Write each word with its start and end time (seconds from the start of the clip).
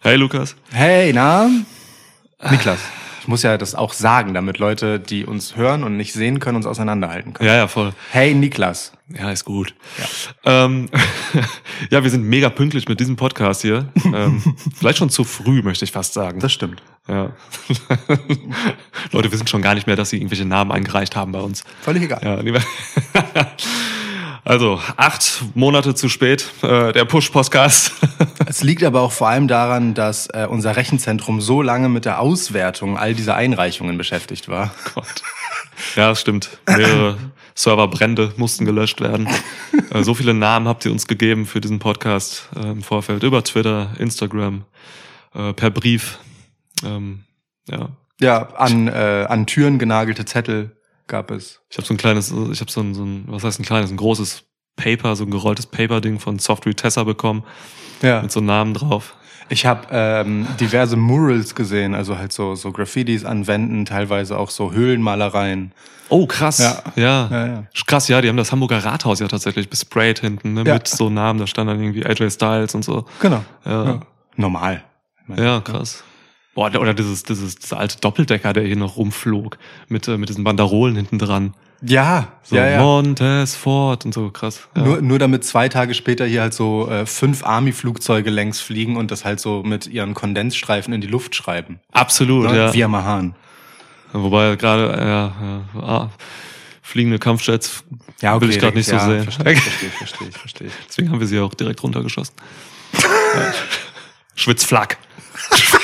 Hey 0.00 0.14
Lukas. 0.14 0.54
Hey, 0.70 1.12
na? 1.12 1.50
Niklas. 2.48 2.78
Ich 3.20 3.26
muss 3.26 3.42
ja 3.42 3.58
das 3.58 3.74
auch 3.74 3.92
sagen, 3.92 4.32
damit 4.32 4.58
Leute, 4.58 5.00
die 5.00 5.26
uns 5.26 5.56
hören 5.56 5.82
und 5.82 5.96
nicht 5.96 6.12
sehen 6.12 6.38
können, 6.38 6.56
uns 6.56 6.66
auseinanderhalten 6.66 7.34
können. 7.34 7.48
Ja, 7.48 7.56
ja, 7.56 7.66
voll. 7.66 7.92
Hey, 8.12 8.32
Niklas. 8.32 8.92
Ja, 9.08 9.32
ist 9.32 9.44
gut. 9.44 9.74
Ja, 10.44 10.64
ähm, 10.64 10.88
ja 11.90 12.04
wir 12.04 12.10
sind 12.10 12.22
mega 12.22 12.48
pünktlich 12.48 12.88
mit 12.88 13.00
diesem 13.00 13.16
Podcast 13.16 13.62
hier. 13.62 13.88
ähm, 14.04 14.40
vielleicht 14.76 14.98
schon 14.98 15.10
zu 15.10 15.24
früh, 15.24 15.62
möchte 15.62 15.84
ich 15.84 15.90
fast 15.90 16.14
sagen. 16.14 16.38
Das 16.38 16.52
stimmt. 16.52 16.80
Ja. 17.08 17.32
Leute 19.10 19.32
wissen 19.32 19.48
schon 19.48 19.62
gar 19.62 19.74
nicht 19.74 19.88
mehr, 19.88 19.96
dass 19.96 20.10
sie 20.10 20.18
irgendwelche 20.18 20.44
Namen 20.44 20.70
eingereicht 20.70 21.16
haben 21.16 21.32
bei 21.32 21.40
uns. 21.40 21.64
Völlig 21.82 22.04
egal. 22.04 22.20
Ja, 22.22 22.40
lieber. 22.40 22.60
Also 24.48 24.80
acht 24.96 25.44
Monate 25.54 25.94
zu 25.94 26.08
spät, 26.08 26.50
äh, 26.62 26.94
der 26.94 27.04
Push-Podcast. 27.04 27.92
es 28.46 28.62
liegt 28.62 28.82
aber 28.82 29.02
auch 29.02 29.12
vor 29.12 29.28
allem 29.28 29.46
daran, 29.46 29.92
dass 29.92 30.26
äh, 30.28 30.46
unser 30.48 30.74
Rechenzentrum 30.74 31.42
so 31.42 31.60
lange 31.60 31.90
mit 31.90 32.06
der 32.06 32.18
Auswertung 32.18 32.96
all 32.96 33.12
dieser 33.12 33.34
Einreichungen 33.34 33.98
beschäftigt 33.98 34.48
war. 34.48 34.72
Gott. 34.94 35.22
Ja, 35.96 36.08
das 36.08 36.22
stimmt. 36.22 36.48
Mehrere 36.66 37.18
Serverbrände 37.54 38.32
mussten 38.38 38.64
gelöscht 38.64 39.02
werden. 39.02 39.28
Äh, 39.90 40.02
so 40.02 40.12
viele 40.12 40.34
Namen 40.34 40.66
habt 40.68 40.84
ihr 40.84 40.92
uns 40.92 41.06
gegeben 41.06 41.46
für 41.46 41.62
diesen 41.62 41.78
Podcast 41.78 42.48
äh, 42.56 42.70
im 42.70 42.82
Vorfeld. 42.82 43.22
Über 43.22 43.42
Twitter, 43.44 43.92
Instagram, 43.98 44.64
äh, 45.34 45.54
per 45.54 45.70
Brief. 45.70 46.18
Ähm, 46.84 47.24
ja. 47.70 47.90
Ja, 48.20 48.48
an, 48.54 48.88
äh, 48.88 49.26
an 49.28 49.46
Türen 49.46 49.78
genagelte 49.78 50.26
Zettel 50.26 50.77
gab 51.08 51.30
es. 51.30 51.60
Ich 51.70 51.76
habe 51.76 51.86
so 51.86 51.94
ein 51.94 51.96
kleines, 51.96 52.30
ich 52.30 52.60
habe 52.60 52.70
so 52.70 52.80
ein, 52.80 52.94
so 52.94 53.04
ein, 53.04 53.24
was 53.26 53.44
heißt 53.44 53.60
ein 53.60 53.64
kleines, 53.64 53.90
ein 53.90 53.96
großes 53.96 54.44
Paper, 54.76 55.16
so 55.16 55.24
ein 55.24 55.30
gerolltes 55.30 55.66
Paper-Ding 55.66 56.20
von 56.20 56.38
Software 56.38 56.76
Tessa 56.76 57.04
bekommen. 57.04 57.42
Ja. 58.02 58.22
Mit 58.22 58.30
so 58.30 58.40
Namen 58.40 58.74
drauf. 58.74 59.16
Ich 59.50 59.66
habe 59.66 59.88
ähm, 59.90 60.46
diverse 60.60 60.96
Murals 60.96 61.54
gesehen, 61.54 61.94
also 61.94 62.18
halt 62.18 62.32
so, 62.32 62.54
so 62.54 62.70
Graffitis 62.70 63.24
an 63.24 63.46
Wänden, 63.46 63.86
teilweise 63.86 64.38
auch 64.38 64.50
so 64.50 64.72
Höhlenmalereien. 64.72 65.72
Oh, 66.10 66.26
krass. 66.26 66.58
Ja. 66.58 66.82
Ja. 66.96 67.28
ja. 67.30 67.46
ja. 67.46 67.64
Krass, 67.86 68.08
ja, 68.08 68.20
die 68.20 68.28
haben 68.28 68.36
das 68.36 68.52
Hamburger 68.52 68.84
Rathaus 68.84 69.20
ja 69.20 69.28
tatsächlich 69.28 69.68
besprayt 69.68 70.20
hinten, 70.20 70.54
ne, 70.54 70.64
ja. 70.64 70.74
mit 70.74 70.88
so 70.88 71.10
Namen. 71.10 71.38
Da 71.38 71.46
stand 71.46 71.68
dann 71.70 71.80
irgendwie 71.80 72.04
AJ 72.04 72.30
Styles 72.30 72.74
und 72.74 72.84
so. 72.84 73.06
Genau. 73.20 73.44
Ja. 73.64 73.84
ja. 73.84 74.00
Normal. 74.36 74.84
Ja, 75.36 75.60
krass. 75.60 76.04
Boah, 76.58 76.74
oder 76.74 76.92
dieses, 76.92 77.22
dieses, 77.22 77.54
dieses 77.54 77.72
alte 77.72 78.00
Doppeldecker, 78.00 78.52
der 78.52 78.64
hier 78.64 78.74
noch 78.74 78.96
rumflog, 78.96 79.58
mit, 79.86 80.08
äh, 80.08 80.18
mit 80.18 80.28
diesen 80.28 80.42
Banderolen 80.42 80.96
hinten 80.96 81.20
dran. 81.20 81.54
Ja, 81.82 82.32
so 82.42 82.56
ja, 82.56 82.68
ja. 82.68 82.82
Montesfort 82.82 84.04
und 84.04 84.12
so, 84.12 84.30
krass. 84.30 84.66
Ja. 84.74 84.82
Nur, 84.82 85.00
nur 85.00 85.20
damit 85.20 85.44
zwei 85.44 85.68
Tage 85.68 85.94
später 85.94 86.26
hier 86.26 86.40
halt 86.40 86.54
so 86.54 86.90
äh, 86.90 87.06
fünf 87.06 87.44
Army-Flugzeuge 87.44 88.30
längs 88.30 88.58
fliegen 88.58 88.96
und 88.96 89.12
das 89.12 89.24
halt 89.24 89.38
so 89.38 89.62
mit 89.62 89.86
ihren 89.86 90.14
Kondensstreifen 90.14 90.92
in 90.92 91.00
die 91.00 91.06
Luft 91.06 91.36
schreiben. 91.36 91.78
Absolut, 91.92 92.50
ne? 92.50 92.72
ja. 92.74 92.84
Am 92.86 92.90
Mahan. 92.90 93.36
Wobei 94.12 94.56
gerade, 94.56 94.98
ja, 94.98 95.32
ja 95.40 95.80
ah, 95.80 96.10
fliegende 96.82 97.20
Kampfjets 97.20 97.84
ja, 98.20 98.34
okay, 98.34 98.42
will 98.42 98.50
ich 98.50 98.58
gerade 98.58 98.76
nicht 98.76 98.90
ja, 98.90 98.98
so 98.98 99.12
sehen. 99.12 99.22
Verstehe 99.22 99.56
verstehe 99.60 99.90
verstehe 99.90 100.32
verstehe. 100.32 100.70
Deswegen 100.88 101.12
haben 101.12 101.20
wir 101.20 101.28
sie 101.28 101.38
auch 101.38 101.54
direkt 101.54 101.80
runtergeschossen. 101.84 102.34
Schwitzflack. 104.34 104.98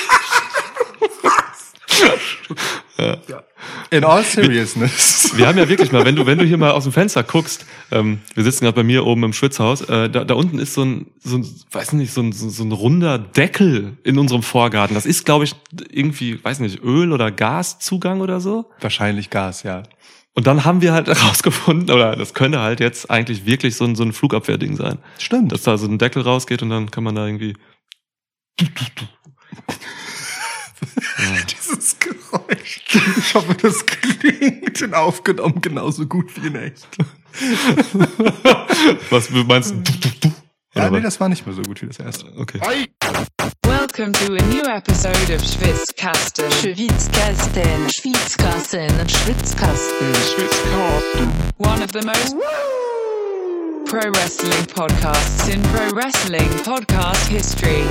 ja. 2.97 3.17
ja. 3.27 3.43
In 3.89 4.03
all 4.03 4.23
seriousness. 4.23 5.31
Wir, 5.31 5.39
wir, 5.39 5.47
haben 5.47 5.57
ja 5.57 5.69
wirklich 5.69 5.91
mal, 5.91 6.05
wenn 6.05 6.15
du, 6.15 6.25
wenn 6.25 6.37
du 6.37 6.45
hier 6.45 6.57
mal 6.57 6.71
aus 6.71 6.83
dem 6.83 6.93
Fenster 6.93 7.23
guckst, 7.23 7.65
ähm, 7.91 8.19
wir 8.33 8.43
sitzen 8.43 8.65
gerade 8.65 8.75
bei 8.75 8.83
mir 8.83 9.05
oben 9.05 9.23
im 9.23 9.33
Schwitzhaus, 9.33 9.81
äh, 9.81 10.09
da, 10.09 10.23
da 10.23 10.33
unten 10.33 10.59
ist 10.59 10.73
so 10.73 10.83
ein, 10.83 11.07
so 11.23 11.37
ein, 11.37 11.47
weiß 11.71 11.93
nicht, 11.93 12.13
so 12.13 12.21
ein, 12.21 12.31
so, 12.31 12.49
so 12.49 12.63
ein 12.63 12.71
runder 12.71 13.17
Deckel 13.17 13.97
in 14.03 14.17
unserem 14.17 14.43
Vorgarten. 14.43 14.95
Das 14.95 15.05
ist, 15.05 15.25
glaube 15.25 15.45
ich, 15.45 15.55
irgendwie, 15.89 16.43
weiß 16.43 16.59
nicht, 16.59 16.83
Öl- 16.83 17.11
oder 17.11 17.31
Gaszugang 17.31 18.21
oder 18.21 18.39
so. 18.39 18.71
Wahrscheinlich 18.81 19.29
Gas, 19.29 19.63
ja. 19.63 19.83
Und 20.35 20.47
dann 20.47 20.65
haben 20.65 20.81
wir 20.81 20.93
halt 20.93 21.07
herausgefunden, 21.21 21.89
oder 21.89 22.15
das 22.15 22.33
könnte 22.33 22.59
halt 22.59 22.79
jetzt 22.79 23.09
eigentlich 23.09 23.45
wirklich 23.45 23.75
so 23.75 23.85
ein, 23.85 23.95
so 23.95 24.03
ein 24.03 24.13
Flugabwehrding 24.13 24.75
sein. 24.75 24.99
Stimmt. 25.17 25.51
Dass 25.51 25.63
da 25.63 25.77
so 25.77 25.87
ein 25.87 25.97
Deckel 25.97 26.21
rausgeht 26.21 26.61
und 26.61 26.69
dann 26.69 26.91
kann 26.91 27.03
man 27.03 27.15
da 27.15 27.25
irgendwie 27.25 27.55
Dieses 31.51 31.97
Geräusch. 31.99 32.81
Ich 33.17 33.33
hoffe, 33.33 33.53
das 33.55 33.85
klingt 33.85 34.81
in 34.81 34.93
aufgenommen 34.93 35.61
genauso 35.61 36.05
gut 36.05 36.35
wie 36.35 36.47
in 36.47 36.55
echt. 36.55 36.87
Was 39.09 39.29
meinst 39.29 39.73
du? 39.73 40.31
Ja, 40.73 40.89
nee, 40.89 41.01
das 41.01 41.19
war 41.19 41.29
nicht 41.29 41.45
mehr 41.45 41.55
so 41.55 41.61
gut 41.61 41.81
wie 41.81 41.87
das 41.87 41.99
erste. 41.99 42.25
Okay. 42.37 42.59
Welcome 43.63 44.11
to 44.13 44.33
a 44.33 44.41
new 44.47 44.63
episode 44.63 45.33
of 45.33 45.41
Schwitzkasten. 45.41 46.51
Schwitzkasten. 46.51 47.89
Schwitzkasten. 47.89 48.89
Schwitzkasten. 49.09 50.13
Schwitzkasten. 50.15 51.31
One 51.57 51.81
of 51.83 51.91
the 51.91 52.01
most 52.05 52.35
pro 53.85 54.09
wrestling 54.11 54.65
podcasts 54.65 55.47
in 55.47 55.61
pro 55.61 55.95
wrestling 55.95 56.49
podcast 56.63 57.27
history. 57.27 57.83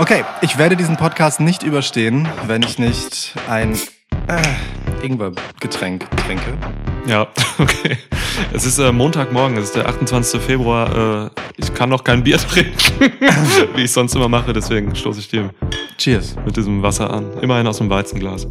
Okay, 0.00 0.24
ich 0.42 0.58
werde 0.58 0.76
diesen 0.76 0.96
Podcast 0.96 1.40
nicht 1.40 1.64
überstehen, 1.64 2.28
wenn 2.46 2.62
ich 2.62 2.78
nicht 2.78 3.34
ein 3.48 3.76
äh, 4.28 5.04
Ingwer-Getränk 5.04 6.08
trinke. 6.18 6.56
Ja, 7.04 7.22
okay. 7.58 7.98
Es 8.52 8.64
ist 8.64 8.78
äh, 8.78 8.92
Montagmorgen, 8.92 9.56
es 9.56 9.64
ist 9.64 9.74
der 9.74 9.88
28. 9.88 10.40
Februar. 10.40 11.26
Äh, 11.26 11.30
ich 11.56 11.74
kann 11.74 11.88
noch 11.88 12.04
kein 12.04 12.22
Bier 12.22 12.38
trinken, 12.38 12.76
wie 13.74 13.82
ich 13.82 13.92
sonst 13.92 14.14
immer 14.14 14.28
mache, 14.28 14.52
deswegen 14.52 14.94
stoße 14.94 15.18
ich 15.18 15.26
dir 15.30 15.50
Cheers. 15.96 16.36
mit 16.44 16.56
diesem 16.56 16.80
Wasser 16.80 17.12
an. 17.12 17.36
Immerhin 17.40 17.66
aus 17.66 17.78
dem 17.78 17.90
Weizenglas. 17.90 18.46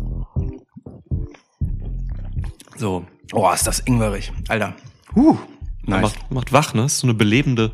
So. 2.76 3.06
Oh, 3.32 3.50
ist 3.54 3.66
das 3.66 3.80
ingwerig. 3.80 4.34
Alter. 4.50 4.74
Uh, 5.16 5.38
nice. 5.84 6.02
Macht, 6.02 6.32
macht 6.32 6.52
wach, 6.52 6.74
ne? 6.74 6.84
Ist 6.84 7.00
so 7.00 7.08
eine 7.08 7.14
belebende 7.14 7.72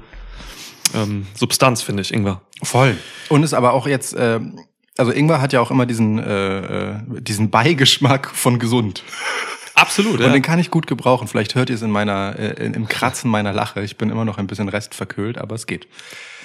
ähm, 0.94 1.28
Substanz, 1.36 1.82
finde 1.82 2.02
ich, 2.02 2.14
Ingwer. 2.14 2.42
Voll. 2.62 2.98
Und 3.30 3.44
ist 3.44 3.54
aber 3.54 3.74
auch 3.74 3.88
jetzt, 3.88 4.14
äh, 4.14 4.40
also 4.98 5.12
Ingwer 5.12 5.42
hat 5.42 5.54
ja 5.54 5.62
auch 5.62 5.72
immer 5.72 5.86
diesen, 5.86 6.20
äh, 6.20 6.92
äh, 6.92 6.96
diesen 7.22 7.50
Beigeschmack 7.50 8.30
von 8.30 8.60
gesund. 8.60 9.04
Absolut, 9.76 10.20
ja. 10.20 10.28
Und 10.28 10.34
den 10.34 10.42
kann 10.42 10.60
ich 10.60 10.70
gut 10.70 10.88
gebrauchen. 10.88 11.28
Vielleicht 11.28 11.56
hört 11.56 11.70
ihr 11.70 11.76
es 11.76 11.82
in 11.82 11.92
meiner, 11.92 12.38
äh, 12.38 12.66
im 12.66 12.88
Kratzen 12.88 13.30
meiner 13.30 13.54
Lache. 13.54 13.82
Ich 13.82 13.98
bin 13.98 14.10
immer 14.10 14.26
noch 14.26 14.38
ein 14.38 14.48
bisschen 14.48 14.70
restverkühlt, 14.70 15.38
aber 15.38 15.56
es 15.56 15.66
geht. 15.66 15.88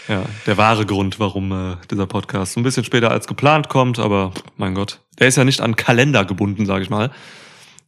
Ja, 0.09 0.25
der 0.47 0.57
wahre 0.57 0.87
Grund, 0.87 1.21
warum 1.21 1.53
äh, 1.53 1.77
dieser 1.91 2.07
Podcast 2.07 2.57
ein 2.57 2.63
bisschen 2.63 2.85
später 2.85 3.11
als 3.11 3.27
geplant 3.27 3.69
kommt, 3.69 3.99
aber 3.99 4.33
mein 4.57 4.75
Gott, 4.75 5.01
der 5.19 5.29
ist 5.29 5.37
ja 5.37 5.45
nicht 5.45 5.61
an 5.61 5.77
Kalender 5.77 6.25
gebunden, 6.25 6.65
sage 6.65 6.83
ich 6.83 6.89
mal. 6.89 7.11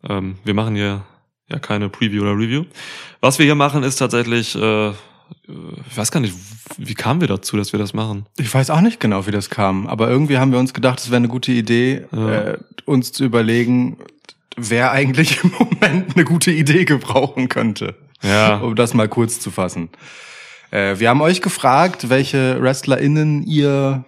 Ähm, 0.06 0.36
wir 0.44 0.52
machen 0.52 0.74
hier 0.74 1.02
ja 1.48 1.58
keine 1.58 1.88
Preview 1.88 2.22
oder 2.22 2.32
Review. 2.32 2.64
Was 3.20 3.38
wir 3.38 3.46
hier 3.46 3.54
machen, 3.54 3.82
ist 3.82 3.96
tatsächlich 3.96 4.54
äh, 4.54 4.92
ich 5.90 5.96
weiß 5.96 6.10
gar 6.10 6.20
nicht, 6.20 6.34
wie 6.78 6.94
kamen 6.94 7.20
wir 7.20 7.28
dazu, 7.28 7.56
dass 7.56 7.72
wir 7.72 7.78
das 7.78 7.92
machen? 7.92 8.26
Ich 8.38 8.52
weiß 8.52 8.70
auch 8.70 8.80
nicht 8.80 9.00
genau, 9.00 9.26
wie 9.26 9.30
das 9.30 9.50
kam, 9.50 9.86
aber 9.86 10.08
irgendwie 10.08 10.38
haben 10.38 10.52
wir 10.52 10.58
uns 10.58 10.74
gedacht, 10.74 11.00
es 11.00 11.10
wäre 11.10 11.16
eine 11.16 11.28
gute 11.28 11.52
Idee, 11.52 12.04
ja. 12.12 12.40
äh, 12.40 12.58
uns 12.84 13.12
zu 13.12 13.24
überlegen, 13.24 13.98
wer 14.56 14.92
eigentlich 14.92 15.42
im 15.42 15.52
Moment 15.58 16.16
eine 16.16 16.24
gute 16.24 16.50
Idee 16.50 16.84
gebrauchen 16.84 17.48
könnte. 17.48 17.94
Ja. 18.22 18.58
Um 18.58 18.76
das 18.76 18.94
mal 18.94 19.08
kurz 19.08 19.40
zu 19.40 19.50
fassen. 19.50 19.88
Äh, 20.70 20.98
wir 20.98 21.08
haben 21.08 21.20
euch 21.20 21.40
gefragt, 21.40 22.10
welche 22.10 22.60
WrestlerInnen 22.60 23.42
ihr 23.44 24.04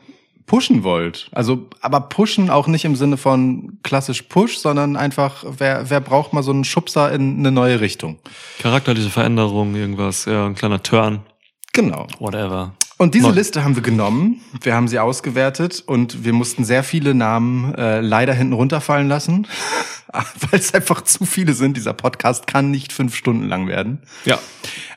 pushen 0.53 0.83
wollt. 0.83 1.31
Also, 1.33 1.71
aber 1.81 2.03
pushen 2.03 2.51
auch 2.51 2.67
nicht 2.67 2.85
im 2.85 2.95
Sinne 2.95 3.17
von 3.17 3.79
klassisch 3.83 4.21
Push, 4.21 4.59
sondern 4.59 4.97
einfach, 4.97 5.47
wer, 5.49 5.89
wer 5.89 6.03
braucht 6.03 6.35
mal 6.35 6.43
so 6.43 6.51
einen 6.51 6.65
Schubser 6.65 7.11
in 7.11 7.39
eine 7.39 7.51
neue 7.51 7.81
Richtung? 7.81 8.19
Charakterliche 8.59 9.09
Veränderung, 9.09 9.75
irgendwas, 9.75 10.27
ja, 10.27 10.45
ein 10.45 10.55
kleiner 10.55 10.83
Turn. 10.83 11.21
Genau. 11.73 12.07
Whatever. 12.19 12.75
Und 12.99 13.15
diese. 13.15 13.31
Liste 13.31 13.65
haben 13.65 13.77
wir 13.77 13.83
genommen, 13.83 14.43
wir 14.61 14.75
haben 14.75 14.89
sie 14.89 14.99
ausgewertet 14.99 15.83
und 15.87 16.23
wir 16.23 16.35
mussten 16.35 16.67
sehr 16.67 16.85
viele 16.85 17.15
Namen 17.15 17.75
äh, 17.77 18.03
leider 18.03 18.35
hinten 18.35 18.53
runterfallen 18.53 19.09
lassen, 19.09 19.47
weil 20.13 20.61
es 20.61 20.75
einfach 20.75 21.01
zu 21.01 21.25
viele 21.25 21.55
sind. 21.55 21.79
Dieser 21.79 21.95
Podcast 21.95 22.47
kann 22.47 22.71
nicht 22.71 22.93
fünf 22.93 23.17
Stunden 23.17 23.49
lang 23.49 23.69
werden. 23.69 24.03
Ja. 24.27 24.39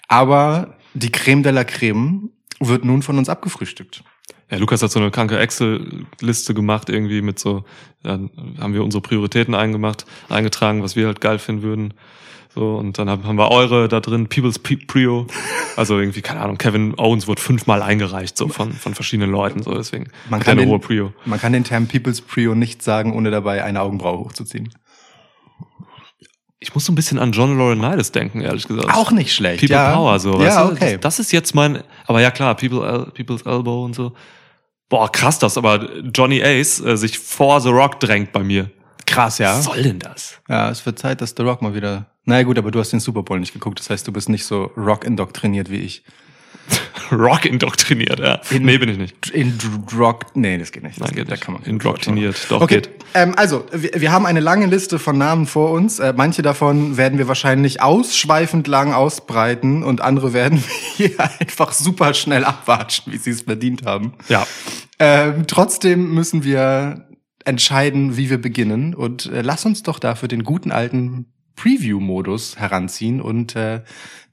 Aber 0.10 0.76
die 0.94 1.14
Creme 1.14 1.44
de 1.44 1.54
la 1.54 1.64
Creme 1.64 2.32
wird 2.60 2.84
nun 2.84 3.02
von 3.02 3.18
uns 3.18 3.30
abgefrühstückt. 3.30 4.04
Ja, 4.52 4.58
Lukas 4.58 4.84
hat 4.84 4.92
so 4.92 5.00
eine 5.00 5.10
kranke 5.10 5.40
Excel-Liste 5.40 6.54
gemacht, 6.54 6.90
irgendwie 6.90 7.22
mit 7.22 7.40
so, 7.40 7.66
ja, 8.04 8.20
haben 8.60 8.74
wir 8.74 8.84
unsere 8.84 9.02
Prioritäten 9.02 9.56
eingemacht, 9.56 10.06
eingetragen, 10.30 10.84
was 10.84 10.96
wir 10.96 11.08
halt 11.08 11.20
geil 11.20 11.40
finden 11.40 11.64
würden. 11.64 11.94
So, 12.56 12.76
und 12.78 12.98
dann 12.98 13.10
haben 13.10 13.38
wir 13.38 13.52
eure 13.52 13.90
da 13.90 14.00
drin, 14.00 14.28
People's 14.28 14.60
Prio. 14.60 15.28
Also 15.76 16.00
irgendwie, 16.00 16.22
keine 16.22 16.40
Ahnung, 16.40 16.58
Kevin 16.58 16.94
Owens 16.98 17.28
wurde 17.28 17.42
fünfmal 17.42 17.82
eingereicht, 17.82 18.38
so 18.38 18.48
von, 18.48 18.72
von 18.72 18.96
verschiedenen 18.96 19.30
Leuten, 19.30 19.62
so 19.62 19.74
deswegen. 19.74 20.08
Man 20.30 20.40
kann, 20.40 20.58
den, 20.58 20.80
Prio. 20.80 21.12
man 21.26 21.38
kann 21.38 21.52
den 21.52 21.66
Term 21.66 21.88
People's 21.88 22.22
Prio 22.22 22.56
nicht 22.56 22.82
sagen, 22.82 23.12
ohne 23.12 23.30
dabei 23.30 23.62
eine 23.64 23.82
Augenbraue 23.82 24.20
hochzuziehen. 24.20 24.70
Ich 26.66 26.74
muss 26.74 26.86
so 26.86 26.92
ein 26.92 26.96
bisschen 26.96 27.20
an 27.20 27.32
John 27.32 27.56
Laurinaitis 27.60 28.12
denken, 28.12 28.42
ehrlich 28.42 28.68
gesagt. 28.68 28.92
Auch 28.92 29.12
nicht 29.12 29.32
schlecht. 29.32 29.60
People 29.60 29.76
ja. 29.76 29.94
Power, 29.94 30.20
so. 30.20 30.34
Ja, 30.34 30.40
weißt 30.40 30.58
du? 30.58 30.74
okay. 30.74 30.94
Das, 30.94 31.18
das 31.18 31.28
ist 31.28 31.32
jetzt 31.32 31.54
mein, 31.54 31.84
aber 32.08 32.22
ja 32.22 32.32
klar, 32.32 32.56
People, 32.56 33.12
People's 33.14 33.44
Elbow 33.44 33.86
und 33.86 33.94
so. 33.94 34.14
Boah, 34.90 35.12
krass, 35.12 35.38
dass 35.38 35.60
aber 35.60 35.88
Johnny 36.12 36.42
Ace 36.44 36.80
äh, 36.80 36.98
sich 36.98 37.20
vor 37.20 37.62
The 37.62 37.70
Rock 37.70 38.00
drängt 38.00 38.32
bei 38.32 38.42
mir. 38.42 38.72
Krass, 39.06 39.38
ja. 39.38 39.56
Was 39.56 39.66
soll 39.66 39.84
denn 39.84 40.00
das? 40.00 40.42
Ja, 40.50 40.72
es 40.72 40.84
wird 40.88 40.98
Zeit, 40.98 41.22
dass 41.22 41.36
The 41.38 41.44
Rock 41.44 41.62
mal 41.62 41.76
wieder. 41.76 42.08
Na 42.26 42.34
naja, 42.34 42.44
gut, 42.44 42.58
aber 42.58 42.72
du 42.72 42.80
hast 42.80 42.92
den 42.92 43.00
Super 43.00 43.22
Bowl 43.22 43.40
nicht 43.40 43.54
geguckt. 43.54 43.80
Das 43.80 43.92
heißt, 43.92 44.08
du 44.08 44.12
bist 44.12 44.30
nicht 44.30 44.46
so 44.46 44.72
Rock 44.76 45.06
indoktriniert 45.06 45.70
wie 45.70 45.78
ich. 45.78 46.04
Rock 47.12 47.46
indoktriniert, 47.46 48.20
ja. 48.20 48.40
nee, 48.52 48.78
bin 48.78 48.90
ich 48.90 48.98
nicht. 48.98 49.30
In 49.32 49.58
Rock. 49.98 50.26
Nee, 50.36 50.58
das 50.58 50.72
geht 50.72 50.84
nicht. 50.84 51.00
Das 51.00 51.08
Nein, 51.08 51.16
geht 51.16 51.28
da 51.28 51.32
nicht. 51.34 51.44
kann 51.44 51.54
man- 51.56 51.64
Indoktriniert, 51.64 52.36
doch 52.50 52.62
Okay, 52.62 52.76
geht. 52.82 52.90
ähm, 53.14 53.34
also 53.38 53.66
wir, 53.72 53.92
wir 53.96 54.12
haben 54.12 54.26
eine 54.26 54.40
lange 54.40 54.66
Liste 54.66 55.00
von 55.00 55.18
Namen 55.18 55.46
vor 55.48 55.72
uns. 55.72 56.00
Äh, 56.00 56.14
manche 56.16 56.42
davon 56.42 56.98
werden 56.98 57.18
wir 57.18 57.28
wahrscheinlich 57.28 57.82
ausschweifend 57.82 58.68
lang 58.68 58.94
ausbreiten 58.94 59.84
und 59.84 60.02
andere 60.02 60.34
werden 60.34 60.64
wir 60.98 61.08
hier 61.08 61.20
einfach 61.40 61.72
super 61.72 62.14
schnell 62.14 62.44
abwatschen, 62.46 63.12
wie 63.14 63.18
sie 63.18 63.32
es 63.32 63.42
verdient 63.42 63.86
haben. 63.86 64.14
Ja. 64.30 64.46
Ähm, 65.00 65.46
trotzdem 65.48 66.14
müssen 66.14 66.44
wir 66.44 67.08
entscheiden, 67.44 68.18
wie 68.18 68.30
wir 68.30 68.42
beginnen. 68.42 68.96
Und 68.96 69.28
äh, 69.28 69.42
lass 69.42 69.66
uns 69.66 69.84
doch 69.84 70.00
dafür 70.00 70.28
den 70.28 70.44
guten 70.44 70.72
alten 70.72 71.28
Preview-Modus 71.56 72.58
heranziehen 72.58 73.22
und 73.22 73.56
äh, 73.56 73.82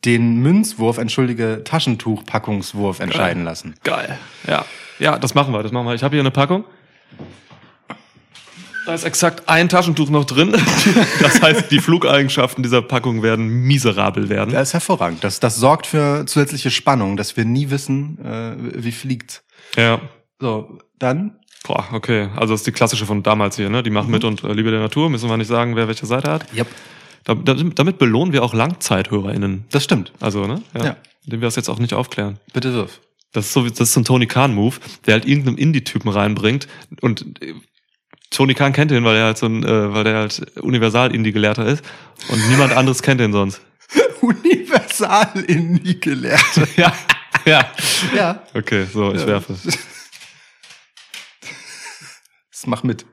den 0.05 0.41
Münzwurf, 0.41 0.99
entschuldige, 0.99 1.63
Taschentuchpackungswurf 1.65 3.01
entscheiden 3.01 3.45
lassen. 3.45 3.75
Geil. 3.85 4.19
Ja. 4.47 4.65
Ja, 4.99 5.19
das 5.19 5.35
machen 5.35 5.53
wir, 5.53 5.63
das 5.63 5.73
machen 5.73 5.87
wir. 5.87 5.95
Ich 5.95 6.03
habe 6.03 6.15
hier 6.15 6.23
eine 6.23 6.31
Packung. 6.31 6.65
Da 8.85 8.95
ist 8.95 9.05
exakt 9.05 9.49
ein 9.49 9.69
Taschentuch 9.69 10.11
noch 10.11 10.25
drin. 10.25 10.53
Das 11.21 11.41
heißt, 11.41 11.71
die 11.71 11.79
Flugeigenschaften 11.79 12.63
dieser 12.63 12.83
Packung 12.83 13.23
werden 13.23 13.47
miserabel 13.47 14.29
werden. 14.29 14.53
Das 14.53 14.69
ist 14.69 14.75
hervorragend. 14.75 15.23
Das, 15.23 15.39
das 15.39 15.57
sorgt 15.57 15.87
für 15.87 16.27
zusätzliche 16.27 16.71
Spannung, 16.71 17.17
dass 17.17 17.37
wir 17.37 17.45
nie 17.45 17.71
wissen, 17.71 18.19
äh, 18.25 18.83
wie 18.83 18.93
fliegt. 18.93 19.45
Ja. 19.77 20.01
So, 20.41 20.79
dann. 20.99 21.39
Boah, 21.65 21.87
okay. 21.93 22.29
Also 22.35 22.55
das 22.55 22.63
ist 22.63 22.67
die 22.67 22.73
klassische 22.73 23.07
von 23.07 23.23
damals 23.23 23.57
hier, 23.57 23.71
ne? 23.71 23.85
Die 23.85 23.91
machen 23.91 24.11
mit 24.11 24.25
und 24.25 24.43
äh, 24.43 24.53
Liebe 24.53 24.73
der 24.73 24.81
Natur. 24.81 25.09
Müssen 25.11 25.29
wir 25.29 25.37
nicht 25.37 25.47
sagen, 25.47 25.77
wer 25.77 25.87
welche 25.87 26.07
Seite 26.07 26.31
hat. 26.31 26.47
Yep. 26.55 26.67
Da, 27.25 27.35
da, 27.35 27.55
damit 27.55 27.99
belohnen 27.99 28.33
wir 28.33 28.43
auch 28.43 28.53
LangzeithörerInnen. 28.55 29.65
Das 29.71 29.85
stimmt. 29.85 30.13
Also, 30.21 30.47
ne? 30.47 30.63
Ja. 30.75 30.97
Indem 31.25 31.41
wir 31.41 31.47
das 31.47 31.57
jetzt 31.57 31.69
auch 31.69 31.79
nicht 31.79 31.95
aufklären. 31.95 32.39
Bitte 32.53 32.73
wirf. 32.75 33.01
Das 33.33 33.47
ist 33.47 33.53
so, 33.53 33.65
wie- 33.65 33.71
das 33.71 33.81
ist 33.81 33.93
so 33.93 34.01
ein 34.01 34.05
Tony 34.05 34.27
Khan-Move, 34.27 34.77
der 35.07 35.15
halt 35.15 35.25
irgendeinen 35.27 35.57
Indie-Typen 35.59 36.11
reinbringt. 36.11 36.67
Und 37.01 37.41
äh, 37.43 37.55
Tony 38.31 38.55
Khan 38.55 38.73
kennt 38.73 38.91
ihn, 38.91 39.05
weil 39.05 39.17
er 39.17 39.25
halt 39.27 39.39
so 39.39 39.47
ein, 39.47 39.63
äh, 39.65 39.95
weil 39.95 40.05
der 40.05 40.17
halt 40.17 40.57
Universal-Indie-Gelehrter 40.61 41.65
ist. 41.67 41.85
Und 42.29 42.49
niemand 42.49 42.73
anderes 42.73 43.03
kennt 43.03 43.21
ihn 43.21 43.33
sonst. 43.33 43.61
Universal 44.21 45.45
in 45.47 45.75
nie 45.75 45.99
gelehrt. 46.01 46.41
Ja. 46.77 46.93
Ja. 47.45 47.71
ja. 48.15 48.43
Okay, 48.55 48.87
so, 48.93 49.13
ich 49.15 49.27
werfe. 49.27 49.55
Das 52.51 52.67
mach 52.67 52.83
mit. 52.85 53.05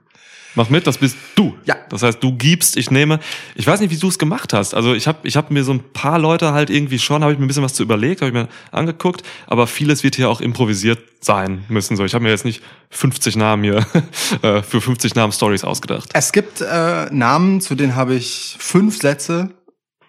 Mach 0.55 0.69
mit, 0.69 0.87
das 0.87 0.97
bist 0.97 1.15
du. 1.35 1.55
Ja. 1.65 1.75
Das 1.89 2.01
heißt, 2.03 2.23
du 2.23 2.33
gibst, 2.35 2.75
ich 2.75 2.89
nehme. 2.91 3.19
Ich 3.55 3.67
weiß 3.67 3.79
nicht, 3.81 3.91
wie 3.91 3.97
du 3.97 4.07
es 4.07 4.17
gemacht 4.17 4.51
hast. 4.53 4.73
Also 4.73 4.93
ich 4.95 5.07
habe 5.07 5.19
ich 5.27 5.37
hab 5.37 5.51
mir 5.51 5.63
so 5.63 5.71
ein 5.71 5.83
paar 5.93 6.17
Leute 6.19 6.53
halt 6.53 6.69
irgendwie 6.69 6.97
schon, 6.99 7.21
habe 7.21 7.31
ich 7.33 7.39
mir 7.39 7.45
ein 7.45 7.47
bisschen 7.47 7.63
was 7.63 7.73
zu 7.75 7.83
überlegt, 7.83 8.21
habe 8.21 8.29
ich 8.29 8.33
mir 8.33 8.47
angeguckt, 8.71 9.21
aber 9.47 9.67
vieles 9.67 10.03
wird 10.03 10.15
hier 10.15 10.29
auch 10.29 10.41
improvisiert 10.41 10.99
sein 11.21 11.65
müssen. 11.69 11.95
So, 11.97 12.03
ich 12.05 12.13
habe 12.13 12.23
mir 12.23 12.31
jetzt 12.31 12.45
nicht 12.45 12.63
50 12.89 13.35
Namen 13.35 13.63
hier 13.63 13.85
äh, 14.41 14.61
für 14.63 14.81
50 14.81 15.15
Namen 15.15 15.31
Stories 15.33 15.63
ausgedacht. 15.63 16.09
Es 16.13 16.31
gibt 16.31 16.61
äh, 16.61 17.05
Namen, 17.11 17.61
zu 17.61 17.75
denen 17.75 17.95
habe 17.95 18.15
ich 18.15 18.55
fünf 18.59 18.99
Sätze. 18.99 19.51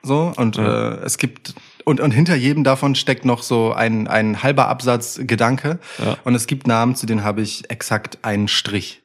So, 0.02 0.32
und 0.36 0.56
Ja. 0.56 0.92
äh, 0.92 1.04
es 1.04 1.18
gibt. 1.18 1.54
Und, 1.84 2.00
und 2.00 2.12
hinter 2.12 2.34
jedem 2.36 2.62
davon 2.64 2.94
steckt 2.94 3.24
noch 3.24 3.42
so 3.42 3.72
ein, 3.72 4.06
ein 4.06 4.42
halber 4.42 4.68
Absatz 4.68 5.18
Gedanke. 5.22 5.78
Ja. 6.02 6.16
Und 6.24 6.34
es 6.34 6.46
gibt 6.46 6.66
Namen, 6.66 6.94
zu 6.94 7.04
denen 7.06 7.24
habe 7.24 7.42
ich 7.42 7.68
exakt 7.70 8.18
einen 8.22 8.48
Strich. 8.48 8.99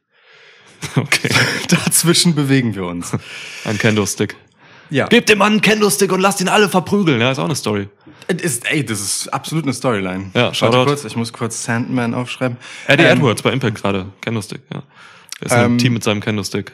Okay. 0.96 1.30
Dazwischen 1.70 2.36
bewegen 2.36 2.74
wir 2.76 2.86
uns. 2.86 3.12
Ein 3.66 3.78
Kendo-Stick. 3.78 4.36
Ja. 4.90 5.08
Gebt 5.08 5.30
dem 5.30 5.40
Mann 5.40 5.54
einen 5.54 5.62
Kendo-Stick 5.62 6.12
und 6.12 6.22
lasst 6.22 6.40
ihn 6.42 6.48
alle 6.48 6.70
verprügeln. 6.70 7.20
Ja, 7.20 7.32
ist 7.32 7.40
auch 7.40 7.46
eine 7.46 7.56
Story. 7.56 7.90
Ist, 8.28 8.66
ey, 8.72 8.86
das 8.86 9.02
ist 9.02 9.28
absolut 9.34 9.66
eine 9.66 9.74
Storyline. 9.74 10.32
Ja, 10.34 10.54
Shoutout. 10.54 10.86
kurz, 10.86 11.04
ich 11.06 11.16
muss 11.16 11.34
kurz 11.34 11.64
Sandman 11.64 12.14
aufschreiben. 12.14 12.58
Eddie 12.88 13.04
Ähm, 13.04 13.18
Edwards 13.18 13.42
bei 13.42 13.52
Impact 13.52 13.76
gerade. 13.82 14.08
Kendo-Stick, 14.22 14.62
ja. 14.74 14.84
Er 15.42 15.46
ist 15.46 15.52
Ähm, 15.52 15.78
Team 15.78 15.94
mit 15.94 16.04
seinem 16.04 16.22
Kendo-Stick. 16.22 16.72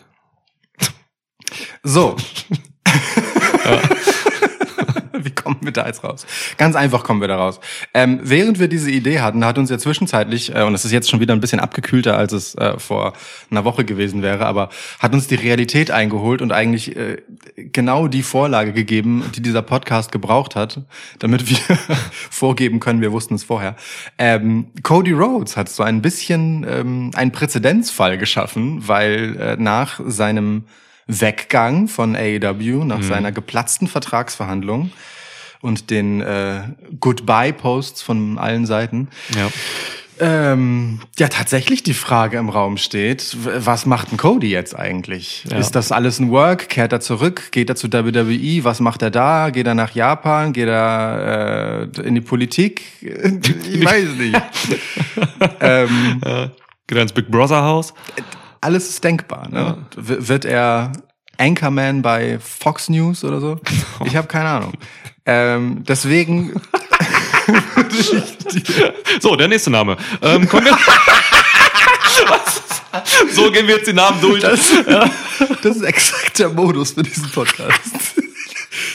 So. 1.84 2.16
Wie 5.26 5.32
kommen 5.32 5.58
wir 5.62 5.72
da 5.72 5.86
jetzt 5.86 6.04
raus? 6.04 6.26
Ganz 6.58 6.76
einfach 6.76 7.04
kommen 7.04 7.22
wir 7.22 7.28
da 7.28 7.38
raus. 7.38 7.60
Ähm, 7.94 8.20
während 8.24 8.60
wir 8.60 8.68
diese 8.68 8.92
Idee 8.92 9.20
hatten, 9.20 9.46
hat 9.46 9.58
uns 9.58 9.70
ja 9.70 9.78
zwischenzeitlich, 9.78 10.56
äh, 10.56 10.64
und 10.64 10.74
es 10.74 10.86
ist 10.86 10.92
jetzt 10.92 11.10
schon 11.10 11.20
wieder 11.20 11.34
ein 11.34 11.40
bisschen 11.40 11.60
abgekühlter, 11.60 12.18
als 12.18 12.34
es 12.34 12.56
äh, 12.56 12.80
vor 12.80 13.14
einer 13.50 13.66
Woche 13.66 13.86
gewesen 13.86 14.22
wäre, 14.22 14.46
aber 14.46 14.70
hat 15.00 15.14
uns 15.14 15.28
die 15.28 15.36
Realität 15.36 15.92
eingeholt 15.92 16.42
und 16.42 16.52
eigentlich 16.52 16.96
äh, 16.96 17.22
genau 17.56 18.08
die 18.08 18.24
Vorlage 18.24 18.74
gegeben, 18.74 19.24
die 19.36 19.42
dieser 19.42 19.62
Podcast 19.62 20.12
gebraucht 20.12 20.56
hat, 20.56 20.82
damit 21.20 21.50
wir 21.50 21.78
vorgeben 22.30 22.80
können, 22.80 23.02
wir 23.02 23.12
wussten 23.12 23.36
es 23.36 23.44
vorher. 23.44 23.76
Ähm, 24.18 24.68
Cody 24.84 25.12
Rhodes 25.12 25.58
hat 25.58 25.70
so 25.70 25.84
ein 25.84 26.02
bisschen 26.02 26.66
ähm, 26.70 27.12
einen 27.16 27.32
Präzedenzfall 27.32 28.18
geschaffen, 28.18 28.88
weil 28.88 29.38
äh, 29.38 29.56
nach 29.58 30.00
seinem 30.06 30.66
Weggang 31.08 31.88
von 31.88 32.16
AEW, 32.16 32.84
nach 32.86 33.04
seiner 33.04 33.32
geplatzten 33.32 33.88
Vertragsverhandlung 33.88 34.92
und 35.62 35.90
den 35.90 36.22
äh, 36.22 36.62
Goodbye-Posts 37.00 38.02
von 38.02 38.38
allen 38.38 38.66
Seiten, 38.66 39.10
Ja. 39.36 39.50
ähm, 40.20 41.02
ja 41.20 41.28
tatsächlich 41.28 41.84
die 41.84 41.94
Frage 41.94 42.38
im 42.38 42.50
Raum 42.50 42.78
steht, 42.78 43.36
was 43.44 43.86
macht 43.86 44.12
ein 44.12 44.18
Cody 44.18 44.50
jetzt 44.50 44.76
eigentlich? 44.76 45.44
Ja. 45.50 45.58
Ist 45.58 45.72
das 45.76 45.92
alles 45.92 46.20
ein 46.20 46.32
Work? 46.32 46.70
Kehrt 46.70 46.94
er 46.94 47.00
zurück? 47.00 47.52
Geht 47.52 47.70
er 47.70 47.76
zu 47.76 47.92
WWE? 47.92 48.64
Was 48.64 48.80
macht 48.80 49.02
er 49.02 49.12
da? 49.12 49.50
Geht 49.52 49.68
er 49.68 49.76
nach 49.76 49.92
Japan? 49.94 50.54
Geht 50.54 50.68
er 50.68 51.90
äh, 51.96 52.02
in 52.02 52.16
die 52.16 52.22
Politik? 52.22 52.82
Ich 53.02 53.86
weiß 53.86 54.10
nicht. 54.18 54.42
ähm, 55.60 56.22
Äh, 56.26 56.48
geht 56.88 56.98
er 56.98 57.02
ins 57.04 57.14
Big 57.14 57.30
Brother 57.30 57.62
Haus? 57.64 57.94
Alles 58.62 58.90
ist 58.90 59.04
denkbar. 59.04 59.50
Ne? 59.50 59.78
W 59.96 60.28
wird 60.28 60.46
er 60.46 60.92
Anchorman 61.38 62.02
bei 62.02 62.40
Fox 62.40 62.90
News 62.90 63.24
oder 63.24 63.42
so? 63.42 63.60
Ich 64.06 64.16
habe 64.16 64.28
keine 64.28 64.50
Ahnung. 64.50 64.74
Ähm, 65.26 65.84
deswegen 65.88 66.60
So, 69.20 69.36
der 69.36 69.48
nächste 69.48 69.70
Name. 69.70 69.98
Ähm, 70.22 70.48
kommen 70.48 70.66
wir. 70.66 70.78
So 73.32 73.50
gehen 73.52 73.68
wir 73.68 73.76
jetzt 73.76 73.88
die 73.88 73.94
Namen 73.94 74.20
durch. 74.20 74.42
Das, 74.42 74.70
das 75.64 75.78
ist 75.78 75.84
exakt 75.84 76.40
der 76.40 76.50
Modus 76.50 76.92
für 76.92 77.04
diesen 77.04 77.30
Podcast. 77.32 77.80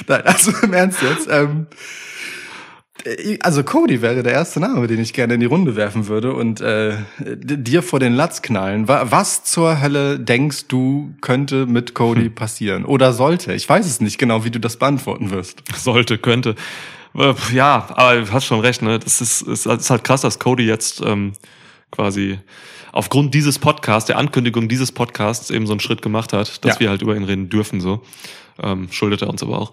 Nein, 0.07 0.21
also 0.23 0.53
im 0.63 0.75
Ernst 0.75 1.01
jetzt. 1.01 1.27
Ähm, 1.31 1.67
äh, 1.71 1.75
also 3.41 3.63
Cody 3.63 4.03
wäre 4.03 4.23
der 4.23 4.33
erste 4.33 4.59
Name, 4.61 4.87
den 4.87 5.01
ich 5.01 5.13
gerne 5.13 5.35
in 5.35 5.41
die 5.41 5.47
Runde 5.47 5.77
werfen 5.77 6.09
würde 6.09 6.35
und 6.35 6.61
äh, 6.61 6.95
dir 7.21 7.83
vor 7.83 8.01
den 8.01 8.15
Latz 8.15 8.43
knallen. 8.43 8.89
Wa- 8.89 9.07
Was 9.11 9.45
zur 9.45 9.81
Hölle 9.81 10.19
denkst 10.19 10.67
du 10.69 11.15
könnte 11.21 11.67
mit 11.67 11.95
Cody 11.95 12.29
passieren 12.29 12.85
oder 12.85 13.13
sollte? 13.13 13.53
Ich 13.55 13.69
weiß 13.69 13.87
es 13.87 14.01
nicht 14.01 14.19
genau, 14.19 14.45
wie 14.45 14.51
du 14.51 14.59
das 14.61 14.77
beantworten 14.79 15.31
wirst. 15.31 15.63
Sollte, 15.77 16.19
könnte. 16.19 16.55
Äh, 17.15 17.35
Ja, 17.53 17.87
aber 17.95 18.21
du 18.23 18.33
hast 18.33 18.45
schon 18.47 18.61
recht, 18.61 18.83
ne? 18.83 18.99
Das 18.99 19.21
ist, 19.21 19.43
ist, 19.43 19.67
ist 19.67 19.91
halt 19.91 20.03
krass, 20.05 20.23
dass 20.23 20.39
Cody 20.39 20.65
jetzt 20.67 21.01
ähm, 21.05 21.33
quasi 21.91 22.39
aufgrund 22.93 23.35
dieses 23.35 23.59
Podcasts, 23.59 24.07
der 24.07 24.19
Ankündigung 24.19 24.69
dieses 24.69 24.91
Podcasts 24.91 25.51
eben 25.51 25.67
so 25.67 25.73
einen 25.75 25.81
Schritt 25.81 26.03
gemacht 26.03 26.33
hat, 26.33 26.65
dass 26.65 26.75
Ja. 26.75 26.81
wir 26.81 26.89
halt 26.91 27.03
über 27.03 27.15
ihn 27.15 27.25
reden 27.25 27.49
dürfen, 27.49 27.81
so. 27.81 28.03
Ähm, 28.63 28.89
schuldet 28.91 29.21
er 29.23 29.29
uns 29.29 29.43
aber 29.43 29.59
auch. 29.59 29.73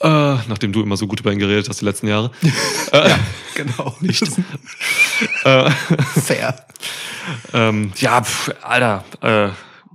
Äh, 0.00 0.36
nachdem 0.48 0.72
du 0.72 0.82
immer 0.82 0.96
so 0.96 1.06
gut 1.06 1.20
über 1.20 1.32
ihn 1.32 1.38
geredet 1.38 1.68
hast 1.68 1.80
die 1.80 1.84
letzten 1.84 2.08
Jahre. 2.08 2.30
äh, 2.92 3.10
Genau, 3.54 3.94
nicht 4.00 4.22
äh, 5.44 5.70
fair. 5.70 6.64
Ähm, 7.52 7.92
ja, 7.96 8.22
pf, 8.22 8.50
Alter, 8.62 9.04
äh, 9.20 9.48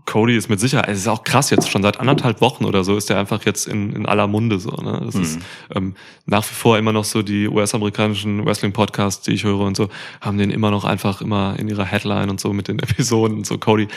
Cody 0.06 0.38
ist 0.38 0.50
mit 0.50 0.60
Sicherheit, 0.60 0.90
es 0.90 1.00
ist 1.00 1.08
auch 1.08 1.24
krass 1.24 1.50
jetzt, 1.50 1.72
schon 1.72 1.82
seit 1.82 2.00
anderthalb 2.00 2.40
Wochen 2.40 2.66
oder 2.66 2.84
so 2.84 2.96
ist 2.96 3.10
er 3.10 3.18
einfach 3.18 3.44
jetzt 3.44 3.68
in, 3.68 3.94
in 3.94 4.06
aller 4.06 4.28
Munde 4.28 4.60
so. 4.60 4.70
Ne? 4.70 5.02
Das 5.04 5.16
ist 5.16 5.40
ähm, 5.74 5.96
nach 6.28 6.44
wie 6.44 6.54
vor 6.54 6.78
immer 6.78 6.94
noch 6.94 7.06
so 7.06 7.24
die 7.24 7.48
US-amerikanischen 7.48 8.46
Wrestling-Podcasts, 8.46 9.24
die 9.24 9.32
ich 9.32 9.46
höre 9.46 9.62
und 9.62 9.76
so, 9.76 9.90
haben 10.22 10.38
den 10.38 10.52
immer 10.52 10.70
noch 10.70 10.86
einfach 10.86 11.22
immer 11.22 11.58
in 11.58 11.68
ihrer 11.68 11.86
Headline 11.86 12.30
und 12.30 12.40
so 12.40 12.54
mit 12.54 12.68
den 12.68 12.78
Episoden 12.78 13.38
und 13.38 13.48
so. 13.48 13.58
Cody 13.58 13.88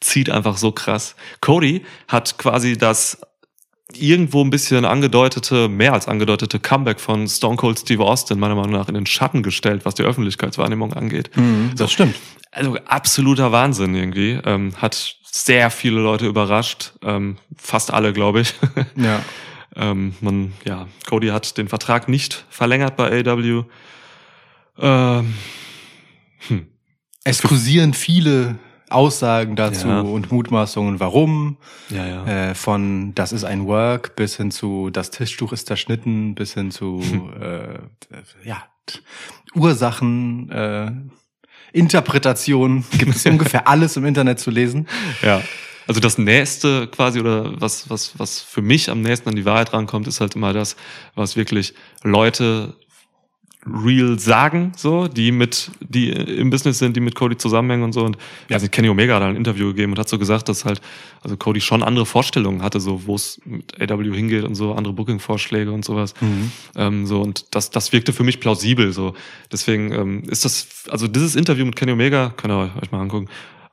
zieht 0.00 0.30
einfach 0.30 0.56
so 0.56 0.70
krass. 0.70 1.16
Cody 1.40 1.84
hat 2.06 2.38
quasi 2.38 2.78
das 2.78 3.18
irgendwo 3.92 4.42
ein 4.42 4.50
bisschen 4.50 4.84
angedeutete, 4.84 5.68
mehr 5.68 5.92
als 5.92 6.08
angedeutete 6.08 6.58
Comeback 6.58 6.98
von 7.00 7.28
Stone 7.28 7.56
Cold 7.56 7.78
Steve 7.78 8.04
Austin 8.04 8.38
meiner 8.38 8.54
Meinung 8.54 8.72
nach 8.72 8.88
in 8.88 8.94
den 8.94 9.06
Schatten 9.06 9.42
gestellt, 9.42 9.84
was 9.84 9.94
die 9.94 10.02
Öffentlichkeitswahrnehmung 10.02 10.92
angeht. 10.92 11.30
Das 11.76 11.92
stimmt. 11.92 12.16
Also 12.50 12.76
absoluter 12.86 13.52
Wahnsinn 13.52 13.94
irgendwie. 13.94 14.38
Ähm, 14.44 14.72
hat 14.78 15.16
sehr 15.30 15.70
viele 15.70 16.00
Leute 16.00 16.26
überrascht. 16.26 16.92
Ähm, 17.02 17.36
fast 17.56 17.92
alle, 17.92 18.12
glaube 18.12 18.40
ich. 18.40 18.54
Ja. 18.96 19.22
ähm, 19.76 20.14
man, 20.20 20.52
ja, 20.64 20.88
Cody 21.06 21.28
hat 21.28 21.56
den 21.58 21.68
Vertrag 21.68 22.08
nicht 22.08 22.44
verlängert 22.48 22.96
bei 22.96 23.24
AW. 23.24 23.64
Ähm, 24.78 25.34
Es 27.24 27.42
kursieren 27.42 27.92
viele 27.94 28.58
Aussagen 28.88 29.56
dazu 29.56 29.88
Ja. 29.88 30.00
und 30.00 30.30
Mutmaßungen, 30.30 31.00
warum. 31.00 31.56
ja, 31.90 32.06
ja. 32.06 32.26
Äh, 32.50 32.54
von 32.54 33.14
das 33.14 33.32
ist 33.32 33.44
ein 33.44 33.66
Work 33.66 34.14
bis 34.16 34.36
hin 34.36 34.50
zu 34.50 34.90
das 34.90 35.10
Tischtuch 35.10 35.52
ist 35.52 35.66
zerschnitten, 35.66 36.34
bis 36.34 36.54
hin 36.54 36.70
zu 36.70 37.00
äh, 37.40 37.78
ja, 38.44 38.62
Ursachen, 39.54 40.50
äh, 40.50 40.90
Interpretation. 41.72 42.84
Gibt 42.98 43.16
es 43.16 43.26
ungefähr 43.26 43.68
alles 43.68 43.96
im 43.96 44.04
Internet 44.04 44.38
zu 44.40 44.50
lesen. 44.50 44.86
Ja. 45.22 45.42
Also 45.88 46.00
das 46.00 46.18
nächste 46.18 46.88
quasi 46.88 47.20
oder 47.20 47.60
was 47.60 47.88
was 47.88 48.18
was 48.18 48.40
für 48.40 48.60
mich 48.62 48.90
am 48.90 49.02
nächsten 49.02 49.28
an 49.28 49.36
die 49.36 49.44
Wahrheit 49.44 49.72
rankommt, 49.72 50.08
ist 50.08 50.20
halt 50.20 50.34
immer 50.34 50.52
das, 50.52 50.74
was 51.14 51.36
wirklich 51.36 51.74
Leute 52.02 52.74
real 53.66 54.18
sagen, 54.18 54.72
so, 54.76 55.08
die 55.08 55.32
mit, 55.32 55.70
die 55.80 56.10
im 56.10 56.50
Business 56.50 56.78
sind, 56.78 56.96
die 56.96 57.00
mit 57.00 57.14
Cody 57.14 57.36
zusammenhängen 57.36 57.84
und 57.84 57.92
so. 57.92 58.04
Und 58.04 58.16
ja. 58.48 58.54
also 58.54 58.68
Kenny 58.68 58.88
Omega 58.88 59.14
hat 59.14 59.22
da 59.22 59.28
ein 59.28 59.36
Interview 59.36 59.68
gegeben 59.68 59.92
und 59.92 59.98
hat 59.98 60.08
so 60.08 60.18
gesagt, 60.18 60.48
dass 60.48 60.64
halt, 60.64 60.80
also 61.22 61.36
Cody 61.36 61.60
schon 61.60 61.82
andere 61.82 62.06
Vorstellungen 62.06 62.62
hatte, 62.62 62.80
so, 62.80 63.06
wo 63.06 63.14
es 63.14 63.40
mit 63.44 63.80
AW 63.80 64.14
hingeht 64.14 64.44
und 64.44 64.54
so, 64.54 64.74
andere 64.74 64.94
Booking-Vorschläge 64.94 65.72
und 65.72 65.84
sowas. 65.84 66.14
Ähm, 66.76 67.06
so, 67.06 67.20
und 67.20 67.46
das, 67.54 67.70
das 67.70 67.92
wirkte 67.92 68.12
für 68.12 68.24
mich 68.24 68.40
plausibel, 68.40 68.92
so. 68.92 69.14
Deswegen 69.50 69.92
ähm, 69.92 70.22
ist 70.28 70.44
das, 70.44 70.84
also 70.88 71.08
dieses 71.08 71.34
Interview 71.34 71.64
mit 71.64 71.76
Kenny 71.76 71.92
Omega, 71.92 72.32
könnt 72.36 72.52
ihr 72.52 72.70
euch 72.80 72.92
mal 72.92 73.00
angucken, 73.00 73.28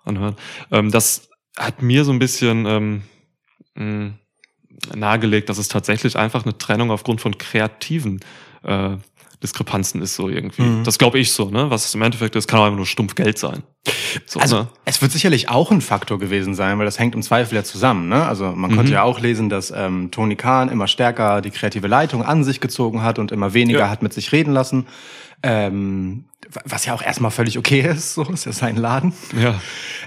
anhören, 0.06 0.36
ähm, 0.72 0.92
das 0.92 1.30
hat 1.58 1.82
mir 1.82 2.04
so 2.04 2.12
ein 2.12 2.20
bisschen, 2.20 2.66
ähm, 2.66 3.02
mh, 3.76 4.14
nahegelegt, 4.96 5.50
dass 5.50 5.58
es 5.58 5.68
tatsächlich 5.68 6.18
einfach 6.18 6.44
eine 6.44 6.58
Trennung 6.58 6.92
aufgrund 6.92 7.22
von 7.22 7.38
kreativen 7.38 8.20
äh, 8.64 8.98
Diskrepanzen 9.44 10.02
ist 10.02 10.16
so 10.16 10.30
irgendwie. 10.30 10.64
Mhm. 10.64 10.84
Das 10.84 10.98
glaube 10.98 11.20
ich 11.20 11.32
so, 11.32 11.50
ne? 11.52 11.70
Was 11.70 11.86
es 11.86 11.94
im 11.94 12.02
Endeffekt 12.02 12.36
ist, 12.36 12.48
kann 12.48 12.60
auch 12.60 12.64
einfach 12.66 12.78
nur 12.78 12.86
stumpf 12.88 13.14
Geld 13.14 13.38
sein. 13.38 13.62
So, 14.26 14.40
Also 14.40 14.58
ne? 14.62 14.68
es 14.86 15.02
wird 15.02 15.12
sicherlich 15.12 15.50
auch 15.50 15.70
ein 15.70 15.82
Faktor 15.82 16.18
gewesen 16.18 16.56
sein, 16.56 16.80
weil 16.80 16.86
das 16.86 16.98
hängt 16.98 17.14
im 17.14 17.22
Zweifel 17.22 17.56
ja 17.56 17.64
zusammen. 17.64 18.08
Ne? 18.10 18.26
Also 18.26 18.46
man 18.54 18.72
konnte 18.72 18.88
Mhm. 18.92 18.94
ja 18.94 19.04
auch 19.04 19.20
lesen, 19.20 19.50
dass 19.50 19.72
ähm, 19.76 20.10
Tony 20.10 20.36
Khan 20.36 20.70
immer 20.70 20.88
stärker 20.88 21.42
die 21.42 21.52
kreative 21.52 21.88
Leitung 21.88 22.24
an 22.24 22.44
sich 22.44 22.60
gezogen 22.62 23.04
hat 23.04 23.20
und 23.20 23.32
immer 23.32 23.54
weniger 23.54 23.80
Ja. 23.80 23.90
hat 23.90 24.02
mit 24.02 24.14
sich 24.14 24.32
reden 24.32 24.54
lassen. 24.54 24.88
Ähm, 25.46 26.26
was 26.66 26.86
ja 26.86 26.94
auch 26.94 27.02
erstmal 27.02 27.32
völlig 27.32 27.58
okay 27.58 27.82
ist, 27.90 28.14
so 28.14 28.24
ist 28.24 28.46
ja 28.46 28.52
sein 28.54 28.78
Laden. 28.78 29.14
Ja. 29.40 29.60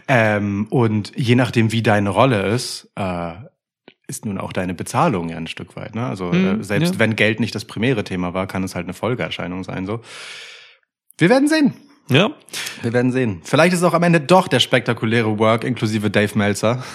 Ähm, 0.08 0.66
und 0.70 1.12
je 1.16 1.34
nachdem, 1.34 1.72
wie 1.72 1.82
deine 1.82 2.10
Rolle 2.10 2.46
ist, 2.46 2.88
äh, 2.96 3.32
ist 4.08 4.24
nun 4.24 4.38
auch 4.38 4.52
deine 4.52 4.74
Bezahlung 4.74 5.28
ja 5.28 5.36
ein 5.36 5.46
Stück 5.48 5.76
weit. 5.76 5.94
Ne? 5.94 6.06
Also 6.06 6.26
Mhm, 6.26 6.60
äh, 6.60 6.64
selbst 6.64 6.94
ja. 6.94 6.98
wenn 7.00 7.16
Geld 7.16 7.40
nicht 7.40 7.54
das 7.54 7.64
primäre 7.64 8.04
Thema 8.04 8.34
war, 8.34 8.46
kann 8.46 8.62
es 8.64 8.74
halt 8.74 8.86
eine 8.86 8.94
Folgeerscheinung 8.94 9.64
sein. 9.64 9.86
So, 9.86 10.00
wir 11.18 11.28
werden 11.28 11.48
sehen. 11.48 11.74
Ja. 12.08 12.30
Wir 12.82 12.92
werden 12.92 13.10
sehen. 13.10 13.40
Vielleicht 13.42 13.72
ist 13.72 13.80
es 13.80 13.84
auch 13.84 13.94
am 13.94 14.02
Ende 14.04 14.20
doch 14.20 14.46
der 14.46 14.60
spektakuläre 14.60 15.38
Work 15.40 15.64
inklusive 15.64 16.10
Dave 16.10 16.36
Meltzer. 16.38 16.84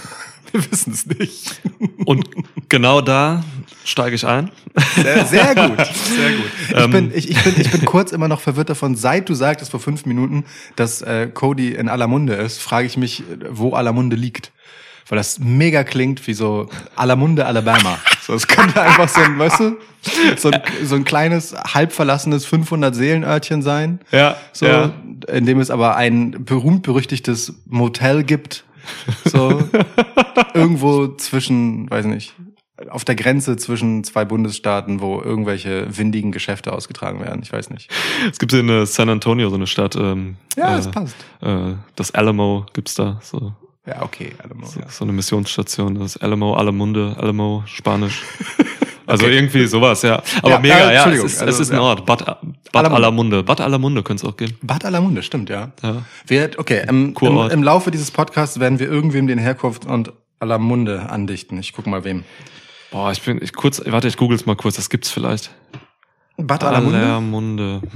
Wir 0.54 0.70
wissen 0.70 0.92
es 0.92 1.06
nicht. 1.06 1.62
Und 2.06 2.28
genau 2.68 3.00
da 3.00 3.42
steige 3.86 4.16
ich 4.16 4.26
ein. 4.28 4.52
Sehr, 4.96 5.26
sehr 5.26 5.56
gut. 5.56 5.86
Sehr 5.86 6.32
gut. 6.34 6.46
Ich, 6.70 6.76
Ähm. 6.76 6.92
bin, 6.92 7.12
ich, 7.16 7.30
ich, 7.30 7.42
bin, 7.42 7.54
ich 7.58 7.72
bin 7.72 7.86
kurz 7.86 8.12
immer 8.12 8.28
noch 8.28 8.42
verwirrt 8.42 8.70
davon, 8.70 8.96
seit 8.98 9.30
du 9.30 9.34
sagtest 9.34 9.72
vor 9.72 9.80
fünf 9.80 10.06
Minuten, 10.06 10.44
dass 10.76 11.02
äh, 11.04 11.28
Cody 11.34 11.70
in 11.74 11.88
aller 11.88 12.08
Munde 12.08 12.34
ist, 12.34 12.58
frage 12.62 12.86
ich 12.86 12.98
mich, 12.98 13.22
äh, 13.22 13.24
wo 13.50 13.76
aller 13.76 13.94
Munde 13.94 14.18
liegt. 14.18 14.52
Weil 15.10 15.18
das 15.18 15.40
mega 15.40 15.84
klingt 15.84 16.26
wie 16.28 16.34
so 16.34 16.70
aller 16.96 17.16
Munde 17.16 17.46
Alabama. 17.46 17.98
So, 18.24 18.36
es 18.36 18.48
könnte 18.48 18.80
einfach 18.80 19.10
so 19.10 19.20
ein, 19.20 19.40
weißt 19.40 19.60
du, 19.62 19.78
so 20.38 20.52
ein, 20.52 20.62
so 20.86 20.94
ein 20.96 21.04
kleines, 21.04 21.56
halb 21.56 21.92
verlassenes 21.92 22.48
500-Seelenörtchen 22.48 23.64
sein. 23.64 24.00
Ja. 24.12 24.36
So, 24.54 24.68
Ja. 24.68 24.92
in 25.28 25.48
dem 25.48 25.60
es 25.60 25.72
aber 25.72 25.96
ein 25.96 26.46
berühmt-berüchtigtes 26.46 27.62
Motel 27.66 28.24
gibt. 28.24 28.64
So, 29.26 29.64
irgendwo 30.54 31.08
zwischen, 31.16 31.90
weiß 31.90 32.06
nicht, 32.06 32.34
auf 32.90 33.06
der 33.06 33.16
Grenze 33.16 33.58
zwischen 33.58 34.04
zwei 34.04 34.24
Bundesstaaten, 34.24 35.02
wo 35.02 35.20
irgendwelche 35.22 35.88
windigen 35.98 36.32
Geschäfte 36.32 36.74
ausgetragen 36.74 37.20
werden. 37.22 37.42
Ich 37.44 37.52
weiß 37.52 37.70
nicht. 37.72 37.90
Es 38.32 38.38
gibt 38.40 38.54
in 38.54 38.70
äh, 38.70 38.86
San 38.86 39.10
Antonio 39.10 39.50
so 39.50 39.56
eine 39.56 39.68
Stadt. 39.68 39.96
Ähm, 39.96 40.38
Ja, 40.58 40.74
äh, 40.74 40.78
das 40.78 40.92
passt. 40.92 41.16
Äh, 41.42 41.74
das 41.96 42.12
Alamo 42.14 42.66
gibt's 42.74 42.96
da. 42.96 43.20
So, 43.24 43.54
Ja, 43.86 44.04
okay. 44.04 44.34
Alamo, 44.44 44.66
so, 44.66 44.80
ja. 44.80 44.90
so 44.90 45.04
eine 45.04 45.14
Missionsstation. 45.14 45.96
Das 45.96 46.18
Alamo, 46.18 46.54
Alamunde, 46.54 47.16
Alamo, 47.18 47.64
Spanisch. 47.66 48.24
Also 49.08 49.26
irgendwie 49.28 49.66
sowas, 49.68 50.04
ja. 50.04 50.22
Aber 50.42 50.52
Ja, 50.52 50.60
mega, 50.60 50.80
ja, 50.80 50.92
ja. 50.92 51.10
es 51.10 51.24
ist, 51.24 51.34
es 51.34 51.42
also, 51.42 51.62
ist 51.64 51.72
ein 51.72 51.78
ja. 51.78 51.82
Ort. 51.82 52.06
Bad, 52.06 52.24
Bad 52.24 52.38
Alamunde. 52.74 52.96
Alamunde. 52.96 53.44
Bad 53.44 53.60
Alamunde 53.60 54.04
könnte 54.04 54.26
es 54.26 54.32
auch 54.32 54.38
gehen. 54.38 54.56
Bad 54.62 54.86
Alamunde, 54.86 55.22
stimmt, 55.22 55.50
ja. 55.50 55.74
Ja. 55.84 56.04
Wir, 56.28 56.52
okay, 56.58 56.86
im, 56.88 57.08
im, 57.08 57.14
Kurort. 57.14 57.52
im 57.52 57.62
Laufe 57.62 57.92
dieses 57.92 58.10
Podcasts 58.12 58.62
werden 58.62 58.80
wir 58.80 58.88
irgendwem 58.88 59.28
den 59.28 59.38
Herkunft 59.38 59.86
und 59.86 60.14
Alamunde 60.40 61.10
andichten. 61.10 61.60
Ich 61.60 61.74
guck 61.74 61.88
mal 61.88 62.06
wem. 62.06 62.24
Boah, 62.92 63.12
ich 63.12 63.22
bin 63.22 63.42
ich 63.42 63.52
kurz, 63.54 63.82
warte, 63.86 64.08
ich 64.08 64.16
google's 64.16 64.46
mal 64.46 64.56
kurz, 64.56 64.76
das 64.76 64.90
gibt's 64.90 65.12
vielleicht. 65.12 65.52
Bad 66.38 66.64
Alamunde? 66.64 67.00
Allermunde. 67.00 67.82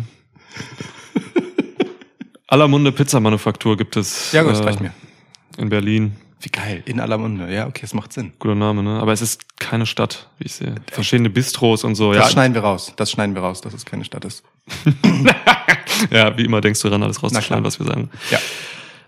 Allermunde 2.47 2.91
Pizzamanufaktur 2.91 3.77
gibt 3.77 3.95
es. 3.95 4.33
Ja, 4.33 4.41
gut, 4.43 4.51
das 4.51 4.59
äh, 4.59 4.63
reicht 4.63 4.81
mir. 4.81 4.91
In 5.57 5.69
Berlin. 5.69 6.15
Wie 6.41 6.49
geil. 6.49 6.83
In 6.85 6.99
Alamunde. 6.99 7.51
Ja, 7.51 7.65
okay, 7.67 7.81
es 7.83 7.93
macht 7.93 8.13
Sinn. 8.13 8.33
Guter 8.39 8.55
Name, 8.55 8.83
ne? 8.83 8.99
Aber 8.99 9.13
es 9.13 9.21
ist 9.21 9.57
keine 9.59 9.85
Stadt, 9.85 10.29
wie 10.37 10.45
ich 10.45 10.53
sehe. 10.53 10.75
Verschiedene 10.91 11.29
Bistros 11.29 11.83
und 11.83 11.95
so. 11.95 12.13
Das 12.13 12.25
Ja, 12.25 12.29
schneiden 12.31 12.53
wir 12.53 12.61
raus. 12.61 12.93
Das 12.97 13.09
schneiden 13.09 13.33
wir 13.35 13.41
raus, 13.41 13.61
dass 13.61 13.73
es 13.73 13.85
keine 13.85 14.03
Stadt 14.05 14.25
ist. 14.25 14.43
ja, 16.11 16.37
wie 16.37 16.45
immer 16.45 16.61
denkst 16.61 16.81
du 16.81 16.87
ran, 16.89 17.03
alles 17.03 17.21
rauszuschneiden, 17.23 17.63
was 17.65 17.79
wir 17.79 17.85
sagen. 17.85 18.09
Ja. 18.31 18.39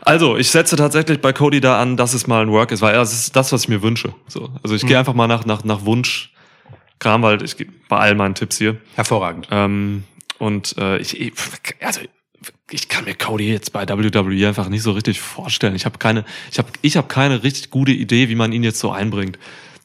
Also, 0.02 0.38
ich 0.38 0.50
setze 0.50 0.76
tatsächlich 0.78 1.20
bei 1.22 1.34
Cody 1.34 1.60
da 1.60 1.82
an, 1.82 1.98
dass 1.98 2.14
es 2.14 2.28
mal 2.28 2.42
ein 2.42 2.52
Work 2.52 2.72
ist, 2.72 2.82
weil 2.82 2.94
das 2.94 3.14
ist 3.14 3.36
das, 3.36 3.52
was 3.52 3.64
ich 3.64 3.68
mir 3.70 3.82
wünsche. 3.82 4.14
So. 4.28 4.50
Also 4.64 4.76
ich 4.76 4.84
Mhm. 4.84 4.88
gehe 4.88 5.00
einfach 5.00 5.14
mal 5.14 5.28
nach, 5.28 5.46
nach, 5.46 5.64
nach 5.64 5.84
Wunsch. 5.86 6.32
Kram, 7.00 7.22
weil 7.22 7.44
ich 7.44 7.56
bei 7.90 7.98
all 7.98 8.16
meinen 8.16 8.34
Tipps 8.34 8.58
hier. 8.58 8.78
Hervorragend. 8.96 9.48
Ähm, 9.52 10.04
und 10.40 10.76
äh, 10.78 10.98
ich, 10.98 11.20
ich- 11.20 11.34
also 11.82 12.00
ich 12.72 12.90
kann 12.90 13.06
mir 13.06 13.16
Cody 13.16 13.50
jetzt 13.52 13.72
bei 13.72 13.88
WWE 13.88 14.48
einfach 14.48 14.70
nicht 14.70 14.84
so 14.84 14.92
richtig 14.92 15.22
vorstellen. 15.22 15.76
Ich 15.76 15.86
habe 15.86 15.98
keine, 15.98 16.26
ich 16.52 16.58
habe, 16.58 16.70
ich 16.82 16.98
habe 16.98 17.08
keine 17.08 17.44
richtig 17.44 17.70
gute 17.70 17.92
Idee, 17.92 18.30
wie 18.30 18.36
man 18.36 18.52
ihn 18.52 18.64
jetzt 18.64 18.80
so 18.80 18.92
einbringt. 18.92 19.40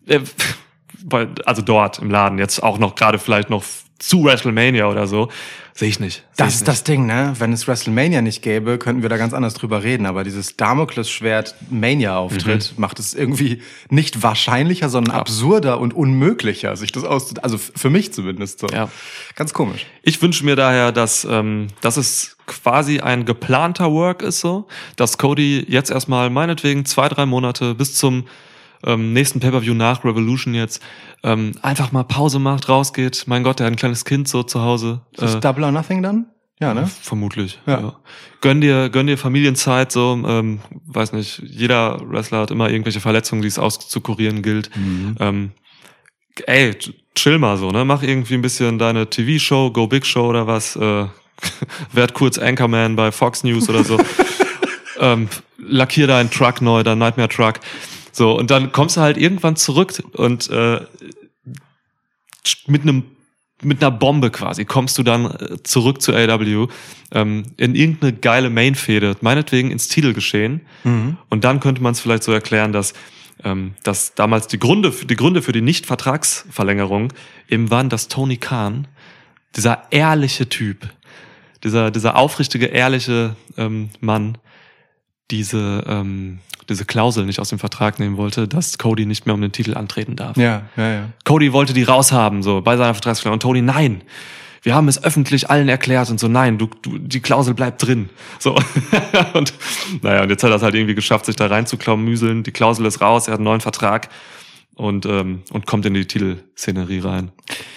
Äh, 0.06 0.20
also 1.44 1.62
dort 1.62 1.98
im 2.00 2.10
Laden 2.10 2.38
jetzt 2.38 2.62
auch 2.62 2.78
noch 2.78 2.94
gerade 2.94 3.18
vielleicht 3.18 3.50
noch 3.50 3.64
zu 3.98 4.24
WrestleMania 4.24 4.88
oder 4.88 5.06
so 5.06 5.30
sehe 5.74 5.88
ich 5.88 6.00
nicht. 6.00 6.24
Seh 6.32 6.44
Das 6.44 6.54
ist 6.54 6.68
das 6.68 6.84
Ding, 6.84 7.06
ne? 7.06 7.34
Wenn 7.38 7.52
es 7.52 7.66
WrestleMania 7.66 8.22
nicht 8.22 8.42
gäbe, 8.42 8.78
könnten 8.78 9.02
wir 9.02 9.08
da 9.08 9.16
ganz 9.16 9.32
anders 9.32 9.54
drüber 9.54 9.82
reden. 9.82 10.06
Aber 10.06 10.24
dieses 10.24 10.56
Damoklesschwert 10.56 11.54
Mania-Auftritt 11.70 12.74
macht 12.76 12.98
es 12.98 13.14
irgendwie 13.14 13.62
nicht 13.88 14.22
wahrscheinlicher, 14.22 14.88
sondern 14.88 15.14
absurder 15.14 15.80
und 15.80 15.94
unmöglicher, 15.94 16.76
sich 16.76 16.92
das 16.92 17.04
auszu... 17.04 17.34
Also 17.42 17.58
für 17.58 17.90
mich 17.90 18.12
zumindest 18.12 18.58
so. 18.58 18.66
Ja. 18.68 18.90
Ganz 19.34 19.54
komisch. 19.54 19.86
Ich 20.02 20.20
wünsche 20.20 20.44
mir 20.44 20.56
daher, 20.56 20.92
dass, 20.92 21.24
ähm, 21.24 21.68
dass 21.80 21.96
es 21.96 22.36
quasi 22.46 23.00
ein 23.00 23.24
geplanter 23.24 23.92
Work 23.92 24.22
ist, 24.22 24.40
so, 24.40 24.66
dass 24.96 25.18
Cody 25.18 25.64
jetzt 25.68 25.90
erstmal 25.90 26.30
meinetwegen 26.30 26.84
zwei, 26.84 27.08
drei 27.08 27.26
Monate 27.26 27.74
bis 27.74 27.94
zum 27.94 28.26
ähm, 28.84 29.12
nächsten 29.12 29.40
Pay-Per-View 29.40 29.74
nach 29.74 30.04
Revolution 30.04 30.54
jetzt 30.54 30.82
ähm, 31.22 31.52
einfach 31.62 31.92
mal 31.92 32.04
Pause 32.04 32.38
macht, 32.38 32.68
rausgeht. 32.68 33.24
Mein 33.26 33.42
Gott, 33.44 33.58
der 33.60 33.66
hat 33.66 33.72
ein 33.72 33.76
kleines 33.76 34.04
Kind 34.04 34.28
so 34.28 34.42
zu 34.42 34.60
Hause. 34.62 35.02
Ist 35.12 35.22
das 35.22 35.34
Äh, 35.36 35.40
Double 35.40 35.64
or 35.64 35.72
Nothing 35.72 36.02
dann? 36.02 36.26
Ja, 36.60 36.74
ne? 36.74 36.86
Vermutlich. 36.86 37.58
Ja. 37.66 37.80
Ja. 37.80 37.96
Gönn 38.40 38.60
dir, 38.60 38.88
gönn 38.88 39.08
dir 39.08 39.18
Familienzeit, 39.18 39.90
so, 39.90 40.12
ähm, 40.26 40.60
weiß 40.86 41.12
nicht, 41.12 41.42
jeder 41.44 41.98
Wrestler 42.08 42.38
hat 42.40 42.50
immer 42.52 42.70
irgendwelche 42.70 43.00
Verletzungen, 43.00 43.42
die 43.42 43.48
es 43.48 43.58
auszukurieren 43.58 44.42
gilt. 44.42 44.70
Ähm, 45.18 45.50
ey, 46.46 46.76
chill 47.16 47.38
mal 47.38 47.56
so, 47.56 47.70
ne? 47.70 47.84
Mach 47.84 48.02
irgendwie 48.02 48.34
ein 48.34 48.42
bisschen 48.42 48.78
deine 48.78 49.10
TV-Show, 49.10 49.72
Go 49.72 49.86
Big 49.88 50.06
Show 50.06 50.26
oder 50.28 50.46
was, 50.46 50.76
äh, 50.76 51.06
werd 51.92 52.14
kurz 52.14 52.38
Anchorman 52.38 52.94
bei 52.94 53.10
Fox 53.10 53.42
News 53.42 53.68
oder 53.68 53.82
so. 53.82 53.98
ähm, 55.00 55.28
lackier 55.58 56.06
deinen 56.06 56.30
Truck 56.30 56.60
neu, 56.60 56.84
dein 56.84 56.98
Nightmare 56.98 57.28
Truck. 57.28 57.54
So, 58.12 58.36
und 58.38 58.50
dann 58.50 58.72
kommst 58.72 58.96
du 58.96 59.00
halt 59.00 59.16
irgendwann 59.16 59.56
zurück 59.56 60.02
und 60.12 60.48
äh, 60.50 60.80
mit 62.66 62.82
einem 62.82 63.04
mit 63.64 63.80
einer 63.80 63.92
Bombe 63.92 64.30
quasi 64.32 64.64
kommst 64.64 64.98
du 64.98 65.04
dann 65.04 65.26
äh, 65.26 65.62
zurück 65.62 66.02
zu 66.02 66.12
AW 66.12 66.66
ähm, 67.12 67.44
in 67.56 67.76
irgendeine 67.76 68.12
geile 68.12 68.50
Main-Fehde, 68.50 69.16
meinetwegen 69.20 69.70
ins 69.70 69.86
Titelgeschehen. 69.86 70.62
Mhm. 70.82 71.16
Und 71.30 71.44
dann 71.44 71.60
könnte 71.60 71.80
man 71.80 71.92
es 71.92 72.00
vielleicht 72.00 72.24
so 72.24 72.32
erklären, 72.32 72.72
dass 72.72 72.92
ähm, 73.44 73.74
dass 73.84 74.14
damals 74.14 74.48
die 74.48 74.58
Gründe, 74.58 74.90
für- 74.92 75.06
die 75.06 75.16
Gründe 75.16 75.42
für 75.42 75.52
die 75.52 75.62
Nicht-Vertragsverlängerung 75.62 77.12
eben 77.48 77.70
waren, 77.70 77.88
dass 77.88 78.08
Tony 78.08 78.36
Khan, 78.36 78.88
dieser 79.56 79.84
ehrliche 79.90 80.48
Typ, 80.48 80.88
dieser, 81.64 81.90
dieser 81.90 82.16
aufrichtige, 82.16 82.66
ehrliche 82.66 83.36
ähm, 83.56 83.90
Mann, 84.00 84.38
diese, 85.32 85.82
ähm, 85.88 86.38
diese 86.68 86.84
Klausel 86.84 87.24
nicht 87.26 87.40
aus 87.40 87.48
dem 87.48 87.58
Vertrag 87.58 87.98
nehmen 87.98 88.16
wollte, 88.16 88.46
dass 88.46 88.78
Cody 88.78 89.06
nicht 89.06 89.26
mehr 89.26 89.34
um 89.34 89.40
den 89.40 89.50
Titel 89.50 89.74
antreten 89.74 90.14
darf. 90.14 90.36
Ja, 90.36 90.62
ja, 90.76 90.92
ja. 90.92 91.08
Cody 91.24 91.52
wollte 91.52 91.72
die 91.72 91.82
raushaben, 91.82 92.42
so 92.42 92.60
bei 92.60 92.76
seiner 92.76 92.94
Vertragsverlängerung. 92.94 93.36
Und 93.36 93.42
Tony, 93.42 93.62
nein. 93.62 94.02
Wir 94.64 94.76
haben 94.76 94.86
es 94.86 95.02
öffentlich 95.02 95.50
allen 95.50 95.68
erklärt 95.68 96.08
und 96.08 96.20
so, 96.20 96.28
nein, 96.28 96.56
du, 96.56 96.68
du, 96.82 96.96
die 96.96 97.18
Klausel 97.18 97.52
bleibt 97.52 97.84
drin. 97.84 98.10
So. 98.38 98.54
und 99.34 99.52
naja, 100.02 100.22
und 100.22 100.30
jetzt 100.30 100.44
hat 100.44 100.50
er 100.50 100.56
es 100.56 100.62
halt 100.62 100.76
irgendwie 100.76 100.94
geschafft, 100.94 101.26
sich 101.26 101.34
da 101.34 101.48
reinzuklamüseln. 101.48 102.44
Die 102.44 102.52
Klausel 102.52 102.86
ist 102.86 103.00
raus, 103.00 103.26
er 103.26 103.32
hat 103.32 103.38
einen 103.40 103.44
neuen 103.44 103.60
Vertrag 103.60 104.08
und, 104.76 105.04
ähm, 105.04 105.42
und 105.50 105.66
kommt 105.66 105.84
in 105.84 105.94
die 105.94 106.06
Titelszenerie 106.06 107.00
rein. 107.00 107.32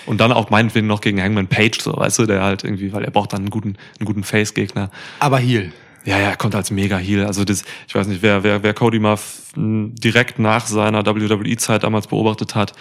Und 0.06 0.22
dann 0.22 0.32
auch 0.32 0.52
meinetwegen 0.52 0.86
noch 0.86 1.02
gegen 1.02 1.20
Hangman 1.20 1.48
Page, 1.48 1.80
so, 1.82 1.98
weißt 1.98 2.20
du, 2.20 2.28
der 2.28 2.44
halt 2.44 2.64
irgendwie, 2.64 2.94
weil 2.94 3.04
er 3.04 3.10
braucht 3.10 3.34
dann 3.34 3.42
einen 3.42 3.50
guten, 3.50 3.78
einen 4.00 4.06
guten 4.06 4.24
Face-Gegner. 4.24 4.92
Aber 5.20 5.40
Heal. 5.40 5.72
Ja, 6.06 6.20
ja, 6.20 6.30
er 6.30 6.36
kommt 6.38 6.54
als 6.56 6.70
Mega-Heel. 6.70 7.26
Also 7.26 7.44
das, 7.46 7.64
ich 7.88 7.96
weiß 7.96 8.06
nicht, 8.08 8.22
wer, 8.22 8.44
wer, 8.44 8.62
wer 8.62 8.74
Cody 8.76 9.00
mal 9.00 9.18
direkt 9.56 10.38
nach 10.38 10.68
seiner 10.68 11.04
WWE-Zeit 11.06 11.84
damals 11.84 12.08
beobachtet 12.08 12.54
hat. 12.54 12.74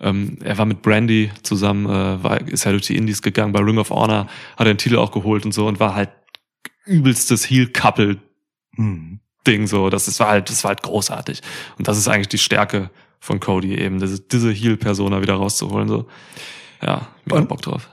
Ähm, 0.00 0.38
er 0.42 0.56
war 0.56 0.64
mit 0.64 0.80
Brandy 0.80 1.30
zusammen, 1.42 1.84
äh, 1.86 2.22
war, 2.24 2.40
ist 2.48 2.64
ja 2.64 2.70
durch 2.70 2.86
die 2.86 2.96
Indies 2.96 3.20
gegangen, 3.20 3.52
bei 3.52 3.60
Ring 3.60 3.76
of 3.78 3.90
Honor, 3.90 4.26
hat 4.56 4.60
er 4.66 4.72
den 4.72 4.78
Titel 4.78 4.96
auch 4.96 5.10
geholt 5.12 5.44
und 5.44 5.52
so 5.52 5.66
und 5.66 5.78
war 5.78 5.94
halt 5.94 6.08
übelstes 6.86 7.50
Heel-Couple-Ding 7.50 8.20
Hm. 8.76 9.66
so. 9.66 9.90
Das 9.90 10.08
ist, 10.08 10.18
war 10.20 10.28
halt, 10.28 10.48
das 10.48 10.64
war 10.64 10.70
halt 10.70 10.82
großartig. 10.82 11.40
Und 11.78 11.86
das 11.88 11.98
ist 11.98 12.08
eigentlich 12.08 12.28
die 12.28 12.38
Stärke 12.38 12.90
von 13.20 13.40
Cody 13.40 13.74
eben, 13.78 14.00
diese, 14.00 14.20
diese 14.20 14.50
Heel-Persona 14.52 15.20
wieder 15.20 15.34
rauszuholen, 15.34 15.88
so. 15.88 16.06
Ja, 16.82 17.08
mega 17.26 17.40
Und- 17.40 17.48
Bock 17.48 17.60
drauf. 17.62 17.90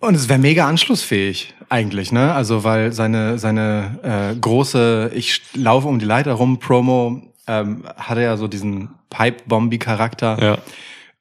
Und 0.00 0.14
es 0.14 0.28
wäre 0.28 0.38
mega 0.38 0.66
anschlussfähig 0.66 1.54
eigentlich, 1.68 2.10
ne? 2.10 2.32
Also 2.32 2.64
weil 2.64 2.92
seine 2.92 3.38
seine 3.38 3.98
äh, 4.02 4.34
große 4.38 5.10
Ich 5.14 5.42
laufe 5.54 5.88
um 5.88 5.98
die 5.98 6.06
Leiter 6.06 6.32
rum 6.32 6.58
Promo 6.58 7.22
ähm, 7.46 7.84
hatte 7.96 8.22
ja 8.22 8.36
so 8.36 8.48
diesen 8.48 8.90
Pipe-Bombi-Charakter 9.10 10.42
Ja. 10.42 10.58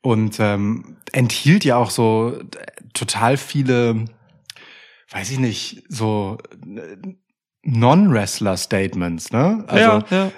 und 0.02 0.38
ähm, 0.40 0.98
enthielt 1.12 1.66
ja 1.66 1.76
auch 1.78 1.90
so 1.90 2.40
total 2.94 3.36
viele, 3.38 4.06
weiß 5.12 5.32
ich 5.32 5.40
nicht, 5.40 5.84
so 5.90 6.38
äh, 6.66 6.96
Non-Wrestler-Statements, 7.64 9.32
ne? 9.32 9.64
Also 9.68 9.90
ja, 9.90 10.04
ja. 10.10 10.32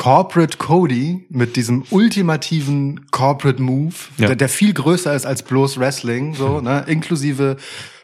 Corporate 0.00 0.56
Cody 0.56 1.26
mit 1.28 1.56
diesem 1.56 1.84
ultimativen 1.90 3.10
Corporate 3.10 3.60
Move, 3.60 3.92
Ja. 4.16 4.28
der, 4.28 4.36
der 4.36 4.48
viel 4.48 4.72
größer 4.72 5.14
ist 5.14 5.26
als 5.26 5.42
bloß 5.42 5.78
Wrestling, 5.78 6.34
so, 6.34 6.62
ne, 6.62 6.84
inklusive 6.86 7.58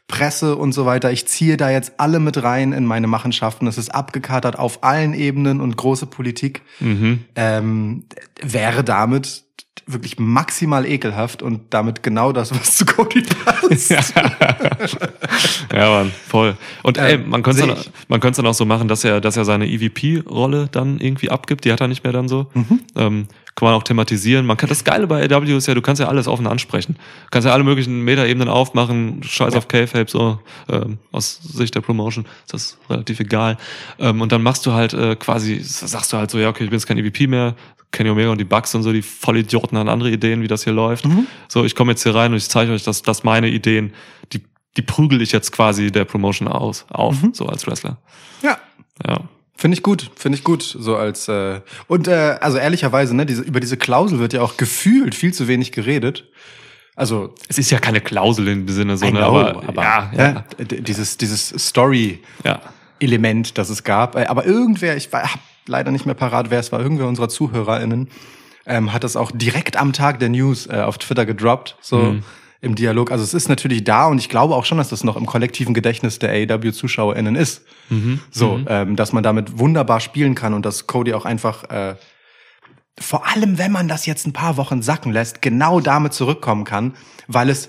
Presse 0.07 0.57
und 0.57 0.73
so 0.73 0.85
weiter. 0.85 1.11
Ich 1.11 1.27
ziehe 1.27 1.57
da 1.57 1.71
jetzt 1.71 1.95
alle 1.97 2.21
mit 2.21 2.43
rein 2.43 2.75
in 2.75 2.85
meine 2.85 3.07
Machenschaften. 3.07 3.67
Es 3.67 3.79
ist 3.79 3.95
abgekatert 3.95 4.59
auf 4.59 4.85
allen 4.85 5.15
Ebenen 5.15 5.63
und 5.63 5.79
große 5.79 6.05
Politik. 6.05 6.61
Mhm. 6.81 7.25
Ähm, 7.35 8.05
wäre 8.43 8.85
damit 8.85 9.45
wirklich 9.87 10.19
maximal 10.19 10.87
ekelhaft 10.87 11.43
und 11.43 11.63
damit 11.71 12.03
genau 12.03 12.33
das, 12.33 12.53
was 12.53 12.77
zu 12.77 12.87
Cody 12.87 13.23
passt. 13.23 13.91
Ja, 15.73 15.91
Mann, 15.91 16.13
voll. 16.29 16.57
Und 16.83 16.99
Äh, 16.99 17.13
ey, 17.13 17.19
man 17.19 17.43
könnte 17.43 17.63
seh 17.63 17.67
dann, 17.69 17.79
man 18.09 18.21
könnte 18.21 18.43
dann 18.43 18.51
auch 18.51 18.55
so 18.55 18.65
machen, 18.65 18.89
dass 18.89 19.05
er, 19.05 19.21
dass 19.21 19.37
er 19.37 19.45
seine 19.45 19.69
EVP-Rolle 19.69 20.69
dann 20.71 20.99
irgendwie 20.99 21.31
abgibt. 21.31 21.65
Die 21.65 21.73
hat 21.73 21.81
er 21.81 21.89
nicht 21.89 22.05
mehr 22.05 22.13
dann 22.13 22.29
so. 22.29 22.47
Mhm. 22.55 22.81
Ähm, 22.97 23.29
kann 23.57 23.69
man 23.69 23.75
auch 23.75 23.85
thematisieren. 23.85 24.45
Man 24.45 24.59
kann 24.59 24.69
das 24.69 24.85
Geile 24.85 25.07
bei 25.07 25.25
AW 25.25 25.57
ist 25.57 25.67
ja, 25.67 25.73
du 25.75 25.81
kannst 25.81 25.99
ja 25.99 26.09
alles 26.09 26.29
offen 26.29 26.47
ansprechen. 26.47 26.95
Du 26.95 27.31
kannst 27.31 27.47
ja 27.47 27.55
alle 27.55 27.65
möglichen 27.65 28.03
Metaebenen 28.03 28.51
aufmachen. 28.51 29.23
Scheiß 29.23 29.55
auf 29.55 29.67
K-Fape 29.67 30.11
so. 30.11 30.39
Ähm, 30.69 30.99
aus 31.11 31.41
Sicht 31.43 31.75
der 31.75 31.81
Promotion 31.81 32.27
ist 32.45 32.53
das 32.53 32.79
relativ 32.91 33.19
egal. 33.19 33.57
Ähm, 33.99 34.21
und 34.21 34.31
dann 34.31 34.43
machst 34.43 34.67
du 34.67 34.73
halt 34.73 34.93
äh, 34.93 35.17
quasi, 35.17 35.59
sagst 35.63 36.13
du 36.13 36.19
halt 36.19 36.31
so, 36.31 36.39
ja 36.39 36.51
okay, 36.51 36.65
ich 36.65 36.71
bin 36.71 36.79
jetzt 36.79 36.87
kein 36.87 36.99
EVP 36.99 37.29
mehr. 37.29 37.55
Kenny 37.93 38.11
Omega 38.11 38.31
und 38.31 38.39
die 38.39 38.45
Bugs 38.45 38.75
und 38.75 38.83
so, 38.83 38.93
die 38.93 39.03
Vollidioten 39.03 39.79
haben 39.79 39.89
andere 39.89 40.11
Ideen, 40.11 40.43
wie 40.43 40.49
das 40.49 40.65
hier 40.65 40.73
läuft. 40.73 41.07
Mhm. 41.07 41.27
So, 41.49 41.65
ich 41.65 41.75
komme 41.75 41.93
jetzt 41.93 42.03
hier 42.03 42.15
rein 42.15 42.33
und 42.33 42.37
ich 42.39 42.49
zeige 42.49 42.73
euch, 42.73 42.85
dass, 42.85 43.03
dass 43.03 43.25
meine 43.25 43.49
Ideen, 43.49 43.93
die, 44.33 44.43
die 44.77 44.83
prügel 44.83 45.23
ich 45.23 45.33
jetzt 45.33 45.53
quasi 45.53 45.91
der 45.91 46.05
Promotion 46.05 46.49
aus, 46.49 46.85
auf, 46.91 47.23
Mhm. 47.23 47.33
so 47.35 47.47
als 47.47 47.67
Wrestler. 47.67 47.99
ja. 48.43 48.59
Ja. 49.07 49.21
Finde 49.59 49.75
ich 49.77 49.83
gut, 49.83 50.11
finde 50.17 50.37
ich 50.37 50.45
gut, 50.45 50.63
so 50.63 50.97
als 50.97 51.29
äh, 51.29 51.61
und 51.87 52.09
äh, 52.09 52.37
also 52.43 52.59
ehrlicherweise, 52.59 53.17
ne, 53.17 53.25
diese 53.25 53.41
über 53.43 53.59
diese 53.61 53.79
Klausel 53.79 54.19
wird 54.19 54.35
ja 54.35 54.43
auch 54.43 54.59
gefühlt 54.59 55.15
viel 55.15 55.33
zu 55.33 55.49
wenig 55.49 55.73
geredet. 55.73 56.25
Also 56.95 57.35
Es 57.49 57.57
ist 57.59 57.71
ja 57.71 57.79
keine 57.79 58.03
Klausel 58.03 58.49
in 58.49 58.67
dem 58.67 58.75
Sinne, 58.75 58.97
so, 58.99 59.07
I 59.07 59.13
ne, 59.13 59.19
know, 59.21 59.27
aber, 59.67 59.83
ja, 59.83 60.11
ja, 60.15 60.45
ja, 60.59 60.65
d- 60.65 60.81
dieses 60.83 61.17
dieses 61.17 61.49
Story 61.59 62.23
ja. 62.45 62.61
Element, 63.01 63.57
das 63.59 63.71
es 63.71 63.83
gab, 63.83 64.15
Äh, 64.17 64.27
aber 64.27 64.45
irgendwer, 64.47 64.95
ich 64.97 65.09
habe 65.13 65.29
leider 65.69 65.91
nicht 65.91 66.07
mehr 66.07 66.15
parat, 66.15 66.51
wer 66.51 66.61
es 66.61 66.73
war, 66.73 66.81
irgendwer 66.81 67.07
unserer 67.09 67.29
ZuhörerInnen 67.29 68.09
ähm, 68.67 68.93
hat 68.93 69.05
das 69.05 69.15
auch 69.17 69.31
direkt 69.33 69.77
am 69.77 69.93
Tag 69.93 70.19
der 70.19 70.29
News 70.29 70.67
äh, 70.67 70.81
auf 70.81 70.99
Twitter 70.99 71.25
gedroppt, 71.25 71.77
so 71.81 71.99
Mhm. 71.99 72.23
im 72.61 72.75
Dialog. 72.75 73.13
Also 73.13 73.23
es 73.23 73.33
ist 73.33 73.49
natürlich 73.49 73.85
da 73.85 74.07
und 74.07 74.19
ich 74.19 74.29
glaube 74.29 74.55
auch 74.57 74.65
schon, 74.65 74.79
dass 74.79 74.89
das 74.89 75.05
noch 75.05 75.17
im 75.17 75.25
kollektiven 75.27 75.73
Gedächtnis 75.73 76.19
der 76.19 76.31
AEW-ZuschauerInnen 76.31 77.37
ist. 77.37 77.63
Mhm. 77.91 78.21
So, 78.31 78.61
ähm, 78.67 78.97
dass 78.97 79.13
man 79.13 79.23
damit 79.23 79.59
wunderbar 79.59 80.01
spielen 80.01 80.35
kann 80.35 80.53
und 80.53 80.67
dass 80.67 80.89
Cody 80.89 81.15
auch 81.15 81.25
einfach, 81.25 81.71
äh, 81.71 81.95
vor 82.99 83.27
allem 83.29 83.59
wenn 83.59 83.71
man 83.71 83.87
das 83.89 84.05
jetzt 84.07 84.27
ein 84.27 84.33
paar 84.33 84.57
Wochen 84.57 84.83
sacken 84.83 85.13
lässt, 85.13 85.43
genau 85.43 85.79
damit 85.81 86.13
zurückkommen 86.13 86.65
kann, 86.65 86.95
weil 87.29 87.51
es 87.51 87.69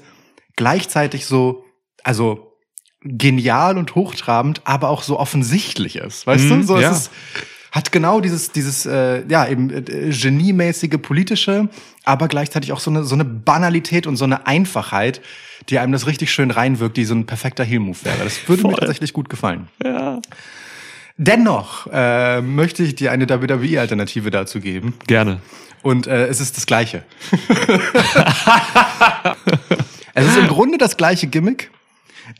gleichzeitig 0.55 1.25
so, 1.27 1.63
also 2.03 2.53
genial 3.01 3.77
und 3.77 3.93
hochtrabend, 3.93 4.62
aber 4.65 4.89
auch 4.89 5.03
so 5.03 5.19
offensichtlich 5.19 5.97
ist. 5.97 6.25
Weißt 6.25 6.45
Mhm, 6.45 6.62
du? 6.62 6.63
So, 6.63 6.79
ja. 6.79 6.89
es 6.89 6.97
ist, 7.01 7.12
hat 7.71 7.91
genau 7.91 8.21
dieses, 8.21 8.51
dieses, 8.51 8.86
äh, 8.86 9.23
ja, 9.27 9.47
eben 9.47 9.69
äh, 9.69 10.12
geniemäßige 10.12 10.97
politische, 11.01 11.69
aber 12.03 12.27
gleichzeitig 12.27 12.71
auch 12.71 12.80
so 12.80 12.91
eine, 12.91 13.03
so 13.03 13.15
eine 13.15 13.25
Banalität 13.25 14.08
und 14.08 14.15
so 14.15 14.25
eine 14.25 14.47
Einfachheit, 14.47 15.21
die 15.69 15.80
einem 15.80 15.91
das 15.91 16.08
richtig 16.08 16.32
schön 16.32 16.51
reinwirkt, 16.51 16.97
die 16.97 17.06
so 17.06 17.15
ein 17.15 17.25
perfekter 17.25 17.63
Heel-Move 17.63 17.97
wäre. 18.03 18.23
Das 18.23 18.47
würde 18.47 18.63
mir 18.63 18.69
Voll. 18.69 18.80
tatsächlich 18.80 19.13
gut 19.13 19.30
gefallen. 19.30 19.67
ja. 19.84 20.19
Dennoch 21.19 21.88
äh, 21.91 22.41
möchte 22.41 22.84
ich 22.84 22.93
dir 22.93 23.12
eine 23.12 23.27
WWE-Alternative 23.27 24.30
dazu 24.30 24.60
geben. 24.60 24.93
Gerne. 25.08 25.41
Und 25.82 26.06
äh, 26.06 26.27
es 26.27 26.39
ist 26.39 26.58
das 26.58 26.67
Gleiche. 26.67 27.03
es 30.13 30.27
ist 30.27 30.38
im 30.38 30.47
Grunde 30.47 30.77
das 30.77 30.95
gleiche 30.95 31.25
Gimmick. 31.25 31.71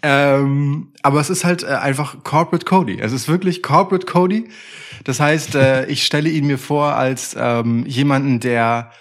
Ähm, 0.04 0.94
aber 1.02 1.20
es 1.20 1.30
ist 1.30 1.44
halt 1.44 1.64
äh, 1.64 1.68
einfach 1.68 2.24
Corporate 2.24 2.66
Cody. 2.66 3.00
Es 3.00 3.12
ist 3.12 3.28
wirklich 3.28 3.64
Corporate 3.64 4.06
Cody. 4.06 4.50
Das 5.04 5.20
heißt, 5.20 5.56
äh, 5.56 5.86
ich 5.88 6.06
stelle 6.06 6.30
ihn 6.30 6.48
mir 6.48 6.58
vor 6.58 6.94
als 6.94 7.36
ähm, 7.38 7.86
jemanden, 7.86 8.40
der 8.40 8.92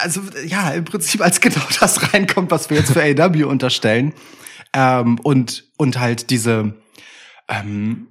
also 0.00 0.20
ja, 0.44 0.70
im 0.70 0.84
Prinzip 0.84 1.20
als 1.20 1.40
genau 1.40 1.62
das 1.80 2.12
reinkommt, 2.12 2.50
was 2.50 2.70
wir 2.70 2.78
jetzt 2.78 2.92
für 2.92 3.02
AW 3.02 3.44
unterstellen. 3.44 4.12
Ähm, 4.72 5.18
und, 5.20 5.64
und 5.76 5.98
halt 5.98 6.30
diese, 6.30 6.74
ähm, 7.48 8.08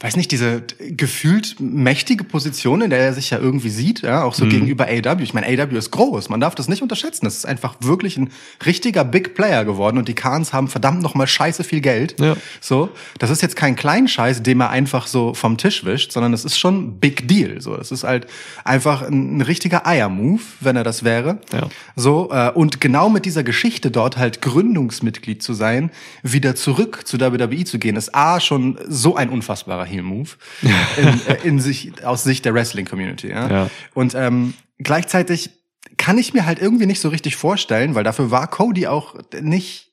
weiß 0.00 0.16
nicht, 0.16 0.30
diese 0.30 0.62
gefühlt 0.78 1.58
mächtige 1.58 2.22
Position, 2.22 2.82
in 2.82 2.90
der 2.90 2.98
er 2.98 3.14
sich 3.14 3.30
ja 3.30 3.38
irgendwie 3.38 3.70
sieht, 3.70 4.02
ja, 4.02 4.24
auch 4.24 4.34
so 4.34 4.44
gegenüber 4.46 4.84
AW. 4.88 5.22
Ich 5.22 5.32
meine, 5.32 5.46
AW 5.46 5.74
ist 5.74 5.90
groß, 5.90 6.28
man 6.28 6.38
darf 6.38 6.54
das 6.54 6.68
nicht 6.68 6.82
unterschätzen. 6.82 7.24
Das 7.24 7.34
ist 7.34 7.46
einfach 7.46 7.76
wirklich 7.80 8.18
ein 8.18 8.30
richtiger 8.66 9.04
Big 9.04 9.34
Player 9.34 9.64
geworden 9.64 9.96
und 9.96 10.06
die 10.06 10.14
Khans 10.14 10.52
haben 10.52 10.68
verdammt 10.68 11.00
noch 11.00 11.14
mal 11.14 11.26
scheiße 11.26 11.64
viel 11.64 11.80
Geld. 11.80 12.20
Ja. 12.20 12.36
So, 12.60 12.90
das 13.18 13.30
ist 13.30 13.40
jetzt 13.40 13.56
kein 13.56 13.74
Kleinscheiß, 13.74 14.42
den 14.42 14.60
er 14.60 14.68
einfach 14.68 15.06
so 15.06 15.32
vom 15.32 15.56
Tisch 15.56 15.86
wischt, 15.86 16.12
sondern 16.12 16.34
es 16.34 16.44
ist 16.44 16.58
schon 16.58 17.00
Big 17.00 17.26
Deal. 17.26 17.62
So, 17.62 17.74
es 17.74 17.90
ist 17.90 18.04
halt 18.04 18.26
einfach 18.64 19.00
ein, 19.00 19.38
ein 19.38 19.40
richtiger 19.40 19.86
Eier-Move, 19.86 20.42
wenn 20.60 20.76
er 20.76 20.84
das 20.84 21.04
wäre. 21.04 21.38
Ja. 21.54 21.68
So, 21.94 22.28
äh, 22.32 22.50
und 22.50 22.82
genau 22.82 23.08
mit 23.08 23.24
dieser 23.24 23.44
Geschichte 23.44 23.90
dort 23.90 24.18
halt 24.18 24.42
Gründungsmitglied 24.42 25.42
zu 25.42 25.54
sein, 25.54 25.90
wieder 26.22 26.54
zurück 26.54 27.06
zu 27.06 27.18
WWE 27.18 27.64
zu 27.64 27.78
gehen, 27.78 27.96
ist 27.96 28.14
A 28.14 28.40
schon 28.40 28.78
so 28.86 29.16
ein 29.16 29.30
unfassbarer 29.30 29.85
Heel-Move 29.86 30.30
in, 30.96 31.26
äh, 31.26 31.38
in 31.44 31.60
sich, 31.60 32.04
aus 32.04 32.24
Sicht 32.24 32.44
der 32.44 32.54
Wrestling-Community. 32.54 33.28
Ja? 33.28 33.48
Ja. 33.48 33.70
Und 33.94 34.14
ähm, 34.14 34.54
gleichzeitig 34.78 35.50
kann 35.96 36.18
ich 36.18 36.34
mir 36.34 36.46
halt 36.46 36.60
irgendwie 36.60 36.86
nicht 36.86 37.00
so 37.00 37.08
richtig 37.08 37.36
vorstellen, 37.36 37.94
weil 37.94 38.04
dafür 38.04 38.30
war 38.30 38.48
Cody 38.48 38.86
auch 38.86 39.14
nicht 39.40 39.85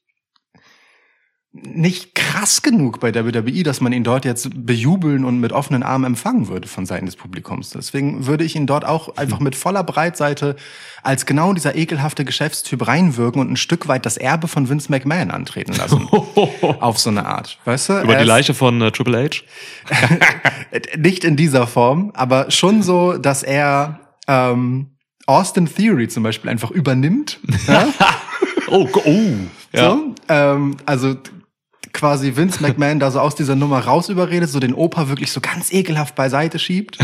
nicht 1.55 2.15
krass 2.15 2.63
genug 2.63 2.99
bei 2.99 3.13
WWE, 3.13 3.61
dass 3.61 3.79
man 3.79 3.93
ihn 3.93 4.03
dort 4.03 4.25
jetzt 4.25 4.49
bejubeln 4.55 5.23
und 5.23 5.39
mit 5.39 5.51
offenen 5.51 5.83
Armen 5.83 6.05
empfangen 6.05 6.47
würde 6.47 6.67
von 6.67 6.87
Seiten 6.87 7.05
des 7.05 7.15
Publikums. 7.15 7.69
Deswegen 7.69 8.25
würde 8.25 8.43
ich 8.43 8.55
ihn 8.55 8.65
dort 8.65 8.85
auch 8.85 9.17
einfach 9.17 9.39
mit 9.39 9.55
voller 9.55 9.83
Breitseite 9.83 10.55
als 11.03 11.27
genau 11.27 11.53
dieser 11.53 11.75
ekelhafte 11.75 12.25
Geschäftstyp 12.25 12.87
reinwirken 12.87 13.39
und 13.39 13.51
ein 13.51 13.55
Stück 13.55 13.87
weit 13.87 14.07
das 14.07 14.17
Erbe 14.17 14.47
von 14.47 14.67
Vince 14.67 14.91
McMahon 14.91 15.29
antreten 15.29 15.73
lassen. 15.73 16.07
Auf 16.79 16.97
so 16.97 17.11
eine 17.11 17.27
Art. 17.27 17.59
Weißt 17.65 17.89
du? 17.89 18.01
Über 18.01 18.15
Er 18.15 18.21
die 18.21 18.27
Leiche 18.27 18.55
von 18.55 18.81
äh, 18.81 18.91
Triple 18.91 19.29
H? 19.29 19.43
Nicht 20.97 21.23
in 21.23 21.35
dieser 21.35 21.67
Form, 21.67 22.11
aber 22.15 22.49
schon 22.49 22.81
so, 22.81 23.17
dass 23.19 23.43
er 23.43 23.99
ähm, 24.27 24.87
Austin 25.27 25.67
Theory 25.67 26.07
zum 26.07 26.23
Beispiel 26.23 26.49
einfach 26.49 26.71
übernimmt. 26.71 27.39
Ja? 27.67 27.87
Oh, 28.69 28.89
oh. 29.05 29.33
Ja. 29.71 29.91
So, 29.91 30.15
ähm, 30.29 30.77
also 30.87 31.15
quasi 31.93 32.35
Vince 32.35 32.61
McMahon 32.61 32.99
da 32.99 33.11
so 33.11 33.19
aus 33.19 33.35
dieser 33.35 33.55
Nummer 33.55 33.79
raus 33.79 34.09
überredet, 34.09 34.49
so 34.49 34.59
den 34.59 34.73
Opa 34.73 35.07
wirklich 35.09 35.31
so 35.31 35.39
ganz 35.41 35.71
ekelhaft 35.71 36.15
beiseite 36.15 36.57
schiebt. 36.59 36.97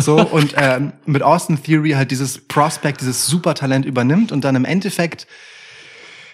So 0.00 0.16
und 0.20 0.54
ähm, 0.56 0.92
mit 1.06 1.22
Austin 1.22 1.62
Theory 1.62 1.92
halt 1.92 2.10
dieses 2.10 2.46
Prospect, 2.46 3.00
dieses 3.00 3.26
Supertalent 3.26 3.86
übernimmt 3.86 4.32
und 4.32 4.44
dann 4.44 4.56
im 4.56 4.64
Endeffekt 4.64 5.26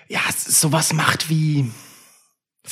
ja 0.08 0.20
sowas 0.36 0.92
macht 0.92 1.28
wie 1.30 1.70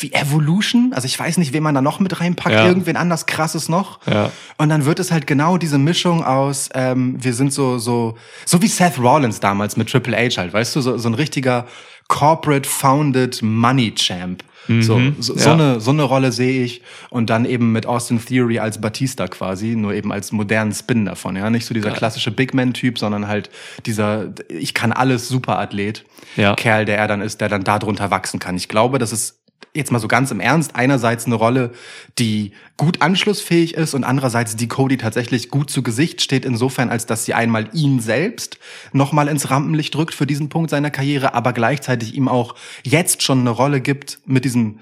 wie 0.01 0.13
Evolution. 0.13 0.93
Also 0.95 1.07
ich 1.07 1.19
weiß 1.19 1.39
nicht, 1.39 1.53
wen 1.53 1.63
man 1.63 1.75
da 1.75 1.81
noch 1.81 1.99
mit 1.99 2.21
reinpackt, 2.21 2.55
Ja. 2.55 2.67
irgendwen 2.67 2.97
anders 2.97 3.27
krasses 3.27 3.69
noch. 3.69 4.01
Ja. 4.07 4.31
Und 4.59 4.69
dann 4.69 4.85
wird 4.85 5.01
es 5.01 5.11
halt 5.11 5.27
genau 5.27 5.57
diese 5.57 5.79
Mischung 5.79 6.23
aus, 6.23 6.69
ähm, 6.75 7.17
wir 7.23 7.33
sind 7.35 7.53
so, 7.53 7.79
so, 7.79 8.17
so 8.45 8.63
wie 8.63 8.69
Seth 8.69 8.99
Rollins 8.99 9.41
damals 9.41 9.77
mit 9.77 9.91
Triple 9.91 10.17
H 10.17 10.37
halt, 10.41 10.53
weißt 10.53 10.77
du, 10.77 10.83
so, 10.83 10.99
so 10.99 11.09
ein 11.09 11.15
richtiger 11.15 11.67
corporate 12.07 12.69
founded 12.69 13.43
Money 13.43 13.93
Champ. 13.95 14.45
So, 14.69 15.01
so, 15.19 15.35
so, 15.37 15.49
ja. 15.49 15.53
eine, 15.55 15.81
so 15.81 15.91
eine 15.91 16.03
Rolle 16.03 16.31
sehe 16.31 16.63
ich. 16.63 16.83
Und 17.11 17.31
dann 17.31 17.45
eben 17.45 17.73
mit 17.73 17.87
Austin 17.87 18.23
Theory 18.25 18.59
als 18.59 18.81
Batista 18.81 19.27
quasi, 19.27 19.77
nur 19.77 19.95
eben 19.95 20.13
als 20.13 20.31
modernen 20.31 20.73
Spin 20.73 21.05
davon, 21.07 21.37
ja. 21.37 21.49
Nicht 21.51 21.67
so 21.67 21.75
dieser 21.75 21.91
klassische 21.91 22.31
Big 22.31 22.55
Man-Typ, 22.55 22.99
sondern 22.99 23.29
halt 23.29 23.51
dieser, 23.87 24.33
ich 24.49 24.75
kann 24.75 24.93
alles 24.93 25.29
Superathlet. 25.29 26.05
Ja. 26.37 26.55
Kerl, 26.55 26.85
der 26.85 26.99
er 26.99 27.09
dann 27.09 27.23
ist, 27.23 27.41
der 27.41 27.49
dann 27.49 27.65
darunter 27.65 28.11
wachsen 28.11 28.39
kann. 28.39 28.57
Ich 28.57 28.69
glaube, 28.69 28.99
das 28.99 29.13
ist 29.13 29.39
jetzt 29.75 29.93
mal 29.93 29.99
so 29.99 30.09
ganz 30.09 30.31
im 30.31 30.41
Ernst 30.41 30.75
einerseits 30.75 31.27
eine 31.27 31.35
Rolle, 31.35 31.73
die 32.19 32.53
gut 32.77 33.03
anschlussfähig 33.03 33.75
ist 33.75 33.95
und 33.95 34.05
andererseits 34.05 34.57
die 34.57 34.69
Cody 34.69 34.97
tatsächlich 34.97 35.51
gut 35.51 35.71
zu 35.71 35.83
Gesicht 35.83 36.23
steht, 36.23 36.45
insofern 36.45 36.91
als 36.91 37.07
dass 37.07 37.25
sie 37.25 37.35
einmal 37.35 37.69
ihn 37.73 38.01
selbst 38.01 38.59
nochmal 38.93 39.29
ins 39.29 39.51
Rampenlicht 39.51 39.95
drückt 39.95 40.15
für 40.15 40.27
diesen 40.27 40.49
Punkt 40.49 40.71
seiner 40.71 40.91
Karriere, 40.91 41.35
aber 41.35 41.53
gleichzeitig 41.53 42.15
ihm 42.15 42.29
auch 42.29 42.55
jetzt 42.83 43.23
schon 43.23 43.41
eine 43.41 43.51
Rolle 43.51 43.81
gibt 43.81 44.21
mit 44.27 44.45
diesem 44.45 44.81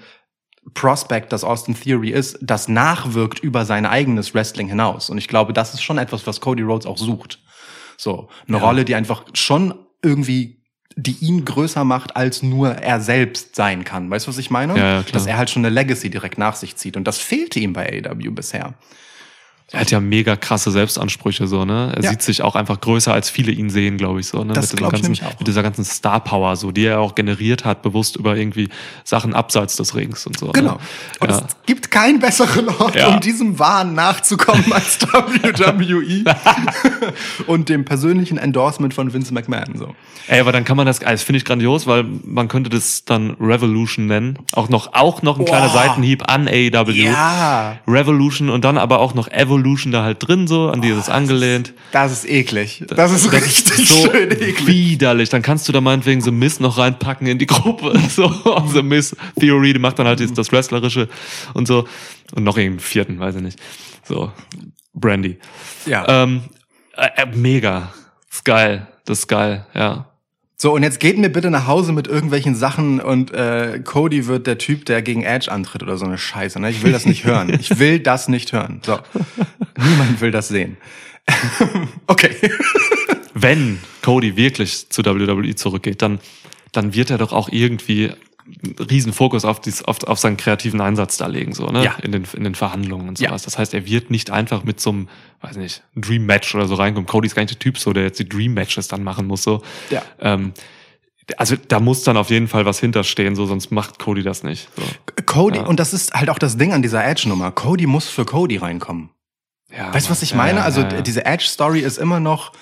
Prospect, 0.73 1.31
das 1.31 1.43
Austin 1.43 1.75
Theory 1.75 2.09
ist, 2.09 2.39
das 2.41 2.67
nachwirkt 2.67 3.39
über 3.39 3.65
sein 3.65 3.85
eigenes 3.85 4.33
Wrestling 4.33 4.67
hinaus. 4.67 5.09
Und 5.09 5.17
ich 5.17 5.27
glaube, 5.27 5.53
das 5.53 5.73
ist 5.73 5.81
schon 5.81 5.97
etwas, 5.97 6.27
was 6.27 6.41
Cody 6.41 6.63
Rhodes 6.63 6.85
auch 6.85 6.97
sucht. 6.97 7.39
So, 7.97 8.29
eine 8.47 8.57
Rolle, 8.57 8.85
die 8.85 8.95
einfach 8.95 9.23
schon 9.33 9.73
irgendwie 10.03 10.56
die 10.97 11.15
ihn 11.21 11.45
größer 11.45 11.83
macht, 11.83 12.15
als 12.15 12.41
nur 12.41 12.71
er 12.71 12.99
selbst 12.99 13.55
sein 13.55 13.83
kann. 13.83 14.09
Weißt 14.09 14.25
du, 14.25 14.29
was 14.29 14.39
ich 14.39 14.49
meine? 14.49 14.73
Ja, 14.73 15.03
klar. 15.03 15.05
Dass 15.13 15.27
er 15.27 15.37
halt 15.37 15.51
schon 15.51 15.63
eine 15.63 15.73
Legacy 15.73 16.09
direkt 16.09 16.39
nach 16.39 16.55
sich 16.55 16.75
zieht. 16.75 16.97
Und 16.97 17.05
das 17.05 17.19
fehlte 17.19 17.59
ihm 17.59 17.73
bei 17.73 18.03
AEW 18.03 18.31
bisher. 18.31 18.73
Er 19.73 19.81
hat 19.81 19.91
ja 19.91 19.99
mega 19.99 20.37
krasse 20.37 20.71
Selbstansprüche, 20.71 21.45
so, 21.45 21.65
ne? 21.65 21.91
Er 21.97 22.01
Ja. 22.03 22.09
sieht 22.11 22.21
sich 22.21 22.41
auch 22.41 22.55
einfach 22.55 22.79
größer, 22.79 23.11
als 23.13 23.29
viele 23.29 23.51
ihn 23.51 23.69
sehen, 23.69 23.97
glaube 23.97 24.21
ich, 24.21 24.27
so, 24.27 24.45
ne? 24.45 24.53
Das 24.53 24.71
mit, 24.71 24.77
glaub 24.77 24.93
ich 24.93 25.01
ganzen, 25.01 25.11
nämlich 25.11 25.23
auch. 25.25 25.37
mit 25.39 25.45
dieser 25.47 25.61
ganzen 25.61 25.83
Star 25.83 26.21
Power, 26.21 26.55
so, 26.55 26.71
die 26.71 26.85
er 26.85 27.01
auch 27.01 27.15
generiert 27.15 27.65
hat, 27.65 27.81
bewusst 27.81 28.15
über 28.15 28.37
irgendwie 28.37 28.69
Sachen 29.03 29.33
abseits 29.33 29.75
des 29.75 29.93
Rings 29.93 30.25
und 30.25 30.39
so. 30.39 30.53
Genau. 30.53 30.75
Ne? 30.75 30.79
Und 31.19 31.29
Ja. 31.31 31.37
es 31.39 31.55
gibt 31.65 31.91
keinen 31.91 32.19
besseren 32.21 32.69
Ort, 32.69 32.95
Ja. 32.95 33.09
um 33.09 33.19
diesem 33.19 33.59
Wahn 33.59 33.93
nachzukommen 33.93 34.71
als 34.71 34.99
WWE 35.01 36.23
und 37.47 37.67
dem 37.67 37.83
persönlichen 37.83 38.37
Endorsement 38.37 38.93
von 38.93 39.11
Vince 39.13 39.33
McMahon. 39.33 39.77
So. 39.77 39.95
Ey, 40.29 40.39
aber 40.39 40.53
dann 40.53 40.63
kann 40.63 40.77
man 40.77 40.85
das, 40.85 40.99
also 41.01 41.11
das 41.11 41.23
finde 41.23 41.37
ich 41.39 41.45
grandios, 41.45 41.87
weil 41.87 42.05
man 42.23 42.47
könnte 42.47 42.69
das 42.69 43.03
dann 43.03 43.31
Revolution 43.41 44.07
nennen. 44.07 44.39
Auch 44.53 44.69
noch, 44.69 44.93
auch 44.93 45.23
noch 45.23 45.37
ein 45.39 45.43
kleiner 45.45 45.67
Boah. 45.67 45.73
Seitenhieb 45.73 46.23
an 46.29 46.47
AEW. 46.47 46.91
Ja, 46.91 47.79
Revolution 47.85 48.49
und 48.49 48.63
dann 48.63 48.77
aber 48.77 48.99
auch 48.99 49.13
noch 49.13 49.27
Evolution 49.27 49.56
da 49.91 50.03
halt 50.03 50.27
drin, 50.27 50.47
so, 50.47 50.69
an 50.69 50.81
dieses 50.81 51.09
angelehnt. 51.09 51.73
das 51.91 52.11
ist 52.11 52.29
eklig. 52.29 52.83
Das 52.89 53.11
ist 53.11 53.31
richtig 53.31 53.87
so 53.87 54.09
schön 54.09 54.31
eklig. 54.31 54.67
widerlich. 54.67 55.29
Dann 55.29 55.41
kannst 55.41 55.67
du 55.67 55.71
da 55.71 55.81
meinetwegen 55.81 56.21
The 56.21 56.31
Miss 56.31 56.59
noch 56.59 56.77
reinpacken 56.77 57.27
in 57.27 57.37
die 57.37 57.47
Gruppe. 57.47 57.93
So, 58.09 58.33
The 58.73 58.81
Miss 58.81 59.15
Theory, 59.39 59.73
die 59.73 59.79
macht 59.79 59.99
dann 59.99 60.07
halt 60.07 60.37
das 60.37 60.51
Wrestlerische 60.51 61.07
und 61.53 61.67
so. 61.67 61.87
Und 62.33 62.43
noch 62.43 62.57
irgendeinen 62.57 62.79
vierten, 62.79 63.19
weiß 63.19 63.35
ich 63.35 63.41
nicht. 63.41 63.59
So, 64.03 64.31
Brandy. 64.93 65.37
Ja. 65.85 66.23
Ähm, 66.23 66.41
äh, 66.95 67.09
äh, 67.15 67.25
mega. 67.27 67.93
Das 68.29 68.37
ist 68.37 68.45
geil. 68.45 68.87
Das 69.05 69.19
ist 69.19 69.27
geil, 69.27 69.65
ja. 69.73 70.09
So, 70.59 70.73
und 70.73 70.81
jetzt 70.81 70.99
geht 70.99 71.19
mir 71.19 71.29
bitte 71.29 71.51
nach 71.51 71.67
Hause 71.67 71.91
mit 71.91 72.07
irgendwelchen 72.07 72.55
Sachen 72.55 72.99
und 72.99 73.31
äh, 73.31 73.79
Cody 73.83 74.25
wird 74.25 74.47
der 74.47 74.57
Typ, 74.57 74.85
der 74.85 75.03
gegen 75.03 75.21
Edge 75.21 75.51
antritt 75.51 75.83
oder 75.83 75.97
so 75.97 76.05
eine 76.05 76.17
Scheiße. 76.17 76.59
Ne? 76.59 76.71
Ich 76.71 76.81
will 76.81 76.91
das 76.91 77.05
nicht 77.05 77.25
hören. 77.25 77.53
Ich 77.59 77.77
will 77.77 77.99
das 77.99 78.27
nicht 78.27 78.53
hören. 78.53 78.81
So. 78.83 78.97
Niemand 79.77 80.19
will 80.19 80.31
das 80.31 80.47
sehen. 80.47 80.77
okay. 82.07 82.31
Wenn 83.35 83.77
Cody 84.01 84.35
wirklich 84.35 84.89
zu 84.89 85.05
WWE 85.05 85.53
zurückgeht, 85.53 86.01
dann, 86.01 86.17
dann 86.71 86.95
wird 86.95 87.11
er 87.11 87.19
doch 87.19 87.33
auch 87.33 87.49
irgendwie 87.49 88.13
riesen 88.89 89.13
Fokus 89.13 89.45
auf, 89.45 89.59
dies, 89.61 89.81
auf, 89.83 90.03
auf 90.03 90.19
seinen 90.19 90.37
kreativen 90.37 90.79
Einsatz 90.81 91.17
da 91.17 91.27
legen, 91.27 91.53
so, 91.53 91.67
ne? 91.67 91.83
Ja. 91.83 91.95
In 92.01 92.11
den, 92.11 92.23
in 92.35 92.43
den 92.43 92.55
Verhandlungen 92.55 93.07
und 93.09 93.19
Ja. 93.19 93.29
sowas. 93.29 93.43
Das 93.43 93.57
heißt, 93.57 93.73
er 93.73 93.85
wird 93.85 94.09
nicht 94.09 94.31
einfach 94.31 94.63
mit 94.63 94.79
so 94.79 94.91
einem, 94.91 95.09
weiß 95.41 95.57
nicht, 95.57 95.83
Dream 95.95 96.25
Match 96.25 96.55
oder 96.55 96.65
so 96.67 96.75
reinkommen. 96.75 97.07
Cody 97.07 97.27
ist 97.27 97.35
gar 97.35 97.41
nicht 97.43 97.51
der 97.53 97.59
Typ 97.59 97.77
so, 97.77 97.93
der 97.93 98.03
jetzt 98.03 98.19
die 98.19 98.27
Dream 98.27 98.53
Matches 98.53 98.87
dann 98.87 99.03
machen 99.03 99.27
muss, 99.27 99.43
so. 99.43 99.61
Ja. 99.89 100.01
Ähm, 100.19 100.53
also 101.35 101.55
da 101.67 101.81
muss 101.81 102.03
dann 102.03 102.15
auf 102.15 102.29
jeden 102.29 102.47
Fall 102.47 102.65
was 102.65 102.79
hinterstehen, 102.79 103.35
so, 103.35 103.45
sonst 103.45 103.69
macht 103.71 103.99
Cody 103.99 104.23
das 104.23 104.43
nicht. 104.43 104.69
So. 104.77 104.83
Cody, 105.25 105.59
Ja. 105.59 105.65
und 105.65 105.79
das 105.79 105.93
ist 105.93 106.13
halt 106.13 106.29
auch 106.29 106.39
das 106.39 106.57
Ding 106.57 106.71
an 106.71 106.81
dieser 106.81 107.05
Edge-Nummer. 107.05 107.51
Cody 107.51 107.85
muss 107.85 108.07
für 108.07 108.23
Cody 108.23 108.57
reinkommen. 108.57 109.09
Ja, 109.77 109.93
Weißt 109.93 110.07
du, 110.07 110.11
was 110.11 110.21
ich 110.21 110.31
ja, 110.31 110.37
meine? 110.37 110.59
ja, 110.59 110.63
also 110.65 110.81
ja, 110.81 110.89
ja. 110.93 111.01
diese 111.01 111.25
Edge-Story 111.25 111.81
ist 111.81 111.97
immer 111.97 112.21
noch 112.21 112.53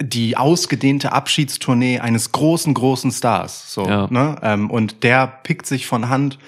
die 0.00 0.36
ausgedehnte 0.36 1.10
Abschiedstournee 1.12 1.98
eines 1.98 2.30
großen, 2.32 2.72
großen 2.72 3.10
Stars. 3.10 3.72
So, 3.74 3.86
Ja. 3.86 4.06
ne? 4.10 4.36
ähm, 4.42 4.70
und 4.70 5.02
der 5.02 5.26
pickt 5.26 5.66
sich 5.66 5.86
von 5.86 6.08
Hand 6.08 6.38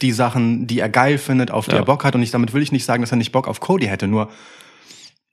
die 0.00 0.12
Sachen, 0.12 0.66
die 0.68 0.78
er 0.78 0.88
geil 0.88 1.18
findet, 1.18 1.50
auf 1.50 1.66
die 1.66 1.72
Ja. 1.72 1.78
er 1.78 1.84
Bock 1.84 2.04
hat. 2.04 2.14
Und 2.14 2.22
ich, 2.22 2.30
damit 2.30 2.52
will 2.52 2.62
ich 2.62 2.70
nicht 2.72 2.84
sagen, 2.84 3.02
dass 3.02 3.10
er 3.10 3.16
nicht 3.16 3.32
Bock 3.32 3.48
auf 3.48 3.58
Cody 3.60 3.86
hätte, 3.86 4.06
nur 4.06 4.30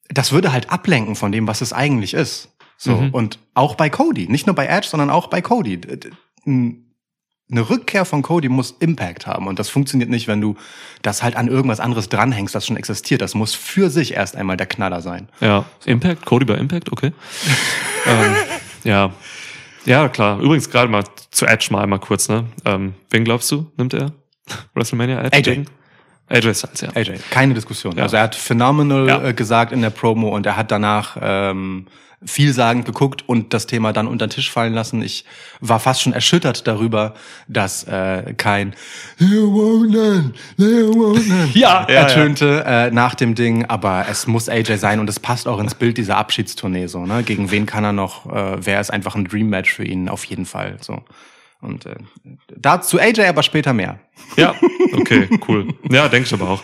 das 0.09 0.31
würde 0.31 0.51
halt 0.53 0.71
ablenken 0.71 1.15
von 1.15 1.31
dem, 1.31 1.47
was 1.47 1.61
es 1.61 1.71
eigentlich 1.73 2.13
ist. 2.13 2.49
So, 2.77 2.95
Mhm. 2.95 3.09
und 3.11 3.39
auch 3.53 3.75
bei 3.75 3.89
Cody, 3.89 4.27
nicht 4.27 4.47
nur 4.47 4.55
bei 4.55 4.65
Edge, 4.67 4.87
sondern 4.89 5.09
auch 5.09 5.27
bei 5.27 5.41
Cody. 5.41 5.77
D- 5.81 5.97
d- 5.97 6.09
n- 6.45 6.86
Eine 7.49 7.69
Rückkehr 7.69 8.03
von 8.03 8.23
Cody 8.23 8.49
muss 8.49 8.71
Impact 8.79 9.25
haben 9.25 9.47
und 9.47 9.57
das 9.57 9.69
funktioniert 9.69 10.09
nicht, 10.09 10.27
wenn 10.27 10.41
du 10.41 10.57
das 11.01 11.23
halt 11.23 11.37
an 11.37 11.47
irgendwas 11.47 11.79
anderes 11.79 12.09
dranhängst, 12.09 12.53
das 12.53 12.65
schon 12.67 12.75
existiert. 12.75 13.21
Das 13.21 13.35
muss 13.35 13.55
für 13.55 13.89
sich 13.89 14.13
erst 14.15 14.35
einmal 14.35 14.57
der 14.57 14.67
Knaller 14.67 15.01
sein. 15.01 15.29
Ja, 15.39 15.63
Impact, 15.85 16.25
Cody 16.25 16.43
bei 16.45 16.55
Impact, 16.55 16.91
okay. 16.91 17.13
ähm, 18.05 18.35
ja. 18.83 19.11
Ja, 19.85 20.09
klar. 20.09 20.39
Übrigens 20.41 20.69
gerade 20.69 20.89
mal 20.89 21.05
zu 21.31 21.45
Edge 21.45 21.67
mal 21.71 21.81
einmal 21.83 21.99
kurz, 21.99 22.27
ne? 22.27 22.43
Ähm, 22.65 22.93
wen 23.09 23.23
glaubst 23.23 23.49
du, 23.51 23.71
nimmt 23.77 23.93
er? 23.93 24.11
WrestleMania 24.73 25.21
Edge? 25.23 25.37
AJ. 25.37 25.43
gegen? 25.43 25.65
AJ 26.29 26.53
Styles, 26.55 26.81
ja. 26.81 26.89
AJ, 26.93 27.19
keine 27.29 27.53
Diskussion. 27.53 27.95
Ja. 27.95 28.03
Also 28.03 28.17
er 28.17 28.23
hat 28.23 28.35
phenomenal 28.35 29.07
Ja. 29.07 29.23
äh, 29.23 29.33
gesagt 29.33 29.71
in 29.71 29.81
der 29.81 29.89
Promo 29.91 30.35
und 30.35 30.45
er 30.45 30.57
hat 30.57 30.71
danach 30.71 31.15
ähm, 31.21 31.85
vielsagend 32.25 32.85
geguckt 32.85 33.23
und 33.27 33.53
das 33.53 33.67
Thema 33.67 33.93
dann 33.93 34.07
unter 34.07 34.25
den 34.27 34.31
Tisch 34.31 34.51
fallen 34.51 34.73
lassen. 34.73 35.01
Ich 35.03 35.23
war 35.59 35.79
fast 35.79 36.01
schon 36.01 36.13
erschüttert 36.13 36.67
darüber, 36.67 37.13
dass 37.47 37.83
äh, 37.83 38.33
kein 38.35 38.75
ja, 41.53 41.83
ertönte 41.83 42.63
Äh, 42.65 42.91
nach 42.91 43.15
dem 43.15 43.35
Ding, 43.35 43.65
aber 43.65 44.05
es 44.09 44.25
muss 44.25 44.49
AJ 44.49 44.77
sein 44.77 44.99
und 44.99 45.09
es 45.09 45.19
passt 45.19 45.47
auch 45.47 45.59
ins 45.59 45.75
Bild 45.75 45.97
dieser 45.97 46.17
Abschiedstournee 46.17 46.87
so. 46.87 47.05
Ne? 47.05 47.23
Gegen 47.23 47.51
wen 47.51 47.65
kann 47.65 47.83
er 47.83 47.93
noch? 47.93 48.25
Äh, 48.25 48.57
Wer 48.65 48.81
ist 48.81 48.89
einfach 48.89 49.15
ein 49.15 49.25
Dream 49.25 49.49
Match 49.49 49.71
für 49.71 49.85
ihn 49.85 50.09
auf 50.09 50.23
jeden 50.25 50.45
Fall 50.45 50.77
so. 50.81 51.03
Und 51.61 51.85
äh, 51.85 51.95
dazu 52.55 52.99
AJ 52.99 53.21
aber 53.27 53.43
später 53.43 53.73
mehr. 53.73 53.99
Ja, 54.35 54.55
okay, 54.93 55.27
cool. 55.47 55.67
Ja, 55.89 56.07
denke 56.07 56.27
ich 56.27 56.33
aber 56.33 56.49
auch. 56.49 56.63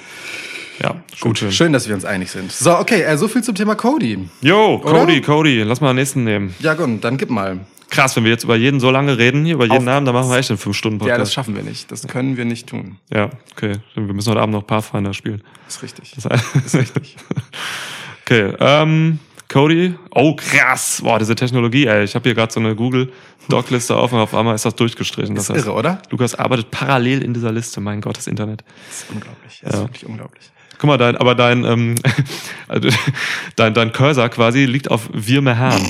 Ja, 0.83 0.95
gut. 1.21 1.37
Schön. 1.39 1.51
Schön, 1.51 1.73
dass 1.73 1.87
wir 1.87 1.95
uns 1.95 2.03
einig 2.05 2.29
sind. 2.29 2.51
So, 2.51 2.77
okay, 2.77 3.01
äh, 3.03 3.17
so 3.17 3.27
viel 3.29 3.41
zum 3.41 3.55
Thema 3.55 3.75
Cody. 3.75 4.27
Jo, 4.41 4.79
Cody? 4.79 5.21
Cody, 5.21 5.63
lass 5.63 5.79
mal 5.81 5.91
den 5.93 5.95
nächsten 5.95 6.23
nehmen. 6.25 6.53
Ja, 6.59 6.73
gut, 6.73 7.03
dann 7.03 7.17
gib 7.17 7.29
mal. 7.29 7.61
Krass, 7.89 8.15
wenn 8.15 8.23
wir 8.23 8.31
jetzt 8.31 8.43
über 8.43 8.55
jeden 8.55 8.79
so 8.79 8.89
lange 8.89 9.17
reden, 9.17 9.45
hier 9.45 9.53
über 9.53 9.63
jeden 9.65 9.77
Auf- 9.77 9.83
Namen, 9.83 10.05
dann 10.05 10.13
machen 10.15 10.29
wir 10.29 10.37
echt 10.37 10.49
einen 10.49 10.59
5-Stunden-Podcast. 10.59 11.09
Ja, 11.09 11.17
das 11.19 11.31
schaffen 11.31 11.55
wir 11.55 11.63
nicht. 11.63 11.91
Das 11.91 12.05
können 12.07 12.35
wir 12.37 12.43
nicht 12.45 12.67
tun. 12.67 12.97
Ja, 13.13 13.29
okay. 13.53 13.77
Wir 13.93 14.01
müssen 14.13 14.31
heute 14.31 14.41
Abend 14.41 14.53
noch 14.55 14.65
Pathfinder 14.67 15.13
spielen. 15.13 15.41
Das 15.67 15.75
ist 15.77 15.83
richtig. 15.83 16.11
Das 16.15 16.25
ist 16.65 16.75
richtig. 16.75 17.15
okay, 18.25 18.53
ähm, 18.59 19.19
Cody. 19.47 19.93
Oh, 20.09 20.35
krass. 20.35 21.01
Boah, 21.03 21.19
diese 21.19 21.35
Technologie, 21.35 21.85
ey. 21.85 22.03
Ich 22.03 22.15
habe 22.15 22.23
hier 22.23 22.33
gerade 22.33 22.51
so 22.51 22.59
eine 22.59 22.75
Google-Doc-Liste 22.75 23.95
auf 23.95 24.11
und 24.11 24.19
auf 24.19 24.33
einmal 24.33 24.55
ist 24.55 24.65
das 24.65 24.75
durchgestrichen. 24.75 25.35
Das 25.35 25.49
ist 25.49 25.55
irre, 25.55 25.73
oder? 25.73 26.01
Lukas 26.09 26.33
arbeitet 26.33 26.71
parallel 26.71 27.23
in 27.23 27.33
dieser 27.35 27.51
Liste. 27.51 27.79
Mein 27.79 28.01
Gott, 28.01 28.17
das 28.17 28.25
Internet. 28.27 28.63
Das 28.89 29.03
ist 29.03 29.11
unglaublich. 29.11 29.59
Das 29.61 29.73
ist 29.75 29.79
Ja. 29.79 29.85
wirklich 29.85 30.05
unglaublich. 30.07 30.49
Guck 30.83 30.89
mal, 30.89 30.97
dein, 30.97 31.15
aber 31.15 31.33
dein, 31.33 31.63
ähm, 31.63 31.95
also 32.67 32.89
dein, 33.55 33.73
dein 33.73 33.93
Cursor 33.93 34.27
quasi 34.27 34.65
liegt 34.65 34.91
auf 34.91 35.09
Wir 35.13 35.41
Mehan. 35.41 35.81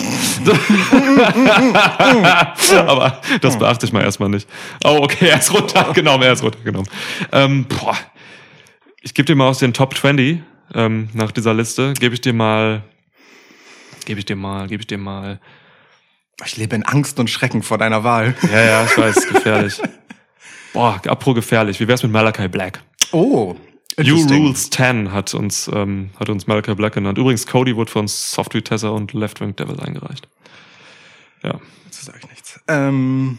aber 2.86 3.20
das 3.42 3.58
beachte 3.58 3.88
ich 3.88 3.92
mal 3.92 4.04
erstmal 4.04 4.30
nicht. 4.30 4.48
Oh, 4.84 5.00
okay, 5.02 5.30
er 5.30 5.40
ist 5.40 5.52
runtergenommen, 5.52 6.28
er 6.28 6.34
ist 6.34 6.44
runtergenommen. 6.44 6.88
Ähm, 7.32 7.66
boah. 7.66 7.98
Ich 9.02 9.16
gebe 9.16 9.26
dir 9.26 9.36
mal 9.36 9.48
aus 9.48 9.58
den 9.58 9.74
Top 9.74 9.98
20 9.98 10.44
ähm, 10.76 11.10
nach 11.14 11.32
dieser 11.32 11.56
Liste, 11.56 11.94
gebe 11.94 12.14
ich 12.14 12.22
dir 12.22 12.34
mal, 12.34 12.84
gebe 14.06 14.20
ich 14.20 14.26
dir 14.26 14.36
mal, 14.36 14.68
gebe 14.68 14.82
ich 14.82 14.88
dir 14.88 15.00
mal. 15.00 15.40
Ich 16.46 16.56
lebe 16.58 16.76
in 16.76 16.84
Angst 16.84 17.20
und 17.20 17.32
Schrecken 17.32 17.64
vor 17.64 17.80
deiner 17.80 18.04
Wahl. 18.04 18.36
Ja, 18.44 18.64
ja, 18.64 18.86
ich 18.86 18.96
weiß, 18.96 19.28
gefährlich. 19.28 19.82
Boah, 20.74 21.02
apro 21.08 21.34
gefährlich. 21.34 21.80
Wie 21.80 21.88
wär's 21.88 22.04
mit 22.04 22.12
Malachi 22.12 22.48
Black? 22.48 22.84
Oh. 23.12 23.56
You 23.98 24.16
interesting. 24.16 24.46
Rules 24.46 24.70
10 24.70 25.12
hat 25.12 25.34
uns, 25.34 25.70
ähm, 25.74 26.10
hat 26.20 26.30
uns 26.30 26.48
Malachi 26.48 26.74
Black 26.76 26.94
genannt. 26.94 27.18
Übrigens, 27.18 27.46
Cody 27.46 27.76
wurde 27.76 27.92
von 27.92 28.08
Software 28.08 28.64
Tessa 28.64 28.90
und 28.90 29.14
Left 29.14 29.40
Wing 29.42 29.56
Devil 29.56 29.80
eingereicht. 29.80 30.28
Ja. 31.44 31.60
Dazu 31.86 32.06
sage 32.06 32.20
ich 32.24 32.30
nichts. 32.30 32.60
Ähm, 32.68 33.38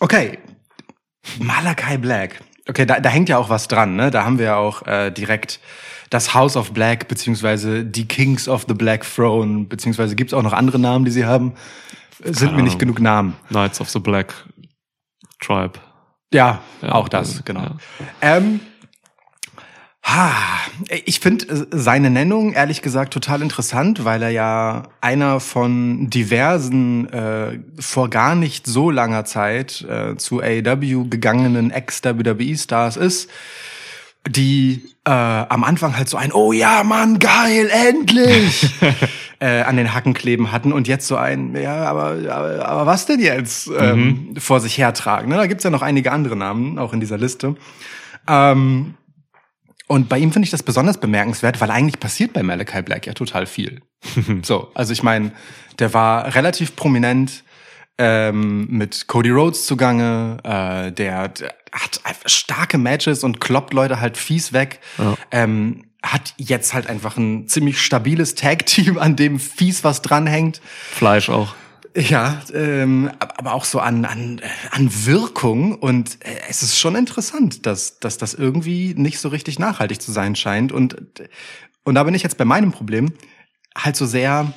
okay. 0.00 0.38
Malachi 1.38 1.98
Black. 1.98 2.40
Okay, 2.68 2.86
da, 2.86 3.00
da 3.00 3.08
hängt 3.08 3.28
ja 3.28 3.38
auch 3.38 3.48
was 3.50 3.68
dran, 3.68 3.96
ne? 3.96 4.10
Da 4.10 4.24
haben 4.24 4.38
wir 4.38 4.46
ja 4.46 4.56
auch 4.56 4.86
äh, 4.86 5.10
direkt 5.10 5.60
das 6.10 6.34
House 6.34 6.56
of 6.56 6.72
Black, 6.72 7.08
beziehungsweise 7.08 7.84
die 7.84 8.06
Kings 8.06 8.48
of 8.48 8.64
the 8.68 8.74
Black 8.74 9.04
Throne, 9.04 9.64
beziehungsweise 9.64 10.16
gibt's 10.16 10.32
auch 10.32 10.42
noch 10.42 10.52
andere 10.52 10.78
Namen, 10.78 11.04
die 11.04 11.10
sie 11.10 11.24
haben. 11.26 11.52
Äh, 12.22 12.32
Sind 12.32 12.56
mir 12.56 12.62
nicht 12.62 12.72
Ahnung. 12.72 12.78
genug 12.78 13.00
Namen. 13.00 13.36
Knights 13.48 13.80
of 13.80 13.90
the 13.90 13.98
Black 13.98 14.34
Tribe. 15.40 15.78
Ja, 16.32 16.60
Ja, 16.82 16.92
auch 16.92 17.08
das, 17.08 17.30
also, 17.30 17.42
genau. 17.44 17.62
ja. 17.62 17.76
Ähm, 18.20 18.60
ha, 20.08 20.32
ich 21.04 21.20
finde 21.20 21.66
seine 21.70 22.10
Nennung 22.10 22.52
ehrlich 22.52 22.82
gesagt 22.82 23.12
total 23.12 23.42
interessant, 23.42 24.04
weil 24.04 24.22
er 24.22 24.30
ja 24.30 24.84
einer 25.00 25.40
von 25.40 26.08
diversen 26.08 27.12
äh, 27.12 27.58
vor 27.78 28.08
gar 28.08 28.34
nicht 28.34 28.66
so 28.66 28.90
langer 28.90 29.24
Zeit 29.24 29.82
äh, 29.82 30.16
zu 30.16 30.40
AEW 30.40 31.08
gegangenen 31.08 31.70
Ex-WWE-Stars 31.70 32.96
ist, 32.96 33.28
die 34.26 34.82
äh, 35.04 35.10
am 35.10 35.64
Anfang 35.64 35.96
halt 35.96 36.08
so 36.08 36.16
ein 36.16 36.32
Oh 36.32 36.52
ja, 36.52 36.84
Mann, 36.84 37.18
geil, 37.18 37.70
endlich 37.70 38.70
äh, 39.40 39.62
an 39.62 39.76
den 39.76 39.94
Hacken 39.94 40.14
kleben 40.14 40.52
hatten 40.52 40.72
und 40.72 40.88
jetzt 40.88 41.06
so 41.06 41.16
ein 41.16 41.54
Ja, 41.54 41.84
aber, 41.84 42.16
aber, 42.30 42.66
aber 42.66 42.86
was 42.86 43.06
denn 43.06 43.20
jetzt 43.20 43.70
ähm, 43.78 44.34
vor 44.38 44.60
sich 44.60 44.78
hertragen. 44.78 45.28
Ne? 45.28 45.36
Da 45.36 45.46
gibt's 45.46 45.64
ja 45.64 45.70
noch 45.70 45.82
einige 45.82 46.12
andere 46.12 46.36
Namen, 46.36 46.78
auch 46.78 46.92
in 46.92 47.00
dieser 47.00 47.18
Liste. 47.18 47.56
Ähm, 48.26 48.94
und 49.88 50.08
bei 50.08 50.18
ihm 50.18 50.32
finde 50.32 50.44
ich 50.44 50.50
das 50.50 50.62
besonders 50.62 51.00
bemerkenswert, 51.00 51.60
weil 51.60 51.70
eigentlich 51.70 51.98
passiert 51.98 52.32
bei 52.32 52.42
Malachi 52.42 52.82
Black 52.82 53.06
ja 53.06 53.14
total 53.14 53.46
viel. 53.46 53.80
so, 54.42 54.70
also 54.74 54.92
ich 54.92 55.02
meine, 55.02 55.32
der 55.78 55.92
war 55.94 56.34
relativ 56.34 56.76
prominent 56.76 57.42
ähm, 57.98 58.68
mit 58.68 59.08
Cody 59.08 59.30
Rhodes 59.30 59.66
zugange, 59.66 60.36
äh, 60.44 60.92
der, 60.92 61.28
der 61.28 61.54
hat 61.72 62.00
starke 62.26 62.78
Matches 62.78 63.24
und 63.24 63.40
kloppt 63.40 63.74
Leute 63.74 64.00
halt 64.00 64.16
fies 64.16 64.52
weg. 64.52 64.80
Ja. 64.98 65.16
Ähm, 65.32 65.84
hat 66.02 66.34
jetzt 66.36 66.74
halt 66.74 66.86
einfach 66.86 67.16
ein 67.16 67.48
ziemlich 67.48 67.80
stabiles 67.80 68.36
Tag-Team, 68.36 68.98
an 68.98 69.16
dem 69.16 69.40
fies 69.40 69.82
was 69.82 70.00
dranhängt. 70.00 70.60
Fleisch 70.92 71.28
auch. 71.28 71.54
Ja, 71.98 72.40
ähm, 72.54 73.10
ab- 73.18 73.34
aber 73.38 73.54
auch 73.54 73.64
so 73.64 73.80
an, 73.80 74.04
an, 74.04 74.38
äh, 74.38 74.48
an 74.70 74.88
Wirkung. 75.06 75.74
Und 75.78 76.24
äh, 76.24 76.36
es 76.48 76.62
ist 76.62 76.78
schon 76.78 76.94
interessant, 76.94 77.66
dass, 77.66 77.98
dass 77.98 78.18
das 78.18 78.34
irgendwie 78.34 78.94
nicht 78.96 79.18
so 79.18 79.28
richtig 79.28 79.58
nachhaltig 79.58 80.00
zu 80.00 80.12
sein 80.12 80.36
scheint. 80.36 80.70
Und, 80.70 80.96
und 81.84 81.94
da 81.96 82.04
bin 82.04 82.14
ich 82.14 82.22
jetzt 82.22 82.38
bei 82.38 82.44
meinem 82.44 82.70
Problem 82.72 83.12
halt 83.76 83.96
so 83.96 84.06
sehr, 84.06 84.52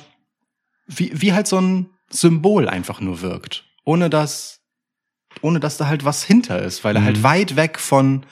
wie, 0.86 1.10
wie 1.14 1.32
halt 1.32 1.46
so 1.48 1.60
ein 1.60 1.90
Symbol 2.10 2.68
einfach 2.68 3.00
nur 3.00 3.22
wirkt. 3.22 3.64
Ohne 3.84 4.08
dass, 4.08 4.60
ohne 5.40 5.58
dass 5.58 5.76
da 5.78 5.86
halt 5.86 6.04
was 6.04 6.22
hinter 6.22 6.62
ist, 6.62 6.84
weil 6.84 6.94
er 6.94 7.00
Mhm. 7.00 7.06
halt 7.06 7.22
weit 7.22 7.56
weg 7.56 7.78
von 7.80 8.24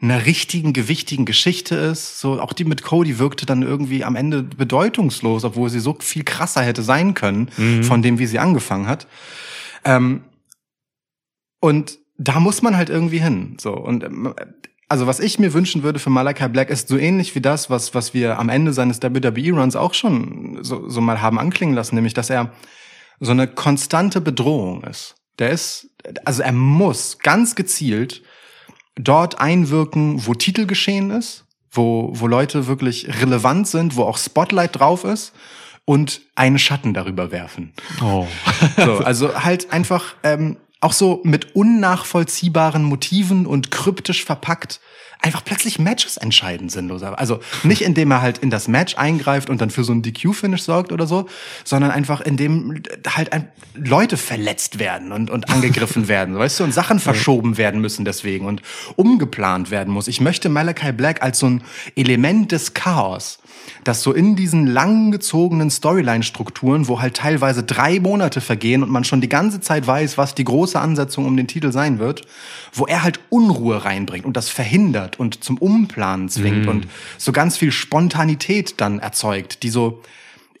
einer 0.00 0.26
richtigen, 0.26 0.72
gewichtigen 0.72 1.24
Geschichte 1.24 1.74
ist. 1.74 2.20
So, 2.20 2.40
auch 2.40 2.52
die 2.52 2.64
mit 2.64 2.82
Cody 2.82 3.18
wirkte 3.18 3.46
dann 3.46 3.62
irgendwie 3.62 4.04
am 4.04 4.14
Ende 4.14 4.42
bedeutungslos, 4.44 5.44
obwohl 5.44 5.70
sie 5.70 5.80
so 5.80 5.96
viel 5.98 6.22
krasser 6.22 6.62
hätte 6.62 6.82
sein 6.82 7.14
können, 7.14 7.50
Mhm. 7.56 7.82
von 7.82 8.02
dem, 8.02 8.18
wie 8.18 8.26
sie 8.26 8.38
angefangen 8.38 8.86
hat. 8.86 9.08
Ähm, 9.84 10.22
und 11.60 11.98
da 12.16 12.40
muss 12.40 12.62
man 12.62 12.76
halt 12.76 12.90
irgendwie 12.90 13.18
hin. 13.18 13.56
So, 13.60 13.72
und 13.72 14.04
ähm, 14.04 14.34
also 14.88 15.06
was 15.06 15.20
ich 15.20 15.38
mir 15.38 15.52
wünschen 15.52 15.82
würde 15.82 15.98
für 15.98 16.10
Malachi 16.10 16.48
Black 16.48 16.70
ist 16.70 16.88
so 16.88 16.96
ähnlich 16.96 17.34
wie 17.34 17.40
das, 17.40 17.68
was, 17.68 17.94
was 17.94 18.14
wir 18.14 18.38
am 18.38 18.48
Ende 18.48 18.72
seines 18.72 19.02
WWE-Runs 19.02 19.76
auch 19.76 19.94
schon 19.94 20.58
so, 20.62 20.88
so 20.88 21.00
mal 21.00 21.20
haben 21.20 21.38
anklingen 21.38 21.74
lassen, 21.74 21.94
nämlich 21.96 22.14
dass 22.14 22.30
er 22.30 22.52
so 23.20 23.32
eine 23.32 23.48
konstante 23.48 24.20
Bedrohung 24.20 24.84
ist. 24.84 25.16
Der 25.38 25.50
ist, 25.50 25.90
also 26.24 26.42
er 26.42 26.52
muss 26.52 27.18
ganz 27.18 27.54
gezielt 27.54 28.22
dort 28.98 29.40
einwirken, 29.40 30.26
wo 30.26 30.34
Titel 30.34 30.66
geschehen 30.66 31.10
ist, 31.10 31.44
wo, 31.70 32.10
wo 32.14 32.26
Leute 32.26 32.66
wirklich 32.66 33.08
relevant 33.20 33.68
sind, 33.68 33.96
wo 33.96 34.02
auch 34.02 34.18
Spotlight 34.18 34.78
drauf 34.78 35.04
ist 35.04 35.32
und 35.84 36.20
einen 36.34 36.58
Schatten 36.58 36.92
darüber 36.92 37.30
werfen. 37.30 37.72
Oh. 38.02 38.26
So, 38.76 38.98
also 38.98 39.42
halt 39.42 39.72
einfach 39.72 40.14
ähm, 40.22 40.56
auch 40.80 40.92
so 40.92 41.20
mit 41.24 41.56
unnachvollziehbaren 41.56 42.84
Motiven 42.84 43.46
und 43.46 43.70
kryptisch 43.70 44.24
verpackt 44.24 44.80
einfach 45.20 45.44
plötzlich 45.44 45.78
Matches 45.78 46.16
entscheiden 46.16 46.68
sinnloser. 46.68 47.18
Also 47.18 47.40
nicht 47.62 47.82
indem 47.82 48.10
er 48.10 48.22
halt 48.22 48.38
in 48.38 48.50
das 48.50 48.68
Match 48.68 48.96
eingreift 48.96 49.50
und 49.50 49.60
dann 49.60 49.70
für 49.70 49.84
so 49.84 49.92
ein 49.92 50.02
DQ-Finish 50.02 50.62
sorgt 50.62 50.92
oder 50.92 51.06
so, 51.06 51.26
sondern 51.64 51.90
einfach 51.90 52.20
indem 52.20 52.82
halt 53.08 53.30
Leute 53.74 54.16
verletzt 54.16 54.78
werden 54.78 55.12
und, 55.12 55.30
und 55.30 55.50
angegriffen 55.50 56.08
werden, 56.08 56.38
weißt 56.38 56.60
du, 56.60 56.64
und 56.64 56.72
Sachen 56.72 57.00
verschoben 57.00 57.58
werden 57.58 57.80
müssen 57.80 58.04
deswegen 58.04 58.46
und 58.46 58.62
umgeplant 58.96 59.70
werden 59.70 59.92
muss. 59.92 60.08
Ich 60.08 60.20
möchte 60.20 60.48
Malachi 60.48 60.92
Black 60.92 61.22
als 61.22 61.40
so 61.40 61.46
ein 61.46 61.62
Element 61.96 62.52
des 62.52 62.74
Chaos 62.74 63.38
dass 63.84 64.02
so 64.02 64.12
in 64.12 64.36
diesen 64.36 64.66
langgezogenen 64.66 65.70
Storyline-Strukturen, 65.70 66.88
wo 66.88 67.00
halt 67.00 67.14
teilweise 67.14 67.62
drei 67.62 68.00
Monate 68.00 68.40
vergehen 68.40 68.82
und 68.82 68.90
man 68.90 69.04
schon 69.04 69.20
die 69.20 69.28
ganze 69.28 69.60
Zeit 69.60 69.86
weiß, 69.86 70.18
was 70.18 70.34
die 70.34 70.44
große 70.44 70.78
Ansetzung 70.78 71.26
um 71.26 71.36
den 71.36 71.46
Titel 71.46 71.72
sein 71.72 71.98
wird, 71.98 72.22
wo 72.72 72.86
er 72.86 73.02
halt 73.02 73.20
Unruhe 73.30 73.84
reinbringt 73.84 74.24
und 74.24 74.36
das 74.36 74.48
verhindert 74.48 75.07
und 75.16 75.42
zum 75.44 75.58
Umplanen 75.58 76.28
zwingt 76.28 76.66
und 76.66 76.86
so 77.16 77.32
ganz 77.32 77.56
viel 77.56 77.72
Spontanität 77.72 78.80
dann 78.80 78.98
erzeugt, 78.98 79.62
die 79.62 79.70
so 79.70 80.02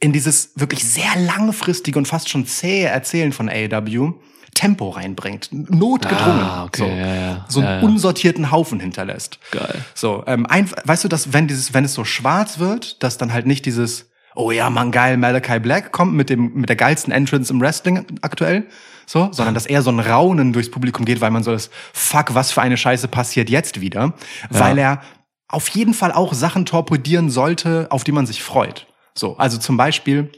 in 0.00 0.12
dieses 0.12 0.52
wirklich 0.56 0.84
sehr 0.84 1.16
langfristige 1.16 1.98
und 1.98 2.06
fast 2.06 2.28
schon 2.28 2.46
zähe 2.46 2.86
Erzählen 2.86 3.32
von 3.32 3.48
AEW 3.48 4.14
Tempo 4.58 4.88
reinbringt, 4.88 5.50
notgedrungen, 5.52 6.40
Ah, 6.42 6.64
okay, 6.64 6.82
so, 6.82 6.86
ja, 6.86 7.14
ja. 7.14 7.46
so 7.48 7.60
einen 7.60 7.80
ja. 7.80 7.86
unsortierten 7.86 8.50
Haufen 8.50 8.80
hinterlässt. 8.80 9.38
Geil. 9.52 9.84
So, 9.94 10.24
ähm, 10.26 10.46
ein, 10.46 10.68
weißt 10.84 11.04
du, 11.04 11.08
dass 11.08 11.32
wenn 11.32 11.46
dieses, 11.46 11.74
wenn 11.74 11.84
es 11.84 11.94
so 11.94 12.04
schwarz 12.04 12.58
wird, 12.58 13.02
dass 13.04 13.18
dann 13.18 13.32
halt 13.32 13.46
nicht 13.46 13.66
dieses, 13.66 14.10
oh 14.34 14.50
ja, 14.50 14.68
man 14.68 14.90
geil, 14.90 15.16
Malachi 15.16 15.60
Black 15.60 15.92
kommt 15.92 16.14
mit 16.14 16.28
dem 16.28 16.54
mit 16.54 16.68
der 16.68 16.74
geilsten 16.74 17.12
Entrance 17.12 17.52
im 17.52 17.60
Wrestling 17.60 18.04
aktuell, 18.20 18.66
so, 19.08 19.30
sondern 19.32 19.54
dass 19.54 19.64
eher 19.64 19.80
so 19.80 19.90
ein 19.90 20.00
Raunen 20.00 20.52
durchs 20.52 20.70
Publikum 20.70 21.06
geht, 21.06 21.22
weil 21.22 21.30
man 21.30 21.42
so 21.42 21.50
das 21.50 21.70
Fuck, 21.94 22.34
was 22.34 22.52
für 22.52 22.60
eine 22.60 22.76
Scheiße 22.76 23.08
passiert 23.08 23.48
jetzt 23.48 23.80
wieder, 23.80 24.12
weil 24.50 24.76
er 24.76 25.00
auf 25.48 25.68
jeden 25.70 25.94
Fall 25.94 26.12
auch 26.12 26.34
Sachen 26.34 26.66
torpedieren 26.66 27.30
sollte, 27.30 27.86
auf 27.90 28.04
die 28.04 28.12
man 28.12 28.26
sich 28.26 28.42
freut. 28.42 28.86
So, 29.14 29.38
also 29.38 29.56
zum 29.56 29.78
Beispiel 29.78 30.30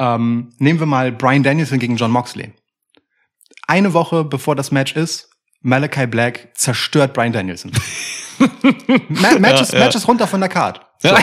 ähm, 0.00 0.52
nehmen 0.58 0.80
wir 0.80 0.86
mal 0.86 1.12
Brian 1.12 1.44
Danielson 1.44 1.78
gegen 1.78 1.94
John 1.94 2.10
Moxley. 2.10 2.52
Eine 3.68 3.94
Woche 3.94 4.24
bevor 4.24 4.56
das 4.56 4.72
Match 4.72 4.96
ist, 4.96 5.30
Malachi 5.60 6.08
Black 6.08 6.48
zerstört 6.54 7.14
Brian 7.14 7.32
Danielson. 7.32 7.70
Ma 9.08 9.38
Matches, 9.38 9.70
Ja, 9.70 9.78
ja. 9.78 9.84
Matches 9.84 10.08
runter 10.08 10.26
von 10.26 10.40
der 10.40 10.48
Card. 10.48 10.84
So. 10.98 11.16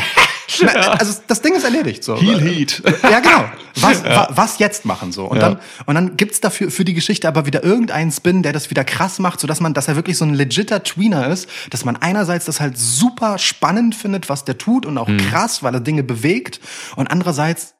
Ja. 0.60 0.66
Ma- 0.74 0.80
Also 1.00 1.20
das 1.28 1.42
Ding 1.42 1.54
ist 1.56 1.64
erledigt. 1.64 2.04
So. 2.04 2.16
Heel 2.20 2.40
Heat. 2.42 2.82
Ja, 3.04 3.20
genau. 3.20 3.46
Was, 3.76 4.04
wa, 4.04 4.28
was 4.32 4.60
jetzt 4.60 4.86
machen 4.86 5.12
so? 5.12 5.26
Und 5.26 5.38
Ja. 5.38 5.50
dann 5.52 5.60
und 5.86 5.96
dann 5.96 6.18
gibt's 6.18 6.42
dafür 6.42 6.70
für 6.72 6.84
die 6.86 6.94
Geschichte 6.94 7.28
aber 7.28 7.46
wieder 7.46 7.64
irgendeinen 7.64 8.12
Spin, 8.12 8.44
der 8.44 8.54
das 8.54 8.70
wieder 8.70 8.84
krass 8.84 9.20
macht, 9.20 9.40
so 9.40 9.48
dass 9.48 9.60
man, 9.62 9.74
dass 9.74 9.88
er 9.88 9.96
wirklich 9.96 10.18
so 10.18 10.26
ein 10.26 10.34
legitter 10.34 10.84
Tweener 10.84 11.28
ist, 11.28 11.48
dass 11.70 11.86
man 11.86 11.96
einerseits 11.96 12.46
das 12.46 12.60
halt 12.60 12.78
super 12.78 13.38
spannend 13.38 13.96
findet, 13.96 14.30
was 14.30 14.44
der 14.46 14.58
tut 14.58 14.86
und 14.86 14.98
auch 14.98 15.08
Mhm. 15.08 15.18
krass, 15.18 15.64
weil 15.64 15.74
er 15.74 15.80
Dinge 15.82 16.04
bewegt 16.04 16.60
und 16.96 17.08
andererseits 17.10 17.74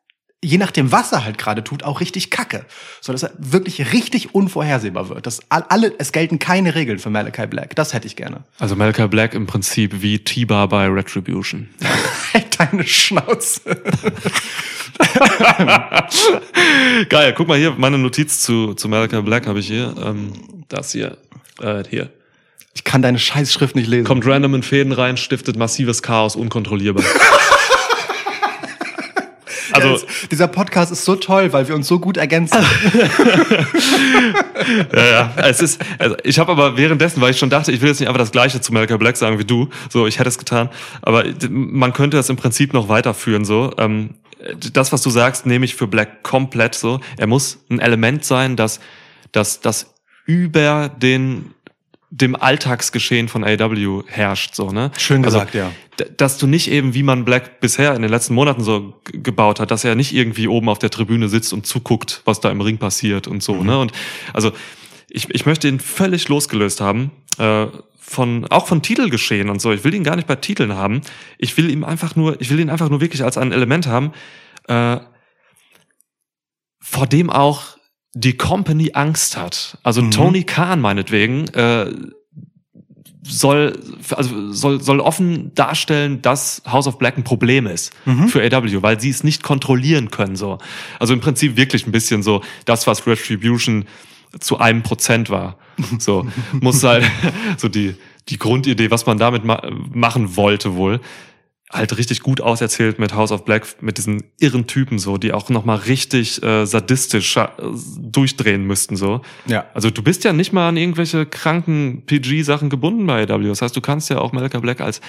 je 0.44 0.58
nachdem, 0.58 0.92
was 0.92 1.12
er 1.12 1.24
halt 1.24 1.38
gerade 1.38 1.64
tut, 1.64 1.84
auch 1.84 2.00
richtig 2.02 2.30
kacke. 2.32 2.66
So 3.00 3.12
dass 3.12 3.24
er 3.24 3.32
wirklich 3.38 3.94
richtig 3.94 4.34
unvorhersehbar 4.34 5.10
wird. 5.10 5.28
Das 5.28 5.42
all- 5.50 5.66
alle, 5.70 5.94
es 6.00 6.12
gelten 6.12 6.40
keine 6.40 6.74
Regeln 6.76 7.00
für 7.00 7.10
Malachi 7.10 7.46
Black. 7.48 7.76
Das 7.76 7.94
hätte 7.94 8.08
ich 8.08 8.16
gerne. 8.16 8.44
Also 8.60 8.76
Malachi 8.76 9.08
Black 9.08 9.34
im 9.34 9.46
Prinzip 9.48 10.02
wie 10.02 10.20
T-Bar 10.20 10.68
bei 10.70 10.88
Retribution. 10.88 11.70
deine 12.58 12.86
Schnauze. 12.86 13.62
Geil, 17.10 17.34
guck 17.36 17.48
mal 17.48 17.58
hier, 17.58 17.72
meine 17.78 17.98
Notiz 17.98 18.42
zu, 18.42 18.74
zu 18.74 18.88
Malcolm 18.88 19.26
Black 19.26 19.48
habe 19.48 19.60
ich 19.60 19.68
hier. 19.68 19.94
Ähm, 20.04 20.34
das 20.70 20.92
hier. 20.92 21.18
Äh, 21.62 21.84
hier. 21.90 22.10
Ich 22.74 22.84
kann 22.84 23.02
deine 23.02 23.20
Scheißschrift 23.20 23.76
nicht 23.76 23.88
lesen. 23.88 24.06
Kommt 24.06 24.26
random 24.26 24.56
in 24.56 24.64
Fäden 24.64 24.94
rein, 24.94 25.18
stiftet 25.18 25.58
massives 25.58 26.02
Chaos, 26.02 26.36
unkontrollierbar. 26.36 27.04
Also, 29.74 29.90
Also, 29.90 30.06
dieser 30.30 30.48
Podcast 30.48 30.92
ist 30.92 31.06
so 31.06 31.16
toll, 31.16 31.54
weil 31.54 31.68
wir 31.68 31.76
uns 31.76 31.88
so 31.88 32.00
gut 32.00 32.18
ergänzen. 32.18 32.58
ja, 34.94 35.06
ja. 35.06 35.34
Es 35.38 35.62
ist, 35.62 35.82
also 35.98 36.16
ich 36.24 36.40
habe 36.40 36.52
aber 36.52 36.78
währenddessen, 36.78 37.22
weil 37.22 37.32
ich 37.32 37.38
schon 37.38 37.50
dachte, 37.50 37.72
ich 37.72 37.82
will 37.82 37.90
jetzt 37.90 38.00
nicht 38.00 38.10
einfach 38.10 38.20
das 38.20 38.32
Gleiche 38.32 38.62
zu 38.62 38.74
Malcolm 38.74 39.00
Black 39.00 39.18
sagen 39.18 39.40
wie 39.40 39.46
du, 39.46 39.70
so 39.90 40.08
ich 40.08 40.20
hätte 40.20 40.30
es 40.30 40.38
getan, 40.38 40.70
aber 41.02 41.26
man 41.50 41.94
könnte 41.94 42.18
das 42.18 42.30
im 42.30 42.38
Prinzip 42.38 42.74
noch 42.74 42.90
weiterführen 42.90 43.46
so. 43.46 43.72
Ähm, 43.78 44.16
das, 44.74 44.92
was 44.92 45.02
du 45.02 45.10
sagst, 45.10 45.46
nehme 45.46 45.66
ich 45.66 45.76
für 45.76 45.88
Black 45.88 46.24
komplett 46.24 46.76
so. 46.76 47.00
Er 47.18 47.28
muss 47.28 47.60
ein 47.70 47.80
Element 47.80 48.26
sein, 48.26 48.56
das, 48.56 48.80
das, 49.32 49.62
das 49.62 49.94
über 50.26 50.90
den 50.90 51.54
dem 52.14 52.36
Alltagsgeschehen 52.36 53.30
von 53.30 53.44
AW 53.46 54.04
herrscht, 54.08 54.54
so, 54.54 54.70
ne? 54.72 54.92
Schön 54.98 55.24
Also, 55.24 55.38
gesagt, 55.40 55.56
ja. 55.56 55.72
d- 55.98 56.08
Dass 56.18 56.38
du 56.38 56.46
nicht 56.46 56.70
eben, 56.70 56.94
wie 56.94 57.04
man 57.04 57.24
Black 57.24 57.62
bisher 57.62 57.96
in 57.96 58.02
den 58.02 58.12
letzten 58.12 58.34
Monaten 58.34 58.64
so 58.64 59.00
gebaut 59.06 59.62
hat, 59.62 59.72
dass 59.72 59.86
er 59.86 59.96
nicht 59.96 60.14
irgendwie 60.14 60.48
oben 60.50 60.68
auf 60.68 60.78
der 60.78 60.90
Tribüne 60.90 61.30
sitzt 61.30 61.54
und 61.54 61.66
zuguckt, 61.66 62.22
was 62.26 62.42
da 62.42 62.52
im 62.52 62.60
Ring 62.60 62.78
passiert 62.78 63.28
und 63.30 63.42
so, 63.42 63.64
ne? 63.64 63.80
Und 63.80 63.94
also 64.34 64.52
ich, 65.10 65.30
ich 65.30 65.46
möchte 65.46 65.68
ihn 65.70 65.80
völlig 65.80 66.28
losgelöst 66.28 66.82
haben, 66.82 67.12
äh, 67.38 67.68
von, 67.98 68.46
auch 68.50 68.68
von 68.68 68.82
Titelgeschehen 68.82 69.50
und 69.50 69.62
so. 69.62 69.72
Ich 69.72 69.86
will 69.86 69.94
ihn 69.94 70.04
gar 70.04 70.18
nicht 70.18 70.28
bei 70.28 70.36
Titeln 70.36 70.74
haben. 70.76 71.00
Ich 71.38 71.56
will 71.56 71.70
ihm 71.70 71.86
einfach 71.86 72.18
nur, 72.18 72.40
ich 72.42 72.50
will 72.50 72.60
ihn 72.60 72.70
einfach 72.70 72.90
nur 72.90 73.00
wirklich 73.00 73.24
als 73.24 73.38
ein 73.38 73.54
Element 73.54 73.88
haben, 73.88 74.12
äh, 74.68 74.98
vor 76.82 77.08
dem 77.08 77.30
auch 77.30 77.78
die 78.14 78.34
Company 78.38 78.92
Angst 78.94 79.38
hat. 79.38 79.78
Also 79.84 80.02
Mhm. 80.02 80.12
Tony 80.12 80.44
Khan 80.44 80.82
meinetwegen 80.82 81.48
äh, 81.50 81.92
soll 83.24 83.78
also 84.10 84.52
soll 84.52 84.82
soll 84.82 85.00
offen 85.00 85.54
darstellen, 85.54 86.22
dass 86.22 86.64
House 86.70 86.88
of 86.88 86.98
Black 86.98 87.18
ein 87.18 87.24
Problem 87.24 87.68
ist 87.68 87.94
Mhm. 88.06 88.28
für 88.28 88.42
AW, 88.44 88.82
weil 88.82 89.00
sie 89.00 89.10
es 89.10 89.24
nicht 89.24 89.44
kontrollieren 89.44 90.10
können 90.12 90.36
so. 90.36 90.58
Also 91.00 91.14
im 91.14 91.20
Prinzip 91.22 91.56
wirklich 91.56 91.86
ein 91.86 91.92
bisschen 91.92 92.24
so 92.24 92.42
das, 92.66 92.88
was 92.88 93.06
Retribution 93.06 93.86
zu 94.40 94.58
einem 94.60 94.82
Prozent 94.82 95.30
war. 95.30 95.58
So 96.00 96.26
muss 96.60 96.84
halt 96.84 97.06
so 97.58 97.68
die 97.70 97.96
die 98.30 98.38
Grundidee, 98.38 98.92
was 98.92 99.06
man 99.06 99.18
damit 99.18 99.44
ma 99.46 99.62
machen 99.94 100.36
wollte 100.36 100.76
wohl 100.76 101.00
halt 101.72 101.98
richtig 101.98 102.20
gut 102.22 102.42
auserzählt 102.42 103.00
mit 103.00 103.14
House 103.14 103.32
of 103.32 103.46
Black, 103.46 103.82
mit 103.82 103.98
diesen 103.98 104.24
irren 104.40 104.68
Typen 104.68 105.00
so, 105.00 105.18
die 105.18 105.32
auch 105.34 105.50
noch 105.50 105.64
mal 105.66 105.76
richtig 105.78 106.44
äh, 106.44 106.66
sadistisch 106.66 107.38
äh, 107.38 107.48
durchdrehen 108.00 108.66
müssten 108.66 108.96
so. 108.98 109.22
Ja. 109.46 109.66
Also 109.74 109.90
du 109.90 110.04
bist 110.04 110.24
ja 110.24 110.34
nicht 110.34 110.52
mal 110.54 110.68
an 110.70 110.78
irgendwelche 110.78 111.26
kranken 111.26 112.04
PG-Sachen 112.06 112.70
gebunden 112.70 113.06
bei 113.08 113.24
AW. 113.30 113.48
Das 113.48 113.62
heißt, 113.62 113.76
du 113.76 113.82
kannst 113.82 114.10
ja 114.10 114.18
auch 114.20 114.32
Malcolm 114.34 114.62
Black 114.62 114.82
als 114.82 115.02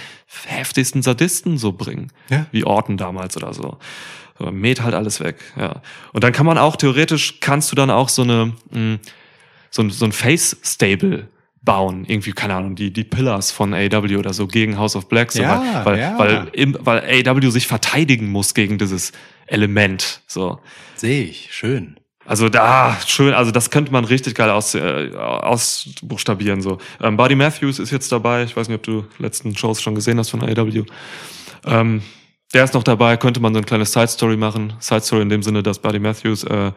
heftigsten 0.46 1.02
Sadisten 1.02 1.58
so 1.58 1.72
bringen, 1.72 2.12
Ja. 2.30 2.46
wie 2.52 2.64
Orton 2.64 2.96
damals 2.96 3.36
oder 3.36 3.52
so. 3.52 3.78
so. 4.38 4.50
Mäht 4.50 4.82
halt 4.82 4.94
alles 4.94 5.20
weg, 5.20 5.36
ja. 5.58 5.82
Und 6.12 6.22
dann 6.24 6.32
kann 6.32 6.46
man 6.46 6.58
auch 6.58 6.76
theoretisch 6.76 7.40
kannst 7.40 7.72
du 7.72 7.76
dann 7.76 7.90
auch 7.90 8.08
so 8.08 8.22
eine 8.22 8.52
mh, 8.70 8.98
so 9.70 9.82
ein, 9.82 9.90
so 9.90 10.04
ein 10.04 10.12
Face-Stable 10.12 11.28
bauen, 11.62 12.04
irgendwie, 12.06 12.32
keine 12.32 12.54
Ahnung, 12.54 12.74
die, 12.74 12.92
die 12.92 13.04
Pillars 13.04 13.52
von 13.52 13.72
AW 13.72 14.16
oder 14.16 14.32
so 14.32 14.46
gegen 14.46 14.76
House 14.78 14.96
of 14.96 15.08
Black, 15.08 15.30
so, 15.30 15.42
Ja, 15.42 15.84
weil, 15.84 15.94
weil, 15.94 15.98
ja. 15.98 16.18
weil, 16.18 16.48
im, 16.52 16.76
weil 16.80 17.26
AW 17.28 17.50
sich 17.50 17.68
verteidigen 17.68 18.30
muss 18.30 18.54
gegen 18.54 18.78
dieses 18.78 19.12
Element, 19.46 20.22
so. 20.26 20.58
Sehe 20.96 21.24
ich. 21.24 21.48
Schön. 21.52 21.96
Also 22.24 22.48
da, 22.48 22.96
schön, 23.06 23.34
also 23.34 23.50
das 23.50 23.70
könnte 23.70 23.92
man 23.92 24.04
richtig 24.04 24.34
geil 24.34 24.50
aus, 24.50 24.74
äh, 24.74 25.10
ausbuchstabieren, 25.14 26.62
so. 26.62 26.78
Ähm, 27.00 27.16
Buddy 27.16 27.34
Matthews 27.34 27.78
ist 27.78 27.90
jetzt 27.90 28.10
dabei, 28.10 28.44
ich 28.44 28.56
weiß 28.56 28.68
nicht, 28.68 28.76
ob 28.76 28.82
du 28.82 29.04
letzten 29.18 29.56
Shows 29.56 29.80
schon 29.80 29.94
gesehen 29.94 30.18
hast 30.18 30.30
von 30.30 30.42
AW. 30.42 30.84
Ähm, 31.66 32.02
der 32.54 32.64
ist 32.64 32.74
noch 32.74 32.84
dabei, 32.84 33.16
könnte 33.16 33.40
man 33.40 33.54
so 33.54 33.58
ein 33.58 33.66
kleines 33.66 33.92
Side-Story 33.92 34.36
machen. 34.36 34.74
Side-Story 34.78 35.22
in 35.22 35.28
dem 35.28 35.42
Sinne, 35.42 35.62
dass 35.62 35.78
Buddy 35.78 35.98
Matthews 35.98 36.44
äh, 36.44 36.72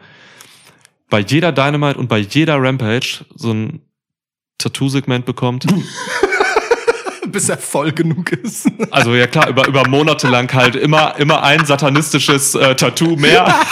bei 1.10 1.20
jeder 1.20 1.52
Dynamite 1.52 1.98
und 1.98 2.08
bei 2.08 2.18
jeder 2.18 2.60
Rampage 2.60 3.24
so 3.34 3.52
ein 3.52 3.80
Tattoo-Segment 4.58 5.24
bekommt. 5.24 5.66
Bis 7.26 7.48
er 7.48 7.58
voll 7.58 7.92
genug 7.92 8.32
ist. 8.32 8.70
Also 8.90 9.14
ja 9.14 9.26
klar, 9.26 9.48
über, 9.48 9.66
über 9.66 9.86
Monate 9.88 10.28
lang 10.28 10.52
halt 10.54 10.76
immer, 10.76 11.16
immer 11.18 11.42
ein 11.42 11.66
satanistisches 11.66 12.54
äh, 12.54 12.74
Tattoo 12.74 13.16
mehr. 13.16 13.52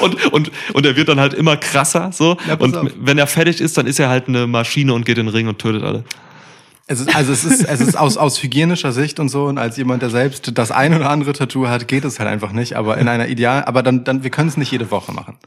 Und, 0.00 0.32
und, 0.32 0.50
und 0.72 0.86
er 0.86 0.96
wird 0.96 1.08
dann 1.08 1.20
halt 1.20 1.34
immer 1.34 1.58
krasser 1.58 2.10
so. 2.10 2.38
Ja, 2.48 2.54
und 2.54 2.74
auf. 2.74 2.88
wenn 2.98 3.18
er 3.18 3.26
fertig 3.26 3.60
ist, 3.60 3.76
dann 3.76 3.86
ist 3.86 4.00
er 4.00 4.08
halt 4.08 4.28
eine 4.28 4.46
Maschine 4.46 4.94
und 4.94 5.04
geht 5.04 5.18
in 5.18 5.26
den 5.26 5.34
Ring 5.34 5.46
und 5.46 5.58
tötet 5.58 5.82
alle. 5.82 6.04
Es 6.90 6.98
ist, 6.98 7.14
also 7.14 7.32
es 7.32 7.44
ist, 7.44 7.62
es 7.62 7.80
ist 7.80 7.96
aus, 7.96 8.16
aus 8.16 8.42
hygienischer 8.42 8.90
Sicht 8.90 9.20
und 9.20 9.28
so 9.28 9.44
und 9.44 9.58
als 9.58 9.76
jemand, 9.76 10.02
der 10.02 10.10
selbst 10.10 10.58
das 10.58 10.72
ein 10.72 10.92
oder 10.92 11.08
andere 11.08 11.32
Tattoo 11.32 11.68
hat, 11.68 11.86
geht 11.86 12.04
es 12.04 12.18
halt 12.18 12.28
einfach 12.28 12.50
nicht. 12.50 12.74
Aber 12.74 12.98
in 12.98 13.06
einer 13.06 13.28
Ideal, 13.28 13.62
aber 13.64 13.84
dann, 13.84 14.02
dann, 14.02 14.24
wir 14.24 14.30
können 14.30 14.48
es 14.48 14.56
nicht 14.56 14.72
jede 14.72 14.90
Woche 14.90 15.12
machen. 15.12 15.38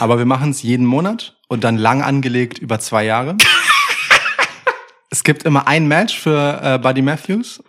Aber 0.00 0.18
wir 0.18 0.26
machen 0.26 0.50
es 0.50 0.62
jeden 0.62 0.84
Monat 0.84 1.34
und 1.48 1.64
dann 1.64 1.78
lang 1.78 2.02
angelegt 2.02 2.58
über 2.58 2.78
zwei 2.78 3.06
Jahre. 3.06 3.38
Es 5.08 5.24
gibt 5.24 5.44
immer 5.44 5.66
ein 5.66 5.88
Match 5.88 6.18
für 6.18 6.60
äh, 6.62 6.78
Buddy 6.78 7.00
Matthews. 7.00 7.62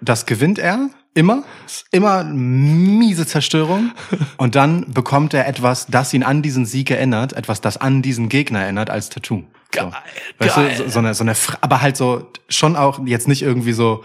Das 0.00 0.24
gewinnt 0.24 0.58
er. 0.58 0.88
Immer. 1.12 1.42
Ist 1.66 1.84
immer 1.90 2.24
miese 2.24 3.26
Zerstörung. 3.26 3.92
Und 4.38 4.54
dann 4.54 4.90
bekommt 4.94 5.34
er 5.34 5.46
etwas, 5.46 5.88
das 5.88 6.14
ihn 6.14 6.22
an 6.22 6.40
diesen 6.40 6.64
Sieg 6.64 6.90
erinnert, 6.90 7.34
etwas, 7.34 7.60
das 7.60 7.76
an 7.76 8.00
diesen 8.00 8.30
Gegner 8.30 8.60
erinnert, 8.60 8.88
als 8.88 9.10
Tattoo. 9.10 9.44
So. 9.74 9.80
Geil, 9.80 9.92
Weißt 10.38 10.56
du, 10.56 10.84
so, 10.84 10.88
so 10.88 10.98
eine, 10.98 11.14
so 11.14 11.24
eine, 11.24 11.34
aber 11.60 11.80
halt 11.80 11.96
so, 11.96 12.30
schon 12.48 12.76
auch 12.76 13.04
jetzt 13.06 13.28
nicht 13.28 13.42
irgendwie 13.42 13.72
so 13.72 14.04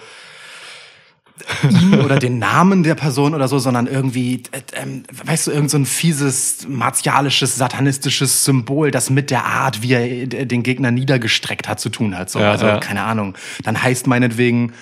ihn 1.70 2.00
oder 2.06 2.18
den 2.18 2.40
Namen 2.40 2.84
der 2.84 2.96
Person 2.96 3.34
oder 3.34 3.48
so, 3.48 3.60
sondern 3.60 3.88
irgendwie, 3.88 4.44
äh, 4.52 4.62
ähm, 4.74 5.04
weißt 5.26 5.48
du, 5.48 5.52
irgend 5.52 5.72
so 5.72 5.78
ein 5.78 5.86
fieses, 5.86 6.68
martialisches, 6.68 7.56
satanistisches 7.56 8.44
Symbol, 8.44 8.92
das 8.92 9.10
mit 9.10 9.32
der 9.32 9.46
Art, 9.46 9.82
wie 9.82 9.94
er 9.94 10.04
äh, 10.04 10.46
den 10.46 10.64
Gegner 10.64 10.92
niedergestreckt 10.92 11.68
hat, 11.68 11.80
zu 11.80 11.90
tun 11.90 12.18
hat. 12.18 12.30
So. 12.30 12.40
Ja, 12.40 12.52
also, 12.52 12.66
ja. 12.66 12.80
keine 12.80 13.04
Ahnung. 13.04 13.36
Dann 13.64 13.82
heißt 13.82 14.08
meinetwegen, 14.08 14.74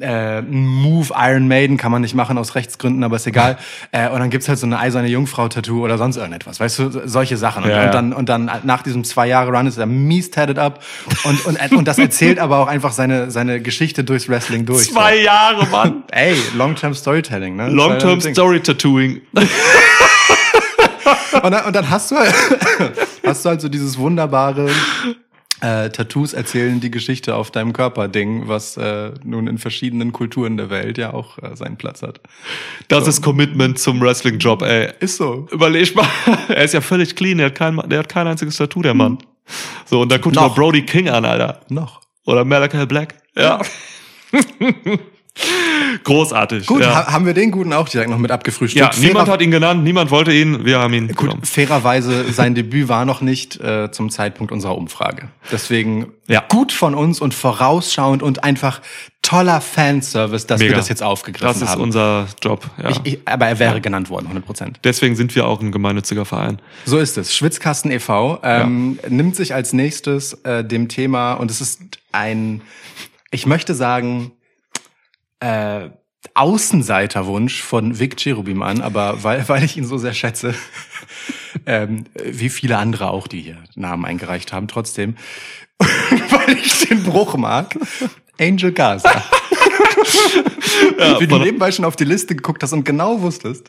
äh, 0.00 0.42
Move 0.42 1.08
Iron 1.16 1.48
Maiden 1.48 1.76
kann 1.76 1.90
man 1.90 2.02
nicht 2.02 2.14
machen 2.14 2.38
aus 2.38 2.54
Rechtsgründen, 2.54 3.02
aber 3.02 3.16
ist 3.16 3.26
egal. 3.26 3.58
äh, 3.92 4.08
und 4.08 4.20
dann 4.20 4.30
gibt's 4.30 4.48
halt 4.48 4.58
so 4.58 4.66
eine 4.66 4.78
eiserne 4.78 5.08
Jungfrau-Tattoo 5.08 5.82
oder 5.84 5.98
sonst 5.98 6.16
irgendetwas, 6.16 6.60
weißt 6.60 6.78
du, 6.78 7.08
solche 7.08 7.36
Sachen. 7.36 7.64
Und, 7.64 7.70
Ja, 7.70 7.78
ja. 7.78 7.84
und 7.86 7.94
dann 7.94 8.12
und 8.12 8.28
dann 8.28 8.50
nach 8.62 8.82
diesem 8.82 9.04
zwei 9.04 9.26
Jahre 9.26 9.50
Run 9.50 9.66
ist 9.66 9.78
er 9.78 9.86
mies 9.86 10.30
tatted 10.30 10.58
up 10.58 10.82
und 11.24 11.44
und 11.46 11.72
und 11.72 11.88
das 11.88 11.98
erzählt 11.98 12.38
aber 12.38 12.58
auch 12.58 12.68
einfach 12.68 12.92
seine 12.92 13.30
seine 13.30 13.60
Geschichte 13.60 14.04
durchs 14.04 14.28
Wrestling 14.28 14.66
durch. 14.66 14.90
Zwei 14.90 15.22
Jahre, 15.22 15.66
Mann. 15.66 15.88
So. 15.88 16.02
Ey, 16.12 16.36
Long-Term 16.54 16.94
Storytelling, 16.94 17.56
ne? 17.56 17.68
Long-term 17.68 18.20
Story 18.20 18.60
Tattooing. 18.60 19.20
Und 21.42 21.52
dann, 21.52 21.64
und 21.64 21.74
dann 21.74 21.88
hast 21.88 22.10
du 22.10 22.16
halt, 22.16 22.34
hast 23.24 23.44
du 23.44 23.48
halt 23.48 23.60
so 23.60 23.68
dieses 23.68 23.96
wunderbare 23.96 24.68
äh, 25.60 25.90
Tattoos 25.90 26.32
erzählen 26.32 26.80
die 26.80 26.90
Geschichte 26.90 27.34
auf 27.34 27.50
deinem 27.50 27.72
Körper 27.72 28.08
Ding, 28.08 28.48
was 28.48 28.76
äh, 28.76 29.12
nun 29.24 29.46
in 29.46 29.58
verschiedenen 29.58 30.12
Kulturen 30.12 30.56
der 30.56 30.70
Welt 30.70 30.98
ja 30.98 31.12
auch 31.12 31.38
äh, 31.38 31.54
seinen 31.56 31.76
Platz 31.76 32.02
hat. 32.02 32.20
Das 32.88 33.06
ist 33.06 33.22
Commitment 33.22 33.78
zum 33.78 34.00
Wrestling-Job, 34.00 34.62
ey. 34.62 34.90
Ist 35.00 35.16
so. 35.16 35.46
Überleg 35.50 35.94
mal, 35.94 36.08
er 36.48 36.64
ist 36.64 36.74
ja 36.74 36.80
völlig 36.80 37.16
clean, 37.16 37.38
der 37.38 37.46
hat 37.46 37.54
kein, 37.54 37.76
der 37.88 38.00
hat 38.00 38.08
kein 38.08 38.26
einziges 38.26 38.56
Tattoo, 38.56 38.82
der 38.82 38.94
Mann. 38.94 39.18
So, 39.86 40.00
und 40.00 40.10
dann 40.10 40.20
guck 40.20 40.32
dir 40.32 40.40
mal. 40.40 40.48
Brody 40.48 40.82
King 40.82 41.08
an, 41.08 41.24
Alter. 41.24 41.60
Noch. 41.68 42.00
Oder 42.24 42.44
Malachi 42.44 42.86
Black. 42.86 43.16
Ja. 43.36 43.60
Großartig. 46.04 46.66
Gut, 46.66 46.82
ja. 46.82 46.94
ha 47.06 47.12
haben 47.12 47.26
wir 47.26 47.34
den 47.34 47.50
guten 47.50 47.72
auch 47.72 47.88
direkt 47.88 48.10
noch 48.10 48.18
mit 48.18 48.30
abgefrühstückt. 48.30 48.94
Ja, 48.96 49.00
niemand 49.00 49.28
hat 49.28 49.40
ihn 49.42 49.50
genannt, 49.50 49.82
niemand 49.84 50.10
wollte 50.10 50.32
ihn, 50.32 50.64
wir 50.64 50.78
haben 50.78 50.94
ihn 50.94 51.08
Gut, 51.08 51.18
genommen. 51.18 51.42
fairerweise, 51.44 52.32
sein 52.32 52.54
Debüt 52.54 52.88
war 52.88 53.04
noch 53.04 53.20
nicht 53.20 53.58
äh, 53.60 53.90
zum 53.90 54.10
Zeitpunkt 54.10 54.52
unserer 54.52 54.76
Umfrage. 54.76 55.28
Deswegen 55.50 56.12
Ja. 56.28 56.42
gut 56.48 56.72
von 56.72 56.94
uns 56.94 57.20
und 57.20 57.34
vorausschauend 57.34 58.22
und 58.22 58.44
einfach 58.44 58.80
toller 59.22 59.60
Fanservice, 59.60 60.46
dass 60.46 60.60
Mega. 60.60 60.72
wir 60.72 60.76
das 60.76 60.88
jetzt 60.88 61.02
aufgegriffen 61.02 61.46
Das 61.46 61.60
ist 61.62 61.68
haben. 61.68 61.82
unser 61.82 62.26
Job. 62.42 62.68
Ja. 62.82 62.90
ich, 62.90 63.00
ich, 63.04 63.18
aber 63.26 63.46
er 63.46 63.58
wäre 63.58 63.80
genannt 63.80 64.10
worden, 64.10 64.26
100 64.26 64.44
Prozent. 64.46 64.80
Deswegen 64.84 65.16
sind 65.16 65.34
wir 65.34 65.46
auch 65.46 65.60
ein 65.60 65.72
gemeinnütziger 65.72 66.24
Verein. 66.24 66.60
So 66.86 66.98
ist 66.98 67.18
es. 67.18 67.34
Schwitzkasten 67.34 67.90
e.V. 67.90 68.40
Ähm, 68.42 68.98
nimmt 69.08 69.36
sich 69.36 69.54
als 69.54 69.72
nächstes 69.72 70.34
äh, 70.44 70.64
dem 70.64 70.88
Thema, 70.88 71.34
und 71.34 71.50
es 71.50 71.60
ist 71.60 71.80
ein, 72.12 72.62
ich 73.30 73.46
möchte 73.46 73.74
sagen, 73.74 74.32
äh, 75.40 75.90
Außenseiterwunsch 76.34 77.62
von 77.62 77.98
Vic 77.98 78.16
Cherubim 78.16 78.62
an, 78.62 78.82
aber 78.82 79.24
weil, 79.24 79.48
weil 79.48 79.64
ich 79.64 79.76
ihn 79.76 79.86
so 79.86 79.98
sehr 79.98 80.14
schätze, 80.14 80.54
ähm, 81.66 82.04
wie 82.22 82.50
viele 82.50 82.78
andere 82.78 83.10
auch, 83.10 83.26
die 83.26 83.40
hier 83.40 83.56
Namen 83.74 84.04
eingereicht 84.04 84.52
haben, 84.52 84.68
trotzdem, 84.68 85.16
weil 85.78 86.56
ich 86.58 86.88
den 86.88 87.02
Bruch 87.02 87.36
mag, 87.36 87.76
Angel 88.38 88.72
Gaza. 88.72 89.10
Wie 91.18 91.26
du 91.26 91.38
nebenbei 91.38 91.72
schon 91.72 91.84
auf 91.84 91.96
die 91.96 92.04
Liste 92.04 92.34
geguckt 92.34 92.62
hast 92.62 92.72
und 92.72 92.84
genau 92.84 93.20
wusstest. 93.20 93.68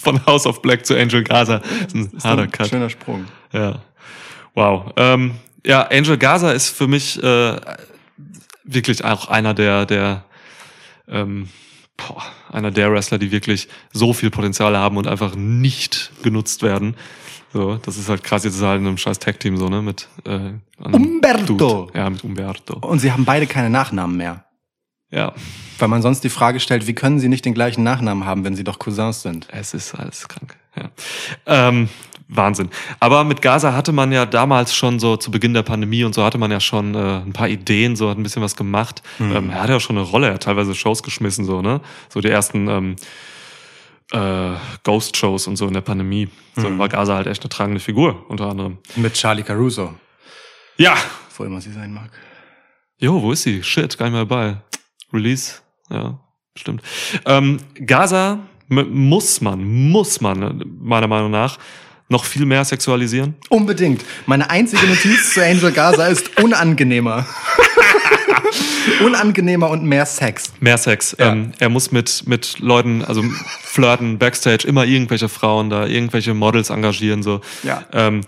Von 0.00 0.24
House 0.26 0.46
of 0.46 0.62
Black 0.62 0.86
zu 0.86 0.96
Angel 0.96 1.22
Gaza. 1.22 1.58
Das 1.58 1.70
ist 1.86 1.94
ein 1.94 2.10
Ist 2.16 2.24
harter 2.24 2.42
ein 2.42 2.50
Cut. 2.50 2.68
Schöner 2.68 2.90
Sprung. 2.90 3.26
Ja. 3.52 3.82
Wow. 4.54 4.92
Ähm, 4.96 5.34
ja, 5.64 5.82
Angel 5.82 6.18
Gaza 6.18 6.52
ist 6.52 6.70
für 6.70 6.86
mich 6.86 7.22
äh, 7.22 7.56
wirklich 8.64 9.04
auch 9.04 9.28
einer 9.28 9.54
der, 9.54 9.86
der 9.86 10.24
ähm, 11.12 11.48
boah, 11.96 12.22
einer 12.50 12.70
der 12.70 12.92
Wrestler, 12.92 13.18
die 13.18 13.30
wirklich 13.30 13.68
so 13.92 14.12
viel 14.12 14.30
Potenzial 14.30 14.76
haben 14.76 14.96
und 14.96 15.06
einfach 15.06 15.34
nicht 15.36 16.12
genutzt 16.22 16.62
werden. 16.62 16.96
So, 17.52 17.76
das 17.76 17.98
ist 17.98 18.08
halt 18.08 18.24
krass, 18.24 18.44
jetzt 18.44 18.56
ist 18.56 18.62
halt 18.62 18.80
in 18.80 18.86
einem 18.86 18.96
scheiß 18.96 19.18
Tag-Team 19.18 19.58
so, 19.58 19.68
ne? 19.68 19.82
Mit 19.82 20.08
äh, 20.24 20.52
Umberto. 20.78 21.54
Dude. 21.54 21.98
Ja, 21.98 22.08
mit 22.08 22.24
Umberto. 22.24 22.78
Und 22.78 23.00
sie 23.00 23.12
haben 23.12 23.26
beide 23.26 23.46
keine 23.46 23.68
Nachnamen 23.68 24.16
mehr. 24.16 24.46
Ja, 25.10 25.34
Weil 25.78 25.88
man 25.88 26.00
sonst 26.00 26.24
die 26.24 26.30
Frage 26.30 26.58
stellt, 26.58 26.86
wie 26.86 26.94
können 26.94 27.20
sie 27.20 27.28
nicht 27.28 27.44
den 27.44 27.52
gleichen 27.52 27.82
Nachnamen 27.82 28.24
haben, 28.24 28.44
wenn 28.44 28.56
sie 28.56 28.64
doch 28.64 28.78
Cousins 28.78 29.20
sind? 29.20 29.46
es 29.50 29.74
ist 29.74 29.94
alles 29.94 30.26
krank. 30.26 30.56
Ja. 30.74 30.88
Ähm, 31.44 31.90
Wahnsinn. 32.34 32.70
Aber 33.00 33.24
mit 33.24 33.42
Gaza 33.42 33.74
hatte 33.74 33.92
man 33.92 34.10
ja 34.12 34.26
damals 34.26 34.74
schon 34.74 34.98
so 34.98 35.16
zu 35.16 35.30
Beginn 35.30 35.54
der 35.54 35.62
Pandemie 35.62 36.04
und 36.04 36.14
so 36.14 36.24
hatte 36.24 36.38
man 36.38 36.50
ja 36.50 36.60
schon 36.60 36.94
äh, 36.94 37.18
ein 37.18 37.32
paar 37.32 37.48
Ideen, 37.48 37.94
so 37.96 38.08
hat 38.08 38.18
ein 38.18 38.22
bisschen 38.22 38.42
was 38.42 38.56
gemacht. 38.56 39.02
Ähm, 39.20 39.50
er 39.50 39.62
hatte 39.62 39.72
ja 39.72 39.80
schon 39.80 39.96
eine 39.98 40.06
Rolle, 40.06 40.28
er 40.28 40.34
hat 40.34 40.42
teilweise 40.42 40.74
Shows 40.74 41.02
geschmissen, 41.02 41.44
so, 41.44 41.62
ne? 41.62 41.80
So 42.08 42.20
die 42.20 42.28
ersten 42.28 42.68
ähm, 42.68 42.96
äh, 44.12 44.56
Ghost-Shows 44.84 45.46
und 45.46 45.56
so 45.56 45.66
in 45.66 45.74
der 45.74 45.80
Pandemie. 45.80 46.28
So 46.56 46.78
war 46.78 46.88
Gaza 46.88 47.14
halt 47.14 47.26
echt 47.26 47.42
eine 47.42 47.48
tragende 47.48 47.80
Figur, 47.80 48.24
unter 48.28 48.46
anderem. 48.46 48.78
Mit 48.96 49.14
Charlie 49.14 49.42
Caruso, 49.42 49.94
Ja! 50.76 50.96
wo 51.36 51.44
immer 51.44 51.60
sie 51.60 51.72
sein 51.72 51.92
mag. 51.92 52.10
Jo, 52.98 53.20
wo 53.20 53.32
ist 53.32 53.42
sie? 53.42 53.62
Shit, 53.62 53.96
gar 53.98 54.06
nicht 54.06 54.12
mehr 54.12 54.24
dabei. 54.26 54.56
Release, 55.12 55.60
ja, 55.90 56.18
stimmt. 56.54 56.82
Ähm, 57.24 57.58
Gaza 57.86 58.38
muss 58.68 59.40
man, 59.40 59.90
muss 59.90 60.20
man, 60.20 60.64
meiner 60.80 61.06
Meinung 61.08 61.30
nach, 61.30 61.58
noch 62.12 62.24
viel 62.24 62.46
mehr 62.46 62.64
sexualisieren. 62.64 63.34
Unbedingt. 63.48 64.04
Meine 64.26 64.48
einzige 64.50 64.86
Notiz 64.86 65.34
zu 65.34 65.44
Angel 65.44 65.72
Gaza 65.72 66.06
ist 66.06 66.38
unangenehmer. 66.40 67.26
unangenehmer 69.04 69.70
und 69.70 69.84
mehr 69.84 70.06
Sex. 70.06 70.52
Mehr 70.60 70.78
Sex. 70.78 71.16
Ja. 71.18 71.32
Ähm, 71.32 71.52
er 71.58 71.68
muss 71.68 71.90
mit, 71.92 72.24
mit 72.26 72.58
Leuten, 72.60 73.04
also 73.04 73.24
flirten, 73.62 74.18
Backstage, 74.18 74.66
immer 74.66 74.84
irgendwelche 74.84 75.28
Frauen 75.28 75.70
da, 75.70 75.86
irgendwelche 75.86 76.34
Models 76.34 76.70
engagieren, 76.70 77.22
so. 77.22 77.40
Ja. 77.62 77.84
Ähm, 77.92 78.20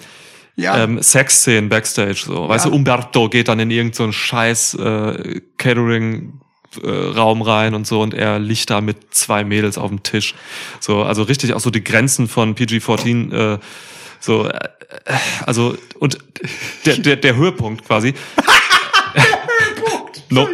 Ja. 0.56 0.84
ähm, 0.84 1.02
Sexszenen 1.02 1.68
Backstage, 1.68 2.22
so. 2.26 2.48
Weißt 2.48 2.64
Ja. 2.64 2.70
du, 2.70 2.76
Umberto 2.76 3.28
geht 3.28 3.48
dann 3.48 3.58
in 3.60 3.70
irgendeinen 3.70 4.12
so 4.12 4.12
scheiß 4.12 4.74
äh, 4.74 5.40
Catering 5.58 6.40
äh, 6.82 6.88
Raum 6.88 7.42
rein 7.42 7.74
und 7.74 7.86
so 7.86 8.00
und 8.00 8.14
er 8.14 8.38
liegt 8.38 8.70
da 8.70 8.80
mit 8.80 9.14
zwei 9.14 9.44
Mädels 9.44 9.78
auf 9.78 9.90
dem 9.90 10.02
Tisch. 10.02 10.34
So, 10.80 11.02
also 11.02 11.22
richtig 11.22 11.52
auch 11.54 11.60
so 11.60 11.70
die 11.70 11.84
Grenzen 11.84 12.28
von 12.28 12.54
PG-14 12.54 13.32
äh, 13.54 13.58
so 14.20 14.48
äh, 14.48 14.58
äh, 15.04 15.14
also 15.46 15.76
und 15.98 16.18
der 16.86 16.98
der 16.98 17.16
der 17.16 17.36
Höhepunkt 17.36 17.84
quasi 17.84 18.14
no, 20.30 20.48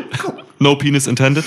no 0.59 0.77
penis 0.77 1.07
intended 1.07 1.45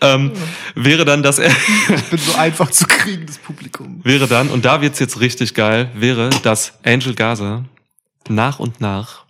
ähm, 0.00 0.32
wäre 0.74 1.04
dann, 1.04 1.22
dass 1.22 1.38
er 1.38 1.50
Ich 1.50 2.04
bin 2.10 2.18
so 2.18 2.34
einfach 2.34 2.70
zu 2.70 2.86
kriegen, 2.86 3.26
das 3.26 3.38
Publikum. 3.38 4.00
wäre 4.04 4.26
dann, 4.26 4.48
und 4.48 4.64
da 4.64 4.80
wird's 4.80 4.98
jetzt 4.98 5.20
richtig 5.20 5.54
geil, 5.54 5.90
wäre, 5.94 6.30
dass 6.42 6.74
Angel 6.84 7.14
Gaza 7.14 7.64
nach 8.28 8.58
und 8.58 8.80
nach 8.80 9.23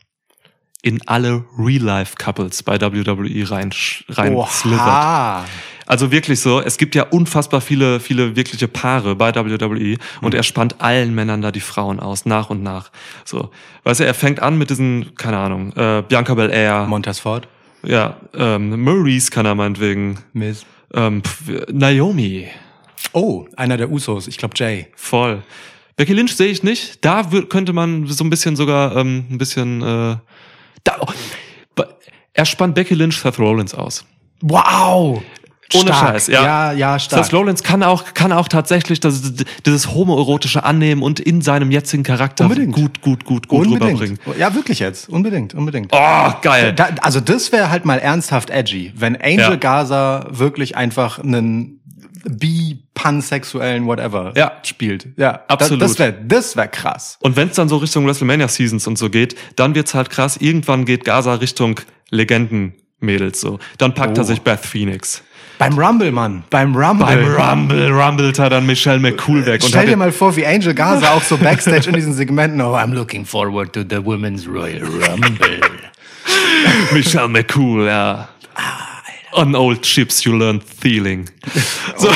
in 0.85 1.01
alle 1.07 1.45
Real-Life-Couples 1.59 2.63
bei 2.63 2.79
WWE 2.79 3.51
rein, 3.51 3.71
rein 4.11 4.37
slithert. 4.49 5.47
Also 5.87 6.11
wirklich 6.11 6.41
so, 6.41 6.61
es 6.61 6.77
gibt 6.77 6.95
ja 6.95 7.05
unfassbar 7.05 7.61
viele, 7.63 8.01
viele 8.01 8.37
wirkliche 8.37 8.69
Paare 8.69 9.17
bei 9.17 9.35
WWE 9.35 9.97
und 10.21 10.35
er 10.35 10.43
spannt 10.43 10.81
allen 10.81 11.15
Männern 11.15 11.41
da 11.41 11.51
die 11.53 11.61
Frauen 11.61 12.01
aus, 12.01 12.27
nach 12.27 12.51
und 12.51 12.63
nach. 12.63 12.91
So, 13.25 13.51
weißt 13.85 14.01
du, 14.01 14.05
er 14.05 14.15
fängt 14.15 14.41
an 14.41 14.59
mit 14.59 14.69
diesen, 14.71 15.15
keine 15.17 15.39
Ahnung, 15.39 15.73
äh, 15.75 16.03
Bianca 16.07 16.35
Belair, 16.35 16.87
Montez 16.87 17.19
Ford. 17.19 17.49
ja, 17.83 18.17
ähm, 18.35 18.83
Maurice 18.83 19.31
kann 19.31 19.47
er 19.47 19.55
meinetwegen, 19.55 20.19
Miss. 20.35 20.67
ähm, 20.95 21.23
pf, 21.23 21.67
Naomi, 21.73 22.49
Oh, 23.13 23.47
einer 23.57 23.77
der 23.77 23.91
Usos. 23.91 24.27
Ich 24.27 24.39
glaube 24.39 24.55
Jay. 24.57 24.87
Voll. 24.97 25.43
Becky 25.97 26.13
Lynch 26.15 26.35
sehe 26.35 26.49
ich 26.49 26.63
nicht. 26.63 27.05
Da 27.05 27.23
könnte 27.49 27.73
man 27.73 28.07
so 28.07 28.25
ein 28.25 28.31
bisschen 28.31 28.57
sogar 28.57 28.97
ähm, 28.97 29.27
ein 29.31 29.39
bisschen. 29.39 29.83
Äh, 29.83 30.17
da, 30.85 30.97
oh, 31.01 31.83
er 32.33 32.45
spannt 32.45 32.75
Becky 32.75 32.95
Lynch 32.95 33.21
Seth 33.21 33.39
Rollins 33.39 33.75
aus. 33.75 34.05
Wow. 34.43 35.23
Ohne 35.73 35.85
Stark. 35.87 36.13
Scheiß, 36.13 36.27
ja. 36.27 36.45
Ja, 36.45 36.73
ja, 36.73 36.99
stark. 36.99 37.25
Seth 37.25 37.33
Rollins 37.33 37.63
kann 37.63 37.83
auch 37.83 38.13
kann 38.13 38.33
auch 38.33 38.49
tatsächlich 38.49 39.01
das, 39.01 39.33
dieses 39.65 39.95
homoerotische 39.95 40.63
annehmen 40.63 41.03
und 41.03 41.21
in 41.21 41.41
seinem 41.41 41.71
jetzigen 41.71 42.03
Charakter 42.03 42.45
Unbedingt. 42.45 42.75
gut 42.75 43.01
gut 43.01 43.25
gut 43.25 43.49
gut 43.49 43.67
rüberbringen. 43.67 44.19
Unbedingt. 44.19 44.39
Ja, 44.39 44.55
wirklich 44.55 44.79
jetzt. 44.79 45.09
Unbedingt, 45.09 45.55
unbedingt. 45.55 45.91
Oh 45.93 46.33
geil. 46.43 46.75
Da, 46.75 46.91
also 47.01 47.21
das 47.21 47.51
wäre 47.51 47.71
halt 47.71 47.87
mal 47.87 47.99
ernsthaft 47.99 48.51
edgy, 48.51 48.93
wenn 48.95 49.17
Angel 49.17 49.39
Ja. 49.39 49.57
Gaza 49.57 50.27
wirklich 50.31 50.77
einfach 50.77 51.19
einen 51.19 51.81
bi 52.29 52.79
pansexuellen 52.95 53.87
whatever 53.87 54.33
Ja. 54.37 54.53
spielt. 54.63 55.09
Ja, 55.17 55.41
Absolut. 55.49 55.83
Das, 55.83 55.93
das 55.93 55.99
wäre 55.99 56.15
das 56.27 56.57
wär 56.57 56.69
krass. 56.69 57.19
Und 57.21 57.37
wenn 57.37 57.49
es 57.49 57.57
dann 57.57 57.69
so 57.69 57.77
Richtung 57.79 58.07
WrestleMania 58.07 58.49
Seasons 58.49 58.87
und 58.87 58.97
so 58.99 59.11
geht, 59.11 59.35
dann 59.57 59.75
wird's 59.75 59.95
halt 59.95 60.11
krass. 60.11 60.37
Irgendwann 60.39 60.85
geht 60.85 61.05
Gaza 61.05 61.35
Richtung 61.35 61.81
Legendenmädels 62.11 63.41
so. 63.41 63.59
Dann 63.79 63.95
packt 63.95 64.17
er 64.19 64.25
Oh. 64.25 64.27
sich 64.27 64.41
Beth 64.41 64.61
Phoenix. 64.65 65.23
Beim 65.59 65.79
Rumble, 65.79 66.11
Mann. 66.11 66.43
Beim 66.51 66.75
Rumble. 66.75 67.07
Beim 67.07 67.25
Rumble 67.35 67.91
rumbelt 67.93 68.39
er 68.41 68.51
dann 68.51 68.67
Michelle 68.67 68.99
McCool 68.99 69.47
weg. 69.47 69.63
und 69.63 69.69
Stell 69.69 69.87
dir 69.87 69.97
mal 69.97 70.11
vor, 70.11 70.35
wie 70.37 70.45
Angel 70.45 70.75
Gaza 70.75 71.13
auch 71.13 71.23
so 71.23 71.37
backstage 71.37 71.89
in 71.89 71.95
diesen 71.95 72.13
Segmenten. 72.13 72.61
Oh, 72.61 72.75
I'm 72.75 72.93
looking 72.93 73.25
forward 73.25 73.73
to 73.73 73.83
the 73.89 74.05
Women's 74.05 74.49
Royal 74.49 74.83
Rumble. 74.85 75.61
Michelle 76.93 77.29
McCool, 77.29 77.87
ja. 77.87 78.29
On 79.35 79.55
old 79.57 79.83
chips 79.83 80.25
you 80.25 80.33
learn 80.37 80.61
feeling. 80.61 81.29
So, 81.97 82.09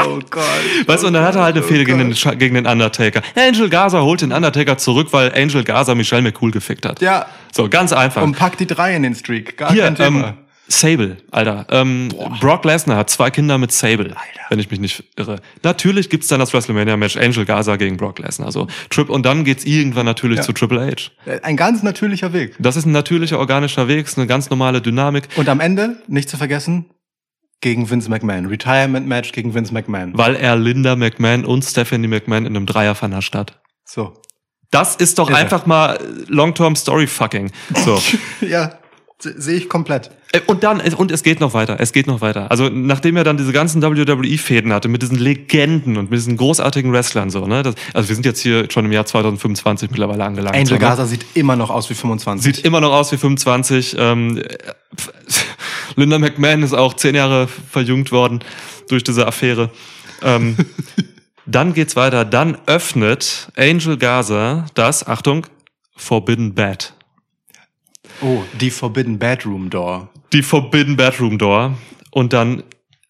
Oh 0.00 0.20
Gott. 0.30 0.44
weißt 0.86 1.02
du, 1.02 1.06
und 1.08 1.14
dann 1.14 1.24
hat 1.24 1.34
er 1.34 1.42
halt 1.42 1.56
eine 1.56 1.64
Fehde 1.64 1.84
gegen 1.84 1.98
den, 1.98 2.38
gegen 2.38 2.54
den 2.54 2.66
Undertaker. 2.66 3.22
Angel 3.34 3.68
Gaza 3.68 4.00
holt 4.02 4.20
den 4.20 4.32
Undertaker 4.32 4.76
zurück, 4.78 5.08
weil 5.12 5.32
Angel 5.34 5.64
Gaza 5.64 5.94
Michelle 5.94 6.22
McCool 6.22 6.50
gefickt 6.50 6.84
hat. 6.86 7.00
Ja. 7.00 7.26
So, 7.52 7.68
ganz 7.68 7.92
einfach. 7.92 8.22
Und 8.22 8.36
pack 8.36 8.56
die 8.58 8.66
drei 8.66 8.94
in 8.94 9.02
den 9.02 9.14
Streak. 9.14 9.56
Gar 9.56 9.72
Hier, 9.72 9.84
kein 9.84 9.94
Thema. 9.96 10.28
ähm, 10.28 10.34
Sable, 10.70 11.16
Alter. 11.30 11.66
Ähm, 11.70 12.08
Brock 12.40 12.64
Lesnar 12.66 12.98
hat 12.98 13.08
zwei 13.08 13.30
Kinder 13.30 13.56
mit 13.56 13.72
Sable, 13.72 14.14
wenn 14.50 14.58
ich 14.58 14.70
mich 14.70 14.78
nicht 14.80 15.02
irre. 15.16 15.40
Natürlich 15.62 16.10
gibt's 16.10 16.28
dann 16.28 16.40
das 16.40 16.52
WrestleMania-Match 16.52 17.16
Angel 17.16 17.46
Gaza 17.46 17.76
gegen 17.76 17.96
Brock 17.96 18.18
Lesnar. 18.18 18.52
So, 18.52 18.66
Trip, 18.90 19.08
und 19.08 19.24
dann 19.24 19.44
geht's 19.44 19.64
irgendwann 19.64 20.04
natürlich 20.04 20.38
Ja. 20.38 20.42
zu 20.44 20.52
Triple 20.52 20.86
H. 20.86 21.10
Ein 21.42 21.56
ganz 21.56 21.82
natürlicher 21.82 22.32
Weg. 22.34 22.54
Das 22.58 22.76
ist 22.76 22.84
ein 22.84 22.92
natürlicher, 22.92 23.38
organischer 23.38 23.88
Weg, 23.88 24.06
ist 24.06 24.18
eine 24.18 24.26
ganz 24.26 24.50
normale 24.50 24.82
Dynamik. 24.82 25.28
Und 25.36 25.48
am 25.48 25.60
Ende, 25.60 26.02
nicht 26.06 26.28
zu 26.28 26.36
vergessen, 26.36 26.84
gegen 27.60 27.90
Vince 27.90 28.08
McMahon. 28.10 28.46
Retirement-Match 28.46 29.32
gegen 29.32 29.54
Vince 29.54 29.72
McMahon. 29.72 30.12
weil 30.16 30.36
er 30.36 30.54
Linda 30.56 30.94
McMahon 30.96 31.44
und 31.44 31.64
Stephanie 31.64 32.06
McMahon 32.08 32.44
in 32.46 32.54
einem 32.54 32.66
Dreier 32.66 32.94
vernascht 32.94 33.34
hat. 33.34 33.58
So. 33.84 34.12
Das 34.70 34.96
ist 34.96 35.18
doch 35.18 35.30
er. 35.30 35.36
einfach 35.38 35.64
mal 35.64 35.98
Long-Term 36.28 36.76
Story 36.76 37.06
fucking. 37.06 37.50
So. 37.84 38.00
Ja, 38.46 38.78
sehe 39.20 39.56
ich 39.56 39.68
komplett. 39.68 40.10
Äh, 40.32 40.40
und 40.46 40.62
dann, 40.62 40.80
und 40.80 41.10
es 41.10 41.22
geht 41.22 41.40
noch 41.40 41.54
weiter, 41.54 41.76
es 41.80 41.92
geht 41.92 42.06
noch 42.06 42.20
weiter. 42.20 42.50
Also, 42.50 42.68
nachdem 42.68 43.16
er 43.16 43.24
dann 43.24 43.36
diese 43.36 43.52
ganzen 43.52 43.82
WWE-Fäden 43.82 44.72
hatte, 44.72 44.88
mit 44.88 45.02
diesen 45.02 45.18
Legenden 45.18 45.96
und 45.96 46.10
mit 46.10 46.18
diesen 46.18 46.36
großartigen 46.36 46.92
Wrestlern, 46.92 47.30
so, 47.30 47.46
ne? 47.46 47.62
Das, 47.62 47.74
also, 47.94 48.08
wir 48.08 48.14
sind 48.14 48.24
jetzt 48.24 48.40
hier 48.40 48.70
schon 48.70 48.84
im 48.84 48.92
Jahr 48.92 49.06
2025 49.06 49.90
mittlerweile 49.90 50.24
angelangt. 50.24 50.54
so, 50.54 50.60
Angel 50.60 50.74
ne? 50.74 50.78
Gaza 50.78 51.06
sieht 51.06 51.24
immer 51.34 51.56
noch 51.56 51.70
aus 51.70 51.90
wie 51.90 51.94
25. 51.94 52.56
Sieht 52.56 52.64
immer 52.64 52.80
noch 52.80 52.92
aus 52.92 53.10
wie 53.10 53.16
25. 53.16 53.96
Ähm, 53.98 54.38
äh, 54.38 54.42
Linda 55.96 56.18
McMahon 56.18 56.62
ist 56.62 56.74
auch 56.74 56.94
zehn 56.94 57.14
Jahre 57.14 57.48
verjüngt 57.48 58.12
worden 58.12 58.40
durch 58.88 59.02
diese 59.02 59.26
Affäre. 59.26 59.70
Ähm, 60.22 60.56
dann 61.46 61.74
geht's 61.74 61.96
weiter. 61.96 62.24
Dann 62.24 62.58
öffnet 62.66 63.48
Angel 63.56 63.96
Gaza 63.96 64.66
das, 64.74 65.06
Achtung, 65.06 65.46
Forbidden 65.96 66.54
Bed. 66.54 66.92
Oh, 68.22 68.42
die 68.60 68.70
Forbidden 68.70 69.18
Bedroom 69.18 69.70
Door. 69.70 70.08
Die 70.32 70.42
Forbidden 70.42 70.96
Bedroom 70.96 71.38
Door. 71.38 71.74
Und 72.10 72.32
dann 72.32 72.62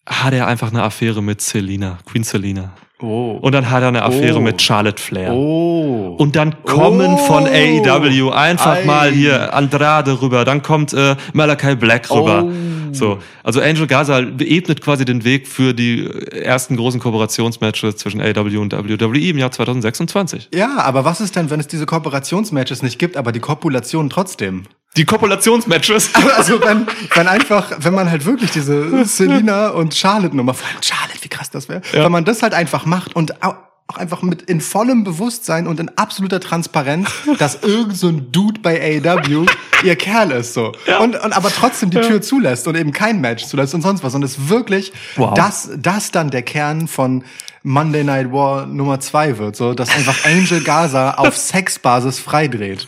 hat 0.05 0.33
er 0.33 0.47
einfach 0.47 0.71
eine 0.71 0.83
Affäre 0.83 1.21
mit 1.21 1.41
Selina, 1.41 1.99
Queen 2.05 2.23
Selina. 2.23 2.71
Oh. 3.01 3.37
Und 3.41 3.53
dann 3.53 3.69
hat 3.69 3.81
er 3.81 3.87
eine 3.89 4.03
Affäre 4.03 4.37
Oh. 4.39 4.41
mit 4.41 4.61
Charlotte 4.61 5.01
Flair. 5.01 5.31
oh. 5.33 6.15
Und 6.17 6.35
dann 6.35 6.61
kommen 6.63 7.13
Oh. 7.13 7.17
von 7.17 7.45
AEW 7.47 8.29
einfach 8.31 8.75
Ei. 8.77 8.85
mal 8.85 9.11
hier 9.11 9.53
Andrade 9.53 10.21
rüber, 10.21 10.43
dann 10.43 10.61
kommt 10.63 10.93
äh, 10.93 11.15
Malachi 11.33 11.75
Black 11.75 12.11
rüber. 12.11 12.43
Oh. 12.45 12.51
So, 12.91 13.19
also 13.43 13.61
Angel 13.61 13.85
Gaza 13.87 14.19
ebnet 14.19 14.81
quasi 14.81 15.05
den 15.05 15.23
Weg 15.23 15.47
für 15.47 15.73
die 15.75 16.07
ersten 16.07 16.75
großen 16.75 16.99
Kooperationsmatches 16.99 17.97
zwischen 17.97 18.19
AEW 18.19 18.59
und 18.59 18.73
WWE 18.73 19.19
im 19.29 19.37
Jahr 19.37 19.51
2026. 19.51 20.49
ja, 20.53 20.79
aber 20.79 21.05
was 21.05 21.21
ist 21.21 21.35
denn, 21.35 21.49
wenn 21.51 21.59
es 21.59 21.67
diese 21.67 21.85
Kooperationsmatches 21.85 22.81
nicht 22.83 22.97
gibt, 22.99 23.15
aber 23.15 23.31
die 23.31 23.39
Kopulation 23.39 24.09
trotzdem? 24.09 24.63
Die 24.97 25.05
Kopulationsmatches. 25.05 26.09
Also 26.37 26.61
wenn, 26.61 26.87
wenn 27.15 27.27
einfach, 27.27 27.71
wenn 27.79 27.93
man 27.93 28.09
halt 28.09 28.25
wirklich 28.25 28.51
diese 28.51 29.05
Selina 29.05 29.69
und 29.69 29.93
Charlotte 29.95 30.35
Nummer, 30.35 30.53
vor 30.53 30.67
allem 30.67 30.81
Charlotte, 30.81 31.19
wie 31.21 31.27
krass 31.29 31.49
das 31.49 31.69
wäre, 31.69 31.81
Ja. 31.93 32.05
wenn 32.05 32.11
man 32.11 32.25
das 32.25 32.41
halt 32.41 32.53
einfach 32.53 32.85
macht 32.85 33.15
und 33.15 33.43
au- 33.43 33.55
auch 33.87 33.97
einfach 33.97 34.21
mit 34.21 34.43
in 34.43 34.61
vollem 34.61 35.03
Bewusstsein 35.03 35.65
und 35.65 35.79
in 35.79 35.89
absoluter 35.97 36.39
Transparenz, 36.39 37.09
dass 37.39 37.55
irgend 37.63 37.97
so 37.97 38.07
ein 38.09 38.31
Dude 38.31 38.59
bei 38.61 38.79
AEW 39.03 39.45
ihr 39.83 39.95
Kerl 39.95 40.29
ist 40.31 40.53
so 40.53 40.73
und, 40.99 41.15
und 41.19 41.33
aber 41.33 41.49
trotzdem 41.49 41.89
die 41.89 41.99
Tür 42.01 42.21
zulässt 42.21 42.67
und 42.67 42.75
eben 42.77 42.91
kein 42.91 43.19
Match 43.19 43.45
zulässt 43.45 43.73
und 43.73 43.81
sonst 43.81 44.03
was 44.03 44.13
und 44.13 44.23
es 44.23 44.47
wirklich 44.49 44.93
Wow. 45.15 45.33
das 45.33 45.69
das 45.77 46.11
dann 46.11 46.29
der 46.29 46.43
Kern 46.43 46.87
von 46.87 47.23
Monday 47.63 48.03
Night 48.03 48.31
War 48.31 48.67
Nummer 48.67 48.99
zwei 48.99 49.37
wird 49.39 49.55
so 49.55 49.73
dass 49.73 49.89
einfach 49.89 50.23
Angel 50.23 50.61
Gaza 50.61 51.15
auf 51.15 51.35
Sexbasis 51.37 52.19
freidreht 52.19 52.87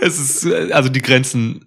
Es 0.00 0.18
ist, 0.18 0.46
also 0.72 0.88
die 0.88 1.02
Grenzen 1.02 1.66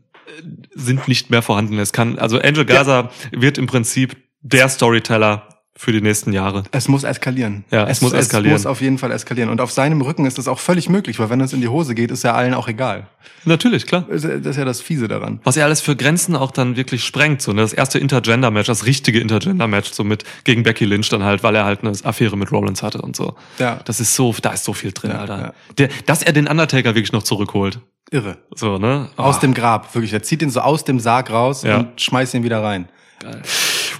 sind 0.74 1.08
nicht 1.08 1.30
mehr 1.30 1.42
vorhanden. 1.42 1.78
Es 1.80 1.94
kann, 1.94 2.18
also 2.18 2.40
Angel 2.40 2.66
Gaza 2.66 3.12
wird 3.32 3.58
im 3.58 3.68
Prinzip 3.68 4.16
der 4.42 4.70
Storyteller 4.70 5.48
für 5.82 5.92
die 5.92 6.02
nächsten 6.02 6.32
Jahre. 6.32 6.64
Es 6.72 6.88
muss 6.88 7.04
eskalieren. 7.04 7.64
Ja, 7.72 7.88
es 7.88 8.02
muss 8.02 8.14
eskalieren. 8.14 8.56
Es 8.56 8.62
muss 8.64 8.72
auf 8.72 8.82
jeden 8.82 9.00
Fall 9.00 9.12
eskalieren. 9.12 9.50
Und 9.50 9.60
auf 9.62 9.72
seinem 9.72 10.02
Rücken 10.02 10.28
ist 10.28 10.38
das 10.38 10.48
auch 10.48 10.60
völlig 10.60 10.90
möglich, 10.90 11.18
weil 11.18 11.32
wenn 11.32 11.42
es 11.42 11.54
in 11.54 11.62
die 11.62 11.70
Hose 11.70 11.96
geht, 11.96 12.12
ist 12.12 12.24
ja 12.24 12.34
allen 12.36 12.54
auch 12.54 12.68
egal. 12.68 13.08
Natürlich, 13.46 13.88
klar. 13.88 14.06
Das 14.08 14.24
ist 14.24 14.58
ja 14.58 14.64
das 14.66 14.80
Fiese 14.80 15.08
daran. 15.08 15.40
Was 15.44 15.58
er 15.58 15.66
alles 15.66 15.82
für 15.82 15.96
Grenzen 15.96 16.36
auch 16.36 16.52
dann 16.52 16.76
wirklich 16.76 17.04
sprengt. 17.04 17.42
So, 17.42 17.52
ne? 17.54 17.62
Das 17.64 17.74
erste 17.74 17.98
Intergender-Match, 17.98 18.68
das 18.68 18.86
richtige 18.86 19.20
Intergender-Match, 19.20 19.92
so 19.92 20.04
mit 20.04 20.24
gegen 20.44 20.62
Becky 20.62 20.86
Lynch 20.86 21.10
dann 21.10 21.24
halt, 21.24 21.42
weil 21.42 21.56
er 21.56 21.66
halt 21.66 21.82
eine 21.84 21.94
Affäre 22.04 22.38
mit 22.38 22.52
Rollins 22.52 22.84
hatte 22.84 23.02
und 23.02 23.16
so. 23.16 23.34
Ja. 23.58 23.80
Das 23.86 24.00
ist 24.00 24.14
so, 24.16 24.36
da 24.40 24.52
ist 24.52 24.64
so 24.66 24.74
viel 24.74 24.92
drin, 24.92 25.10
Ja, 25.10 25.18
Alter. 25.22 25.40
ja. 25.42 25.54
Der, 25.80 25.90
dass 26.06 26.22
er 26.22 26.34
den 26.34 26.48
Undertaker 26.48 26.94
wirklich 26.94 27.12
noch 27.12 27.24
zurückholt. 27.24 27.80
Irre. 28.12 28.38
So, 28.54 28.78
ne? 28.78 29.10
Aus 29.16 29.38
Ah, 29.38 29.40
dem 29.40 29.56
Grab, 29.56 29.96
wirklich. 29.96 30.14
Er 30.14 30.22
zieht 30.22 30.44
ihn 30.44 30.52
so 30.52 30.60
aus 30.60 30.84
dem 30.84 31.00
Sarg 31.00 31.32
raus 31.32 31.64
Ja. 31.64 31.78
und 31.80 32.00
schmeißt 32.00 32.36
ihn 32.36 32.44
wieder 32.44 32.62
rein. 32.62 32.88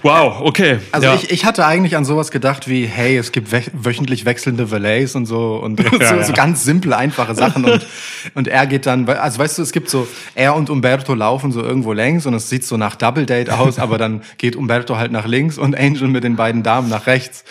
Wow, 0.02 0.40
okay. 0.40 0.78
Also 0.90 1.06
ja. 1.06 1.14
ich, 1.14 1.30
ich 1.30 1.44
hatte 1.44 1.64
eigentlich 1.64 1.96
an 1.96 2.04
sowas 2.04 2.32
gedacht 2.32 2.68
wie, 2.68 2.86
hey, 2.86 3.16
es 3.16 3.30
gibt 3.30 3.52
wö- 3.52 3.70
wöchentlich 3.72 4.24
wechselnde 4.24 4.70
Valets 4.70 5.14
und 5.14 5.26
so 5.26 5.56
und 5.62 5.80
so, 5.90 5.96
ja. 5.96 6.22
so 6.24 6.32
ganz 6.32 6.64
simple, 6.64 6.96
einfache 6.96 7.34
Sachen 7.36 7.64
und, 7.64 7.86
und 8.34 8.48
er 8.48 8.66
geht 8.66 8.86
dann, 8.86 9.08
also 9.08 9.38
weißt 9.38 9.58
du, 9.58 9.62
es 9.62 9.70
gibt 9.70 9.88
so, 9.90 10.08
er 10.34 10.56
und 10.56 10.70
Umberto 10.70 11.14
laufen 11.14 11.52
so 11.52 11.62
irgendwo 11.62 11.92
längs 11.92 12.26
und 12.26 12.34
es 12.34 12.48
sieht 12.48 12.64
so 12.64 12.76
nach 12.76 12.96
Double 12.96 13.26
Date 13.26 13.50
aus, 13.50 13.78
aber 13.78 13.96
dann 13.96 14.22
geht 14.38 14.56
Umberto 14.56 14.96
halt 14.96 15.12
nach 15.12 15.26
links 15.26 15.56
und 15.56 15.78
Angel 15.78 16.08
mit 16.08 16.24
den 16.24 16.34
beiden 16.34 16.64
Damen 16.64 16.88
nach 16.88 17.06
rechts, 17.06 17.44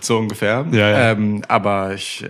so 0.00 0.16
ungefähr. 0.16 0.64
Ja, 0.72 0.90
ja. 0.90 1.10
Ähm, 1.12 1.42
aber 1.46 1.92
ich, 1.94 2.24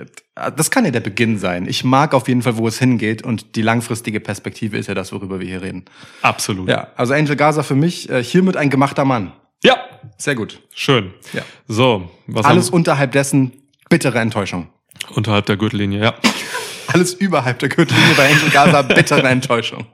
das 0.56 0.70
kann 0.70 0.84
ja 0.84 0.90
der 0.90 1.00
Beginn 1.00 1.38
sein. 1.38 1.66
Ich 1.68 1.84
mag 1.84 2.14
auf 2.14 2.28
jeden 2.28 2.42
Fall, 2.42 2.56
wo 2.56 2.66
es 2.68 2.78
hingeht 2.78 3.22
und 3.22 3.56
die 3.56 3.62
langfristige 3.62 4.20
Perspektive 4.20 4.76
ist 4.78 4.86
ja 4.86 4.94
das, 4.94 5.12
worüber 5.12 5.40
wir 5.40 5.46
hier 5.46 5.62
reden. 5.62 5.84
Absolut. 6.22 6.68
Ja, 6.68 6.88
also 6.96 7.14
Angel 7.14 7.36
Gaza 7.36 7.62
für 7.62 7.74
mich 7.74 8.08
äh, 8.10 8.22
hiermit 8.22 8.56
ein 8.56 8.70
gemachter 8.70 9.04
Mann. 9.04 9.32
Ja, 9.64 9.76
Sehr 10.16 10.34
gut. 10.36 10.60
schön. 10.74 11.12
Ja. 11.32 11.42
So, 11.66 12.08
was 12.26 12.46
Alles 12.46 12.66
haben 12.68 12.74
unterhalb 12.74 13.12
dessen 13.12 13.52
bittere 13.90 14.18
Enttäuschung. 14.20 14.68
unterhalb 15.14 15.46
der 15.46 15.56
Gürtellinie, 15.56 16.00
ja. 16.02 16.14
Alles 16.92 17.12
überhalb 17.14 17.58
der 17.58 17.68
Gürtellinie 17.68 18.14
bei 18.16 18.30
Angel 18.30 18.50
Gaza 18.50 18.82
bittere 18.82 19.28
Enttäuschung. 19.28 19.86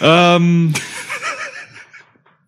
ähm, 0.00 0.72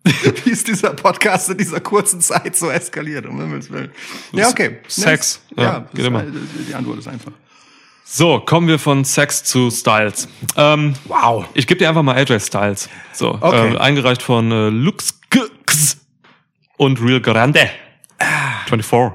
Wie 0.43 0.51
ist 0.51 0.67
dieser 0.67 0.91
Podcast 0.93 1.49
in 1.49 1.57
dieser 1.57 1.79
kurzen 1.79 2.21
Zeit 2.21 2.55
so 2.55 2.69
eskaliert, 2.69 3.25
um 3.25 3.39
Himmels 3.39 3.71
Willen. 3.71 3.91
Ja, 4.33 4.49
okay. 4.49 4.77
Sex. 4.87 5.41
Ja, 5.57 5.63
Ja, 5.63 5.85
geht 5.93 6.05
immer. 6.05 6.19
war- 6.19 6.31
die 6.67 6.73
Antwort 6.75 6.99
ist 6.99 7.07
einfach. 7.07 7.31
so, 8.03 8.39
kommen 8.39 8.67
wir 8.67 8.77
von 8.77 9.03
Sex 9.03 9.43
zu 9.43 9.71
Styles. 9.71 10.27
Ähm, 10.57 10.93
Wow. 11.05 11.45
ich 11.55 11.65
gebe 11.65 11.79
dir 11.79 11.89
einfach 11.89 12.03
mal 12.03 12.15
AJ 12.15 12.39
Styles. 12.39 12.87
So, 13.13 13.37
Okay. 13.41 13.73
äh, 13.73 13.77
eingereicht 13.77 14.21
von 14.21 14.51
äh, 14.51 14.69
Lux 14.69 15.19
Gx 15.31 15.97
und 16.77 17.01
Real 17.01 17.19
Grande. 17.21 17.67
24. 18.67 19.13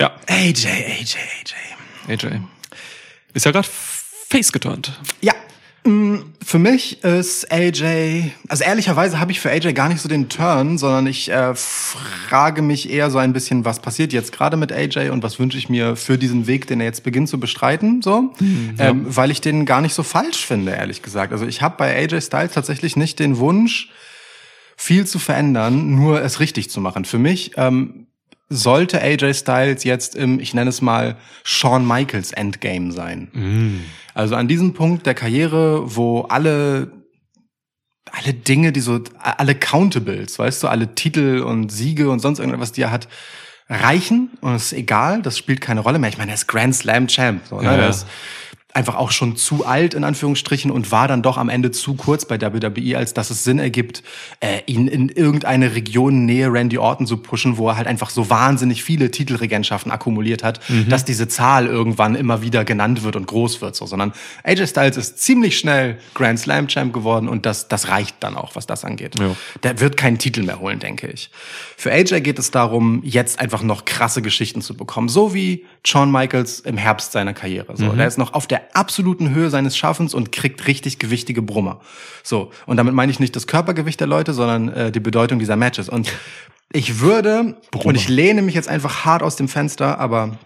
Ja, 0.00 0.10
AJ, 0.28 0.66
AJ, 0.68 1.16
AJ. 2.08 2.26
AJ. 2.26 2.40
Ist 3.32 3.46
ja 3.46 3.52
gerade 3.52 3.68
face 3.68 4.52
geturnt. 4.52 4.92
Ja. 5.20 5.32
Mm, 5.84 6.16
Für 6.44 6.58
mich 6.58 7.02
ist 7.04 7.50
AJ, 7.50 8.32
also 8.48 8.64
ehrlicherweise 8.64 9.20
habe 9.20 9.32
ich 9.32 9.40
für 9.40 9.50
AJ 9.50 9.72
gar 9.72 9.88
nicht 9.88 10.00
so 10.00 10.08
den 10.08 10.28
Turn, 10.28 10.78
sondern 10.78 11.06
ich 11.06 11.30
äh, 11.30 11.54
frage 11.54 12.62
mich 12.62 12.90
eher 12.90 13.10
so 13.10 13.18
ein 13.18 13.32
bisschen, 13.32 13.64
was 13.64 13.80
passiert 13.80 14.12
jetzt 14.12 14.32
gerade 14.32 14.56
mit 14.56 14.72
AJ 14.72 15.10
und 15.10 15.22
was 15.22 15.38
wünsche 15.38 15.58
ich 15.58 15.68
mir 15.68 15.96
für 15.96 16.18
diesen 16.18 16.46
Weg, 16.46 16.66
den 16.66 16.80
er 16.80 16.86
jetzt 16.86 17.02
beginnt 17.02 17.28
zu 17.28 17.40
bestreiten, 17.40 18.02
so, 18.02 18.32
ähm, 18.78 19.06
weil 19.06 19.30
ich 19.30 19.40
den 19.40 19.64
gar 19.64 19.80
nicht 19.80 19.94
so 19.94 20.02
falsch 20.02 20.44
finde, 20.44 20.72
ehrlich 20.72 21.02
gesagt. 21.02 21.32
Also 21.32 21.46
ich 21.46 21.62
habe 21.62 21.76
bei 21.78 21.96
AJ 21.96 22.22
Styles 22.22 22.52
tatsächlich 22.52 22.96
nicht 22.96 23.18
den 23.18 23.38
Wunsch, 23.38 23.90
viel 24.76 25.06
zu 25.06 25.18
verändern, 25.18 25.94
nur 25.94 26.22
es 26.22 26.40
richtig 26.40 26.70
zu 26.70 26.80
machen. 26.80 27.04
Für 27.04 27.18
mich 27.18 27.52
ähm, 27.56 28.03
sollte 28.54 29.00
AJ 29.02 29.34
Styles 29.34 29.84
jetzt 29.84 30.14
im, 30.14 30.40
ich 30.40 30.54
nenne 30.54 30.70
es 30.70 30.80
mal, 30.80 31.16
Shawn 31.42 31.86
Michaels 31.86 32.32
Endgame 32.32 32.92
sein. 32.92 33.28
Also 34.14 34.36
an 34.36 34.48
diesem 34.48 34.74
Punkt 34.74 35.06
der 35.06 35.14
Karriere, 35.14 35.96
wo 35.96 36.22
alle 36.22 36.92
alle 38.12 38.34
Dinge, 38.34 38.70
die 38.70 38.80
so 38.80 39.00
alle 39.18 39.54
Countables, 39.54 40.38
weißt 40.38 40.62
du, 40.62 40.68
alle 40.68 40.94
Titel 40.94 41.40
und 41.40 41.72
Siege 41.72 42.10
und 42.10 42.20
sonst 42.20 42.38
irgendwas, 42.38 42.70
die 42.72 42.82
er 42.82 42.90
hat, 42.90 43.08
reichen 43.68 44.30
und 44.40 44.54
es 44.54 44.66
ist 44.66 44.72
egal, 44.74 45.22
das 45.22 45.38
spielt 45.38 45.60
keine 45.60 45.80
Rolle 45.80 45.98
mehr. 45.98 46.10
Ich 46.10 46.18
meine, 46.18 46.32
er 46.32 46.34
ist 46.34 46.46
Grand 46.46 46.74
Slam 46.74 47.08
Champ, 47.08 47.42
so, 47.48 47.56
ne? 47.56 47.64
Ja, 47.64 47.76
ja. 47.76 47.94
Einfach 48.74 48.96
auch 48.96 49.12
schon 49.12 49.36
zu 49.36 49.64
alt 49.64 49.94
in 49.94 50.04
Anführungsstrichen 50.04 50.70
und 50.70 50.92
war 50.92 51.08
dann 51.08 51.22
doch 51.22 51.38
am 51.38 51.48
Ende 51.48 51.70
zu 51.70 51.94
kurz 51.94 52.26
bei 52.26 52.40
WWE, 52.40 52.98
als 52.98 53.14
dass 53.14 53.30
es 53.30 53.44
Sinn 53.44 53.58
ergibt, 53.58 54.02
äh, 54.40 54.60
ihn 54.66 54.88
in 54.88 55.08
irgendeine 55.08 55.74
Region 55.74 56.26
nähe 56.26 56.52
Randy 56.52 56.76
Orton 56.76 57.06
zu 57.06 57.16
pushen, 57.16 57.56
wo 57.56 57.68
er 57.68 57.76
halt 57.76 57.86
einfach 57.86 58.10
so 58.10 58.28
wahnsinnig 58.28 58.84
viele 58.84 59.10
Titelregentschaften 59.10 59.90
akkumuliert 59.90 60.42
hat, 60.42 60.60
dass 60.88 61.04
diese 61.04 61.28
Zahl 61.28 61.66
irgendwann 61.66 62.14
immer 62.14 62.42
wieder 62.42 62.64
genannt 62.64 63.02
wird 63.02 63.16
und 63.16 63.26
groß 63.26 63.60
wird, 63.60 63.76
so, 63.76 63.86
sondern 63.86 64.12
AJ 64.42 64.66
Styles 64.68 64.96
ist 64.96 65.18
ziemlich 65.18 65.58
schnell 65.58 65.98
Grand 66.14 66.38
Slam 66.38 66.68
Champ 66.68 66.92
geworden 66.92 67.28
und 67.28 67.46
das, 67.46 67.68
das 67.68 67.88
reicht 67.88 68.16
dann 68.20 68.36
auch, 68.36 68.56
was 68.56 68.66
das 68.66 68.84
angeht. 68.84 69.18
Ja. 69.18 69.36
Der 69.62 69.80
wird 69.80 69.96
keinen 69.96 70.18
Titel 70.18 70.42
mehr 70.42 70.60
holen, 70.60 70.78
denke 70.78 71.08
ich. 71.08 71.30
Für 71.76 71.92
AJ 71.92 72.20
geht 72.20 72.38
es 72.38 72.50
darum, 72.50 73.02
jetzt 73.04 73.38
einfach 73.38 73.62
noch 73.62 73.84
krasse 73.84 74.22
Geschichten 74.22 74.60
zu 74.60 74.76
bekommen, 74.76 75.08
so 75.08 75.34
wie 75.34 75.64
Shawn 75.86 76.10
Michaels 76.10 76.60
im 76.60 76.78
Herbst 76.78 77.12
seiner 77.12 77.34
Karriere. 77.34 77.76
So, 77.76 77.92
der 77.92 78.06
ist 78.06 78.16
noch 78.16 78.32
auf 78.32 78.46
der 78.46 78.74
absoluten 78.74 79.34
Höhe 79.34 79.50
seines 79.50 79.76
Schaffens 79.76 80.14
und 80.14 80.32
kriegt 80.32 80.66
richtig 80.66 80.98
gewichtige 80.98 81.42
Brummer. 81.42 81.80
So, 82.22 82.50
und 82.64 82.78
damit 82.78 82.94
meine 82.94 83.12
ich 83.12 83.20
nicht 83.20 83.36
das 83.36 83.46
Körpergewicht 83.46 84.00
der 84.00 84.06
Leute, 84.06 84.32
sondern 84.32 84.68
äh, 84.68 84.92
die 84.92 85.00
Bedeutung 85.00 85.38
dieser 85.38 85.56
Matches. 85.56 85.90
Und 85.90 86.10
ich 86.72 87.00
würde, 87.00 87.56
und 87.84 87.94
ich 87.96 88.08
lehne 88.08 88.40
mich 88.40 88.54
jetzt 88.54 88.68
einfach 88.68 89.04
hart 89.04 89.22
aus 89.22 89.36
dem 89.36 89.48
Fenster, 89.48 89.98
aber 89.98 90.38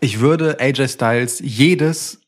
ich 0.00 0.20
würde 0.20 0.60
AJ 0.60 0.88
Styles 0.88 1.40
jedes 1.42 2.20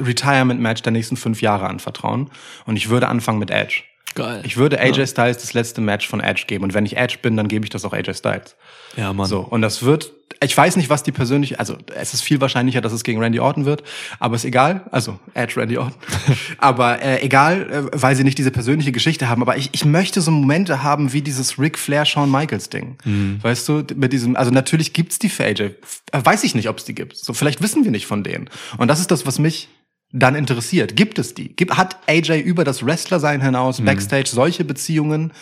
Retirement-Match 0.00 0.82
der 0.82 0.92
nächsten 0.92 1.16
fünf 1.16 1.40
Jahre 1.40 1.68
anvertrauen. 1.68 2.30
Und 2.66 2.76
ich 2.76 2.88
würde 2.88 3.08
anfangen 3.08 3.38
mit 3.38 3.50
Edge. 3.50 3.84
Geil. 4.14 4.42
Ich 4.44 4.56
würde 4.56 4.78
AJ 4.78 5.06
Styles 5.06 5.38
das 5.38 5.54
letzte 5.54 5.80
Match 5.80 6.06
von 6.06 6.20
Edge 6.20 6.44
geben. 6.46 6.64
Und 6.64 6.74
wenn 6.74 6.84
ich 6.84 6.96
Edge 6.96 7.18
bin, 7.22 7.36
dann 7.36 7.48
gebe 7.48 7.64
ich 7.64 7.70
das 7.70 7.84
auch 7.84 7.92
AJ 7.92 8.14
Styles. 8.14 8.56
Ja, 8.96 9.12
Mann. 9.12 9.26
So, 9.26 9.40
und 9.40 9.62
das 9.62 9.82
wird, 9.84 10.12
ich 10.40 10.56
weiß 10.56 10.76
nicht, 10.76 10.90
was 10.90 11.02
die 11.02 11.12
persönlich, 11.12 11.58
also 11.58 11.76
es 11.94 12.14
ist 12.14 12.22
viel 12.22 12.40
wahrscheinlicher, 12.40 12.80
dass 12.80 12.92
es 12.92 13.04
gegen 13.04 13.20
Randy 13.20 13.40
Orton 13.40 13.64
wird, 13.64 13.82
aber 14.18 14.36
ist 14.36 14.44
egal, 14.44 14.82
also 14.90 15.18
Edge 15.34 15.60
Randy 15.60 15.78
Orton, 15.78 15.94
aber 16.58 17.02
äh, 17.02 17.22
egal, 17.22 17.70
äh, 17.70 17.82
weil 17.92 18.16
sie 18.16 18.24
nicht 18.24 18.38
diese 18.38 18.50
persönliche 18.50 18.92
Geschichte 18.92 19.28
haben, 19.28 19.42
aber 19.42 19.56
ich, 19.56 19.70
ich 19.72 19.84
möchte 19.84 20.20
so 20.20 20.30
Momente 20.30 20.82
haben 20.82 21.12
wie 21.12 21.22
dieses 21.22 21.58
Ric 21.58 21.78
Flair 21.78 22.04
Shawn 22.04 22.30
Michaels 22.30 22.70
Ding, 22.70 22.96
weißt 23.42 23.68
du, 23.68 23.84
mit 23.94 24.12
diesem, 24.12 24.36
also 24.36 24.50
natürlich 24.50 24.92
gibt's 24.92 25.18
die 25.18 25.28
für 25.28 25.44
AJ, 25.44 25.70
Äh, 26.12 26.24
weiß 26.24 26.44
ich 26.44 26.54
nicht, 26.54 26.68
ob 26.68 26.78
es 26.78 26.84
die 26.84 26.94
gibt, 26.94 27.16
so 27.16 27.32
vielleicht 27.32 27.62
wissen 27.62 27.84
wir 27.84 27.90
nicht 27.90 28.06
von 28.06 28.22
denen. 28.22 28.48
Und 28.76 28.88
das 28.88 29.00
ist 29.00 29.10
das, 29.10 29.26
was 29.26 29.38
mich 29.38 29.68
dann 30.12 30.34
interessiert. 30.34 30.94
Gibt 30.94 31.18
es 31.18 31.34
die? 31.34 31.56
Gibt, 31.56 31.76
hat 31.76 31.96
AJ 32.06 32.40
über 32.40 32.64
das 32.64 32.84
Wrestler-Sein 32.84 33.40
hinaus, 33.40 33.80
Backstage, 33.80 34.28
solche 34.28 34.64
Beziehungen? 34.64 35.32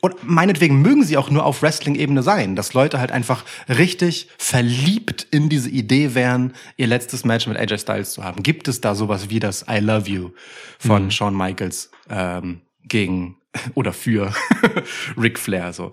Und 0.00 0.16
meinetwegen 0.22 0.80
mögen 0.80 1.04
sie 1.04 1.16
auch 1.16 1.30
nur 1.30 1.44
auf 1.44 1.62
Wrestling-Ebene 1.62 2.22
sein, 2.22 2.56
dass 2.56 2.72
Leute 2.72 2.98
halt 3.00 3.12
einfach 3.12 3.44
richtig 3.68 4.28
verliebt 4.38 5.26
in 5.30 5.48
diese 5.48 5.68
Idee 5.68 6.14
wären, 6.14 6.54
ihr 6.76 6.86
letztes 6.86 7.24
Match 7.24 7.46
mit 7.46 7.58
AJ 7.58 7.78
Styles 7.78 8.12
zu 8.12 8.24
haben. 8.24 8.42
Gibt 8.42 8.66
es 8.68 8.80
da 8.80 8.94
sowas 8.94 9.28
wie 9.28 9.40
das 9.40 9.66
I 9.68 9.78
Love 9.78 10.08
You 10.08 10.30
von 10.78 11.10
Shawn 11.10 11.36
Michaels 11.36 11.90
ähm, 12.08 12.62
gegen 12.84 13.36
oder 13.74 13.92
für 13.92 14.32
Ric 15.16 15.38
Flair? 15.38 15.72
So 15.72 15.92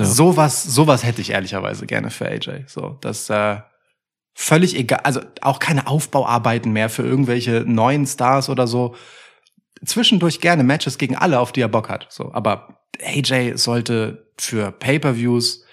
Äh, 0.00 0.04
sowas, 0.04 0.62
sowas 0.62 1.04
hätte 1.04 1.20
ich 1.20 1.30
ehrlicherweise 1.30 1.86
gerne 1.86 2.10
für 2.10 2.26
AJ. 2.26 2.64
So 2.66 2.96
das 3.00 3.28
äh, 3.28 3.58
völlig 4.34 4.76
egal, 4.76 5.00
also 5.04 5.20
auch 5.42 5.58
keine 5.58 5.86
Aufbauarbeiten 5.86 6.72
mehr 6.72 6.88
für 6.88 7.02
irgendwelche 7.02 7.64
neuen 7.66 8.06
Stars 8.06 8.48
oder 8.48 8.66
so 8.66 8.94
zwischendurch 9.84 10.40
gerne 10.40 10.62
Matches 10.62 10.98
gegen 10.98 11.16
alle, 11.16 11.40
auf 11.40 11.52
die 11.52 11.60
er 11.60 11.68
Bock 11.68 11.88
hat. 11.88 12.06
So, 12.10 12.32
aber 12.32 12.79
AJ 13.02 13.56
sollte 13.56 14.26
für 14.38 14.72
Pay-per-Views 14.72 15.64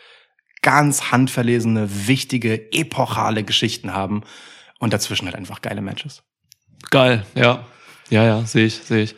ganz 0.61 1.11
handverlesene, 1.11 2.07
wichtige, 2.07 2.71
epochale 2.73 3.43
Geschichten 3.43 3.93
haben. 3.93 4.23
Und 4.79 4.93
dazwischen 4.93 5.25
halt 5.25 5.35
einfach 5.35 5.61
geile 5.61 5.81
Matches. 5.81 6.23
Geil, 6.91 7.25
ja. 7.35 7.65
Ja, 8.09 8.23
ja, 8.23 8.45
sehe 8.45 8.65
ich, 8.65 8.75
sehe 8.75 9.03
ich. 9.03 9.15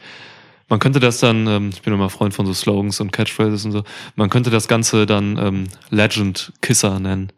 Man 0.70 0.80
könnte 0.80 1.00
das 1.00 1.20
dann, 1.20 1.48
ähm, 1.48 1.70
ich 1.74 1.82
bin 1.82 1.94
immer 1.94 2.10
Freund 2.10 2.34
von 2.34 2.46
so 2.46 2.54
Slogans 2.54 3.00
und 3.00 3.12
Catchphrases 3.12 3.66
und 3.66 3.72
so, 3.72 3.84
man 4.16 4.30
könnte 4.30 4.52
das 4.52 4.68
Ganze 4.68 5.06
dann 5.06 5.38
ähm, 5.38 5.68
Legend 5.90 6.54
Kisser 6.62 7.00
nennen. 7.00 7.32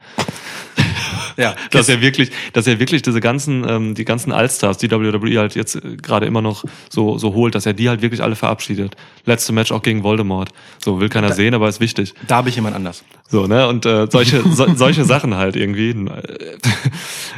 Ja, 1.38 1.56
dass 1.72 1.90
er 1.90 2.02
wirklich, 2.02 2.32
dass 2.54 2.68
er 2.68 2.80
wirklich 2.80 3.02
diese 3.02 3.20
ganzen, 3.20 3.68
ähm, 3.68 3.96
die 3.96 4.06
ganzen 4.06 4.32
Allstars, 4.32 4.78
die 4.78 4.92
WWE 4.92 5.40
halt 5.40 5.56
jetzt 5.56 5.76
äh, 5.76 5.98
gerade 5.98 6.26
immer 6.26 6.42
noch 6.42 6.64
so, 6.90 7.18
so 7.18 7.34
holt, 7.34 7.56
dass 7.56 7.66
er 7.66 7.74
die 7.74 7.90
halt 7.90 8.02
wirklich 8.02 8.22
alle 8.22 8.36
verabschiedet. 8.36 8.96
Letzte 9.26 9.54
Match 9.54 9.72
auch 9.72 9.82
gegen 9.82 10.04
Voldemort. 10.04 10.50
So 10.84 11.00
will 11.00 11.10
keiner 11.10 11.34
sehen, 11.34 11.54
aber 11.54 11.70
ist 11.70 11.80
wichtig. 11.80 12.14
Da 12.28 12.38
habe 12.38 12.50
ich 12.50 12.56
jemand 12.56 12.76
anders. 12.76 13.04
So, 13.30 13.48
ne? 13.48 13.68
Und 13.68 13.86
äh, 13.86 14.08
solche, 14.10 14.44
so, 14.50 14.68
solche 14.76 15.06
Sachen 15.06 15.36
halt 15.36 15.56
irgendwie. 15.56 15.92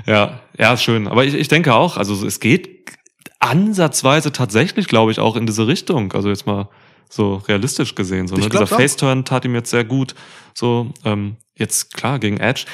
Ja, 0.06 0.42
ja, 0.58 0.76
schön. 0.76 1.08
Aber 1.08 1.24
ich, 1.24 1.34
ich 1.34 1.48
denke 1.48 1.74
auch, 1.74 1.98
also 1.98 2.26
es 2.26 2.40
geht 2.40 2.98
ansatzweise 3.40 4.32
tatsächlich, 4.32 4.88
glaube 4.88 5.12
ich, 5.12 5.20
auch 5.20 5.36
in 5.36 5.46
diese 5.46 5.68
Richtung. 5.68 6.12
Also 6.14 6.30
jetzt 6.30 6.46
mal 6.46 6.70
so 7.10 7.36
realistisch 7.48 7.96
gesehen. 7.96 8.28
So, 8.28 8.36
ne? 8.36 8.50
Dieser. 8.50 8.68
Faceturn 8.68 9.26
tat 9.26 9.46
ihm 9.46 9.54
jetzt 9.54 9.70
sehr 9.70 9.84
gut. 9.84 10.16
So, 10.54 10.92
ähm, 11.06 11.38
jetzt 11.56 11.94
klar, 11.94 12.20
gegen 12.20 12.38
Edge. 12.38 12.66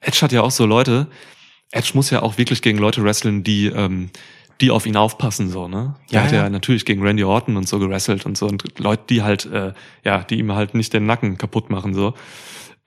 Edge 0.00 0.18
hat 0.22 0.32
ja 0.32 0.42
auch 0.42 0.50
so 0.50 0.66
Leute, 0.66 1.06
Edge 1.72 1.90
muss 1.94 2.10
ja 2.10 2.22
auch 2.22 2.38
wirklich 2.38 2.62
gegen 2.62 2.78
Leute 2.78 3.02
wresteln, 3.04 3.42
die, 3.44 3.66
ähm, 3.66 4.10
die 4.60 4.70
auf 4.70 4.86
ihn 4.86 4.96
aufpassen, 4.96 5.50
so, 5.50 5.68
ne? 5.68 5.94
Der 6.10 6.20
Ja, 6.20 6.24
hat 6.26 6.32
ja, 6.32 6.42
ja. 6.44 6.50
natürlich 6.50 6.84
gegen 6.84 7.02
Randy 7.02 7.24
Orton 7.24 7.56
und 7.56 7.68
so 7.68 7.78
gewrestelt 7.78 8.26
und 8.26 8.36
so 8.38 8.46
und 8.46 8.64
Leute, 8.78 9.02
die 9.10 9.22
halt, 9.22 9.46
äh, 9.46 9.72
ja, 10.04 10.22
die 10.24 10.38
ihm 10.38 10.52
halt 10.52 10.74
nicht 10.74 10.92
den 10.92 11.06
Nacken 11.06 11.38
kaputt 11.38 11.70
machen, 11.70 11.94
so. 11.94 12.14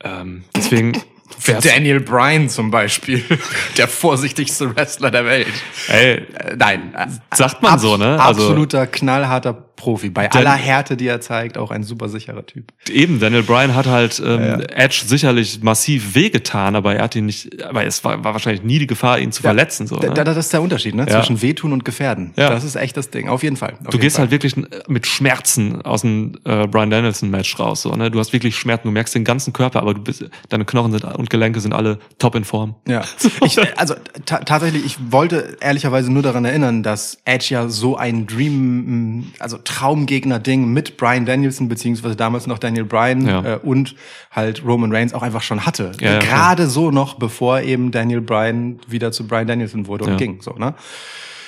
Ähm, 0.04 0.44
deswegen 0.56 0.94
wär's- 1.46 1.64
Daniel 1.64 2.00
Bryan 2.02 2.50
zum 2.50 2.72
Beispiel. 2.72 3.24
Der 3.78 3.88
vorsichtigste 3.88 4.76
Wrestler 4.76 5.12
der 5.12 5.26
Welt. 5.26 5.48
ey, 5.88 6.16
Äh, 6.34 6.56
nein. 6.58 6.94
sagt 7.34 7.62
man 7.62 7.78
so, 7.80 7.96
ne? 7.98 8.22
Also- 8.22 8.42
Absoluter 8.44 8.88
knallharter 8.88 9.54
Profi. 9.82 10.12
Bei 10.12 10.28
Dan- 10.28 10.46
aller 10.46 10.56
Härte, 10.56 10.96
die 10.96 11.08
er 11.08 11.22
zeigt, 11.22 11.58
auch 11.58 11.72
ein 11.72 11.82
super 11.84 12.08
sicherer 12.08 12.46
Typ. 12.46 12.72
Eben, 12.88 13.20
Daniel 13.20 13.42
Bryan 13.42 13.74
hat 13.74 13.88
halt 13.88 14.22
ähm, 14.24 14.40
Ja. 14.42 14.58
Edge 14.60 15.04
sicherlich 15.08 15.62
massiv 15.64 16.14
wehgetan, 16.14 16.76
aber 16.76 16.96
er 16.96 17.04
hat 17.04 17.16
ihn 17.16 17.26
nicht, 17.26 17.64
aber 17.64 17.84
es 17.86 18.04
war, 18.04 18.24
war 18.24 18.34
wahrscheinlich 18.34 18.64
nie 18.64 18.78
die 18.78 18.86
Gefahr, 18.88 19.18
ihn 19.20 19.32
zu 19.32 19.42
verletzen. 19.42 19.88
So, 19.88 19.96
Da, 19.98 20.10
ne? 20.10 20.14
da, 20.14 20.24
das 20.24 20.38
ist 20.38 20.54
der 20.54 20.62
Unterschied, 20.62 20.94
ne? 20.94 21.06
Ja. 21.10 21.18
Zwischen 21.20 21.42
Wehtun 21.42 21.74
und 21.74 21.84
Gefährden. 21.84 22.34
Ja. 22.38 22.50
Das 22.52 22.64
ist 22.64 22.76
echt 22.76 22.96
das 22.96 23.10
Ding. 23.10 23.28
Auf 23.28 23.42
jeden 23.42 23.58
Fall. 23.58 23.72
Auf 23.74 23.78
Du 23.80 23.92
jeden 23.94 24.02
gehst 24.02 24.18
Fall. 24.18 24.24
halt 24.26 24.32
wirklich 24.32 24.56
mit 24.88 25.08
Schmerzen 25.08 25.82
aus 25.82 26.02
dem 26.02 26.38
äh, 26.46 26.68
Brian 26.68 26.92
Danielson 26.92 27.30
Match 27.32 27.58
raus. 27.60 27.82
So, 27.82 27.96
ne? 27.96 28.12
Du 28.12 28.20
hast 28.20 28.34
wirklich 28.34 28.56
Schmerzen, 28.56 28.84
du 28.88 28.92
merkst 28.92 29.16
den 29.16 29.24
ganzen 29.24 29.52
Körper, 29.54 29.82
aber 29.82 29.96
du 29.96 30.02
bist, 30.02 30.24
deine 30.50 30.66
Knochen 30.66 30.92
sind, 30.92 31.04
und 31.06 31.30
Gelenke 31.32 31.60
sind 31.60 31.74
alle 31.74 31.98
top 32.20 32.36
in 32.36 32.44
Form. 32.44 32.76
Ja. 32.88 33.02
Ich, 33.44 33.58
also 33.80 33.96
ta 34.26 34.38
tatsächlich, 34.40 34.86
ich 34.86 34.98
wollte 35.12 35.58
ehrlicherweise 35.62 36.12
nur 36.12 36.22
daran 36.22 36.46
erinnern, 36.46 36.84
dass 36.84 37.18
Edge 37.26 37.48
ja 37.50 37.70
so 37.70 37.98
ein 37.98 38.28
Dream, 38.28 39.32
also 39.40 39.58
Traumgegner-Ding 39.72 40.68
mit 40.68 40.98
Brian 40.98 41.26
Danielson, 41.26 41.68
beziehungsweise 41.70 42.16
damals 42.16 42.48
noch 42.48 42.60
Daniel 42.60 42.86
Bryan 42.86 43.26
Ja. 43.28 43.56
äh, 43.56 43.60
und 43.62 43.96
halt 44.32 44.64
Roman 44.66 44.94
Reigns 44.94 45.14
auch 45.14 45.24
einfach 45.24 45.42
schon 45.42 45.66
hatte. 45.66 45.92
Ja, 46.00 46.14
ja, 46.14 46.20
Gerade 46.20 46.68
so 46.68 46.92
noch, 46.92 47.16
bevor 47.16 47.62
eben 47.62 47.92
Daniel 47.92 48.22
Bryan 48.22 48.80
wieder 48.88 49.12
zu 49.12 49.28
Brian 49.28 49.48
Danielson 49.48 49.88
wurde 49.88 50.06
und 50.06 50.18
ging. 50.18 50.42
So, 50.42 50.52
ne? 50.54 50.74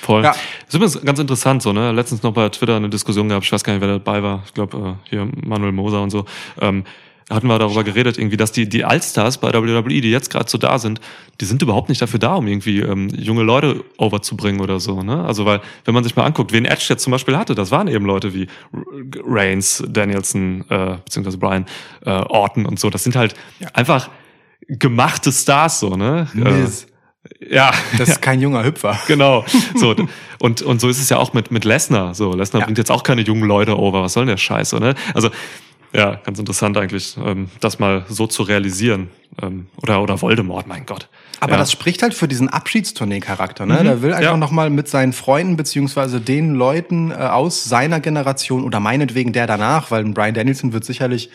Voll. 0.02 0.22
Ja. 0.22 0.32
Das 0.32 0.40
ist 0.68 0.74
übrigens 0.74 1.02
ganz 1.02 1.18
interessant, 1.18 1.62
so, 1.62 1.72
ne? 1.72 1.90
Letztens 1.92 2.22
noch 2.22 2.32
bei 2.34 2.48
Twitter 2.50 2.76
eine 2.76 2.90
Diskussion 2.90 3.28
gehabt, 3.28 3.44
ich 3.46 3.52
weiß 3.52 3.64
gar 3.64 3.72
nicht, 3.72 3.80
wer 3.82 3.98
dabei 3.98 4.22
war. 4.22 4.42
Ich 4.44 4.52
glaube, 4.52 4.76
äh, 4.76 5.08
hier 5.08 5.28
Manuel 5.46 5.72
Moser 5.72 6.02
und 6.02 6.10
so. 6.10 6.24
Ähm, 6.60 6.84
hatten 7.30 7.46
wir 7.46 7.58
darüber 7.58 7.84
geredet, 7.84 8.18
irgendwie, 8.18 8.36
dass 8.36 8.52
die, 8.52 8.68
die 8.68 8.84
Allstars 8.84 9.38
bei 9.38 9.52
WWE, 9.52 10.00
die 10.00 10.10
jetzt 10.10 10.30
gerade 10.30 10.48
so 10.48 10.58
da 10.58 10.78
sind, 10.78 11.00
die 11.40 11.46
sind 11.46 11.62
überhaupt 11.62 11.88
nicht 11.88 12.02
dafür 12.02 12.18
da, 12.18 12.34
um 12.34 12.46
irgendwie 12.46 12.80
ähm, 12.80 13.08
junge 13.08 13.42
Leute 13.42 13.82
overzubringen 13.96 14.60
oder 14.60 14.78
so. 14.78 15.02
Ne? 15.02 15.24
Also 15.24 15.46
weil, 15.46 15.60
wenn 15.84 15.94
man 15.94 16.04
sich 16.04 16.16
mal 16.16 16.24
anguckt, 16.24 16.52
wen 16.52 16.64
Edge 16.64 16.84
jetzt 16.88 17.02
zum 17.02 17.10
Beispiel 17.12 17.36
hatte, 17.36 17.54
das 17.54 17.70
waren 17.70 17.88
eben 17.88 18.04
Leute 18.04 18.34
wie 18.34 18.46
Reigns, 19.24 19.82
Danielson, 19.88 20.64
äh, 20.68 20.96
beziehungsweise 21.04 21.38
Brian, 21.38 21.66
äh, 22.04 22.10
Orton 22.10 22.66
und 22.66 22.78
so. 22.78 22.90
Das 22.90 23.02
sind 23.04 23.16
halt 23.16 23.34
einfach 23.72 24.10
gemachte 24.68 25.32
Stars, 25.32 25.80
so, 25.80 25.96
ne? 25.96 26.28
Miz. 26.34 26.86
Äh, 27.40 27.54
ja. 27.54 27.72
Das 27.98 28.08
ist 28.10 28.22
kein 28.22 28.40
junger 28.40 28.64
Hüpfer. 28.64 28.98
Genau. 29.06 29.44
So, 29.76 29.94
und, 30.40 30.62
und 30.62 30.80
so 30.80 30.88
ist 30.88 31.00
es 31.00 31.08
ja 31.08 31.16
auch 31.16 31.32
mit, 31.32 31.50
mit 31.50 31.64
Lesnar. 31.64 32.14
So, 32.14 32.34
Lesnar 32.34 32.60
Ja. 32.60 32.66
bringt 32.66 32.78
jetzt 32.78 32.90
auch 32.90 33.02
keine 33.02 33.22
jungen 33.22 33.44
Leute 33.44 33.78
over. 33.78 34.02
Was 34.02 34.12
soll 34.12 34.24
denn 34.24 34.34
der 34.34 34.36
Scheiß, 34.36 34.74
ne? 34.74 34.94
Also, 35.14 35.30
ja, 35.94 36.16
ganz 36.24 36.38
interessant 36.38 36.76
eigentlich, 36.76 37.16
ähm, 37.24 37.48
das 37.60 37.78
mal 37.78 38.04
so 38.08 38.26
zu 38.26 38.42
realisieren. 38.42 39.08
Ähm, 39.42 39.66
oder, 39.82 40.02
oder 40.02 40.20
Voldemort, 40.20 40.66
mein 40.66 40.86
Gott. 40.86 41.08
Aber 41.40 41.52
ja. 41.52 41.56
Mhm. 41.56 41.62
das 41.62 41.72
spricht 41.72 42.02
halt 42.02 42.14
für 42.14 42.28
diesen 42.28 42.48
Abschiedstournee-Charakter. 42.48 43.66
Ne? 43.66 43.82
Der 43.82 44.02
will 44.02 44.12
einfach 44.12 44.32
ja. 44.32 44.36
nochmal 44.36 44.70
mit 44.70 44.88
seinen 44.88 45.12
Freunden 45.12 45.56
beziehungsweise 45.56 46.20
den 46.20 46.54
Leuten 46.54 47.10
äh, 47.10 47.14
aus 47.14 47.64
seiner 47.64 48.00
Generation 48.00 48.64
oder 48.64 48.80
meinetwegen 48.80 49.32
der 49.32 49.46
danach, 49.46 49.90
weil 49.90 50.04
ein 50.04 50.14
Brian 50.14 50.34
Danielson 50.34 50.72
wird 50.72 50.84
sicherlich 50.84 51.30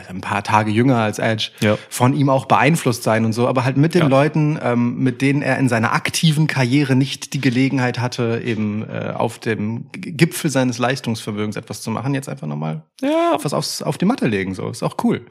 ist 0.00 0.10
ein 0.10 0.20
paar 0.20 0.42
Tage 0.42 0.70
jünger 0.70 0.96
als 0.98 1.18
Edge, 1.18 1.50
Ja. 1.60 1.78
von 1.88 2.14
ihm 2.14 2.28
auch 2.28 2.46
beeinflusst 2.46 3.02
sein 3.04 3.24
und 3.24 3.32
so, 3.32 3.46
aber 3.46 3.64
halt 3.64 3.76
mit 3.76 3.94
den 3.94 4.02
Ja. 4.02 4.08
Leuten, 4.08 4.58
ähm, 4.62 4.98
mit 4.98 5.22
denen 5.22 5.40
er 5.42 5.58
in 5.58 5.68
seiner 5.68 5.92
aktiven 5.92 6.46
Karriere 6.46 6.96
nicht 6.96 7.32
die 7.32 7.40
Gelegenheit 7.40 7.98
hatte, 8.00 8.42
eben 8.44 8.82
äh, 8.88 9.12
auf 9.14 9.38
dem 9.38 9.86
Gipfel 9.92 10.50
seines 10.50 10.78
Leistungsvermögens 10.78 11.56
etwas 11.56 11.80
zu 11.82 11.90
machen, 11.90 12.12
jetzt 12.14 12.28
einfach 12.28 12.46
nochmal 12.46 12.82
Ja. 13.02 13.36
was 13.40 13.52
aufs, 13.54 13.82
auf 13.82 13.96
die 13.98 14.04
Matte 14.04 14.26
legen. 14.26 14.54
So, 14.54 14.68
ist 14.68 14.82
auch 14.82 14.96
cool. 15.04 15.24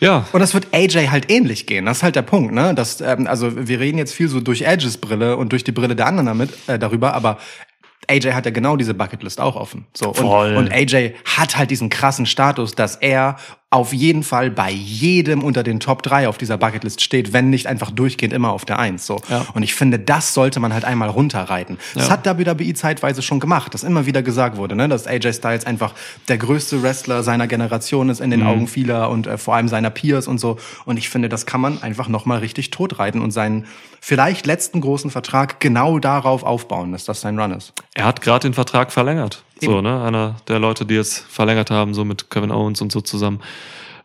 Ja. 0.00 0.26
Und 0.32 0.40
das 0.40 0.52
wird 0.52 0.68
AJ 0.74 1.08
halt 1.08 1.30
ähnlich 1.30 1.66
gehen. 1.66 1.86
Das 1.86 1.98
ist 1.98 2.02
halt 2.02 2.16
der 2.16 2.22
Punkt, 2.22 2.52
ne? 2.52 2.74
Das, 2.74 3.00
ähm, 3.00 3.26
also 3.26 3.66
wir 3.68 3.80
reden 3.80 3.96
jetzt 3.98 4.12
viel 4.12 4.28
so 4.28 4.40
durch 4.40 4.62
Edges 4.62 4.98
Brille 4.98 5.36
und 5.36 5.52
durch 5.52 5.64
die 5.64 5.72
Brille 5.72 5.96
der 5.96 6.06
anderen 6.06 6.26
damit 6.26 6.50
äh, 6.66 6.78
darüber, 6.78 7.14
aber 7.14 7.38
AJ 8.08 8.32
hat 8.34 8.44
ja 8.44 8.52
genau 8.52 8.76
diese 8.76 8.94
Bucketlist 8.94 9.40
auch 9.40 9.56
offen. 9.56 9.86
So 9.94 10.08
und, 10.08 10.16
Voll. 10.16 10.56
und 10.56 10.70
AJ 10.72 11.14
hat 11.24 11.56
halt 11.56 11.70
diesen 11.70 11.88
krassen 11.88 12.26
Status, 12.26 12.72
dass 12.74 12.96
er 12.96 13.36
auf 13.70 13.92
jeden 13.92 14.22
Fall 14.22 14.50
bei 14.50 14.70
jedem 14.70 15.42
unter 15.42 15.64
den 15.64 15.80
Top 15.80 16.04
3 16.04 16.28
auf 16.28 16.38
dieser 16.38 16.56
Bucketlist 16.56 17.00
steht, 17.00 17.32
wenn 17.32 17.50
nicht 17.50 17.66
einfach 17.66 17.90
durchgehend 17.90 18.32
immer 18.32 18.52
auf 18.52 18.64
der 18.64 18.78
1. 18.78 19.04
So. 19.04 19.20
Ja. 19.28 19.44
Und 19.54 19.64
ich 19.64 19.74
finde, 19.74 19.98
das 19.98 20.34
sollte 20.34 20.60
man 20.60 20.72
halt 20.72 20.84
einmal 20.84 21.08
runterreiten. 21.08 21.76
Das 21.94 22.06
Ja. 22.06 22.12
hat 22.12 22.24
WWE 22.26 22.74
zeitweise 22.74 23.22
schon 23.22 23.40
gemacht, 23.40 23.74
dass 23.74 23.82
immer 23.82 24.06
wieder 24.06 24.22
gesagt 24.22 24.56
wurde, 24.56 24.76
ne, 24.76 24.88
dass 24.88 25.08
AJ 25.08 25.32
Styles 25.34 25.66
einfach 25.66 25.94
der 26.28 26.38
größte 26.38 26.84
Wrestler 26.84 27.24
seiner 27.24 27.48
Generation 27.48 28.08
ist 28.08 28.20
in 28.20 28.30
den 28.30 28.44
Augen 28.44 28.68
vieler 28.68 29.10
und 29.10 29.26
äh, 29.26 29.36
vor 29.36 29.56
allem 29.56 29.66
seiner 29.66 29.90
Peers 29.90 30.28
und 30.28 30.38
so. 30.38 30.58
Und 30.84 30.96
ich 30.96 31.08
finde, 31.08 31.28
das 31.28 31.44
kann 31.44 31.60
man 31.60 31.82
einfach 31.82 32.06
nochmal 32.06 32.38
richtig 32.38 32.70
totreiten 32.70 33.20
und 33.20 33.32
seinen 33.32 33.66
vielleicht 34.00 34.46
letzten 34.46 34.80
großen 34.80 35.10
Vertrag 35.10 35.58
genau 35.58 35.98
darauf 35.98 36.44
aufbauen, 36.44 36.92
dass 36.92 37.04
das 37.04 37.20
sein 37.20 37.36
Run 37.38 37.50
ist. 37.50 37.72
Er 37.94 38.04
hat 38.04 38.20
gerade 38.20 38.46
den 38.48 38.54
Vertrag 38.54 38.92
verlängert. 38.92 39.42
So, 39.60 39.72
Eben. 39.72 39.82
ne? 39.82 40.02
Einer 40.02 40.36
der 40.48 40.58
Leute, 40.58 40.84
die 40.84 40.94
jetzt 40.94 41.18
verlängert 41.18 41.70
haben, 41.70 41.94
so 41.94 42.04
mit 42.04 42.30
Kevin 42.30 42.50
Owens 42.50 42.80
und 42.80 42.92
so 42.92 43.00
zusammen. 43.00 43.40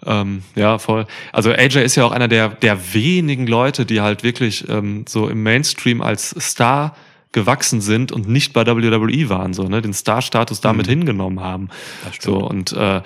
Ähm, 0.05 0.43
ja, 0.55 0.79
voll. 0.79 1.05
Also 1.31 1.51
AJ 1.51 1.83
ist 1.83 1.95
ja 1.95 2.05
auch 2.05 2.11
einer 2.11 2.27
der, 2.27 2.49
der 2.49 2.93
wenigen 2.93 3.47
Leute, 3.47 3.85
die 3.85 4.01
halt 4.01 4.23
wirklich 4.23 4.67
ähm, 4.69 5.05
so 5.07 5.27
im 5.27 5.43
Mainstream 5.43 6.01
als 6.01 6.35
Star 6.39 6.95
gewachsen 7.31 7.81
sind 7.81 8.11
und 8.11 8.27
nicht 8.27 8.53
bei 8.53 8.65
WWE 8.65 9.29
waren, 9.29 9.53
so, 9.53 9.63
ne? 9.63 9.81
Den 9.81 9.93
Star-Status 9.93 10.59
damit 10.59 10.87
hingenommen 10.87 11.39
haben. 11.39 11.69
So, 12.19 12.37
und 12.37 12.73
äh, 12.73 13.01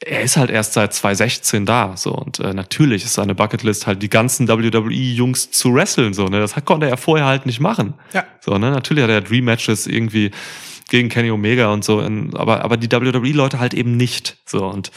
er 0.00 0.22
ist 0.22 0.36
halt 0.36 0.50
erst 0.50 0.74
seit 0.74 0.94
2016 0.94 1.66
da, 1.66 1.96
so 1.96 2.12
und 2.14 2.38
äh, 2.38 2.54
natürlich 2.54 3.04
ist 3.04 3.14
seine 3.14 3.34
Bucketlist 3.34 3.86
halt 3.86 4.00
die 4.00 4.08
ganzen 4.08 4.48
WWE-Jungs 4.48 5.50
zu 5.50 5.74
wresteln, 5.74 6.14
so 6.14 6.26
ne, 6.26 6.38
das 6.40 6.54
konnte 6.64 6.88
er 6.88 6.96
vorher 6.96 7.26
halt 7.26 7.46
nicht 7.46 7.60
machen. 7.60 7.94
Ja. 8.12 8.24
So 8.40 8.56
ne, 8.58 8.70
natürlich 8.70 9.02
hat 9.02 9.10
er 9.10 9.20
Dream 9.20 9.44
Matches 9.44 9.86
irgendwie 9.86 10.30
gegen 10.88 11.08
Kenny 11.08 11.30
Omega 11.30 11.72
und 11.72 11.84
so, 11.84 12.00
aber 12.00 12.64
aber 12.64 12.76
die 12.76 12.90
WWE-Leute 12.90 13.58
halt 13.58 13.74
eben 13.74 13.96
nicht, 13.96 14.38
so 14.46 14.66
und 14.66 14.90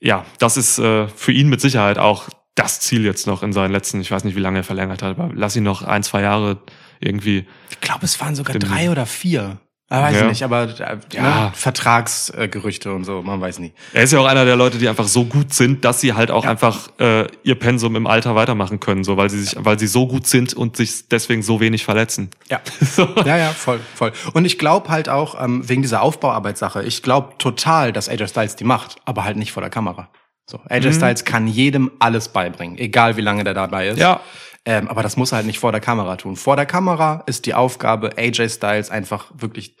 ja, 0.00 0.26
das 0.38 0.56
ist 0.56 0.78
äh, 0.78 1.08
für 1.08 1.32
ihn 1.32 1.48
mit 1.48 1.60
Sicherheit 1.60 1.98
auch 1.98 2.28
das 2.54 2.80
Ziel 2.80 3.04
jetzt 3.04 3.26
noch 3.26 3.42
in 3.42 3.52
seinen 3.52 3.72
letzten, 3.72 4.00
ich 4.00 4.10
weiß 4.10 4.24
nicht, 4.24 4.36
wie 4.36 4.40
lange 4.40 4.58
er 4.58 4.64
verlängert 4.64 5.02
hat, 5.02 5.18
aber 5.18 5.32
lass 5.34 5.56
ihn 5.56 5.64
noch 5.64 5.82
ein, 5.82 6.02
zwei 6.02 6.22
Jahre 6.22 6.58
irgendwie. 7.00 7.46
Ich 7.70 7.80
glaube, 7.80 8.04
es 8.04 8.20
waren 8.20 8.34
sogar 8.34 8.56
drei 8.58 8.90
oder 8.90 9.06
vier. 9.06 9.58
Ah, 9.90 10.02
weiß 10.02 10.14
Ja. 10.14 10.22
ich 10.22 10.28
nicht, 10.28 10.42
aber 10.42 10.62
äh, 10.62 10.96
Ja. 11.12 11.22
ne, 11.22 11.52
Vertragsgerüchte 11.54 12.92
und 12.92 13.04
so, 13.04 13.22
man 13.22 13.40
weiß 13.40 13.58
nie. 13.58 13.72
Er 13.92 14.02
ist 14.04 14.12
ja 14.12 14.18
auch 14.18 14.24
einer 14.26 14.44
der 14.44 14.56
Leute, 14.56 14.78
die 14.78 14.88
einfach 14.88 15.06
so 15.06 15.24
gut 15.24 15.52
sind, 15.52 15.84
dass 15.84 16.00
sie 16.00 16.14
halt 16.14 16.30
auch 16.30 16.44
Ja. 16.44 16.50
einfach 16.50 16.88
äh, 16.98 17.26
ihr 17.42 17.54
Pensum 17.58 17.94
im 17.94 18.06
Alter 18.06 18.34
weitermachen 18.34 18.80
können, 18.80 19.04
so 19.04 19.16
weil 19.16 19.28
sie 19.30 19.42
sich, 19.42 19.54
weil 19.58 19.78
sie 19.78 19.86
so 19.86 20.06
gut 20.06 20.26
sind 20.26 20.54
und 20.54 20.76
sich 20.76 21.08
deswegen 21.08 21.42
so 21.42 21.60
wenig 21.60 21.84
verletzen. 21.84 22.30
Ja. 22.50 22.60
So. 22.80 23.08
Ja, 23.24 23.36
ja, 23.36 23.48
voll, 23.50 23.80
voll. 23.94 24.12
Und 24.34 24.44
ich 24.44 24.58
glaube 24.58 24.88
halt 24.88 25.08
auch, 25.08 25.42
ähm, 25.42 25.68
wegen 25.68 25.82
dieser 25.82 26.00
Aufbauarbeitssache, 26.02 26.82
ich 26.84 27.02
glaube 27.02 27.34
total, 27.38 27.92
dass 27.92 28.08
AJ 28.08 28.28
Styles 28.28 28.56
die 28.56 28.64
macht, 28.64 28.96
aber 29.04 29.24
halt 29.24 29.36
nicht 29.36 29.52
vor 29.52 29.60
der 29.62 29.70
Kamera. 29.70 30.08
So, 30.46 30.60
AJ 30.68 30.88
Mhm. 30.88 30.92
Styles 30.92 31.24
kann 31.24 31.46
jedem 31.46 31.90
alles 31.98 32.28
beibringen, 32.28 32.78
egal 32.78 33.16
wie 33.16 33.22
lange 33.22 33.44
der 33.44 33.54
dabei 33.54 33.88
ist. 33.88 33.98
Ja. 33.98 34.20
Ähm, 34.66 34.88
aber 34.88 35.02
das 35.02 35.16
muss 35.16 35.32
er 35.32 35.36
halt 35.36 35.46
nicht 35.46 35.58
vor 35.58 35.72
der 35.72 35.80
Kamera 35.80 36.16
tun. 36.16 36.36
Vor 36.36 36.56
der 36.56 36.66
Kamera 36.66 37.22
ist 37.26 37.44
die 37.46 37.54
Aufgabe, 37.54 38.16
AJ 38.16 38.48
Styles 38.48 38.90
einfach 38.90 39.30
wirklich 39.34 39.76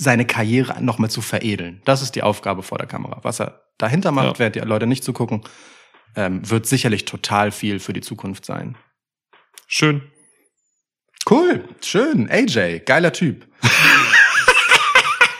seine 0.00 0.26
Karriere 0.26 0.82
noch 0.82 0.98
mal 0.98 1.10
zu 1.10 1.20
veredeln. 1.20 1.80
Das 1.84 2.02
ist 2.02 2.16
die 2.16 2.22
Aufgabe 2.22 2.62
vor 2.62 2.78
der 2.78 2.86
Kamera. 2.88 3.20
Was 3.22 3.40
er 3.40 3.62
dahinter 3.78 4.10
macht, 4.10 4.26
Ja. 4.34 4.38
während 4.38 4.56
die 4.56 4.60
Leute 4.60 4.86
nicht 4.86 5.04
zugucken, 5.04 5.42
ähm, 6.16 6.48
wird 6.48 6.66
sicherlich 6.66 7.04
total 7.04 7.52
viel 7.52 7.78
für 7.78 7.92
die 7.92 8.00
Zukunft 8.00 8.44
sein. 8.44 8.76
Schön. 9.68 10.02
Cool, 11.28 11.68
schön. 11.82 12.28
AJ, 12.30 12.80
geiler 12.80 13.12
Typ. 13.12 13.46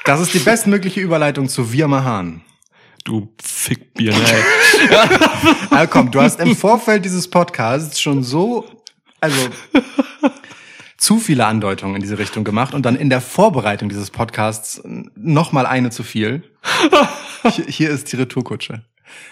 Das 0.05 0.21
ist 0.21 0.35
die 0.35 0.39
bestmögliche 0.39 1.01
Überleitung 1.01 1.49
zu 1.49 1.73
Wir 1.73 1.87
Mahan. 1.87 2.43
Du 3.05 3.33
Fickbier, 3.43 4.13
ey. 4.15 4.43
Ah, 5.71 5.87
komm, 5.87 6.11
du 6.11 6.21
hast 6.21 6.41
im 6.41 6.55
Vorfeld 6.55 7.05
dieses 7.05 7.29
Podcasts 7.29 8.01
schon 8.01 8.23
so, 8.23 8.69
also 9.21 9.49
zu 10.97 11.19
viele 11.19 11.47
Andeutungen 11.47 11.97
in 11.97 12.03
diese 12.03 12.19
Richtung 12.19 12.45
gemacht 12.45 12.75
und 12.75 12.85
dann 12.85 12.97
in 12.97 13.09
der 13.09 13.21
Vorbereitung 13.21 13.89
dieses 13.89 14.11
Podcasts 14.11 14.83
noch 15.17 15.53
mal 15.53 15.67
eine 15.67 15.91
zu 15.91 16.03
viel. 16.03 16.43
Hier, 17.43 17.65
hier 17.67 17.91
ist 17.91 18.13
die 18.13 18.17
Retourkutsche. 18.17 18.83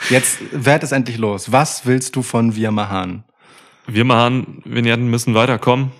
Jetzt 0.08 0.38
werd 0.50 0.82
es 0.82 0.92
endlich 0.92 1.18
los. 1.18 1.52
Was 1.52 1.84
willst 1.84 2.16
du 2.16 2.22
von 2.22 2.56
Wir 2.56 2.70
Mahan? 2.70 3.24
Wir 3.86 4.04
machen, 4.04 4.62
Vignetten 4.64 5.08
müssen 5.08 5.34
weiterkommen. 5.34 5.92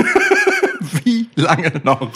Wie 1.04 1.28
lange 1.34 1.80
noch? 1.82 2.10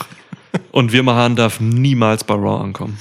Und 0.72 0.92
Wirmahan 0.92 1.36
darf 1.36 1.60
niemals 1.60 2.24
bei 2.24 2.34
Raw 2.34 2.62
ankommen. 2.62 2.98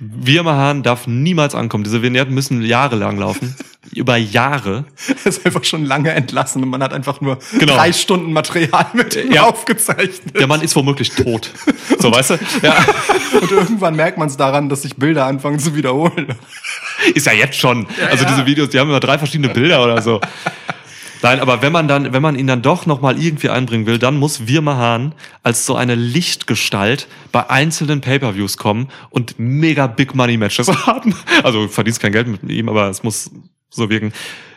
Wirmahan 0.00 0.82
darf 0.82 1.06
niemals 1.06 1.54
ankommen. 1.54 1.84
Diese 1.84 2.00
Vignetten 2.02 2.34
müssen 2.34 2.62
jahrelang 2.62 3.18
laufen. 3.18 3.54
Über 3.94 4.16
Jahre. 4.16 4.84
Er 5.08 5.26
ist 5.26 5.44
einfach 5.44 5.64
schon 5.64 5.84
lange 5.84 6.10
entlassen 6.12 6.62
und 6.62 6.68
man 6.70 6.82
hat 6.82 6.92
einfach 6.92 7.20
nur 7.20 7.38
Genau. 7.58 7.74
drei 7.74 7.92
Stunden 7.92 8.32
Material 8.32 8.86
mit 8.92 9.16
ihm 9.16 9.32
Ja. 9.32 9.44
aufgezeichnet. 9.44 10.38
Der 10.38 10.46
Mann 10.46 10.60
ist 10.62 10.74
womöglich 10.76 11.10
tot. 11.10 11.50
So, 11.98 12.10
weißt 12.10 12.30
du? 12.30 12.34
Ja. 12.62 12.76
Und 13.42 13.50
irgendwann 13.50 13.94
merkt 13.94 14.16
man 14.16 14.26
es 14.28 14.36
daran, 14.38 14.70
dass 14.70 14.82
sich 14.82 14.96
Bilder 14.96 15.26
anfangen 15.26 15.58
zu 15.58 15.74
wiederholen. 15.76 16.28
Ist 17.14 17.26
ja 17.26 17.32
jetzt 17.32 17.58
schon. 17.58 17.86
also 18.10 18.24
ja. 18.24 18.30
diese 18.30 18.46
Videos, 18.46 18.70
die 18.70 18.78
haben 18.78 18.88
immer 18.88 19.00
drei 19.00 19.18
verschiedene 19.18 19.52
Bilder 19.52 19.84
oder 19.84 20.00
so. 20.00 20.18
Nein, 21.22 21.40
aber 21.40 21.60
wenn 21.62 21.72
man 21.72 21.86
dann, 21.88 22.12
wenn 22.12 22.22
man 22.22 22.36
ihn 22.38 22.46
dann 22.46 22.62
doch 22.62 22.86
noch 22.86 23.00
mal 23.00 23.20
irgendwie 23.20 23.50
einbringen 23.50 23.86
will, 23.86 23.98
dann 23.98 24.16
muss 24.16 24.46
Wirmahan 24.46 25.14
als 25.42 25.66
so 25.66 25.74
eine 25.76 25.94
Lichtgestalt 25.94 27.08
bei 27.32 27.48
einzelnen 27.50 28.00
Pay-per-Views 28.00 28.56
kommen 28.56 28.88
und 29.10 29.34
mega 29.38 29.86
Big 29.86 30.14
Money 30.14 30.36
Matches 30.36 30.68
haben. 30.86 31.14
Also 31.42 31.68
verdienst 31.68 32.00
kein 32.00 32.12
Geld 32.12 32.26
mit 32.26 32.42
ihm, 32.50 32.68
aber 32.68 32.88
es 32.88 33.02
muss 33.02 33.30
so 33.68 33.90
wirken. 33.90 34.12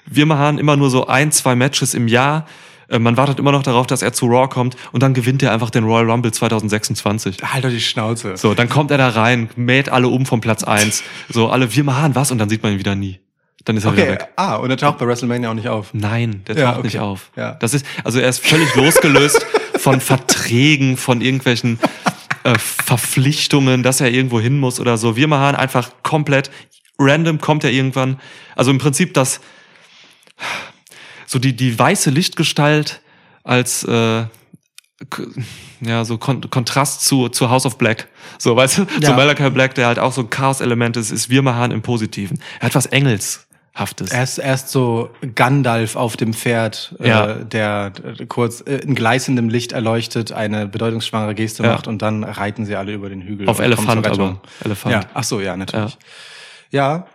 Wirmahan 0.05 0.57
immer 0.57 0.75
nur 0.77 0.89
so 0.89 1.07
ein, 1.07 1.31
zwei 1.31 1.55
Matches 1.55 1.93
im 1.93 2.07
Jahr. 2.07 2.45
Äh, 2.89 2.99
Man 2.99 3.17
wartet 3.17 3.39
immer 3.39 3.51
noch 3.51 3.63
darauf, 3.63 3.87
dass 3.87 4.01
er 4.01 4.13
zu 4.13 4.25
Raw 4.27 4.47
kommt 4.47 4.75
und 4.91 5.03
dann 5.03 5.13
gewinnt 5.13 5.43
er 5.43 5.51
einfach 5.51 5.69
den 5.69 5.83
Royal 5.83 6.09
Rumble 6.09 6.31
2026. 6.31 7.37
Halt 7.43 7.63
doch 7.63 7.69
die 7.69 7.79
Schnauze. 7.81 8.37
So, 8.37 8.53
dann 8.53 8.69
kommt 8.69 8.91
er 8.91 8.97
da 8.97 9.09
rein, 9.09 9.49
mäht 9.55 9.89
alle 9.89 10.07
um 10.07 10.25
vom 10.25 10.41
Platz 10.41 10.63
eins. 10.63 11.03
So, 11.29 11.49
alle 11.49 11.75
Wirmahan, 11.75 12.15
was? 12.15 12.31
Und 12.31 12.37
dann 12.37 12.49
sieht 12.49 12.63
man 12.63 12.73
ihn 12.73 12.79
wieder 12.79 12.95
nie. 12.95 13.19
Dann 13.65 13.77
ist 13.77 13.85
er 13.85 13.93
wieder 13.93 14.03
Okay, 14.03 14.11
weg. 14.13 14.27
ah, 14.35 14.55
und 14.55 14.69
er 14.69 14.77
taucht 14.77 14.97
bei 14.97 15.07
WrestleMania 15.07 15.49
auch 15.49 15.53
nicht 15.53 15.69
auf. 15.69 15.93
Nein, 15.93 16.43
der 16.47 16.57
Ja, 16.57 16.65
taucht 16.67 16.79
okay. 16.79 16.87
nicht 16.87 16.99
auf. 16.99 17.31
Ja. 17.35 17.53
Das 17.53 17.73
ist, 17.73 17.85
also 18.03 18.19
er 18.19 18.27
ist 18.29 18.45
völlig 18.45 18.75
losgelöst 18.75 19.45
von 19.77 20.01
Verträgen, 20.01 20.97
von 20.97 21.21
irgendwelchen 21.21 21.79
äh, 22.43 22.57
Verpflichtungen, 22.57 23.81
dass 23.83 24.01
er 24.01 24.11
irgendwo 24.11 24.39
hin 24.41 24.59
muss 24.59 24.79
oder 24.81 24.97
so. 24.97 25.15
Wir 25.15 25.27
machen 25.29 25.55
einfach 25.55 25.91
komplett 26.03 26.51
random 26.99 27.39
kommt 27.39 27.63
er 27.63 27.71
irgendwann. 27.71 28.19
Also 28.55 28.69
im 28.71 28.79
Prinzip 28.79 29.13
das, 29.13 29.39
so 31.25 31.39
die, 31.39 31.55
die 31.55 31.77
weiße 31.77 32.09
Lichtgestalt 32.09 33.01
als, 33.43 33.83
äh, 33.85 34.25
ja, 35.81 36.05
so 36.05 36.17
Kon 36.17 36.49
Kontrast 36.49 37.03
zu, 37.05 37.29
zu 37.29 37.49
House 37.49 37.65
of 37.65 37.77
Black. 37.77 38.07
So, 38.37 38.55
weißt 38.55 38.77
du, 38.79 38.81
Ja. 39.01 39.09
zu 39.09 39.13
Malachi 39.15 39.49
Black, 39.49 39.75
der 39.75 39.87
halt 39.87 39.99
auch 39.99 40.13
so 40.13 40.21
ein 40.21 40.29
Chaos-Element 40.29 40.95
ist, 40.97 41.11
ist 41.11 41.29
Wirmahan 41.29 41.71
im 41.71 41.81
Positiven. 41.81 42.41
Er 42.59 42.67
hat 42.67 42.75
was 42.75 42.85
Engelshaftes. 42.87 43.47
Er 44.11 44.23
ist 44.23 44.37
erst 44.37 44.69
so 44.69 45.09
Gandalf 45.33 45.95
auf 45.95 46.15
dem 46.15 46.33
Pferd, 46.33 46.93
Ja. 47.03 47.31
äh, 47.31 47.45
der 47.45 47.91
äh, 48.19 48.25
kurz 48.27 48.61
äh, 48.61 48.75
in 48.77 48.93
gleißendem 48.93 49.49
Licht 49.49 49.71
erleuchtet 49.71 50.31
eine 50.31 50.67
bedeutungsschwangere 50.67 51.33
Geste 51.33 51.63
Ja. 51.63 51.73
macht 51.73 51.87
und 51.87 52.01
dann 52.03 52.23
reiten 52.23 52.65
sie 52.65 52.75
alle 52.75 52.93
über 52.93 53.09
den 53.09 53.21
Hügel. 53.21 53.49
Auf 53.49 53.59
Elefant 53.59 54.05
aber. 54.05 54.39
Elefant. 54.63 54.93
Ja, 54.93 55.01
ach 55.15 55.23
so, 55.23 55.41
ja, 55.41 55.57
natürlich. 55.57 55.93
Ja. 55.93 55.97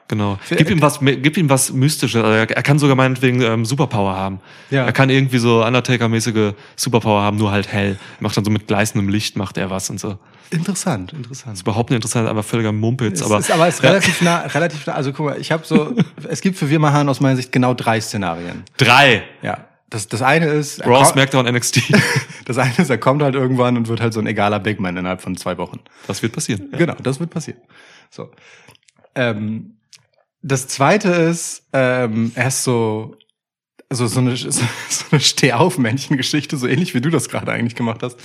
Genau. 0.07 0.39
Gib 0.49 0.71
ihm 0.71 0.81
was, 0.81 1.01
gib 1.01 1.37
ihm 1.37 1.51
was 1.51 1.73
Mystisches. 1.73 2.23
Also 2.23 2.33
er 2.33 2.49
er 2.49 2.63
kann 2.63 2.79
sogar 2.79 2.95
meinetwegen 2.95 3.43
ähm, 3.43 3.65
Superpower 3.65 4.15
haben. 4.15 4.41
Ja. 4.71 4.85
Er 4.85 4.93
kann 4.93 5.11
irgendwie 5.11 5.39
so 5.39 5.65
Undertaker-mäßige 5.65 6.55
Superpower 6.77 7.23
haben, 7.23 7.39
nur 7.39 7.51
halt 7.51 7.67
hell. 7.73 7.99
Macht 8.21 8.37
dann 8.37 8.45
so 8.45 8.53
mit 8.53 8.69
gleißendem 8.69 9.09
Licht 9.09 9.37
macht 9.37 9.59
er 9.59 9.69
was 9.69 9.91
und 9.91 9.99
so. 9.99 10.17
Interessant, 10.51 11.13
interessant. 11.13 11.57
Ist 11.57 11.63
überhaupt 11.63 11.91
nicht 11.91 11.97
interessant, 11.97 12.29
aber 12.29 12.45
völliger 12.45 12.71
Mumpitz. 12.71 13.21
Es 13.21 13.27
aber 13.27 13.39
ist 13.41 13.51
aber 13.51 13.67
es 13.67 13.75
ist 13.75 13.83
relativ 13.83 14.23
nah, 14.23 14.43
relativ 14.43 14.87
nah. 14.87 14.95
Also 14.95 15.13
guck 15.13 15.27
mal, 15.27 15.41
ich 15.41 15.51
habe 15.51 15.67
so, 15.67 15.95
es 16.29 16.41
gibt 16.41 16.57
für 16.57 16.71
Wirmahan 16.71 17.09
aus 17.09 17.19
meiner 17.19 17.35
Sicht 17.35 17.51
genau 17.51 17.75
drei 17.75 18.01
Szenarien. 18.01 18.63
drei. 18.77 19.25
Ja. 19.43 19.65
Das, 19.91 20.07
das 20.07 20.21
eine 20.23 20.47
ist, 20.47 20.81
er 20.81 20.87
Raw, 20.87 21.05
SmackDown, 21.05 21.47
NXT. 21.47 21.95
das 22.45 22.59
eine 22.59 22.75
ist, 22.77 22.91
er 22.91 22.99
kommt 22.99 23.23
halt 23.23 23.35
irgendwann 23.35 23.77
und 23.77 23.89
wird 23.89 24.01
halt 24.01 24.13
so 24.13 24.21
ein 24.21 24.27
egaler 24.27 24.61
Big 24.61 24.79
Man 24.81 24.97
innerhalb 24.97 25.21
von 25.21 25.37
zwei 25.37 25.57
Wochen. 25.59 25.81
Das 26.07 26.23
wird 26.23 26.33
passieren. 26.33 26.69
Genau, 26.73 26.95
das 27.03 27.19
wird 27.19 27.31
passieren. 27.31 27.61
So. 28.11 28.31
Ähm, 29.19 29.75
das 30.43 30.69
zweite 30.69 31.09
ist, 31.09 31.65
ähm, 31.73 32.31
er 32.37 32.49
ist 32.49 32.63
so, 32.63 33.17
also 33.89 34.07
so 34.07 34.21
eine, 34.21 34.37
so 34.37 34.63
eine 35.11 35.21
Steh-auf-Männchen-Geschichte, 35.21 36.57
so 36.57 36.69
ähnlich 36.69 36.95
wie 36.95 37.01
du 37.01 37.11
das 37.11 37.29
gerade 37.29 37.51
eigentlich 37.51 37.75
gemacht 37.75 38.03
hast. 38.03 38.17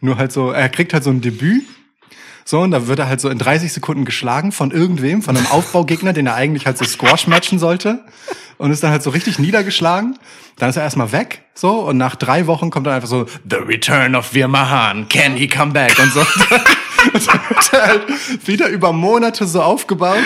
Nur 0.00 0.18
halt 0.18 0.30
so, 0.30 0.50
er 0.52 0.68
kriegt 0.68 0.94
halt 0.94 1.02
so 1.02 1.10
ein 1.10 1.20
Debüt. 1.20 1.64
So, 2.44 2.60
und 2.60 2.70
da 2.70 2.86
wird 2.86 3.00
er 3.00 3.08
halt 3.08 3.20
so 3.20 3.28
in 3.28 3.38
30 3.38 3.72
Sekunden 3.72 4.04
geschlagen 4.04 4.52
von 4.52 4.70
irgendwem, 4.70 5.20
von 5.20 5.36
einem 5.36 5.48
Aufbaugegner, 5.48 6.12
den 6.12 6.28
er 6.28 6.36
eigentlich 6.36 6.64
halt 6.64 6.78
so 6.78 6.84
Squash 6.84 7.26
matchen 7.26 7.58
sollte. 7.58 8.04
Und 8.56 8.70
ist 8.70 8.84
dann 8.84 8.92
halt 8.92 9.02
so 9.02 9.10
richtig 9.10 9.40
niedergeschlagen. 9.40 10.16
Dann 10.56 10.70
ist 10.70 10.76
er 10.76 10.84
erstmal 10.84 11.10
weg, 11.10 11.42
so, 11.54 11.80
und 11.80 11.96
nach 11.96 12.14
drei 12.14 12.46
Wochen 12.46 12.70
kommt 12.70 12.86
dann 12.86 12.94
einfach 12.94 13.08
so, 13.08 13.26
The 13.50 13.56
Return 13.56 14.14
of 14.14 14.32
Veer 14.32 14.46
Mahan, 14.46 15.08
can 15.08 15.36
he 15.36 15.48
come 15.48 15.72
back? 15.72 15.98
Und 15.98 16.12
so. 16.12 16.24
Und 17.14 17.28
dann 17.28 17.40
wird 17.48 17.72
halt 17.72 18.46
wieder 18.48 18.68
über 18.68 18.92
Monate 18.92 19.46
so 19.46 19.62
aufgebaut. 19.62 20.18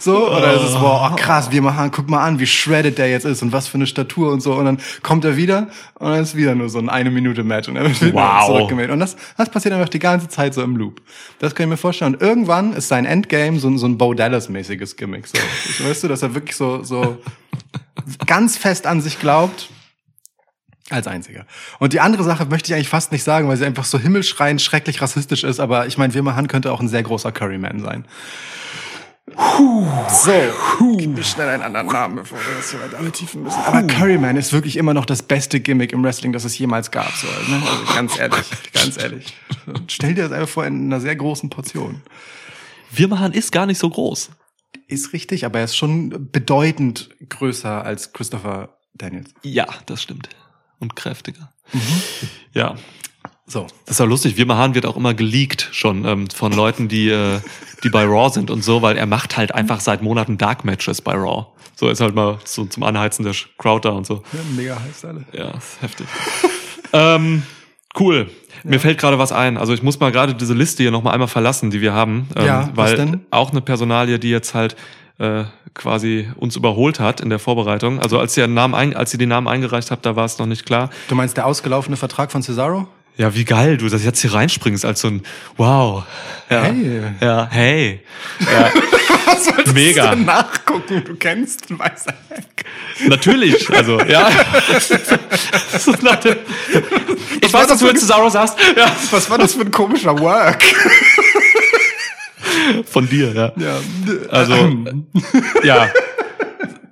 So, 0.00 0.28
dann 0.30 0.56
ist 0.56 0.62
es, 0.62 0.74
boah, 0.74 1.10
oh, 1.12 1.16
krass, 1.16 1.50
Veer 1.50 1.62
Mahan, 1.62 1.90
guck 1.90 2.08
mal 2.08 2.22
an, 2.24 2.38
wie 2.38 2.46
shredded 2.46 2.98
der 2.98 3.08
jetzt 3.10 3.24
ist 3.24 3.42
und 3.42 3.52
was 3.52 3.68
für 3.68 3.76
eine 3.76 3.86
Statur 3.86 4.32
und 4.32 4.40
so. 4.42 4.54
Und 4.54 4.64
dann 4.64 4.78
kommt 5.02 5.24
er 5.24 5.36
wieder 5.36 5.68
und 5.94 6.10
dann 6.10 6.22
ist 6.22 6.34
wieder 6.36 6.54
nur 6.54 6.68
so 6.68 6.78
ein 6.78 6.88
eine 6.88 7.10
Minute 7.10 7.44
Match 7.44 7.68
und 7.68 7.76
er 7.76 7.84
wird 7.84 8.00
wieder 8.02 8.14
Wow. 8.14 8.46
zurückgemeldet. 8.46 8.92
Und 8.92 9.00
das, 9.00 9.16
das 9.36 9.48
passiert 9.50 9.74
einfach 9.74 9.88
die 9.88 9.98
ganze 9.98 10.28
Zeit 10.28 10.54
so 10.54 10.62
im 10.62 10.76
Loop. 10.76 11.00
Das 11.38 11.54
kann 11.54 11.64
ich 11.66 11.70
mir 11.70 11.76
vorstellen. 11.76 12.14
Und 12.14 12.22
irgendwann 12.22 12.72
ist 12.72 12.88
sein 12.88 13.04
Endgame 13.04 13.58
so, 13.58 13.68
ein- 13.68 13.78
so 13.78 13.86
ein 13.86 13.98
Bo 13.98 14.14
Dallas-mäßiges 14.14 14.96
Gimmick. 14.96 15.26
So. 15.26 15.38
Weißt 15.86 16.02
du, 16.04 16.08
dass 16.08 16.22
er 16.22 16.34
wirklich 16.34 16.56
so, 16.56 16.82
so 16.82 17.18
ganz 18.26 18.56
fest 18.56 18.86
an 18.86 19.00
sich 19.00 19.18
glaubt. 19.20 19.68
Als 20.90 21.06
einziger. 21.06 21.46
Und 21.78 21.94
die 21.94 22.00
andere 22.00 22.24
Sache 22.24 22.44
möchte 22.44 22.70
ich 22.70 22.74
eigentlich 22.74 22.90
fast 22.90 23.10
nicht 23.10 23.24
sagen, 23.24 23.48
weil 23.48 23.56
sie 23.56 23.64
einfach 23.64 23.86
so 23.86 23.98
himmelschreiend 23.98 24.60
schrecklich 24.60 25.00
rassistisch 25.00 25.42
ist, 25.42 25.58
aber 25.58 25.86
ich 25.86 25.96
meine, 25.96 26.12
Wirmahan 26.12 26.46
könnte 26.46 26.70
auch 26.72 26.80
ein 26.80 26.88
sehr 26.88 27.02
großer 27.02 27.32
Curryman 27.32 27.80
sein. 27.80 28.06
So, 30.10 30.32
gib 30.98 31.16
mir 31.16 31.24
schnell 31.24 31.48
einen 31.48 31.62
anderen 31.62 31.86
Namen, 31.86 32.16
bevor 32.16 32.38
wir 32.38 32.56
das 32.56 32.70
hier 32.70 32.80
weiter 32.80 32.98
vertiefen 32.98 33.42
müssen. 33.42 33.58
Aber 33.64 33.82
Curryman 33.82 34.36
ist 34.36 34.52
wirklich 34.52 34.76
immer 34.76 34.92
noch 34.92 35.06
das 35.06 35.22
beste 35.22 35.60
Gimmick 35.60 35.92
im 35.92 36.04
Wrestling, 36.04 36.32
das 36.32 36.44
es 36.44 36.58
jemals 36.58 36.90
gab. 36.90 37.10
So, 37.12 37.26
ne? 37.26 37.62
also 37.66 37.94
ganz 37.94 38.18
ehrlich, 38.18 38.50
ganz 38.74 38.98
ehrlich. 38.98 39.34
Stell 39.88 40.14
dir 40.14 40.24
das 40.24 40.32
einfach 40.32 40.48
vor 40.48 40.66
in 40.66 40.86
einer 40.86 41.00
sehr 41.00 41.16
großen 41.16 41.48
Portion. 41.48 42.02
Wirmahan 42.92 43.32
ist 43.32 43.50
gar 43.50 43.64
nicht 43.64 43.78
so 43.78 43.88
groß. 43.88 44.30
Ist 44.86 45.14
richtig, 45.14 45.46
aber 45.46 45.60
er 45.60 45.64
ist 45.64 45.76
schon 45.76 46.30
bedeutend 46.30 47.08
größer 47.26 47.82
als 47.82 48.12
Christopher 48.12 48.76
Daniels. 48.92 49.30
Ja, 49.42 49.66
das 49.86 50.02
stimmt. 50.02 50.28
Und 50.84 50.96
kräftiger. 50.96 51.50
Mhm. 51.72 51.80
Ja. 52.52 52.74
So. 53.46 53.66
Das 53.86 53.96
ist 53.96 54.00
auch 54.00 54.06
lustig. 54.06 54.36
Wirmahan 54.36 54.74
wird 54.74 54.86
auch 54.86 54.96
immer 54.96 55.14
geleakt 55.14 55.68
schon 55.72 56.04
ähm, 56.04 56.28
von 56.30 56.52
Leuten, 56.52 56.88
die, 56.88 57.08
äh, 57.08 57.40
die 57.82 57.88
bei 57.90 58.04
Raw 58.04 58.30
sind 58.32 58.50
und 58.50 58.62
so, 58.62 58.82
weil 58.82 58.96
er 58.96 59.06
macht 59.06 59.36
halt 59.36 59.54
einfach 59.54 59.80
seit 59.80 60.02
Monaten 60.02 60.38
Dark 60.38 60.64
Matches 60.64 61.00
bei 61.02 61.12
Raw. 61.14 61.46
So 61.76 61.88
ist 61.88 62.00
halt 62.00 62.14
mal 62.14 62.38
so 62.44 62.64
zum 62.66 62.82
Anheizen 62.82 63.24
der 63.24 63.34
Crowd 63.58 63.86
da 63.88 63.92
und 63.92 64.06
so. 64.06 64.22
Ja, 64.32 64.40
mega 64.56 64.78
heiß 64.80 65.04
alle. 65.06 65.24
Ja, 65.32 65.50
ist 65.50 65.80
heftig. 65.82 66.06
ähm, 66.92 67.42
cool. 67.98 68.30
Mir 68.62 68.80
fällt 68.80 68.98
gerade 68.98 69.18
was 69.18 69.32
ein. 69.32 69.56
Also 69.58 69.74
ich 69.74 69.82
muss 69.82 70.00
mal 70.00 70.12
gerade 70.12 70.34
diese 70.34 70.54
Liste 70.54 70.82
hier 70.82 70.90
nochmal 70.92 71.12
einmal 71.14 71.28
verlassen, 71.28 71.70
die 71.70 71.80
wir 71.80 71.92
haben. 71.92 72.28
Ähm, 72.36 72.46
Ja, 72.46 72.70
was 72.74 72.90
weil 72.90 72.96
denn? 72.96 73.26
auch 73.30 73.50
eine 73.50 73.60
Personalie, 73.60 74.18
die 74.18 74.30
jetzt 74.30 74.54
halt 74.54 74.76
äh, 75.18 75.44
quasi 75.74 76.28
uns 76.36 76.56
überholt 76.56 77.00
hat 77.00 77.20
in 77.20 77.30
der 77.30 77.38
Vorbereitung. 77.38 78.00
Also 78.00 78.18
als 78.18 78.36
ihr, 78.36 78.46
den 78.46 78.54
Namen 78.54 78.74
ein, 78.74 78.94
als 78.96 79.12
ihr 79.12 79.18
den 79.18 79.28
Namen 79.28 79.48
eingereicht 79.48 79.90
habt, 79.90 80.04
da 80.06 80.16
war 80.16 80.24
es 80.24 80.38
noch 80.38 80.46
nicht 80.46 80.66
klar. 80.66 80.90
Du 81.08 81.14
meinst 81.14 81.36
der 81.36 81.46
ausgelaufene 81.46 81.96
Vertrag 81.96 82.30
von 82.32 82.42
Cesaro? 82.42 82.88
Ja, 83.16 83.32
wie 83.36 83.44
geil 83.44 83.76
du, 83.76 83.88
dass 83.88 84.00
du 84.00 84.06
jetzt 84.08 84.20
hier 84.22 84.34
reinspringst 84.34 84.84
als 84.84 85.00
so 85.00 85.06
ein 85.08 85.22
Wow. 85.56 86.02
Ja, 86.50 86.62
Hey. 86.62 87.02
Ja, 87.20 87.48
hey. 87.50 88.00
Ja, 88.40 88.70
Was 89.26 89.44
sollst 89.44 89.72
Mega. 89.72 90.14
du 90.16 90.22
nachgucken? 90.22 91.02
Du 91.04 91.14
kennst 91.14 91.70
den 91.70 91.78
Weißer 91.78 92.12
Heck. 92.28 92.64
natürlich. 93.08 93.70
Also, 93.70 94.00
ja. 94.00 94.28
Ich 97.40 97.52
weiß, 97.52 97.66
das 97.66 97.68
dass 97.68 97.78
du 97.80 97.86
jetzt 97.86 98.00
Cesaro 98.00 98.28
sagst. 98.28 98.56
Ja. 98.76 98.86
Was 99.10 99.30
war 99.30 99.38
das 99.38 99.54
für 99.54 99.60
ein 99.62 99.70
komischer 99.70 100.18
Work? 100.18 100.62
Von 102.86 103.08
dir, 103.08 103.32
ja. 103.32 103.52
Ja. 103.56 103.78
Also, 104.30 104.54
ja. 105.64 105.88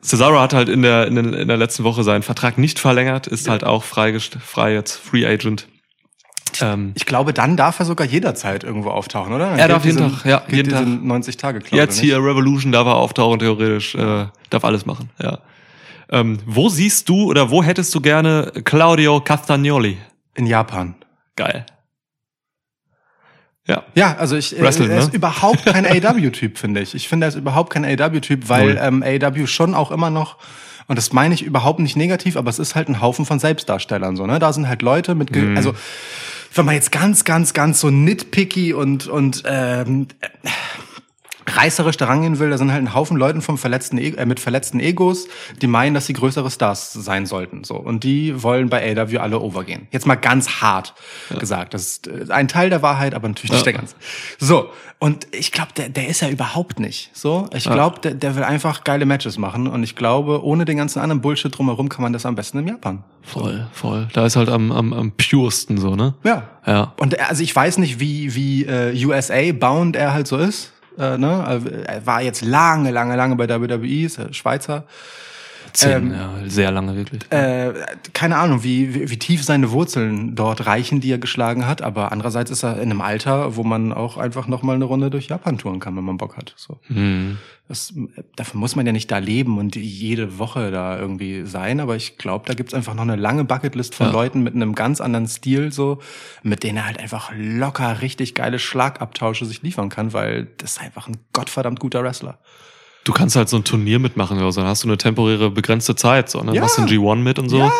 Cesaro 0.02 0.40
hat 0.40 0.52
halt 0.52 0.68
in 0.68 0.82
der, 0.82 1.06
in, 1.06 1.14
der, 1.14 1.24
in 1.40 1.48
der 1.48 1.56
letzten 1.56 1.84
Woche 1.84 2.02
seinen 2.02 2.22
Vertrag 2.22 2.58
nicht 2.58 2.78
verlängert, 2.78 3.26
ist 3.28 3.48
halt 3.48 3.62
auch 3.64 3.84
frei, 3.84 4.18
frei 4.18 4.74
jetzt, 4.74 4.96
Free 4.98 5.24
Agent. 5.26 5.68
Ähm, 6.60 6.90
Ich 6.96 7.06
glaube, 7.06 7.32
dann 7.32 7.56
darf 7.56 7.78
er 7.78 7.86
sogar 7.86 8.06
jederzeit 8.06 8.64
irgendwo 8.64 8.90
auftauchen, 8.90 9.32
oder? 9.32 9.50
Dann 9.50 9.58
Er 9.58 9.68
darf 9.68 9.84
jeden 9.84 9.98
Tag, 9.98 10.24
ja, 10.24 10.42
jeden 10.48 10.70
Tag. 10.72 10.86
90 10.86 11.36
Tage 11.36 11.60
Klausel. 11.60 11.78
jetzt 11.78 11.98
hier 12.00 12.16
Revolution 12.18 12.72
darf 12.72 12.86
er 12.86 12.96
auftauchen, 12.96 13.38
theoretisch, 13.38 13.94
äh, 13.94 14.26
darf 14.50 14.64
alles 14.64 14.86
machen, 14.86 15.10
ja. 15.22 15.38
Ähm, 16.10 16.40
wo 16.44 16.68
siehst 16.68 17.08
du 17.08 17.30
oder 17.30 17.50
wo 17.50 17.62
hättest 17.62 17.94
du 17.94 18.00
gerne 18.00 18.52
Claudio 18.64 19.20
Castagnoli? 19.20 19.98
in 20.34 20.46
Japan. 20.46 20.94
Geil. 21.36 21.64
Ja. 23.68 23.84
Ja, 23.94 24.16
also 24.16 24.36
ich, 24.36 24.58
äh, 24.58 24.62
Wrestling, 24.62 24.90
er 24.90 24.98
ist 24.98 25.10
ne? 25.10 25.16
überhaupt 25.16 25.64
kein 25.64 25.86
AW-Typ, 26.04 26.58
finde 26.58 26.80
ich. 26.80 26.94
Ich 26.94 27.08
finde, 27.08 27.26
er 27.26 27.28
ist 27.28 27.36
überhaupt 27.36 27.72
kein 27.72 27.84
AW-Typ, 27.84 28.48
weil 28.48 28.78
ähm, 28.82 29.02
AW 29.02 29.46
schon 29.46 29.74
auch 29.74 29.90
immer 29.90 30.10
noch, 30.10 30.38
und 30.88 30.96
das 30.96 31.12
meine 31.12 31.34
ich 31.34 31.42
überhaupt 31.42 31.78
nicht 31.78 31.96
negativ, 31.96 32.36
aber 32.36 32.50
es 32.50 32.58
ist 32.58 32.74
halt 32.74 32.88
ein 32.88 33.00
Haufen 33.00 33.24
von 33.24 33.38
Selbstdarstellern 33.38 34.16
so, 34.16 34.26
ne? 34.26 34.38
Da 34.38 34.52
sind 34.52 34.68
halt 34.68 34.82
Leute 34.82 35.14
mit, 35.14 35.32
ge 35.32 35.56
also 35.56 35.74
wenn 36.54 36.66
man 36.66 36.74
jetzt 36.74 36.92
ganz, 36.92 37.24
ganz, 37.24 37.54
ganz 37.54 37.80
so 37.80 37.90
nitpicky 37.90 38.74
und 38.74 39.06
und 39.06 39.42
ähm, 39.46 40.08
äh, 40.20 40.48
reißerisch 41.46 41.96
da 41.96 42.06
rangehen 42.06 42.38
will, 42.38 42.50
da 42.50 42.58
sind 42.58 42.72
halt 42.72 42.82
ein 42.82 42.94
Haufen 42.94 43.16
Leuten 43.16 43.42
vom 43.42 43.58
verletzten 43.58 43.98
e 43.98 44.10
äh, 44.10 44.26
mit 44.26 44.40
verletzten 44.40 44.80
Egos, 44.80 45.26
die 45.60 45.66
meinen, 45.66 45.94
dass 45.94 46.06
sie 46.06 46.12
größere 46.12 46.50
Stars 46.50 46.92
sein 46.92 47.26
sollten. 47.26 47.64
So 47.64 47.76
und 47.76 48.04
die 48.04 48.42
wollen 48.42 48.68
bei 48.68 48.96
AW 48.96 49.18
alle 49.18 49.40
overgehen. 49.40 49.88
Jetzt 49.90 50.06
mal 50.06 50.14
ganz 50.14 50.60
hart 50.60 50.94
gesagt. 51.38 51.74
Das 51.74 51.82
ist 51.82 52.06
äh, 52.06 52.26
ein 52.30 52.48
Teil 52.48 52.70
der 52.70 52.82
Wahrheit, 52.82 53.14
aber 53.14 53.28
natürlich 53.28 53.52
nicht 53.52 53.66
Ja. 53.66 53.72
der 53.72 53.80
ganze. 53.80 53.96
So 54.38 54.70
und 54.98 55.26
ich 55.32 55.50
glaube, 55.50 55.72
der, 55.76 55.88
der 55.88 56.06
ist 56.06 56.20
ja 56.20 56.28
überhaupt 56.28 56.78
nicht. 56.78 57.10
So, 57.12 57.48
ich 57.52 57.64
glaube, 57.64 57.98
der, 58.00 58.14
der 58.14 58.36
will 58.36 58.44
einfach 58.44 58.84
geile 58.84 59.04
Matches 59.04 59.36
machen 59.36 59.66
und 59.66 59.82
ich 59.82 59.96
glaube, 59.96 60.44
ohne 60.44 60.64
den 60.64 60.76
ganzen 60.76 61.00
anderen 61.00 61.20
Bullshit 61.20 61.56
drumherum 61.56 61.88
kann 61.88 62.02
man 62.02 62.12
das 62.12 62.24
am 62.24 62.36
besten 62.36 62.58
in 62.58 62.68
Japan. 62.68 63.02
Voll, 63.22 63.66
voll. 63.72 64.08
Da 64.12 64.26
ist 64.26 64.36
halt 64.36 64.48
am, 64.48 64.70
am, 64.70 64.92
am 64.92 65.12
puresten 65.12 65.78
so, 65.78 65.96
ne? 65.96 66.14
Ja. 66.22 66.48
Ja. 66.66 66.92
Und 67.00 67.14
er, 67.14 67.30
also 67.30 67.42
ich 67.42 67.54
weiß 67.54 67.78
nicht, 67.78 67.98
wie, 67.98 68.36
wie 68.36 68.64
äh, 68.64 69.04
USA-bound 69.04 69.96
er 69.96 70.12
halt 70.12 70.28
so 70.28 70.36
ist. 70.36 70.72
Äh, 70.98 71.18
ne? 71.18 71.84
Er 71.86 72.06
war 72.06 72.22
jetzt 72.22 72.42
lange, 72.42 72.90
lange, 72.90 73.16
lange 73.16 73.36
bei 73.36 73.48
WWE, 73.48 74.06
ist 74.06 74.18
ja 74.18 74.32
Schweizer. 74.32 74.84
Zehn, 75.72 75.90
Ähm, 76.08 76.12
ja, 76.12 76.32
sehr 76.46 76.70
lange 76.70 76.96
wirklich. 76.96 77.22
Äh, 77.30 77.72
keine 78.12 78.36
Ahnung, 78.36 78.62
wie, 78.62 78.94
wie, 78.94 79.10
wie 79.10 79.18
tief 79.18 79.42
seine 79.42 79.70
Wurzeln 79.70 80.34
dort 80.34 80.66
reichen, 80.66 81.00
die 81.00 81.10
er 81.10 81.18
geschlagen 81.18 81.66
hat. 81.66 81.82
Aber 81.82 82.12
andererseits 82.12 82.50
ist 82.50 82.62
er 82.62 82.76
in 82.76 82.90
einem 82.90 83.00
Alter, 83.00 83.56
wo 83.56 83.64
man 83.64 83.92
auch 83.92 84.16
einfach 84.18 84.48
noch 84.48 84.62
mal 84.62 84.74
eine 84.74 84.84
Runde 84.84 85.10
durch 85.10 85.28
Japan 85.28 85.58
touren 85.58 85.80
kann, 85.80 85.96
wenn 85.96 86.04
man 86.04 86.16
Bock 86.16 86.36
hat. 86.36 86.54
So. 86.56 86.78
Hm. 86.88 87.38
Das, 87.68 87.94
dafür 88.36 88.60
muss 88.60 88.76
man 88.76 88.84
ja 88.86 88.92
nicht 88.92 89.10
da 89.10 89.18
leben 89.18 89.56
und 89.56 89.76
jede 89.76 90.38
Woche 90.38 90.70
da 90.70 90.98
irgendwie 90.98 91.46
sein, 91.46 91.80
aber 91.80 91.96
ich 91.96 92.18
glaube, 92.18 92.44
da 92.46 92.54
gibt's 92.54 92.74
einfach 92.74 92.92
noch 92.92 93.02
eine 93.02 93.16
lange 93.16 93.44
Bucketlist 93.44 93.94
von 93.94 94.08
Ja. 94.08 94.12
Leuten 94.12 94.42
mit 94.42 94.54
einem 94.54 94.74
ganz 94.74 95.00
anderen 95.00 95.26
Stil, 95.26 95.72
so, 95.72 95.98
mit 96.42 96.64
denen 96.64 96.78
er 96.78 96.86
halt 96.86 96.98
einfach 97.00 97.30
locker 97.34 98.02
richtig 98.02 98.34
geile 98.34 98.58
Schlagabtausche 98.58 99.46
sich 99.46 99.62
liefern 99.62 99.88
kann, 99.88 100.12
weil 100.12 100.48
das 100.58 100.72
ist 100.72 100.80
einfach 100.82 101.08
ein 101.08 101.16
gottverdammt 101.32 101.80
guter 101.80 102.02
Wrestler. 102.02 102.38
Du 103.04 103.12
kannst 103.12 103.34
halt 103.34 103.48
so 103.48 103.56
ein 103.56 103.64
Turnier 103.64 103.98
mitmachen 103.98 104.38
oder 104.38 104.52
so, 104.52 104.60
dann 104.60 104.70
hast 104.70 104.84
du 104.84 104.88
eine 104.88 104.96
temporäre 104.96 105.50
begrenzte 105.50 105.96
Zeit, 105.96 106.30
so, 106.30 106.40
ne? 106.42 106.54
Ja. 106.54 106.60
Machst 106.60 106.78
den 106.78 106.86
G1 106.86 107.16
mit 107.16 107.38
und 107.38 107.48
so. 107.48 107.58
Ja, 107.58 107.72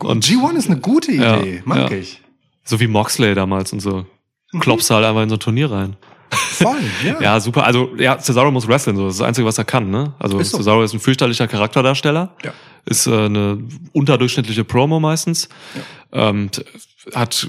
Und- 0.00 0.04
und 0.04 0.24
G1 0.24 0.56
ist 0.56 0.70
eine 0.70 0.80
gute 0.80 1.12
Ja, 1.12 1.38
Idee, 1.38 1.62
mag 1.66 1.90
ja. 1.90 1.96
ich. 1.98 2.20
So 2.64 2.80
wie 2.80 2.86
Moxley 2.86 3.34
damals 3.34 3.72
und 3.74 3.80
so. 3.80 4.06
Mhm. 4.52 4.60
Klopfst 4.60 4.90
halt 4.90 5.04
einfach 5.04 5.22
in 5.22 5.28
so 5.28 5.36
ein 5.36 5.40
Turnier 5.40 5.70
rein. 5.70 5.96
Voll, 6.30 6.78
ja. 7.04 7.16
Ja, 7.20 7.40
super. 7.40 7.64
Also, 7.64 7.90
ja, 7.98 8.18
Cesaro 8.18 8.50
muss 8.50 8.66
wrestlen, 8.68 8.96
so. 8.96 9.04
Das 9.06 9.14
ist 9.14 9.20
das 9.20 9.26
Einzige, 9.28 9.46
was 9.46 9.58
er 9.58 9.64
kann, 9.64 9.90
ne? 9.90 10.14
Also, 10.18 10.38
Ist 10.38 10.50
so. 10.52 10.58
Cesaro 10.58 10.82
ist 10.82 10.94
ein 10.94 11.00
fürchterlicher 11.00 11.46
Charakterdarsteller. 11.48 12.34
Ja. 12.44 12.52
Ist 12.86 13.06
äh, 13.06 13.24
eine 13.26 13.58
unterdurchschnittliche 13.92 14.64
Promo 14.64 14.98
meistens. 15.00 15.48
Ähm, 16.12 16.50
t- 16.50 16.64
hat 17.14 17.48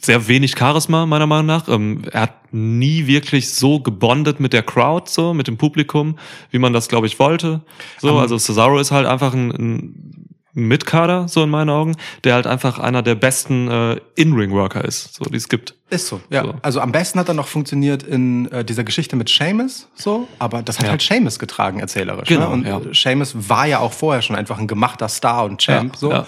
sehr 0.00 0.26
wenig 0.28 0.56
Charisma, 0.58 1.06
meiner 1.06 1.26
Meinung 1.26 1.46
nach. 1.46 1.68
Ähm, 1.68 2.02
er 2.10 2.22
hat 2.22 2.52
nie 2.52 3.06
wirklich 3.06 3.52
so 3.54 3.80
gebondet 3.80 4.40
mit 4.40 4.52
der 4.52 4.62
Crowd, 4.62 5.08
so, 5.10 5.32
mit 5.34 5.46
dem 5.46 5.56
Publikum, 5.58 6.18
wie 6.50 6.58
man 6.58 6.72
das, 6.72 6.88
glaube 6.88 7.06
ich, 7.06 7.18
wollte. 7.18 7.60
So, 8.00 8.08
Ähm, 8.10 8.16
also 8.16 8.36
Cesaro 8.38 8.78
ist 8.78 8.90
halt 8.90 9.06
einfach 9.06 9.32
ein, 9.32 9.50
ein 9.52 10.26
Mitkader, 10.54 11.28
so 11.28 11.42
in 11.44 11.50
meinen 11.50 11.70
Augen, 11.70 11.96
der 12.24 12.34
halt 12.34 12.46
einfach 12.46 12.78
einer 12.78 13.02
der 13.02 13.14
besten 13.14 13.68
äh, 13.70 14.00
In-Ring-Worker 14.16 14.84
ist, 14.84 15.14
so 15.14 15.24
die 15.24 15.36
es 15.36 15.48
gibt. 15.48 15.76
Ist 15.88 16.08
so, 16.08 16.20
ja. 16.30 16.44
So. 16.44 16.54
Also 16.62 16.80
am 16.80 16.92
besten 16.92 17.18
hat 17.18 17.28
er 17.28 17.34
noch 17.34 17.46
funktioniert 17.46 18.02
in 18.02 18.50
äh, 18.52 18.62
dieser 18.64 18.84
Geschichte 18.84 19.16
mit 19.16 19.28
Seamus, 19.30 19.88
so, 19.94 20.28
aber 20.38 20.62
das 20.62 20.78
hat 20.78 20.84
Ja. 20.86 20.90
halt 20.90 21.00
Seamus 21.02 21.38
getragen, 21.38 21.78
erzählerisch. 21.80 22.28
Genau, 22.28 22.54
ne? 22.54 22.74
Und 22.74 22.86
ja. 22.86 22.92
Seamus 22.92 23.48
war 23.48 23.66
ja 23.66 23.78
auch 23.78 23.92
vorher 23.92 24.20
schon 24.20 24.36
einfach 24.36 24.58
ein 24.58 24.66
gemachter 24.66 25.08
Star 25.08 25.44
und 25.44 25.58
Champ, 25.62 25.96
so. 25.96 26.10
ja. 26.10 26.26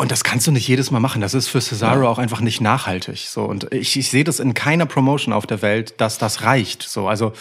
Und 0.00 0.10
das 0.10 0.24
kannst 0.24 0.46
du 0.46 0.50
nicht 0.50 0.66
jedes 0.66 0.90
Mal 0.90 0.98
machen. 0.98 1.20
Das 1.20 1.34
ist 1.34 1.48
für 1.48 1.60
Cesaro 1.60 2.08
auch 2.08 2.16
einfach 2.16 2.40
nicht 2.40 2.62
nachhaltig. 2.62 3.26
So 3.28 3.44
und 3.44 3.70
ich, 3.70 3.98
ich 3.98 4.08
sehe 4.08 4.24
das 4.24 4.40
in 4.40 4.54
keiner 4.54 4.86
Promotion 4.86 5.34
auf 5.34 5.46
der 5.46 5.60
Welt, 5.60 6.00
dass 6.00 6.16
das 6.16 6.40
reicht. 6.40 6.82
So 6.82 7.06
also 7.06 7.34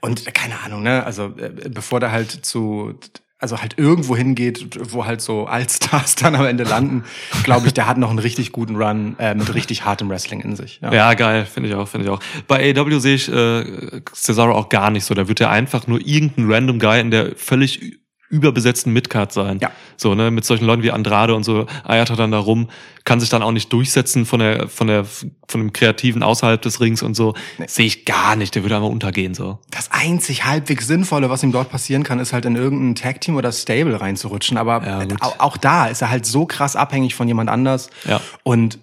und 0.00 0.32
keine 0.32 0.60
Ahnung, 0.60 0.84
ne? 0.84 1.04
Also 1.04 1.32
äh, 1.36 1.68
bevor 1.68 1.98
der 1.98 2.12
halt 2.12 2.30
zu 2.30 2.94
also 3.40 3.60
halt 3.60 3.80
irgendwo 3.80 4.16
hingeht, 4.16 4.78
wo 4.92 5.06
halt 5.06 5.22
so 5.22 5.46
Allstars 5.46 6.14
dann 6.22 6.36
am 6.36 6.46
Ende 6.46 6.62
landen, 6.62 7.02
glaube 7.42 7.66
ich, 7.66 7.74
der 7.74 7.88
hat 7.88 7.98
noch 7.98 8.10
einen 8.10 8.20
richtig 8.20 8.52
guten 8.52 8.76
Run 8.76 9.16
äh, 9.18 9.34
mit 9.34 9.52
richtig 9.52 9.84
hartem 9.84 10.08
Wrestling 10.08 10.40
in 10.40 10.54
sich. 10.54 10.78
Ja, 10.82 11.14
geil, 11.14 11.44
finde 11.46 11.68
ich 11.68 11.74
auch, 11.74 11.88
finde 11.88 12.06
ich 12.06 12.12
auch. 12.12 12.20
Bei 12.46 12.72
AEW 12.72 13.00
sehe 13.00 13.16
ich 13.16 13.28
äh, 13.28 14.00
Cesaro 14.14 14.52
auch 14.52 14.68
gar 14.68 14.92
nicht 14.92 15.04
so. 15.04 15.14
Da 15.14 15.26
wird 15.26 15.40
er 15.40 15.50
einfach 15.50 15.88
nur 15.88 16.00
irgendein 16.00 16.48
random 16.48 16.78
Guy 16.78 17.00
in 17.00 17.10
der 17.10 17.34
völlig 17.34 18.03
überbesetzten 18.34 18.92
Midcard 18.92 19.32
sein. 19.32 19.58
Ja. 19.62 19.70
So, 19.96 20.14
ne, 20.14 20.30
mit 20.30 20.44
solchen 20.44 20.64
Leuten 20.64 20.82
wie 20.82 20.90
Andrade 20.90 21.34
und 21.34 21.44
so 21.44 21.66
eiert 21.84 22.10
er 22.10 22.16
dann 22.16 22.32
da 22.32 22.38
rum, 22.38 22.68
kann 23.04 23.20
sich 23.20 23.28
dann 23.28 23.42
auch 23.42 23.52
nicht 23.52 23.72
durchsetzen 23.72 24.26
von 24.26 24.40
der, 24.40 24.68
von 24.68 24.88
der, 24.88 25.04
von 25.04 25.60
dem 25.60 25.72
Kreativen 25.72 26.22
außerhalb 26.22 26.60
des 26.60 26.80
Rings 26.80 27.02
und 27.02 27.14
so. 27.14 27.34
Sehe 27.66 27.86
ich 27.86 28.04
gar 28.04 28.34
nicht, 28.34 28.54
der 28.54 28.62
würde 28.62 28.76
einfach 28.76 28.88
untergehen, 28.88 29.34
so. 29.34 29.58
Das 29.70 29.92
einzig 29.92 30.44
halbwegs 30.44 30.86
Sinnvolle, 30.86 31.30
was 31.30 31.42
ihm 31.42 31.52
dort 31.52 31.70
passieren 31.70 32.02
kann, 32.02 32.18
ist 32.18 32.32
halt 32.32 32.44
in 32.44 32.56
irgendein 32.56 32.96
Tag-Team 32.96 33.36
oder 33.36 33.52
Stable 33.52 34.00
reinzurutschen. 34.00 34.56
Aber 34.56 34.84
Ja, 34.84 35.06
auch 35.38 35.56
da 35.56 35.86
ist 35.86 36.02
er 36.02 36.10
halt 36.10 36.26
so 36.26 36.46
krass 36.46 36.76
abhängig 36.76 37.14
von 37.14 37.28
jemand 37.28 37.50
anders. 37.50 37.90
Ja. 38.08 38.20
Und 38.42 38.78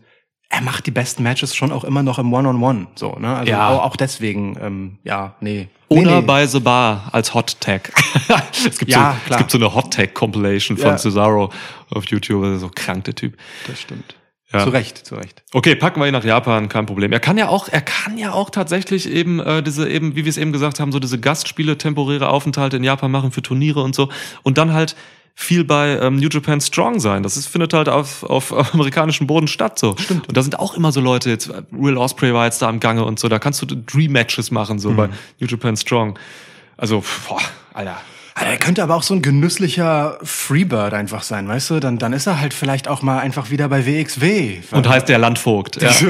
er 0.53 0.61
macht 0.61 0.85
die 0.85 0.91
besten 0.91 1.23
Matches 1.23 1.55
schon 1.55 1.71
auch 1.71 1.85
immer 1.85 2.03
noch 2.03 2.19
im 2.19 2.31
One-on-One. 2.33 2.87
So, 2.95 3.15
ne? 3.17 3.35
Also 3.37 3.49
Ja. 3.51 3.69
auch, 3.69 3.83
auch 3.83 3.95
deswegen, 3.95 4.57
ähm, 4.61 4.97
ja, 5.03 5.35
nee. 5.39 5.69
Oder 5.87 6.01
nee, 6.01 6.15
nee. 6.19 6.21
bei 6.25 6.45
The 6.45 6.59
Bar 6.59 7.09
als 7.13 7.33
Hot 7.33 7.59
Tag. 7.61 7.91
es, 8.67 8.77
gibt 8.77 8.91
Ja, 8.91 9.11
so, 9.11 9.17
es 9.17 9.25
klar. 9.25 9.37
gibt 9.39 9.51
so 9.51 9.57
eine 9.57 9.73
Hot 9.73 9.93
Tag 9.93 10.13
Compilation 10.13 10.77
von 10.77 10.89
Ja. 10.91 10.97
Cesaro 10.97 11.51
auf 11.89 12.05
YouTube, 12.05 12.43
also 12.43 12.57
so 12.57 12.71
krank 12.73 13.05
der 13.05 13.15
Typ. 13.15 13.37
Das 13.65 13.79
stimmt. 13.79 14.15
Ja. 14.51 14.65
Zu 14.65 14.69
Recht, 14.71 14.97
zu 14.97 15.15
Recht. 15.15 15.43
Okay, 15.53 15.75
packen 15.75 16.01
wir 16.01 16.07
ihn 16.07 16.11
nach 16.13 16.25
Japan, 16.25 16.67
kein 16.67 16.85
Problem. 16.85 17.13
Er 17.13 17.21
kann 17.21 17.37
ja 17.37 17.47
auch, 17.47 17.69
er 17.69 17.79
kann 17.81 18.17
ja 18.17 18.33
auch 18.33 18.49
tatsächlich 18.49 19.09
eben 19.09 19.39
äh, 19.39 19.63
diese 19.63 19.87
eben, 19.89 20.17
wie 20.17 20.25
wir 20.25 20.29
es 20.29 20.35
eben 20.37 20.51
gesagt 20.51 20.81
haben, 20.81 20.91
so 20.91 20.99
diese 20.99 21.17
Gastspiele, 21.17 21.77
temporäre 21.77 22.27
Aufenthalte 22.27 22.75
in 22.75 22.83
Japan 22.83 23.09
machen 23.09 23.31
für 23.31 23.41
Turniere 23.41 23.81
und 23.81 23.95
so 23.95 24.09
und 24.43 24.57
dann 24.57 24.73
halt 24.73 24.97
viel 25.35 25.63
bei 25.63 25.97
ähm, 25.99 26.17
New 26.17 26.29
Japan 26.29 26.61
Strong 26.61 26.99
sein. 26.99 27.23
Das 27.23 27.37
ist, 27.37 27.47
findet 27.47 27.73
halt 27.73 27.89
auf, 27.89 28.23
auf 28.23 28.73
amerikanischem 28.73 29.27
Boden 29.27 29.47
statt 29.47 29.79
so. 29.79 29.95
Stimmt. 29.97 30.27
Und 30.27 30.37
da 30.37 30.41
sind 30.41 30.59
auch 30.59 30.75
immer 30.75 30.91
so 30.91 31.01
Leute, 31.01 31.29
jetzt 31.29 31.47
äh, 31.47 31.63
Real 31.73 31.97
Osprey 31.97 32.33
war 32.33 32.45
jetzt 32.45 32.61
da 32.61 32.69
am 32.69 32.79
Gange 32.79 33.05
und 33.05 33.19
so, 33.19 33.27
da 33.27 33.39
kannst 33.39 33.61
du 33.61 33.65
Dream 33.65 34.11
Matches 34.11 34.51
machen 34.51 34.79
so 34.79 34.93
bei 34.93 35.07
New 35.39 35.47
Japan 35.47 35.75
Strong. 35.75 36.17
Also, 36.77 37.03
boah, 37.27 37.41
Alter. 37.73 38.01
Er 38.35 38.57
könnte 38.57 38.81
aber 38.81 38.95
auch 38.95 39.03
so 39.03 39.13
ein 39.13 39.21
genüsslicher 39.21 40.17
Freebird 40.23 40.93
einfach 40.93 41.21
sein, 41.23 41.47
weißt 41.47 41.69
du? 41.69 41.79
Dann, 41.79 41.97
dann 41.97 42.13
ist 42.13 42.27
er 42.27 42.39
halt 42.39 42.53
vielleicht 42.53 42.87
auch 42.87 43.01
mal 43.01 43.19
einfach 43.19 43.49
wieder 43.51 43.67
bei 43.69 43.85
WXW. 43.85 44.59
Und 44.71 44.87
heißt 44.87 45.09
der 45.09 45.17
Landvogt. 45.17 45.81
Ja. 45.81 45.91
So. 45.91 46.07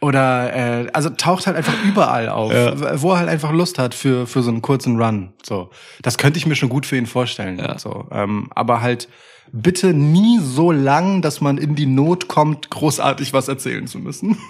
Oder 0.00 0.84
äh, 0.84 0.86
also 0.92 1.08
taucht 1.10 1.46
halt 1.46 1.56
einfach 1.56 1.74
überall 1.84 2.28
auf, 2.28 2.52
Ja. 2.52 3.00
wo 3.00 3.12
er 3.12 3.18
halt 3.20 3.28
einfach 3.28 3.50
Lust 3.52 3.78
hat 3.78 3.94
für 3.94 4.26
für 4.26 4.42
so 4.42 4.50
einen 4.50 4.60
kurzen 4.62 5.00
Run. 5.00 5.32
So, 5.42 5.70
das 6.02 6.18
könnte 6.18 6.38
ich 6.38 6.46
mir 6.46 6.54
schon 6.56 6.68
gut 6.68 6.84
für 6.86 6.96
ihn 6.96 7.06
vorstellen. 7.06 7.58
Ja. 7.58 7.78
So, 7.78 8.06
ähm, 8.12 8.50
aber 8.54 8.80
halt 8.82 9.08
bitte 9.52 9.94
nie 9.94 10.40
so 10.42 10.70
lang, 10.72 11.22
dass 11.22 11.40
man 11.40 11.56
in 11.58 11.74
die 11.74 11.86
Not 11.86 12.28
kommt, 12.28 12.70
großartig 12.70 13.32
was 13.32 13.48
erzählen 13.48 13.86
zu 13.86 13.98
müssen. 13.98 14.36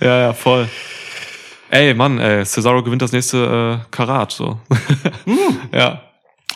Ja, 0.00 0.18
ja, 0.20 0.32
voll. 0.32 0.68
Ey, 1.70 1.94
Mann, 1.94 2.18
ey, 2.18 2.44
Cesaro 2.44 2.82
gewinnt 2.82 3.02
das 3.02 3.12
nächste 3.12 3.80
äh, 3.82 3.86
Karat, 3.90 4.32
so. 4.32 4.58
ja, 5.72 6.02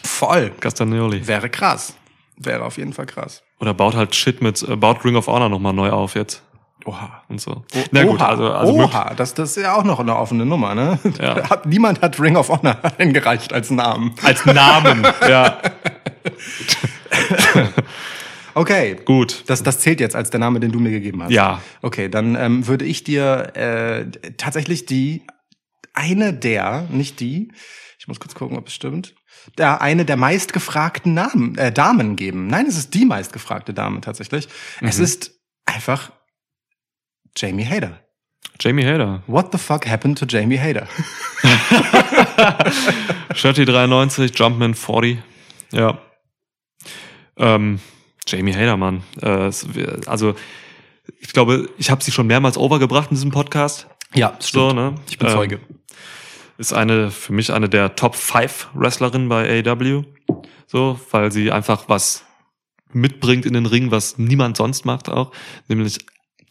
Voll. 0.05 0.51
Castagnoli. 0.61 1.27
Wäre 1.27 1.49
krass. 1.49 1.95
Wäre 2.37 2.65
auf 2.65 2.77
jeden 2.77 2.93
Fall 2.93 3.07
krass. 3.07 3.43
Oder 3.61 3.75
baut 3.75 3.95
halt 3.95 4.15
Shit 4.15 4.43
mit, 4.43 4.63
äh, 4.63 4.77
baut 4.77 5.05
Ring 5.05 5.17
of 5.17 5.27
Honor 5.27 5.49
nochmal 5.49 5.73
neu 5.73 5.91
auf 5.91 6.15
jetzt 6.15 6.43
Oha. 6.85 7.23
und 7.29 7.41
so. 7.41 7.65
Na 7.93 8.03
gut, 8.03 8.21
Oha. 8.21 8.27
also, 8.29 8.53
also 8.53 8.73
Oha, 8.73 9.15
das, 9.15 9.35
das 9.35 9.57
ist 9.57 9.63
ja 9.63 9.75
auch 9.75 9.85
noch 9.85 10.01
eine 10.01 10.17
offene 10.17 10.45
Nummer, 10.45 10.75
ne? 10.75 10.99
Ja. 11.21 11.49
Hat, 11.51 11.67
niemand 11.67 12.01
hat 12.03 12.19
Ring 12.19 12.37
of 12.37 12.49
Honor 12.49 12.77
eingereicht 12.99 13.53
als 13.53 13.71
Namen. 13.71 14.15
als 14.25 14.45
Namen, 14.45 15.07
ja, 15.29 15.59
Okay. 18.55 18.97
gut. 19.05 19.45
Das, 19.47 19.63
das 19.63 19.79
zählt 19.81 20.01
jetzt 20.01 20.15
als 20.17 20.31
der 20.31 20.41
Name, 20.41 20.61
den 20.61 20.73
du 20.73 20.79
mir 20.81 20.91
gegeben 20.91 21.23
hast. 21.23 21.31
Ja. 21.33 21.61
Okay, 21.83 22.09
dann 22.09 22.35
ähm, 22.37 22.67
würde 22.67 22.85
ich 22.85 23.05
dir 23.05 23.53
äh, 23.57 24.11
tatsächlich 24.37 24.87
die 24.87 25.23
eine 25.95 26.33
der, 26.33 26.87
nicht 26.91 27.21
die, 27.21 27.53
ich 27.99 28.09
muss 28.09 28.19
kurz 28.21 28.35
gucken, 28.35 28.57
ob 28.57 28.69
es 28.69 28.75
stimmt, 28.75 29.15
der 29.59 29.81
eine 29.83 30.05
der 30.05 30.17
meistgefragten 30.17 31.15
Namen, 31.15 31.57
äh, 31.59 31.73
Damen 31.73 32.17
geben. 32.17 32.47
Nein, 32.47 32.67
es 32.67 32.77
ist 32.79 32.95
die 32.95 33.05
meistgefragte 33.05 33.75
Dame 33.75 34.01
tatsächlich. 34.01 34.49
Es 34.81 34.99
Mhm. 34.99 35.05
ist 35.05 35.33
einfach 35.67 36.13
Jamie 37.37 37.65
Hader. 37.67 37.99
Jamie 38.61 38.85
Hader. 38.85 39.23
What 39.27 39.51
the 39.53 39.59
fuck 39.59 39.87
happened 39.89 40.19
to 40.19 40.27
Jamie 40.27 40.59
Hader? 40.59 40.87
Shirty 43.35 43.65
93, 43.65 44.33
Jumpman 44.39 44.75
40. 44.75 45.19
Ja. 45.73 45.99
Ähm, 47.37 47.81
Jamie 48.27 48.55
Hader, 48.55 48.77
Mann. 48.77 49.03
Äh, 49.21 49.51
also, 50.07 50.35
ich 51.21 51.33
glaube, 51.33 51.69
ich 51.79 51.91
habe 51.91 52.03
sie 52.03 52.13
schon 52.13 52.27
mehrmals 52.27 52.57
overgebracht 52.57 53.11
in 53.11 53.17
diesem 53.17 53.31
Podcast. 53.31 53.87
Ja, 54.15 54.37
So, 54.41 54.73
ne? 54.73 54.95
Ich 55.09 55.19
bin 55.19 55.29
Ähm, 55.29 55.35
Zeuge. 55.35 55.61
Ist 56.59 56.73
eine, 56.73 57.11
für 57.11 57.33
mich 57.33 57.53
eine 57.53 57.69
der 57.69 57.97
Top 57.97 58.15
5 58.15 58.69
Wrestlerinnen 58.75 59.29
bei 59.29 59.65
AEW. 59.65 60.05
So, 60.67 61.01
weil 61.11 61.33
sie 61.33 61.51
einfach 61.51 61.89
was 61.89 62.25
mitbringt 62.93 63.47
in 63.47 63.55
den 63.55 63.67
Ring, 63.67 63.91
was 63.91 64.19
niemand 64.19 64.57
sonst 64.57 64.85
macht 64.85 65.09
auch. 65.09 65.33
Nämlich 65.69 65.99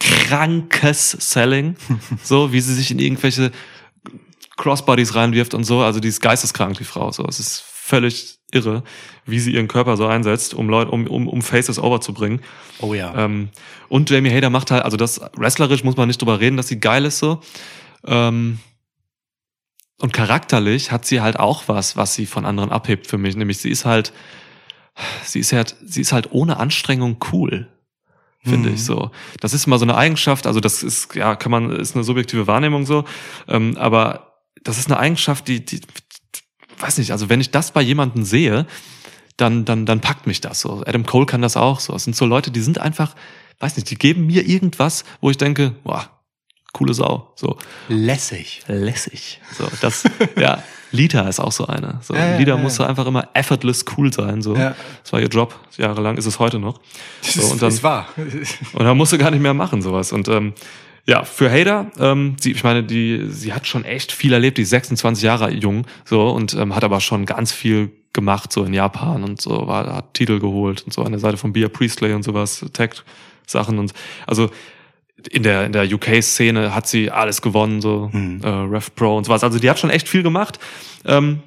krankes 0.00 1.12
Selling. 1.12 1.76
so, 2.22 2.52
wie 2.52 2.60
sie 2.60 2.74
sich 2.74 2.90
in 2.90 2.98
irgendwelche 2.98 3.52
Crossbodies 4.56 5.14
reinwirft 5.14 5.54
und 5.54 5.64
so. 5.64 5.80
Also 5.80 6.00
die 6.00 6.08
ist 6.08 6.20
geisteskrank, 6.20 6.76
die 6.78 6.84
Frau. 6.84 7.10
So, 7.12 7.24
es 7.24 7.38
ist 7.40 7.60
völlig 7.62 8.38
irre, 8.52 8.84
wie 9.26 9.40
sie 9.40 9.52
ihren 9.54 9.68
Körper 9.68 9.96
so 9.96 10.06
einsetzt, 10.06 10.54
um 10.54 10.68
Leute, 10.68 10.90
um, 10.90 11.06
um, 11.06 11.28
um 11.28 11.42
Faces 11.42 11.78
overzubringen. 11.78 12.40
Oh 12.80 12.94
ja. 12.94 13.14
Ähm, 13.16 13.48
und 13.88 14.10
Jamie 14.10 14.30
Hader 14.30 14.50
macht 14.50 14.70
halt, 14.70 14.84
also 14.84 14.96
das 14.96 15.20
wrestlerisch 15.36 15.84
muss 15.84 15.96
man 15.96 16.08
nicht 16.08 16.20
drüber 16.20 16.40
reden, 16.40 16.56
dass 16.56 16.68
sie 16.68 16.80
geil 16.80 17.04
ist 17.04 17.18
so. 17.18 17.40
Ähm, 18.06 18.58
und 20.00 20.12
charakterlich 20.12 20.90
hat 20.90 21.04
sie 21.06 21.20
halt 21.20 21.38
auch 21.38 21.64
was, 21.68 21.96
was 21.96 22.14
sie 22.14 22.26
von 22.26 22.44
anderen 22.44 22.70
abhebt 22.70 23.06
für 23.06 23.18
mich. 23.18 23.36
Nämlich 23.36 23.58
sie 23.58 23.70
ist 23.70 23.84
halt, 23.84 24.12
sie 25.24 25.38
ist 25.40 25.52
halt, 25.52 25.76
sie 25.84 26.00
ist 26.00 26.12
halt 26.12 26.32
ohne 26.32 26.56
Anstrengung 26.58 27.18
cool. 27.32 27.68
Finde 28.44 28.70
Mhm. 28.70 28.74
ich 28.74 28.84
so. 28.84 29.12
Das 29.38 29.54
ist 29.54 29.68
immer 29.68 29.78
so 29.78 29.84
eine 29.84 29.96
Eigenschaft, 29.96 30.48
also 30.48 30.58
das 30.58 30.82
ist, 30.82 31.14
ja, 31.14 31.36
kann 31.36 31.52
man, 31.52 31.70
ist 31.70 31.94
eine 31.94 32.02
subjektive 32.02 32.48
Wahrnehmung 32.48 32.84
so. 32.84 33.04
Ähm, 33.46 33.76
aber 33.78 34.32
das 34.64 34.78
ist 34.78 34.90
eine 34.90 34.98
Eigenschaft, 34.98 35.46
die, 35.46 35.64
die, 35.64 35.80
weiß 36.82 36.98
nicht, 36.98 37.12
also 37.12 37.28
wenn 37.28 37.40
ich 37.40 37.50
das 37.50 37.70
bei 37.70 37.80
jemandem 37.82 38.24
sehe, 38.24 38.66
dann, 39.36 39.64
dann, 39.64 39.86
dann 39.86 40.00
packt 40.00 40.26
mich 40.26 40.40
das 40.40 40.60
so. 40.60 40.82
Adam 40.86 41.06
Cole 41.06 41.26
kann 41.26 41.42
das 41.42 41.56
auch 41.56 41.80
so. 41.80 41.94
Es 41.94 42.04
sind 42.04 42.14
so 42.16 42.26
Leute, 42.26 42.50
die 42.50 42.60
sind 42.60 42.78
einfach, 42.78 43.14
weiß 43.60 43.76
nicht, 43.76 43.90
die 43.90 43.96
geben 43.96 44.26
mir 44.26 44.46
irgendwas, 44.46 45.04
wo 45.20 45.30
ich 45.30 45.38
denke, 45.38 45.74
boah, 45.84 46.10
coole 46.72 46.94
Sau. 46.94 47.32
So, 47.36 47.56
Lässig. 47.88 48.62
lässig. 48.66 49.40
So, 49.56 49.68
das, 49.80 50.04
ja, 50.38 50.62
Lita 50.90 51.22
ist 51.28 51.40
auch 51.40 51.52
so 51.52 51.66
eine. 51.66 51.98
So, 52.02 52.14
Ja, 52.14 52.30
ja, 52.32 52.38
Lita 52.38 52.50
ja, 52.52 52.56
musste 52.56 52.86
einfach 52.86 53.06
immer 53.06 53.28
effortless 53.34 53.84
cool 53.96 54.12
sein. 54.12 54.42
So, 54.42 54.54
Ja. 54.56 54.74
das 55.02 55.12
war 55.12 55.20
ihr 55.20 55.28
Job. 55.28 55.58
Jahrelang 55.78 56.16
ist 56.18 56.26
es 56.26 56.38
heute 56.38 56.58
noch. 56.58 56.80
Das 57.22 57.34
So, 57.34 57.52
und 57.52 57.62
dann, 57.62 57.68
ist 57.70 57.82
wahr. 57.82 58.08
und 58.16 58.84
er 58.86 58.94
musste 58.94 59.16
gar 59.18 59.30
nicht 59.30 59.40
mehr 59.42 59.54
machen, 59.54 59.80
sowas. 59.82 60.12
Und 60.12 60.28
ähm, 60.28 60.52
ja, 61.06 61.24
für 61.24 61.50
Hader, 61.50 61.90
ähm, 61.98 62.36
sie, 62.40 62.52
ich 62.52 62.62
meine, 62.64 62.84
die, 62.84 63.26
sie 63.28 63.52
hat 63.52 63.66
schon 63.66 63.84
echt 63.84 64.12
viel 64.12 64.32
erlebt, 64.32 64.58
die 64.58 64.62
ist 64.62 64.70
26 64.70 65.24
Jahre 65.24 65.50
jung, 65.50 65.86
so, 66.04 66.28
und 66.30 66.54
ähm, 66.54 66.74
hat 66.74 66.84
aber 66.84 67.00
schon 67.00 67.26
ganz 67.26 67.52
viel 67.52 67.90
gemacht, 68.12 68.52
so 68.52 68.64
in 68.64 68.74
Japan 68.74 69.24
und 69.24 69.40
so, 69.40 69.66
war, 69.66 69.94
hat 69.94 70.14
Titel 70.14 70.38
geholt 70.38 70.82
und 70.82 70.92
so 70.92 71.02
an 71.02 71.12
der 71.12 71.18
Seite 71.20 71.36
von 71.38 71.52
Bia 71.52 71.68
Priestley 71.68 72.12
und 72.12 72.22
sowas, 72.22 72.64
Tag-Sachen 72.72 73.78
und 73.78 73.92
also 74.26 74.50
in 75.30 75.42
der, 75.42 75.66
in 75.66 75.72
der 75.72 75.84
UK-Szene 75.92 76.74
hat 76.74 76.88
sie 76.88 77.10
alles 77.10 77.42
gewonnen, 77.42 77.80
so 77.80 78.10
Mhm. 78.12 78.40
äh, 78.42 78.48
Rev 78.48 78.90
Pro 78.94 79.16
und 79.16 79.24
sowas. 79.24 79.44
Also 79.44 79.58
die 79.58 79.70
hat 79.70 79.78
schon 79.78 79.90
echt 79.90 80.08
viel 80.08 80.22
gemacht. 80.22 80.58
Ähm, 81.04 81.42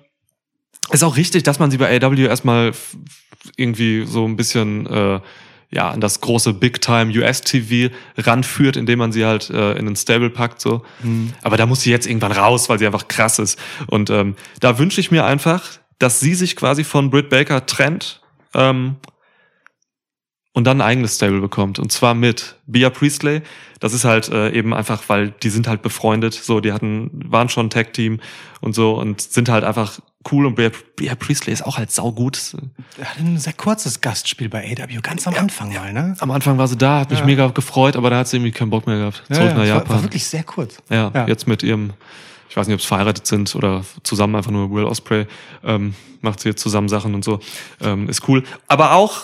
ist 0.91 1.03
auch 1.03 1.17
richtig, 1.17 1.43
dass 1.43 1.59
man 1.59 1.71
sie 1.71 1.77
bei 1.77 2.01
AW 2.01 2.25
erstmal 2.25 2.71
irgendwie 3.57 4.05
so 4.05 4.25
ein 4.25 4.37
bisschen 4.37 4.85
äh, 4.87 5.19
ja 5.75 5.91
an 5.91 6.01
das 6.01 6.21
große 6.21 6.53
Big 6.53 6.81
Time 6.81 7.13
US 7.19 7.41
TV 7.41 7.93
ranführt, 8.17 8.77
indem 8.77 8.99
man 8.99 9.11
sie 9.11 9.25
halt 9.25 9.49
äh, 9.51 9.73
in 9.73 9.85
den 9.85 9.95
Stable 9.95 10.31
packt 10.31 10.59
so. 10.59 10.83
Aber 11.43 11.57
da 11.57 11.67
muss 11.67 11.81
sie 11.81 11.91
jetzt 11.91 12.07
irgendwann 12.07 12.31
raus, 12.31 12.69
weil 12.69 12.79
sie 12.79 12.87
einfach 12.87 13.07
krass 13.07 13.37
ist. 13.37 13.59
Und 13.87 14.09
ähm, 14.09 14.35
da 14.59 14.79
wünsche 14.79 14.99
ich 14.99 15.11
mir 15.11 15.25
einfach, 15.25 15.63
dass 15.99 16.19
sie 16.19 16.33
sich 16.33 16.55
quasi 16.55 16.83
von 16.83 17.09
Britt 17.09 17.29
Baker 17.29 17.65
trennt 17.65 18.21
ähm, 18.53 18.95
und 20.53 20.63
dann 20.65 20.81
ein 20.81 20.87
eigenes 20.87 21.15
Stable 21.15 21.41
bekommt. 21.41 21.79
Und 21.79 21.91
zwar 21.91 22.15
mit 22.15 22.55
Bia 22.65 22.89
Priestley. 22.89 23.41
Das 23.79 23.93
ist 23.93 24.05
halt 24.05 24.29
äh, 24.29 24.51
eben 24.51 24.73
einfach, 24.73 25.03
weil 25.07 25.31
die 25.43 25.49
sind 25.49 25.67
halt 25.67 25.81
befreundet. 25.81 26.33
So, 26.33 26.61
die 26.61 26.71
hatten, 26.71 27.11
waren 27.29 27.49
schon 27.49 27.69
Tag-Team 27.69 28.19
und 28.61 28.73
so 28.73 28.97
und 28.97 29.21
sind 29.21 29.49
halt 29.49 29.63
einfach 29.63 29.99
cool. 30.31 30.45
Und 30.45 30.55
Bia, 30.55 30.71
Bia 30.95 31.15
Priestley 31.15 31.53
ist 31.53 31.65
auch 31.65 31.77
halt 31.77 31.91
saugut. 31.91 32.55
Er 32.97 33.05
hat 33.09 33.17
ein 33.19 33.37
sehr 33.37 33.53
kurzes 33.53 34.01
Gastspiel 34.01 34.49
bei 34.49 34.63
AW, 34.71 35.01
ganz 35.01 35.27
am 35.27 35.35
Anfang 35.35 35.73
mal, 35.73 35.93
ne? 35.93 36.15
Am 36.19 36.31
Anfang 36.31 36.57
war 36.57 36.67
sie 36.67 36.77
da, 36.77 36.99
hat 37.01 37.09
mich 37.11 37.19
Ja. 37.19 37.25
mega 37.25 37.47
gefreut, 37.47 37.95
aber 37.95 38.09
da 38.09 38.17
hat 38.19 38.27
sie 38.27 38.37
irgendwie 38.37 38.51
keinen 38.51 38.69
Bock 38.69 38.87
mehr 38.87 38.97
gehabt. 38.97 39.23
Zurück 39.27 39.39
nach 39.39 39.47
das 39.49 39.57
war, 39.57 39.65
Japan. 39.65 39.89
war 39.89 40.03
wirklich 40.03 40.25
sehr 40.25 40.43
kurz. 40.43 40.77
Ja, 40.89 41.11
Ja. 41.13 41.27
jetzt 41.27 41.47
mit 41.47 41.63
ihrem, 41.63 41.93
ich 42.49 42.57
weiß 42.57 42.67
nicht, 42.67 42.73
ob 42.75 42.79
es 42.79 42.85
verheiratet 42.85 43.27
sind 43.27 43.55
oder 43.55 43.83
zusammen 44.03 44.35
einfach 44.35 44.51
nur 44.51 44.71
Will 44.71 44.85
Osprey, 44.85 45.27
ähm, 45.63 45.93
macht 46.21 46.39
sie 46.39 46.49
jetzt 46.49 46.61
zusammen 46.61 46.89
Sachen 46.89 47.13
und 47.15 47.23
so. 47.23 47.39
Ähm, 47.81 48.09
ist 48.09 48.27
cool. 48.27 48.43
Aber 48.67 48.93
auch 48.93 49.21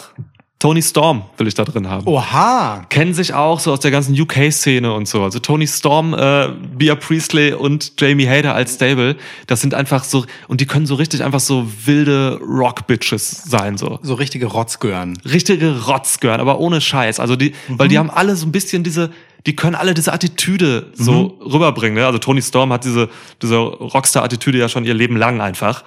Tony 0.61 0.83
Storm 0.83 1.23
will 1.37 1.47
ich 1.47 1.55
da 1.55 1.63
drin 1.63 1.89
haben. 1.89 2.05
Oha! 2.05 2.85
Kennen 2.89 3.15
sich 3.15 3.33
auch 3.33 3.59
so 3.59 3.71
aus 3.73 3.79
der 3.79 3.89
ganzen 3.89 4.13
UK-Szene 4.19 4.93
und 4.93 5.07
so. 5.07 5.23
Also 5.23 5.39
Tony 5.39 5.65
Storm, 5.65 6.13
äh, 6.13 6.49
Bia 6.77 6.93
Priestley 6.93 7.51
und 7.53 7.99
Jamie 7.99 8.27
Hader 8.27 8.53
als 8.53 8.75
Stable, 8.75 9.15
das 9.47 9.59
sind 9.59 9.73
einfach 9.73 10.03
so, 10.03 10.23
und 10.47 10.61
die 10.61 10.67
können 10.67 10.85
so 10.85 10.93
richtig 10.93 11.23
einfach 11.23 11.39
so 11.39 11.65
wilde 11.85 12.39
Rock-Bitches 12.41 13.43
sein, 13.45 13.79
so 13.79 13.97
So 14.03 14.13
richtige 14.13 14.45
Rotzgören. 14.45 15.17
richtige 15.25 15.85
Rotzgören, 15.87 16.39
aber 16.39 16.59
ohne 16.59 16.79
Scheiß. 16.79 17.19
Also 17.19 17.35
die, 17.35 17.53
weil 17.67 17.87
Mhm. 17.87 17.89
die 17.89 17.97
haben 17.97 18.09
alle 18.11 18.35
so 18.35 18.45
ein 18.45 18.51
bisschen 18.51 18.83
diese, 18.83 19.09
die 19.47 19.55
können 19.55 19.73
alle 19.73 19.95
diese 19.95 20.13
Attitüde 20.13 20.91
so 20.93 21.35
Mhm. 21.41 21.51
rüberbringen. 21.53 21.95
Ne? 21.95 22.05
Also 22.05 22.19
Tony 22.19 22.43
Storm 22.43 22.71
hat 22.71 22.85
diese, 22.85 23.09
diese 23.41 23.57
Rockstar-Attitüde 23.57 24.59
ja 24.59 24.69
schon 24.69 24.85
ihr 24.85 24.93
Leben 24.93 25.17
lang 25.17 25.41
einfach. 25.41 25.83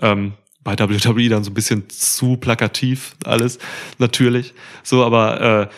Ähm, 0.00 0.32
bei 0.64 0.78
WWE 0.78 1.28
dann 1.28 1.44
so 1.44 1.50
ein 1.50 1.54
bisschen 1.54 1.88
zu 1.90 2.36
plakativ 2.36 3.14
alles, 3.24 3.58
natürlich. 3.98 4.54
So, 4.82 5.04
aber 5.04 5.70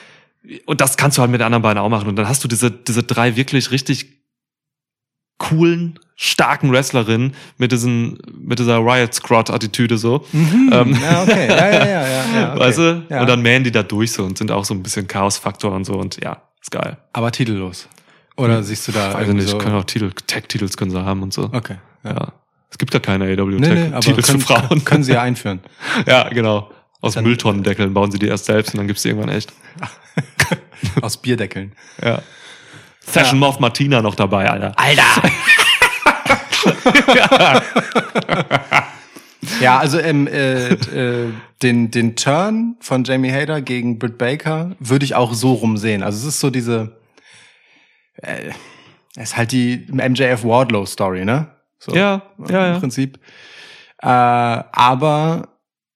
äh, 0.45 0.61
und 0.65 0.81
das 0.81 0.97
kannst 0.97 1.19
du 1.19 1.23
halt 1.23 1.31
mit 1.31 1.41
den 1.41 1.47
anderen 1.47 1.63
beiden 1.63 1.79
auch 1.79 1.89
machen. 1.89 2.09
Und 2.09 2.17
dann 2.17 2.29
hast 2.29 2.45
du 2.45 2.49
diese, 2.49 2.71
diese 2.71 3.03
drei 3.03 3.37
wirklich 3.37 3.73
richtig 3.73 4.17
coolen, 5.39 5.99
starken 6.15 6.73
Wrestlerinnen 6.73 7.35
mit 7.59 7.73
diesen, 7.73 8.19
mit 8.39 8.59
dieser 8.59 8.79
Riot 8.79 9.13
Squad 9.13 9.51
Attitüde 9.51 9.99
so. 9.99 10.25
Ähm, 10.33 10.97
Ja, 11.03 11.23
okay. 11.23 11.49
Ja, 11.49 11.57
ja, 11.57 11.87
ja, 11.87 12.09
ja, 12.09 12.25
ja 12.35 12.51
okay. 12.55 12.61
Weißt 12.61 12.79
du? 12.79 13.07
Ja. 13.11 13.21
Und 13.21 13.29
dann 13.29 13.43
mähen 13.43 13.65
die 13.65 13.73
da 13.73 13.83
durch 13.83 14.13
so 14.13 14.25
und 14.25 14.39
sind 14.39 14.51
auch 14.51 14.65
so 14.65 14.73
ein 14.73 14.83
bisschen 14.83 15.07
Chaos-Faktor 15.07 15.73
und 15.73 15.85
so 15.85 15.95
und 15.95 16.23
ja, 16.23 16.43
ist 16.63 16.71
geil. 16.71 16.97
Aber 17.13 17.33
titellos. 17.33 17.89
Oder 18.37 18.63
siehst 18.63 18.89
du 18.89 18.93
da 18.93 19.15
Weiß 19.15 19.23
ich 19.23 19.29
irgendwie 19.29 19.43
nicht, 19.43 19.51
so? 19.51 19.59
können 19.59 19.75
auch 19.75 19.85
Titel, 19.85 20.11
Tag-Titels 20.27 20.77
können 20.77 20.91
sie 20.91 21.05
haben 21.05 21.23
und 21.23 21.33
so. 21.33 21.51
Okay. 21.53 21.77
Ja. 22.05 22.13
Ja. 22.13 22.33
Es 22.77 22.79
gibt 22.79 22.93
ja 22.93 23.01
keine 23.01 23.25
Nee, 23.25 23.91
nee, 23.91 24.23
für 24.23 24.39
Frauen. 24.39 24.85
können 24.85 25.03
sie 25.03 25.15
ja 25.15 25.23
einführen. 25.23 25.61
ja, 26.07 26.29
genau. 26.29 26.71
Aus 27.01 27.15
Dann- 27.15 27.25
Mülltonnendeckeln 27.25 27.95
bauen 27.95 28.13
sie 28.13 28.19
die 28.19 28.27
erst 28.29 28.45
selbst 28.45 28.75
und 28.75 28.79
dann 28.79 28.87
gibt's 28.87 29.01
die 29.01 29.09
irgendwann 29.09 29.31
echt. 29.31 29.51
Aus 31.01 31.17
Bierdeckeln. 31.17 31.73
Ja. 32.05 32.21
Session 33.01 33.39
Moth 33.39 33.61
Martina 33.61 34.03
noch 34.03 34.15
dabei, 34.15 34.51
Alter. 34.51 34.75
Alter! 34.77 35.23
ja, 39.63 39.79
also 39.79 39.99
ähm, 39.99 40.27
äh, 40.27 40.73
äh, 40.75 41.33
den, 41.63 41.91
den 41.91 42.15
Turn 42.15 42.77
von 42.81 43.05
Jamie 43.05 43.33
Hader 43.33 43.63
gegen 43.63 43.99
Britt 43.99 44.19
Baker 44.19 44.77
würde 44.81 45.07
ich 45.07 45.15
auch 45.15 45.33
so 45.33 45.55
rumsehen. 45.55 46.03
Also 46.03 46.19
es 46.19 46.35
ist 46.35 46.41
so 46.41 46.51
diese, 46.51 46.99
äh, 48.17 48.51
es 49.17 49.31
ist 49.31 49.37
halt 49.39 49.53
die 49.53 49.87
MJF 49.91 50.45
Wardlow 50.45 50.85
Story, 50.85 51.25
ne? 51.25 51.56
So, 51.79 51.95
Ja, 51.95 52.23
ja, 52.49 52.67
Im 52.69 52.73
ja. 52.75 52.79
Prinzip. 52.81 53.19
Äh, 54.03 54.07
aber 54.09 55.49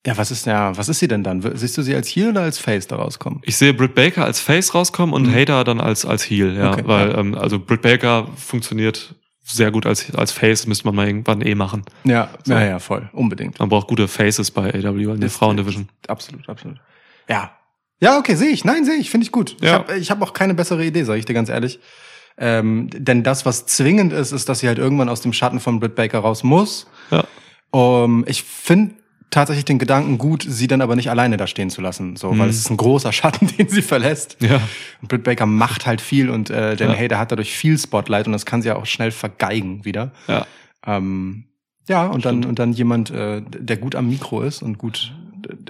ja, 0.06 0.16
was 0.16 0.30
ist 0.30 0.46
ja, 0.46 0.76
was 0.76 0.88
ist 0.88 0.98
sie 0.98 1.08
denn 1.08 1.22
dann? 1.22 1.42
Siehst 1.56 1.76
du 1.76 1.82
sie 1.82 1.94
als 1.94 2.08
Heel 2.08 2.30
oder 2.30 2.42
als 2.42 2.58
Face 2.58 2.86
da 2.86 2.96
rauskommen? 2.96 3.40
Ich 3.44 3.56
sehe 3.56 3.74
Britt 3.74 3.94
Baker 3.94 4.24
als 4.24 4.40
Face 4.40 4.74
rauskommen 4.74 5.14
und 5.14 5.34
Hater 5.34 5.62
dann 5.64 5.80
als, 5.80 6.04
als 6.06 6.22
Heel, 6.24 6.54
ja. 6.56 6.68
Mhm. 6.68 6.72
Okay, 6.72 6.82
weil, 6.86 7.10
ja. 7.10 7.18
ähm, 7.18 7.34
also 7.34 7.58
Britt 7.58 7.82
Baker 7.82 8.26
funktioniert 8.36 9.14
sehr 9.42 9.70
gut 9.70 9.84
als, 9.84 10.14
als 10.14 10.32
Face, 10.32 10.66
müsste 10.66 10.86
man 10.86 10.94
mal 10.94 11.06
irgendwann 11.06 11.42
eh 11.42 11.54
machen. 11.54 11.82
Ja, 12.04 12.30
So. 12.44 12.52
ja, 12.54 12.64
ja, 12.64 12.78
voll, 12.78 13.10
unbedingt. 13.12 13.58
Man 13.58 13.68
braucht 13.68 13.88
gute 13.88 14.06
Faces 14.08 14.50
bei 14.50 14.72
AW 14.72 15.12
in 15.14 15.20
der 15.20 15.28
Frauendivision. 15.30 15.88
Absolut, 16.06 16.48
absolut. 16.48 16.78
Ja. 17.28 17.52
Ja, 18.02 18.16
okay, 18.16 18.34
sehe 18.36 18.48
ich. 18.50 18.64
Nein, 18.64 18.84
sehe 18.86 18.94
ich. 18.96 19.10
Finde 19.10 19.24
ich 19.26 19.32
gut. 19.32 19.56
Ich 19.60 19.66
Ja. 19.66 19.72
habe 19.74 19.96
ich 19.98 20.10
hab 20.10 20.22
auch 20.22 20.32
keine 20.32 20.54
bessere 20.54 20.82
Idee, 20.84 21.02
sage 21.04 21.18
ich 21.18 21.26
dir 21.26 21.34
ganz 21.34 21.50
ehrlich. 21.50 21.78
Ähm, 22.40 22.88
denn 22.92 23.22
das, 23.22 23.44
was 23.44 23.66
zwingend 23.66 24.12
ist, 24.12 24.32
ist, 24.32 24.48
dass 24.48 24.60
sie 24.60 24.66
halt 24.66 24.78
irgendwann 24.78 25.10
aus 25.10 25.20
dem 25.20 25.32
Schatten 25.32 25.60
von 25.60 25.78
Britt 25.78 25.94
Baker 25.94 26.20
raus 26.20 26.42
muss. 26.42 26.86
Ja. 27.10 27.24
Um, 27.70 28.24
ich 28.26 28.42
finde 28.42 28.94
tatsächlich 29.30 29.64
den 29.64 29.78
Gedanken 29.78 30.18
gut, 30.18 30.44
sie 30.48 30.66
dann 30.66 30.80
aber 30.80 30.96
nicht 30.96 31.10
alleine 31.10 31.36
da 31.36 31.46
stehen 31.46 31.70
zu 31.70 31.80
lassen, 31.80 32.16
so, 32.16 32.36
weil 32.36 32.48
es 32.48 32.56
ist 32.56 32.70
ein 32.70 32.76
großer 32.76 33.12
Schatten, 33.12 33.46
den 33.58 33.68
sie 33.68 33.82
verlässt. 33.82 34.38
Ja. 34.40 34.60
Und 35.00 35.08
Britt 35.08 35.22
Baker 35.22 35.46
macht 35.46 35.86
halt 35.86 36.00
viel 36.00 36.30
und 36.30 36.50
äh, 36.50 36.74
Jamie 36.74 36.94
Ja. 36.94 37.00
Hader 37.00 37.18
hat 37.18 37.30
dadurch 37.30 37.52
viel 37.52 37.78
Spotlight 37.78 38.26
und 38.26 38.32
das 38.32 38.44
kann 38.44 38.62
sie 38.62 38.68
ja 38.68 38.76
auch 38.76 38.86
schnell 38.86 39.12
vergeigen 39.12 39.84
wieder. 39.84 40.12
Ja. 40.26 40.46
Ähm, 40.84 41.44
ja, 41.88 42.06
und 42.06 42.24
dann, 42.24 42.44
und 42.44 42.58
dann 42.58 42.72
jemand, 42.72 43.10
äh, 43.10 43.42
der 43.42 43.76
gut 43.76 43.94
am 43.94 44.08
Mikro 44.08 44.42
ist 44.42 44.62
und 44.62 44.78
gut 44.78 45.12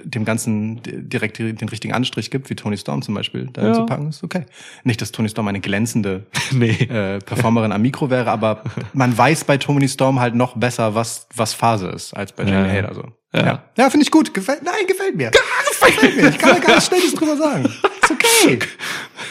dem 0.03 0.25
Ganzen 0.25 0.81
di- 0.83 1.01
direkt 1.03 1.39
den 1.39 1.69
richtigen 1.69 1.93
Anstrich 1.93 2.31
gibt, 2.31 2.49
wie 2.49 2.55
Tony 2.55 2.77
Storm 2.77 3.01
zum 3.01 3.15
Beispiel, 3.15 3.49
da 3.53 3.67
Ja. 3.67 3.73
zu 3.73 3.85
packen, 3.85 4.09
ist 4.09 4.23
okay. 4.23 4.45
Nicht, 4.83 5.01
dass 5.01 5.11
Tony 5.11 5.29
Storm 5.29 5.47
eine 5.47 5.59
glänzende 5.59 6.25
Nee. 6.51 6.71
äh, 6.71 7.19
Performerin 7.19 7.71
am 7.71 7.81
Mikro 7.81 8.09
wäre, 8.09 8.29
aber 8.31 8.63
man 8.93 9.17
weiß 9.17 9.43
bei 9.45 9.57
Tony 9.57 9.87
Storm 9.87 10.19
halt 10.19 10.35
noch 10.35 10.55
besser, 10.57 10.95
was, 10.95 11.27
was 11.35 11.53
Phase 11.53 11.87
ist, 11.89 12.13
als 12.13 12.31
bei 12.33 12.43
Jamie 12.43 12.67
Ja. 12.69 12.83
Hader. 12.83 12.95
So. 12.95 13.03
Ja. 13.33 13.45
Ja, 13.45 13.63
ja, 13.77 13.89
finde 13.89 14.03
ich 14.03 14.11
gut. 14.11 14.33
Gefällt, 14.33 14.61
nein, 14.63 14.73
gefällt 14.87 15.15
mir. 15.15 15.31
gefällt 15.31 16.15
mir. 16.17 16.29
Ich 16.29 16.37
kann 16.37 16.49
da 16.55 16.59
gar 16.59 16.69
nichts 16.75 16.87
Schlechtes 16.87 17.13
drüber 17.15 17.37
sagen. 17.37 17.63
Ist 17.65 18.11
okay. 18.11 18.59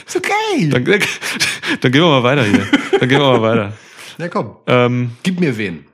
Ist 0.07 0.17
okay. 0.17 0.69
Dann, 0.71 0.85
dann 0.85 1.93
gehen 1.93 2.01
wir 2.03 2.09
mal 2.09 2.23
weiter 2.23 2.45
hier. 2.45 2.67
Dann 2.99 3.09
gehen 3.09 3.21
wir 3.21 3.39
mal 3.39 3.43
weiter. 3.43 3.73
Ja, 4.17 4.29
komm. 4.29 4.57
Ähm, 4.67 5.11
Gib 5.23 5.39
mir 5.39 5.57
wen. 5.59 5.85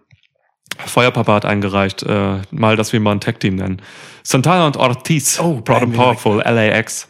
Feuerpapa 0.85 1.35
hat 1.35 1.45
eingereicht, 1.45 2.03
äh, 2.03 2.39
mal, 2.51 2.77
dass 2.77 2.93
wir 2.93 3.01
mal 3.01 3.13
ein 3.13 3.21
Tag-Team 3.21 3.57
nennen. 3.57 3.83
Santana 4.23 4.67
und 4.67 4.77
Ortiz, 4.77 5.39
Oh, 5.41 5.61
Proud 5.61 5.83
and 5.83 5.95
Powerful, 5.95 6.39
LAX. 6.45 7.09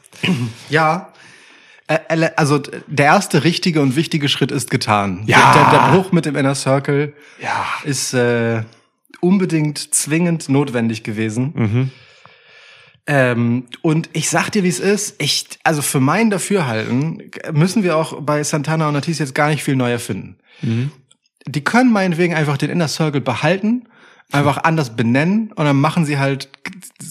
Ja. 0.68 1.12
Äh, 1.88 2.30
Also 2.36 2.58
der 2.86 3.06
erste 3.06 3.44
richtige 3.44 3.80
und 3.80 3.96
wichtige 3.96 4.28
Schritt 4.28 4.50
ist 4.50 4.70
getan. 4.70 5.22
Ja. 5.26 5.52
Der, 5.54 5.70
der, 5.70 5.88
der 5.90 5.96
Bruch 5.96 6.12
mit 6.12 6.26
dem 6.26 6.36
Inner 6.36 6.54
Circle 6.54 7.14
Ja. 7.42 7.64
ist 7.84 8.12
äh, 8.14 8.62
unbedingt 9.20 9.94
zwingend 9.94 10.48
notwendig 10.48 11.04
gewesen. 11.04 11.52
Mhm. 11.54 11.90
Ähm, 13.08 13.66
und 13.82 14.10
ich 14.14 14.28
sag 14.28 14.50
dir, 14.50 14.64
wie 14.64 14.68
es 14.68 14.80
ist. 14.80 15.14
Ich, 15.22 15.46
also 15.62 15.80
für 15.80 16.00
mein 16.00 16.28
Dafürhalten 16.30 17.30
müssen 17.52 17.84
wir 17.84 17.96
auch 17.96 18.20
bei 18.20 18.42
Santana 18.42 18.88
und 18.88 18.96
Ortiz 18.96 19.20
jetzt 19.20 19.34
gar 19.34 19.48
nicht 19.48 19.62
viel 19.62 19.76
neu 19.76 19.92
erfinden. 19.92 20.38
Mhm. 20.62 20.90
Die 21.46 21.62
können 21.64 21.92
meinetwegen 21.92 22.34
einfach 22.34 22.56
den 22.56 22.70
Inner 22.70 22.88
Circle 22.88 23.20
behalten, 23.20 23.84
einfach 24.32 24.64
anders 24.64 24.96
benennen 24.96 25.52
und 25.54 25.64
dann 25.64 25.76
machen 25.80 26.04
sie 26.04 26.18
halt 26.18 26.48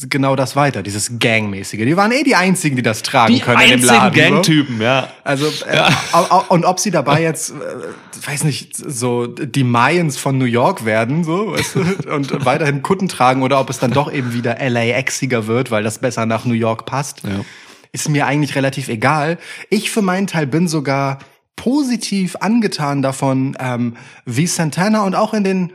genau 0.10 0.36
das 0.36 0.58
weiter, 0.58 0.84
dieses 0.84 1.18
Gangmäßige. 1.20 1.80
Die 1.86 1.96
waren 1.96 2.12
eh 2.12 2.24
die 2.24 2.36
einzigen, 2.36 2.76
die 2.76 2.82
das 2.82 3.04
tragen 3.04 3.34
Die 3.34 3.40
können 3.40 3.62
in 3.62 3.68
dem 3.70 3.74
einzigen 3.90 3.96
Laden. 3.96 4.14
Gangtypen, 4.34 4.82
ja. 4.82 5.08
Also 5.24 5.46
äh, 5.66 5.80
au- 6.12 6.44
und 6.50 6.66
ob 6.66 6.82
sie 6.82 6.92
dabei 6.92 7.22
jetzt, 7.22 7.52
äh, 7.52 8.28
weiß 8.28 8.44
nicht, 8.44 8.76
so 8.76 9.28
die 9.28 9.64
Mayans 9.64 10.18
von 10.18 10.38
New 10.38 10.44
York 10.46 10.84
werden, 10.84 11.24
so 11.24 11.54
weißt 11.54 11.76
du, 11.76 11.80
und 12.14 12.46
weiterhin 12.46 12.82
Kutten 12.82 13.08
tragen 13.08 13.44
oder 13.44 13.62
ob 13.62 13.70
es 13.70 13.80
dann 13.80 13.92
doch 13.92 14.12
eben 14.12 14.34
wieder 14.34 14.58
LAXiger 14.60 15.48
wird, 15.48 15.72
weil 15.72 15.84
das 15.84 16.00
besser 16.00 16.26
nach 16.26 16.44
New 16.44 16.54
York 16.54 16.86
passt, 16.86 17.22
Ja. 17.24 17.46
ist 17.94 18.10
mir 18.10 18.28
eigentlich 18.28 18.56
relativ 18.56 18.90
egal. 18.90 19.38
Ich 19.70 19.90
für 19.90 20.02
meinen 20.02 20.28
Teil 20.28 20.48
bin 20.48 20.68
sogar 20.68 21.20
positiv 21.56 22.36
angetan 22.40 23.02
davon, 23.02 23.58
ähm, 23.60 23.96
wie 24.26 24.48
Santana 24.48 25.04
und 25.04 25.16
auch 25.16 25.34
in 25.34 25.44
den 25.44 25.74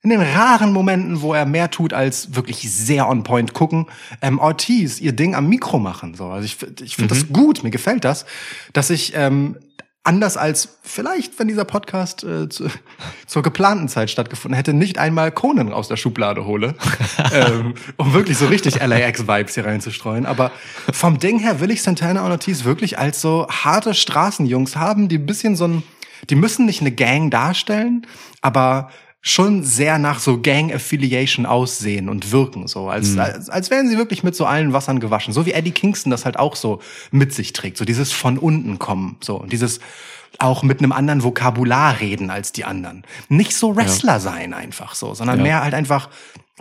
in 0.00 0.10
den 0.10 0.20
raren 0.20 0.72
Momenten, 0.72 1.22
wo 1.22 1.34
er 1.34 1.44
mehr 1.44 1.70
tut 1.70 1.92
als 1.92 2.34
wirklich 2.34 2.70
sehr 2.70 3.08
on 3.08 3.24
point 3.24 3.52
gucken, 3.52 3.86
ähm, 4.22 4.38
Ortiz 4.38 5.00
ihr 5.00 5.12
Ding 5.12 5.34
am 5.34 5.48
Mikro 5.48 5.80
machen. 5.80 6.14
So, 6.14 6.26
also 6.26 6.44
ich, 6.44 6.56
ich 6.82 6.94
finde 6.94 7.14
das 7.14 7.28
gut, 7.32 7.64
mir 7.64 7.70
gefällt 7.70 8.04
das, 8.04 8.24
dass 8.72 8.90
ich 8.90 9.12
ähm, 9.16 9.56
anders 10.08 10.38
als 10.38 10.78
vielleicht, 10.82 11.38
wenn 11.38 11.48
dieser 11.48 11.66
Podcast 11.66 12.24
äh, 12.24 12.48
zu, 12.48 12.68
zur 13.26 13.42
geplanten 13.42 13.88
Zeit 13.88 14.10
stattgefunden 14.10 14.56
hätte, 14.56 14.72
nicht 14.72 14.96
einmal 14.98 15.30
Conan 15.30 15.70
aus 15.70 15.86
der 15.86 15.96
Schublade 15.96 16.46
hole, 16.46 16.74
ähm, 17.32 17.74
um 17.98 18.14
wirklich 18.14 18.38
so 18.38 18.46
richtig 18.46 18.80
LAX-Vibes 18.80 19.54
hier 19.54 19.66
reinzustreuen. 19.66 20.24
Aber 20.24 20.50
vom 20.92 21.18
Ding 21.18 21.38
her 21.38 21.60
will 21.60 21.70
ich 21.70 21.82
Santana 21.82 22.24
und 22.24 22.30
Ortiz 22.30 22.64
wirklich 22.64 22.98
als 22.98 23.20
so 23.20 23.46
harte 23.50 23.92
Straßenjungs 23.92 24.76
haben, 24.76 25.08
die 25.08 25.18
ein 25.18 25.26
bisschen 25.26 25.56
so 25.56 25.66
ein, 25.66 25.82
die 26.30 26.36
müssen 26.36 26.64
nicht 26.64 26.80
eine 26.80 26.90
Gang 26.90 27.30
darstellen, 27.30 28.06
aber 28.40 28.90
schon 29.28 29.62
sehr 29.62 29.98
nach 29.98 30.20
so 30.20 30.40
Gang-Affiliation 30.40 31.46
aussehen 31.46 32.08
und 32.08 32.32
wirken, 32.32 32.66
so 32.66 32.88
als, 32.88 33.16
als, 33.18 33.50
als 33.50 33.70
wären 33.70 33.88
sie 33.88 33.98
wirklich 33.98 34.22
mit 34.22 34.34
so 34.34 34.46
allen 34.46 34.72
Wassern 34.72 35.00
gewaschen. 35.00 35.34
So 35.34 35.44
wie 35.46 35.52
Eddie 35.52 35.72
Kingston 35.72 36.10
das 36.10 36.24
halt 36.24 36.38
auch 36.38 36.56
so 36.56 36.80
mit 37.10 37.34
sich 37.34 37.52
trägt. 37.52 37.76
So 37.76 37.84
dieses 37.84 38.12
von 38.12 38.38
unten 38.38 38.78
kommen, 38.78 39.16
so 39.20 39.36
und 39.36 39.52
dieses 39.52 39.80
auch 40.38 40.62
mit 40.62 40.78
einem 40.78 40.92
anderen 40.92 41.24
Vokabular 41.24 42.00
reden 42.00 42.30
als 42.30 42.52
die 42.52 42.64
anderen. 42.64 43.04
Nicht 43.28 43.54
so 43.54 43.76
Wrestler 43.76 44.20
sein 44.20 44.54
einfach 44.54 44.94
so, 44.94 45.14
sondern 45.14 45.38
Ja. 45.38 45.42
mehr 45.42 45.62
halt 45.62 45.74
einfach 45.74 46.08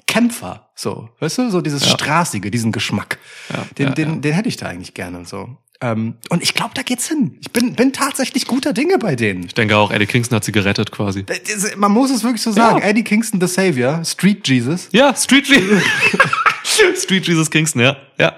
Kämpfer, 0.06 0.70
so, 0.76 1.10
weißt 1.20 1.40
du, 1.40 1.50
so 1.50 1.62
dieses 1.62 1.88
Straßige, 1.90 2.52
diesen 2.52 2.72
Geschmack. 2.72 3.18
den, 3.78 3.88
ja, 3.88 3.94
den, 3.94 4.10
ja. 4.10 4.16
den 4.18 4.34
hätte 4.34 4.48
ich 4.50 4.58
da 4.58 4.68
eigentlich 4.68 4.94
gerne 4.94 5.26
so. 5.26 5.58
Ähm, 5.80 6.16
und 6.30 6.42
ich 6.42 6.56
glaube, 6.56 6.72
da 6.74 6.82
geht's 6.82 7.08
hin. 7.08 7.38
Ich 7.42 7.52
bin, 7.52 7.74
bin 7.76 7.94
tatsächlich 7.94 8.48
guter 8.48 8.74
Dinge 8.74 8.98
bei 8.98 9.16
denen. 9.16 9.44
Ich 9.46 9.54
denke 9.54 9.78
auch, 9.78 9.92
Eddie 9.92 10.08
Kingston 10.08 10.36
hat 10.38 10.44
sie 10.44 10.52
gerettet 10.52 10.92
quasi. 10.92 11.24
Das- 11.24 11.76
Man 11.76 11.92
muss 11.92 12.10
es 12.10 12.24
wirklich 12.24 12.42
so 12.42 12.52
sagen. 12.52 12.82
Eddie 12.82 13.04
Kingston, 13.04 13.40
the 13.40 13.48
Savior, 13.48 14.04
Street 14.04 14.48
Jesus. 14.48 14.90
Ja, 14.92 15.14
Street 15.16 15.48
Jesus. 15.48 15.84
Street 17.04 17.28
Jesus 17.28 17.52
Kingston, 17.52 17.82
ja. 17.82 17.96
Ja. 18.18 18.34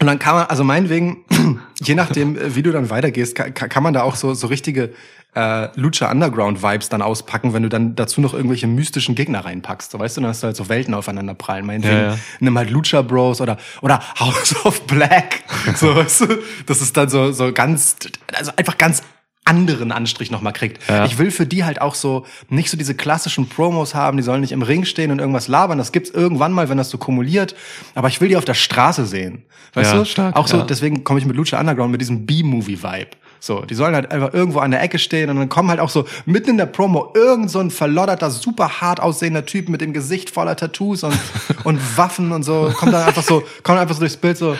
Und 0.00 0.06
dann 0.06 0.18
kann 0.18 0.34
man, 0.34 0.46
also 0.46 0.64
meinetwegen, 0.64 1.24
je 1.82 1.94
nachdem, 1.94 2.36
äh, 2.36 2.54
wie 2.54 2.62
du 2.62 2.72
dann 2.72 2.88
weitergehst, 2.90 3.34
kann, 3.34 3.52
kann 3.54 3.82
man 3.82 3.92
da 3.92 4.02
auch 4.02 4.16
so, 4.16 4.34
so 4.34 4.46
richtige 4.46 4.92
äh, 5.34 5.68
Lucha 5.80 6.10
Underground 6.10 6.62
Vibes 6.62 6.88
dann 6.90 7.00
auspacken, 7.02 7.54
wenn 7.54 7.62
du 7.62 7.68
dann 7.70 7.94
dazu 7.96 8.20
noch 8.20 8.34
irgendwelche 8.34 8.66
mystischen 8.66 9.14
Gegner 9.14 9.44
reinpackst. 9.44 9.90
So 9.90 9.98
weißt 9.98 10.16
du, 10.16 10.20
dann 10.20 10.30
hast 10.30 10.42
du 10.42 10.46
halt 10.48 10.56
so 10.56 10.68
Welten 10.68 10.92
aufeinander 10.94 11.34
prallen. 11.34 11.64
Meinetwegen, 11.64 11.96
Ja, 11.96 12.08
ja. 12.12 12.18
nimm 12.40 12.58
halt 12.58 12.70
Lucha 12.70 13.00
Bros 13.02 13.40
oder 13.40 13.56
oder 13.80 14.00
House 14.20 14.54
of 14.64 14.82
Black. 14.86 15.42
So, 15.76 15.94
weißt 15.96 16.20
du, 16.22 16.26
das 16.66 16.80
ist 16.82 16.96
dann 16.96 17.08
so 17.08 17.32
so 17.32 17.52
ganz, 17.52 17.96
also 18.34 18.52
einfach 18.56 18.76
ganz 18.78 19.02
anderen 19.44 19.90
Anstrich 19.90 20.30
nochmal 20.30 20.52
kriegt. 20.52 20.88
Ja. 20.88 21.04
Ich 21.04 21.18
will 21.18 21.30
für 21.32 21.46
die 21.46 21.64
halt 21.64 21.80
auch 21.80 21.94
so 21.96 22.24
nicht 22.48 22.70
so 22.70 22.76
diese 22.76 22.94
klassischen 22.94 23.48
Promos 23.48 23.94
haben, 23.94 24.16
die 24.16 24.22
sollen 24.22 24.40
nicht 24.40 24.52
im 24.52 24.62
Ring 24.62 24.84
stehen 24.84 25.10
und 25.10 25.18
irgendwas 25.18 25.48
labern. 25.48 25.78
Das 25.78 25.90
gibt's 25.92 26.10
irgendwann 26.10 26.52
mal, 26.52 26.68
wenn 26.68 26.78
das 26.78 26.90
so 26.90 26.98
kumuliert. 26.98 27.54
Aber 27.94 28.06
ich 28.08 28.20
will 28.20 28.28
die 28.28 28.36
auf 28.36 28.44
der 28.44 28.54
Straße 28.54 29.04
sehen. 29.06 29.44
Weißt 29.74 29.92
Ja, 29.92 29.98
du? 29.98 30.04
stark, 30.04 30.36
auch 30.36 30.46
so, 30.46 30.58
ja. 30.58 30.64
deswegen 30.64 31.02
komme 31.04 31.18
ich 31.18 31.26
mit 31.26 31.36
Lucha 31.36 31.58
Underground 31.58 31.90
mit 31.90 32.00
diesem 32.00 32.24
B-Movie-Vibe. 32.26 33.08
So, 33.44 33.62
die 33.62 33.74
sollen 33.74 33.96
halt 33.96 34.12
einfach 34.12 34.32
irgendwo 34.32 34.60
an 34.60 34.70
der 34.70 34.80
Ecke 34.80 35.00
stehen 35.00 35.28
und 35.28 35.34
dann 35.36 35.48
kommen 35.48 35.68
halt 35.68 35.80
auch 35.80 35.88
so 35.88 36.06
mitten 36.26 36.50
in 36.50 36.58
der 36.58 36.66
Promo 36.66 37.12
irgend 37.12 37.50
so 37.50 37.58
ein 37.58 37.72
verlodderter, 37.72 38.30
super 38.30 38.80
hart 38.80 39.00
aussehender 39.00 39.44
Typ 39.44 39.68
mit 39.68 39.80
dem 39.80 39.92
Gesicht 39.92 40.30
voller 40.30 40.54
Tattoos 40.54 41.02
und, 41.02 41.18
und 41.64 41.98
Waffen 41.98 42.30
und 42.30 42.44
so, 42.44 42.72
kommt 42.76 42.92
dann 42.92 43.02
einfach 43.02 43.24
so, 43.24 43.42
kommt 43.64 43.80
einfach 43.80 43.96
so 43.96 43.98
durchs 43.98 44.16
Bild 44.16 44.38
so, 44.38 44.56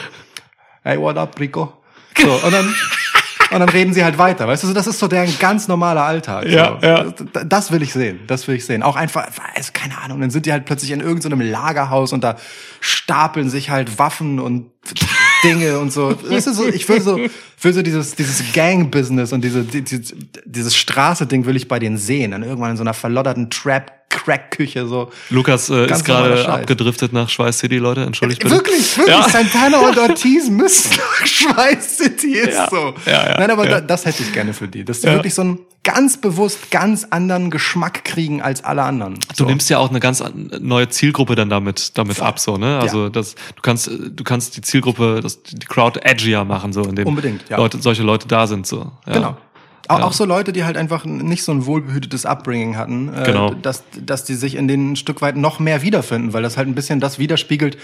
hey, 0.82 0.98
what 0.98 1.16
up, 1.16 1.38
Rico? 1.38 1.72
So, 2.20 2.32
und 2.32 2.52
dann, 2.52 2.74
und 3.52 3.60
dann 3.60 3.68
reden 3.68 3.94
sie 3.94 4.02
halt 4.02 4.18
weiter, 4.18 4.48
weißt 4.48 4.64
du, 4.64 4.66
so, 4.66 4.74
das 4.74 4.88
ist 4.88 4.98
so 4.98 5.06
deren 5.06 5.32
ganz 5.38 5.68
normaler 5.68 6.02
Alltag. 6.02 6.48
Ja, 6.48 6.76
so. 6.80 6.84
ja. 6.84 7.04
Das, 7.04 7.44
das 7.46 7.70
will 7.70 7.82
ich 7.82 7.92
sehen, 7.92 8.18
das 8.26 8.48
will 8.48 8.56
ich 8.56 8.66
sehen. 8.66 8.82
Auch 8.82 8.96
einfach, 8.96 9.28
also, 9.54 9.70
keine 9.72 9.96
Ahnung, 9.98 10.20
dann 10.20 10.30
sind 10.30 10.44
die 10.44 10.50
halt 10.50 10.64
plötzlich 10.64 10.90
in 10.90 10.98
irgendeinem 10.98 11.40
Lagerhaus 11.40 12.12
und 12.12 12.24
da 12.24 12.34
stapeln 12.80 13.48
sich 13.48 13.70
halt 13.70 14.00
Waffen 14.00 14.40
und 14.40 14.72
Dinge 15.43 15.78
und 15.78 15.93
so. 15.93 16.14
Weißt 16.28 16.47
du, 16.47 16.53
so 16.53 16.66
ich 16.66 16.88
will 16.88 17.01
so, 17.01 17.18
will 17.61 17.72
so 17.72 17.82
dieses, 17.82 18.14
dieses 18.14 18.53
Gang-Business 18.53 19.32
und 19.32 19.43
diese, 19.43 19.62
die, 19.64 19.82
die, 19.82 20.01
dieses 20.45 20.76
Straße-Ding 20.76 21.47
will 21.47 21.57
ich 21.57 21.68
bei 21.68 21.78
denen 21.78 21.99
sehen. 21.99 22.30
Dann 22.32 22.43
irgendwann 22.43 22.72
in 22.72 22.76
so 22.76 22.82
einer 22.82 22.95
verlodderten 22.95 23.51
Trap-Crack-Küche 24.12 24.86
so. 24.86 25.10
Lukas 25.30 25.68
äh, 25.70 25.90
ist 25.90 26.04
gerade 26.04 26.48
abgedriftet 26.48 27.12
nach 27.12 27.28
Schweiß 27.28 27.58
City, 27.58 27.78
Leute. 27.78 28.02
Entschuldigt 28.02 28.42
bitte. 28.42 28.54
Wirklich, 28.54 28.96
wirklich. 28.96 29.16
Ja. 29.16 29.28
Santana 29.28 29.78
und 29.88 29.98
Ortiz 30.10 30.48
müssen 30.48 30.90
nach 30.96 31.26
Schweiß 31.26 31.98
City 31.98 32.32
ist 32.34 32.54
Ja. 32.54 32.68
so. 32.70 32.94
Ja, 33.06 33.30
ja, 33.30 33.38
Nein, 33.38 33.50
aber 33.50 33.80
das 33.80 34.04
hätte 34.04 34.22
ich 34.22 34.32
gerne 34.32 34.52
für 34.54 34.68
die. 34.68 34.84
Dass 34.84 35.00
die 35.00 35.08
wirklich 35.08 35.34
so 35.34 35.42
einen 35.42 35.58
ganz 35.84 36.16
bewusst 36.20 36.70
ganz 36.70 37.04
anderen 37.10 37.50
Geschmack 37.50 38.04
kriegen 38.04 38.40
als 38.40 38.62
alle 38.62 38.82
anderen. 38.82 39.14
Du 39.14 39.34
so. 39.34 39.44
nimmst 39.46 39.68
ja 39.70 39.78
auch 39.78 39.90
eine 39.90 40.00
ganz 40.00 40.20
an- 40.20 40.50
neue 40.60 40.88
Zielgruppe 40.88 41.34
dann 41.34 41.50
damit, 41.50 41.98
damit 41.98 42.20
ab, 42.20 42.38
so, 42.38 42.56
ne? 42.56 42.78
Also, 42.78 43.08
das, 43.08 43.34
du 43.34 43.62
kannst, 43.62 43.88
äh, 43.88 44.10
du 44.10 44.22
kannst 44.24 44.56
die 44.56 44.60
Zielgruppe, 44.60 45.20
das, 45.22 45.42
die 45.42 45.66
Crowd 45.66 45.98
edgier 46.02 46.44
machen, 46.44 46.72
so, 46.72 46.82
indem 46.82 47.06
Unbedingt, 47.08 47.48
ja. 47.48 47.56
Leute, 47.56 47.80
solche 47.80 48.02
Leute 48.04 48.28
da 48.28 48.46
sind, 48.46 48.66
so. 48.66 48.92
Ja. 49.06 49.12
Genau. 49.12 49.36
Auch, 49.88 49.98
Ja. 49.98 50.04
auch 50.04 50.12
so 50.12 50.24
Leute, 50.24 50.52
die 50.52 50.64
halt 50.64 50.76
einfach 50.76 51.04
nicht 51.04 51.42
so 51.42 51.52
ein 51.52 51.66
wohlbehütetes 51.66 52.24
Upbringing 52.26 52.76
hatten, 52.76 53.12
äh, 53.14 53.24
Genau. 53.24 53.54
dass, 53.54 53.82
dass 54.00 54.24
die 54.24 54.34
sich 54.34 54.54
in 54.54 54.68
denen 54.68 54.92
ein 54.92 54.96
Stück 54.96 55.22
weit 55.22 55.36
noch 55.36 55.58
mehr 55.58 55.82
wiederfinden, 55.82 56.32
weil 56.32 56.42
das 56.42 56.56
halt 56.56 56.68
ein 56.68 56.74
bisschen 56.74 57.00
das 57.00 57.18
widerspiegelt, 57.18 57.76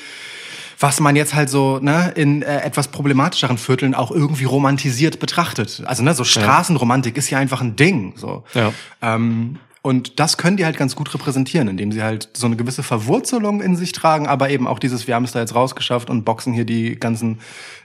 was 0.80 1.00
man 1.00 1.16
jetzt 1.16 1.34
halt 1.34 1.48
so 1.50 1.80
ne, 1.80 2.12
in 2.14 2.42
äh, 2.42 2.60
etwas 2.60 2.88
problematischeren 2.88 3.58
Vierteln 3.58 3.94
auch 3.96 4.12
irgendwie 4.12 4.44
romantisiert 4.44 5.18
betrachtet. 5.18 5.82
Also 5.86 6.04
ne, 6.04 6.14
so 6.14 6.22
Straßenromantik 6.24 7.16
ist 7.16 7.30
ja 7.30 7.38
einfach 7.38 7.60
ein 7.60 7.74
Ding. 7.74 8.12
So. 8.16 8.44
Ja. 8.54 8.72
Ähm, 9.02 9.56
und 9.82 10.20
das 10.20 10.36
können 10.36 10.56
die 10.56 10.64
halt 10.64 10.76
ganz 10.76 10.94
gut 10.94 11.12
repräsentieren, 11.14 11.66
indem 11.66 11.90
sie 11.92 12.02
halt 12.02 12.28
so 12.34 12.46
eine 12.46 12.56
gewisse 12.56 12.82
Verwurzelung 12.82 13.60
in 13.60 13.74
sich 13.74 13.92
tragen, 13.92 14.26
aber 14.28 14.50
eben 14.50 14.66
auch 14.68 14.78
dieses, 14.78 15.06
wir 15.08 15.14
haben 15.16 15.24
es 15.24 15.32
da 15.32 15.40
jetzt 15.40 15.54
rausgeschafft 15.54 16.10
und 16.10 16.24
boxen 16.24 16.52
hier 16.52 16.64
die 16.64 16.94
ganzen 16.98 17.38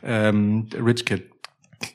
ähm, 0.03 0.67
Rich 0.75 1.05
Kid 1.05 1.23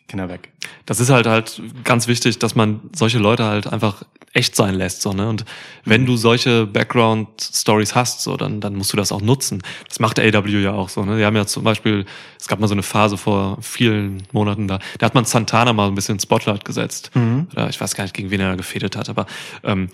Kinder 0.08 0.28
weg. 0.28 0.50
Das 0.86 1.00
ist 1.00 1.10
halt 1.10 1.26
halt 1.26 1.62
ganz 1.84 2.08
wichtig, 2.08 2.38
dass 2.38 2.54
man 2.54 2.80
solche 2.94 3.18
Leute 3.18 3.44
halt 3.44 3.66
einfach 3.66 4.04
echt 4.32 4.54
sein 4.54 4.74
lässt. 4.74 5.02
So, 5.02 5.12
ne? 5.12 5.28
Und 5.28 5.44
wenn 5.84 6.06
du 6.06 6.16
solche 6.16 6.66
Background-Stories 6.66 7.94
hast, 7.94 8.22
so, 8.22 8.36
dann, 8.36 8.60
dann 8.60 8.74
musst 8.74 8.92
du 8.92 8.96
das 8.96 9.10
auch 9.10 9.20
nutzen. 9.20 9.62
Das 9.88 10.00
macht 10.00 10.20
AW 10.20 10.48
ja 10.60 10.72
auch 10.72 10.88
so. 10.88 11.04
Ne? 11.04 11.18
Die 11.18 11.24
haben 11.24 11.36
ja 11.36 11.46
zum 11.46 11.64
Beispiel, 11.64 12.04
es 12.38 12.46
gab 12.46 12.60
mal 12.60 12.68
so 12.68 12.74
eine 12.74 12.82
Phase 12.82 13.16
vor 13.16 13.58
vielen 13.60 14.22
Monaten 14.32 14.68
da, 14.68 14.78
da 14.98 15.06
hat 15.06 15.14
man 15.14 15.24
Santana 15.24 15.72
mal 15.72 15.88
ein 15.88 15.94
bisschen 15.94 16.16
ins 16.16 16.24
Spotlight 16.24 16.64
gesetzt. 16.64 17.10
Oder 17.52 17.68
ich 17.68 17.80
weiß 17.80 17.94
gar 17.94 18.04
nicht, 18.04 18.14
gegen 18.14 18.30
wen 18.30 18.40
er 18.40 18.56
gefädet 18.56 18.96
hat, 18.96 19.08
aber 19.08 19.26
ähm, 19.64 19.88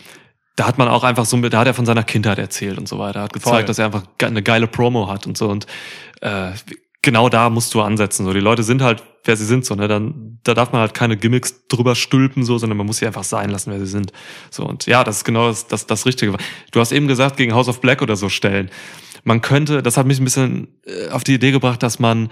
da 0.57 0.67
hat 0.67 0.79
man 0.79 0.89
auch 0.89 1.03
einfach 1.03 1.25
so, 1.25 1.37
da 1.37 1.59
hat 1.59 1.67
er 1.67 1.75
von 1.75 1.87
seiner 1.87 2.05
Kindheit 2.05 2.39
erzählt 2.39 2.79
und 2.79 2.89
so 2.89 2.99
weiter, 2.99 3.23
hat 3.23 3.33
gezeigt, 3.33 3.57
Voll. 3.57 3.65
dass 3.65 3.79
er 3.79 3.87
einfach 3.87 4.05
eine 4.23 4.43
geile 4.43 4.67
Promo 4.67 5.09
hat 5.09 5.27
und 5.27 5.37
so 5.37 5.49
und 5.49 5.67
äh, 6.21 6.53
genau 7.05 7.29
da 7.29 7.51
musst 7.51 7.73
du 7.75 7.83
ansetzen. 7.83 8.25
So, 8.25 8.33
die 8.33 8.41
Leute 8.41 8.65
sind 8.65 8.83
halt, 8.83 9.05
wer 9.23 9.37
sie 9.37 9.45
sind, 9.45 9.65
so, 9.65 9.75
ne, 9.77 9.87
dann, 9.87 10.41
da 10.43 10.55
darf 10.55 10.73
man 10.73 10.81
halt 10.81 10.95
keine 10.95 11.17
Gimmicks 11.17 11.67
drüber 11.69 11.95
stülpen, 11.95 12.43
so, 12.43 12.59
sondern 12.59 12.77
man 12.77 12.87
muss 12.87 12.97
sie 12.97 13.07
einfach 13.07 13.23
sein 13.23 13.51
lassen, 13.51 13.71
wer 13.71 13.79
sie 13.79 13.87
sind. 13.87 14.13
So, 14.51 14.65
und 14.65 14.87
ja, 14.87 15.05
das 15.05 15.19
ist 15.19 15.25
genau 15.25 15.49
das, 15.49 15.69
das, 15.69 15.87
das 15.87 16.07
Richtige. 16.07 16.35
Du 16.73 16.81
hast 16.81 16.91
eben 16.91 17.07
gesagt, 17.07 17.37
gegen 17.37 17.55
House 17.55 17.69
of 17.69 17.81
Black 17.81 18.03
oder 18.03 18.17
so 18.17 18.29
stellen. 18.29 18.71
Man 19.23 19.41
könnte, 19.41 19.83
das 19.83 19.97
hat 19.97 20.07
mich 20.07 20.19
ein 20.19 20.25
bisschen 20.25 20.69
äh, 20.87 21.11
auf 21.11 21.23
die 21.23 21.35
Idee 21.35 21.53
gebracht, 21.53 21.83
dass 21.83 21.99
man 21.99 22.31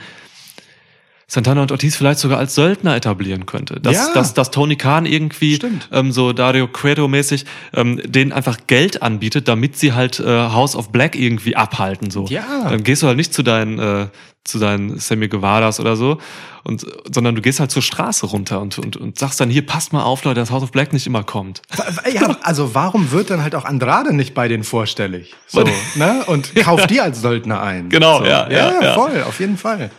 Santana 1.32 1.62
und 1.62 1.72
Ortiz 1.72 1.96
vielleicht 1.96 2.18
sogar 2.18 2.38
als 2.38 2.54
Söldner 2.54 2.94
etablieren 2.94 3.46
könnte. 3.46 3.80
Dass, 3.80 3.94
Ja. 3.96 4.12
dass, 4.12 4.34
dass 4.34 4.50
Tony 4.50 4.76
Khan 4.76 5.06
irgendwie 5.06 5.58
ähm, 5.90 6.12
so 6.12 6.34
Dario 6.34 6.66
Cueto-mäßig 6.66 7.46
ähm, 7.72 8.02
denen 8.04 8.32
einfach 8.32 8.58
Geld 8.66 9.00
anbietet, 9.00 9.48
damit 9.48 9.78
sie 9.78 9.94
halt 9.94 10.20
äh, 10.20 10.26
House 10.26 10.76
of 10.76 10.92
Black 10.92 11.16
irgendwie 11.16 11.56
abhalten. 11.56 12.10
So. 12.10 12.26
Ja. 12.26 12.68
Dann 12.68 12.82
gehst 12.84 13.02
du 13.02 13.06
halt 13.06 13.16
nicht 13.16 13.32
zu 13.32 13.42
deinen, 13.42 13.78
äh, 13.78 14.08
zu 14.44 14.58
deinen 14.58 14.98
Sammy 14.98 15.28
Guevaras 15.28 15.80
oder 15.80 15.96
so, 15.96 16.18
und, 16.64 16.84
sondern 17.10 17.34
du 17.34 17.40
gehst 17.40 17.60
halt 17.60 17.70
zur 17.70 17.80
Straße 17.80 18.26
runter 18.26 18.60
und, 18.60 18.78
und, 18.78 18.98
und 18.98 19.18
sagst 19.18 19.40
dann, 19.40 19.48
hier, 19.48 19.64
passt 19.64 19.94
mal 19.94 20.02
auf, 20.02 20.24
Leute, 20.24 20.38
dass 20.38 20.50
House 20.50 20.62
of 20.62 20.70
Black 20.70 20.92
nicht 20.92 21.06
immer 21.06 21.24
kommt. 21.24 21.62
Ja, 22.12 22.36
also 22.42 22.74
warum 22.74 23.10
wird 23.10 23.30
dann 23.30 23.42
halt 23.42 23.54
auch 23.54 23.64
Andrade 23.64 24.14
nicht 24.14 24.34
bei 24.34 24.48
denen 24.48 24.64
vorstellig? 24.64 25.34
So, 25.46 25.64
ne? 25.94 26.24
Und 26.26 26.54
kauft 26.56 26.90
die 26.90 27.00
als 27.00 27.22
Söldner 27.22 27.62
ein. 27.62 27.88
Genau, 27.88 28.18
so. 28.18 28.26
ja, 28.26 28.50
ja, 28.50 28.72
ja, 28.72 28.82
ja. 28.82 28.92
voll, 28.92 29.22
auf 29.26 29.40
jeden 29.40 29.56
Fall. 29.56 29.90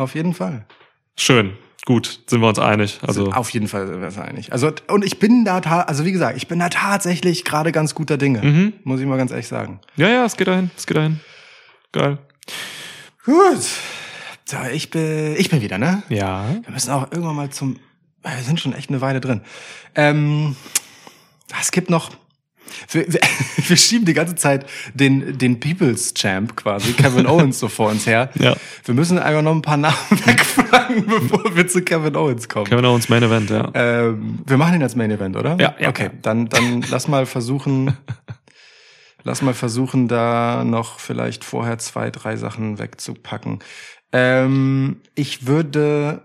Auf 0.00 0.14
jeden 0.14 0.32
Fall. 0.32 0.64
Schön, 1.18 1.52
gut, 1.84 2.20
sind 2.26 2.40
wir 2.40 2.48
uns 2.48 2.58
einig. 2.58 3.00
Also 3.06 3.30
Auf 3.32 3.50
jeden 3.50 3.68
Fall 3.68 3.86
sind 3.86 4.00
wir 4.00 4.06
uns 4.06 4.16
einig. 4.16 4.50
Also, 4.50 4.72
und 4.88 5.04
ich 5.04 5.18
bin 5.18 5.44
da, 5.44 5.58
also 5.58 6.06
wie 6.06 6.12
gesagt, 6.12 6.38
ich 6.38 6.48
bin 6.48 6.58
da 6.58 6.70
tatsächlich 6.70 7.44
gerade 7.44 7.70
ganz 7.70 7.94
guter 7.94 8.16
Dinge. 8.16 8.40
Mhm. 8.40 8.72
Muss 8.84 9.00
ich 9.00 9.06
mal 9.06 9.18
ganz 9.18 9.30
ehrlich 9.30 9.46
sagen. 9.46 9.78
ja, 9.96 10.08
ja, 10.08 10.24
es 10.24 10.38
geht 10.38 10.48
dahin, 10.48 10.70
es 10.74 10.86
geht 10.86 10.96
dahin. 10.96 11.20
Geil. 11.92 12.16
Gut. 13.26 13.60
So, 14.46 14.56
ich 14.72 14.88
bin, 14.88 15.36
ich 15.36 15.50
bin 15.50 15.60
wieder, 15.60 15.76
ne? 15.76 16.02
Ja. 16.08 16.48
Wir 16.64 16.72
müssen 16.72 16.90
auch 16.92 17.12
irgendwann 17.12 17.36
mal 17.36 17.50
zum, 17.50 17.78
wir 18.22 18.42
sind 18.42 18.58
schon 18.58 18.72
echt 18.72 18.88
eine 18.88 19.02
Weile 19.02 19.20
drin. 19.20 19.42
Ähm, 19.94 20.56
es 21.60 21.72
gibt 21.72 21.90
noch, 21.90 22.10
wir, 22.90 23.12
wir, 23.12 23.20
wir 23.68 23.76
schieben 23.76 24.04
die 24.04 24.12
ganze 24.12 24.34
Zeit 24.34 24.66
den, 24.94 25.38
den 25.38 25.60
People's 25.60 26.14
Champ 26.14 26.56
quasi, 26.56 26.92
Kevin 26.92 27.26
Owens 27.28 27.58
so 27.58 27.68
vor 27.68 27.90
uns 27.90 28.06
her. 28.06 28.30
Ja. 28.34 28.56
Wir 28.84 28.94
müssen 28.94 29.18
einfach 29.18 29.42
noch 29.42 29.54
ein 29.54 29.62
paar 29.62 29.76
Namen 29.76 29.96
wegfragen, 30.24 31.06
bevor 31.06 31.56
wir 31.56 31.66
zu 31.66 31.82
Kevin 31.82 32.16
Owens 32.16 32.48
kommen. 32.48 32.66
Kevin 32.66 32.84
Owens 32.84 33.08
Main 33.08 33.22
Event, 33.22 33.50
ja. 33.50 33.70
Ähm, 33.74 34.40
wir 34.46 34.56
machen 34.56 34.74
ihn 34.74 34.82
als 34.82 34.96
Main 34.96 35.10
Event, 35.10 35.36
oder? 35.36 35.56
Ja, 35.58 35.74
ja. 35.78 35.88
Okay, 35.88 36.10
dann, 36.22 36.48
dann 36.48 36.84
lass 36.90 37.08
mal 37.08 37.26
versuchen, 37.26 37.96
lass 39.24 39.42
mal 39.42 39.54
versuchen, 39.54 40.08
da 40.08 40.64
noch 40.64 40.98
vielleicht 40.98 41.44
vorher 41.44 41.78
zwei, 41.78 42.10
drei 42.10 42.36
Sachen 42.36 42.78
wegzupacken. 42.78 43.60
Ähm, 44.12 45.00
ich 45.14 45.46
würde, 45.46 46.22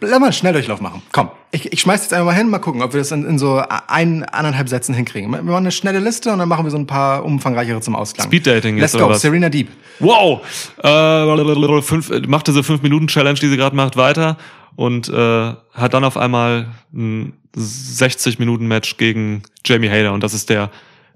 lass 0.00 0.18
mal 0.18 0.26
einen 0.26 0.32
Schnelldurchlauf 0.32 0.80
machen. 0.80 1.02
Komm, 1.12 1.30
ich, 1.50 1.72
ich 1.72 1.80
schmeiß 1.80 2.02
jetzt 2.02 2.12
einfach 2.12 2.26
mal 2.26 2.34
hin, 2.34 2.48
mal 2.48 2.58
gucken, 2.58 2.82
ob 2.82 2.92
wir 2.92 2.98
das 2.98 3.12
in, 3.12 3.24
in 3.24 3.38
so 3.38 3.62
ein, 3.86 4.24
anderthalb 4.24 4.68
Sätzen 4.68 4.94
hinkriegen. 4.94 5.30
Wir 5.30 5.42
machen 5.42 5.56
eine 5.56 5.72
schnelle 5.72 6.00
Liste 6.00 6.32
und 6.32 6.38
dann 6.38 6.48
machen 6.48 6.64
wir 6.64 6.70
so 6.70 6.78
ein 6.78 6.86
paar 6.86 7.24
umfangreichere 7.24 7.80
zum 7.80 7.96
Ausklang. 7.96 8.26
Speeddating 8.26 8.76
jetzt 8.76 8.92
Let's 8.92 8.94
oder 8.96 9.04
go, 9.04 9.10
was? 9.10 9.20
Serena 9.22 9.48
Deep. 9.48 9.68
Wow! 10.00 10.40
Äh, 10.82 11.82
fünf, 11.82 12.10
macht 12.26 12.46
diese 12.48 12.60
5-Minuten-Challenge, 12.60 13.38
die 13.38 13.48
sie 13.48 13.56
gerade 13.56 13.76
macht, 13.76 13.96
weiter 13.96 14.36
und 14.76 15.08
äh, 15.08 15.12
hat 15.72 15.94
dann 15.94 16.04
auf 16.04 16.16
einmal 16.16 16.68
ein 16.92 17.32
60-Minuten-Match 17.56 18.96
gegen 18.96 19.42
Jamie 19.64 19.88
Hader 19.88 20.12
und 20.12 20.22
das 20.22 20.34
ist 20.34 20.50
der 20.50 20.70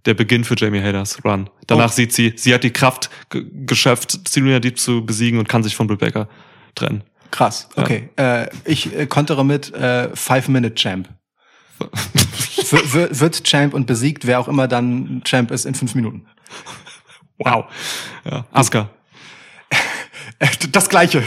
der 0.05 0.15
Beginn 0.15 0.43
für 0.43 0.57
Jamie 0.57 0.83
Haders 0.83 1.25
Run. 1.25 1.49
Danach 1.69 1.91
Oh. 1.91 1.93
sieht 1.93 2.13
sie, 2.13 2.33
sie 2.35 2.53
hat 2.53 2.65
die 2.65 2.73
Kraft 2.73 3.09
ge 3.31 3.45
geschafft, 3.67 4.19
Serena 4.29 4.59
Deep 4.59 4.79
zu 4.79 5.07
besiegen 5.07 5.39
und 5.39 5.49
kann 5.49 5.63
sich 5.63 5.77
von 5.77 5.87
Britt 5.87 6.01
Baker 6.01 6.29
trennen. 6.75 7.05
Krass, 7.33 7.67
okay. 7.77 8.11
Äh, 8.17 8.49
ich 8.65 8.95
äh, 8.95 9.07
kontere 9.07 9.45
mit 9.45 9.75
äh, 9.75 10.15
Five-Minute-Champ. 10.15 11.09
Wird 12.71 13.45
Champ 13.45 13.75
und 13.75 13.87
besiegt, 13.87 14.27
wer 14.27 14.39
auch 14.39 14.49
immer 14.49 14.69
dann 14.69 15.23
Champ 15.25 15.51
ist, 15.51 15.65
in 15.65 15.75
fünf 15.75 15.95
Minuten. 15.95 16.27
Wow. 17.39 17.65
Ja. 18.25 18.45
Asuka. 18.53 18.91
Äh, 20.39 20.47
Das 20.73 20.89
gleiche. 20.89 21.23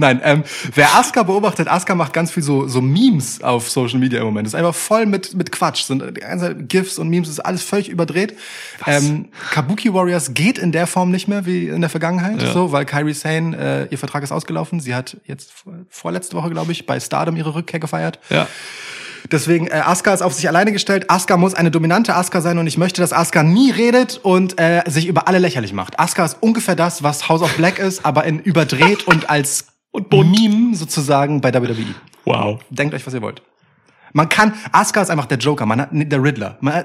Nein, 0.00 0.20
ähm, 0.24 0.44
wer 0.74 0.94
Asuka 0.96 1.22
beobachtet, 1.22 1.68
Asuka 1.68 1.94
macht 1.94 2.12
ganz 2.12 2.30
viel 2.30 2.42
so, 2.42 2.66
so 2.66 2.80
Memes 2.80 3.42
auf 3.42 3.70
Social 3.70 3.98
Media 3.98 4.18
im 4.20 4.26
Moment. 4.26 4.46
Ist 4.48 4.54
einfach 4.54 4.74
voll 4.74 5.06
mit, 5.06 5.34
mit 5.34 5.52
Quatsch. 5.52 5.82
Sind 5.84 6.02
die 6.16 6.20
ganze 6.20 6.54
GIFs 6.56 6.98
und 6.98 7.08
Memes, 7.08 7.28
ist 7.28 7.40
alles 7.40 7.62
völlig 7.62 7.88
überdreht. 7.88 8.36
Ähm, 8.86 9.28
Kabuki 9.52 9.92
Warriors 9.94 10.34
geht 10.34 10.58
in 10.58 10.72
der 10.72 10.86
Form 10.86 11.10
nicht 11.10 11.28
mehr 11.28 11.44
wie 11.46 11.68
in 11.68 11.80
der 11.82 11.90
Vergangenheit, 11.90 12.42
Ja. 12.42 12.52
so, 12.52 12.72
weil 12.72 12.84
Kairi 12.86 13.12
Sane, 13.14 13.56
äh, 13.56 13.92
ihr 13.92 13.98
Vertrag 13.98 14.22
ist 14.22 14.32
ausgelaufen. 14.32 14.80
Sie 14.80 14.94
hat 14.94 15.18
jetzt 15.26 15.52
vor- 15.52 15.74
vorletzte 15.90 16.34
Woche, 16.36 16.50
glaube 16.50 16.72
ich, 16.72 16.86
bei 16.86 16.98
Stardom 16.98 17.36
ihre 17.36 17.54
Rückkehr 17.54 17.78
gefeiert. 17.78 18.18
Ja. 18.30 18.46
Deswegen, 19.30 19.66
äh, 19.66 19.82
Asuka 19.84 20.14
ist 20.14 20.22
auf 20.22 20.32
sich 20.32 20.48
alleine 20.48 20.72
gestellt. 20.72 21.10
Asuka 21.10 21.36
muss 21.36 21.54
eine 21.54 21.70
dominante 21.70 22.14
Asuka 22.16 22.40
sein 22.40 22.56
und 22.58 22.66
ich 22.66 22.78
möchte, 22.78 23.02
dass 23.02 23.12
Asuka 23.12 23.42
nie 23.42 23.70
redet 23.70 24.18
und 24.22 24.58
äh, 24.58 24.82
sich 24.86 25.06
über 25.06 25.28
alle 25.28 25.38
lächerlich 25.38 25.72
macht. 25.74 26.00
Asuka 26.00 26.24
ist 26.24 26.38
ungefähr 26.40 26.74
das, 26.74 27.02
was 27.02 27.28
House 27.28 27.42
of 27.42 27.52
Black 27.56 27.78
ist, 27.78 28.04
aber 28.06 28.24
in 28.24 28.40
überdreht 28.40 29.02
und 29.06 29.28
als 29.28 29.66
Und 29.92 30.08
bunt. 30.10 30.30
Meme 30.30 30.74
sozusagen 30.74 31.40
bei 31.40 31.52
WWE. 31.52 31.94
Wow. 32.24 32.60
Denkt 32.70 32.94
euch, 32.94 33.06
was 33.06 33.14
ihr 33.14 33.22
wollt. 33.22 33.42
Man 34.12 34.28
kann, 34.28 34.54
Asuka 34.72 35.02
ist 35.02 35.10
einfach 35.10 35.26
der 35.26 35.38
Joker, 35.38 35.66
man 35.66 35.82
hat, 35.82 35.90
der 35.92 36.22
Riddler. 36.22 36.56
Man 36.60 36.74
äh, 36.74 36.84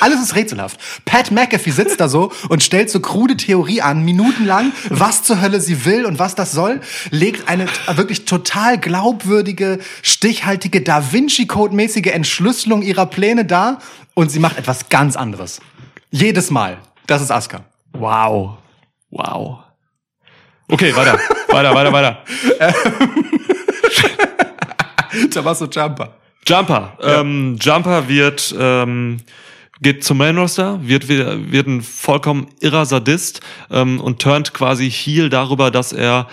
alles 0.00 0.20
ist 0.20 0.34
rätselhaft. 0.34 0.80
Pat 1.04 1.30
McAfee 1.30 1.70
sitzt 1.70 2.00
da 2.00 2.08
so 2.08 2.32
und 2.48 2.62
stellt 2.62 2.90
so 2.90 3.00
krude 3.00 3.36
Theorie 3.36 3.80
an, 3.80 4.04
minutenlang, 4.04 4.72
was 4.88 5.22
zur 5.22 5.40
Hölle 5.40 5.60
sie 5.60 5.84
will 5.84 6.04
und 6.04 6.18
was 6.18 6.34
das 6.34 6.52
soll, 6.52 6.80
legt 7.10 7.48
eine 7.48 7.66
wirklich 7.94 8.24
total 8.24 8.78
glaubwürdige, 8.78 9.78
stichhaltige, 10.02 10.80
Da 10.80 11.12
Vinci-Code-mäßige 11.12 12.06
Entschlüsselung 12.06 12.82
ihrer 12.82 13.06
Pläne 13.06 13.44
dar 13.44 13.78
und 14.14 14.30
sie 14.30 14.40
macht 14.40 14.58
etwas 14.58 14.88
ganz 14.88 15.16
anderes. 15.16 15.60
Jedes 16.10 16.50
Mal. 16.50 16.78
Das 17.06 17.22
ist 17.22 17.30
Asuka. 17.30 17.64
Wow. 17.92 18.58
Wow. 19.10 19.60
Okay, 20.70 20.94
weiter. 20.94 21.18
weiter, 21.48 21.74
weiter, 21.74 21.92
weiter. 21.92 22.24
Tommaso 25.30 25.66
Ciampa. 25.66 26.10
Jumper. 26.46 26.96
Ähm, 27.02 27.56
Jumper 27.60 28.08
wird 28.08 28.54
ähm, 28.58 29.18
geht 29.80 30.04
zum 30.04 30.18
Main 30.18 30.36
Roster, 30.36 30.78
wird 30.82 31.08
wird 31.08 31.66
ein 31.66 31.82
vollkommen 31.82 32.48
irrer 32.60 32.84
Sadist 32.84 33.40
ähm, 33.70 34.00
und 34.00 34.20
turnt 34.20 34.52
quasi 34.52 34.90
heel 34.90 35.30
darüber, 35.30 35.70
dass 35.70 35.92
er 35.92 36.26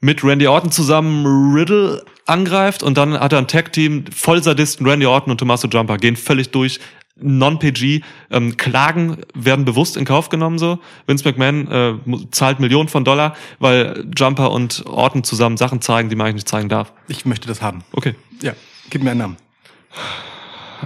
mit 0.00 0.24
Randy 0.24 0.46
Orton 0.46 0.70
zusammen 0.70 1.54
Riddle 1.54 2.04
angreift 2.26 2.82
und 2.82 2.96
dann 2.96 3.18
hat 3.18 3.32
er 3.32 3.38
ein 3.38 3.48
Tag 3.48 3.72
Team 3.72 4.04
voll 4.14 4.42
Sadisten 4.42 4.86
Randy 4.86 5.06
Orton 5.06 5.32
und 5.32 5.38
Tommaso 5.38 5.68
Jumper 5.68 5.98
gehen 5.98 6.16
völlig 6.16 6.50
durch 6.50 6.78
Non-PG, 7.22 8.02
ähm, 8.30 8.56
Klagen 8.56 9.18
werden 9.34 9.64
bewusst 9.64 9.96
in 9.96 10.04
Kauf 10.04 10.28
genommen 10.28 10.58
so. 10.58 10.78
Vince 11.06 11.28
McMahon 11.28 11.70
äh, 11.70 12.30
zahlt 12.30 12.60
Millionen 12.60 12.88
von 12.88 13.04
Dollar, 13.04 13.34
weil 13.58 14.04
Jumper 14.16 14.50
und 14.50 14.84
Orton 14.86 15.24
zusammen 15.24 15.56
Sachen 15.56 15.80
zeigen, 15.80 16.08
die 16.08 16.16
man 16.16 16.26
eigentlich 16.26 16.36
nicht 16.36 16.48
zeigen 16.48 16.68
darf. 16.68 16.92
Ich 17.08 17.24
möchte 17.24 17.48
das 17.48 17.62
haben. 17.62 17.84
Okay. 17.92 18.14
Ja, 18.42 18.52
gib 18.90 19.02
mir 19.02 19.10
einen 19.10 19.20
Namen. 19.20 19.36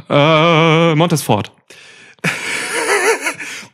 Äh, 0.09 0.95
Montesfort. 0.95 1.53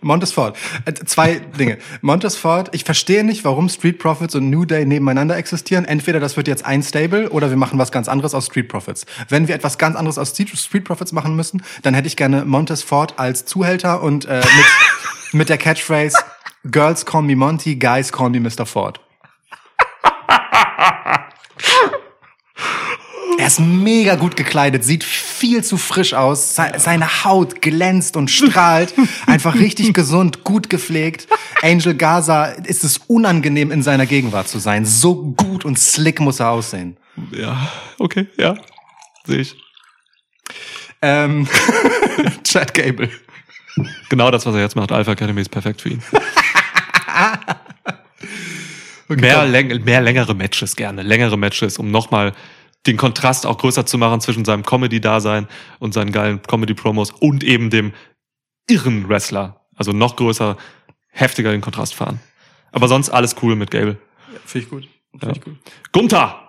Montesfort. 0.01 0.57
Äh, 0.85 0.95
zwei 0.95 1.41
Dinge. 1.59 1.79
Montesfort, 2.01 2.69
ich 2.73 2.85
verstehe 2.85 3.25
nicht, 3.25 3.45
warum 3.45 3.69
Street 3.69 3.99
Profits 3.99 4.35
und 4.35 4.51
New 4.51 4.65
Day 4.65 4.87
nebeneinander 4.87 5.37
existieren. 5.37 5.85
Entweder 5.85 6.21
das 6.21 6.37
wird 6.37 6.49
jetzt 6.49 6.65
ein 6.65 6.83
Stable 6.83 7.31
oder 7.31 7.51
wir 7.51 7.57
machen 7.57 7.79
was 7.79 7.93
ganz 7.93 8.09
anderes 8.09 8.35
aus 8.35 8.47
Street 8.47 8.69
Profits. 8.69 9.07
Wenn 9.29 9.49
wir 9.49 9.55
etwas 9.55 9.79
ganz 9.79 9.97
anderes 9.97 10.19
aus 10.19 10.31
Street 10.31 10.51
Street 10.57 10.85
Profits 10.85 11.13
machen 11.13 11.37
müssen, 11.37 11.63
dann 11.83 11.95
hätte 11.95 12.09
ich 12.09 12.17
gerne 12.17 12.45
Montesfort 12.45 13.19
als 13.19 13.45
Zuhälter 13.45 14.03
und 14.03 14.25
äh, 14.27 14.37
mit, 14.37 14.67
mit 15.33 15.49
der 15.49 15.59
Catchphrase 15.59 16.17
Girls 16.71 17.07
call 17.07 17.23
me 17.23 17.37
Monty, 17.37 17.77
guys 17.77 18.13
call 18.13 18.31
me 18.31 18.41
Mr. 18.41 18.67
Ford. 18.67 19.01
Ist 23.53 23.61
mega 23.61 24.15
gut 24.17 24.37
gekleidet, 24.37 24.85
sieht 24.85 25.05
viel 25.05 25.63
zu 25.65 25.77
frisch 25.77 26.15
aus. 26.15 26.55
Se- 26.57 26.73
Seine 26.79 27.25
Haut 27.25 27.61
glänzt 27.63 28.17
und 28.17 28.31
strahlt. 28.31 28.95
Einfach 29.27 29.55
richtig 29.55 29.95
gesund, 29.95 30.45
gut 30.45 30.71
gepflegt. 30.71 31.27
Angel 31.63 31.95
Gaza 31.95 32.45
ist 32.47 32.85
es 32.85 32.99
unangenehm, 32.99 33.71
in 33.71 33.83
seiner 33.83 34.07
Gegenwart 34.07 34.49
zu 34.49 34.59
sein. 34.59 34.85
So 34.87 35.15
gut 35.33 35.65
und 35.65 35.79
slick 35.79 36.21
muss 36.21 36.41
er 36.41 36.51
aussehen. 36.51 36.97
Ja, 37.33 37.71
okay, 37.99 38.27
ja. 38.39 38.55
Sehe 39.27 39.39
ich. 39.41 39.57
Ähm, 41.03 41.47
Chad 42.45 42.75
Gable. 42.75 43.11
Genau 44.09 44.31
das, 44.31 44.45
was 44.47 44.55
er 44.55 44.61
jetzt 44.61 44.77
macht. 44.77 44.93
Alpha 44.93 45.13
Academy 45.13 45.41
ist 45.41 45.51
perfekt 45.51 45.81
für 45.81 45.91
ihn. 45.91 46.03
Okay, 49.09 49.21
mehr, 49.23 49.45
läng 49.45 49.83
mehr 49.85 50.01
längere 50.01 50.35
Matches 50.37 50.77
gerne. 50.77 51.03
Längere 51.03 51.37
Matches, 51.37 51.79
um 51.79 51.91
nochmal 51.91 52.33
den 52.87 52.97
Kontrast 52.97 53.47
auch 53.47 53.59
größer 53.59 53.85
zu 53.87 53.99
machen 53.99 54.21
zwischen 54.21 54.45
seinem 54.45 54.63
Comedy-Dasein 54.65 55.49
und 55.79 55.93
seinen 55.93 56.13
geilen 56.13 56.41
Comedy-Promos 56.43 57.11
und 57.11 57.45
eben 57.45 57.71
dem 57.71 57.93
irren 58.69 59.09
Wrestler. 59.09 59.61
Also 59.77 59.93
noch 59.93 60.17
größer, 60.17 60.57
heftiger 61.09 61.51
den 61.53 61.61
Kontrast 61.61 61.95
fahren. 61.95 62.21
Aber 62.73 62.89
sonst 62.89 63.11
alles 63.11 63.37
cool 63.43 63.57
mit 63.57 63.71
Gable. 63.71 63.99
Finde 64.47 64.65
ich 64.65 64.71
gut. 64.71 64.89
Finde 65.13 65.27
Ja. 65.27 65.33
ich 65.33 65.41
gut. 65.43 65.57
Gunther! 65.93 66.47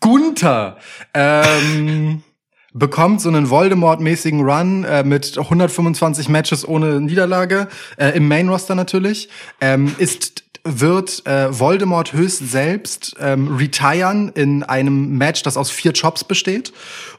Gunther 0.00 0.78
ähm, 1.14 2.22
bekommt 2.72 3.20
so 3.20 3.28
einen 3.28 3.50
Voldemort-mäßigen 3.50 4.40
Run 4.42 4.84
äh, 4.84 5.04
mit 5.04 5.36
125 5.38 6.28
Matches 6.28 6.66
ohne 6.66 7.00
Niederlage 7.00 7.68
äh, 7.96 8.10
im 8.16 8.26
Main-Roster 8.28 8.74
natürlich. 8.74 9.28
Ähm, 9.60 9.94
ist 9.98 10.44
wird 10.64 11.26
äh, 11.26 11.58
Voldemort 11.58 12.12
höchst 12.12 12.50
selbst 12.50 13.16
ähm, 13.20 13.56
retiren 13.56 14.30
in 14.30 14.62
einem 14.62 15.16
Match, 15.16 15.42
das 15.42 15.56
aus 15.56 15.70
vier 15.70 15.92
Chops 15.92 16.24
besteht 16.24 16.72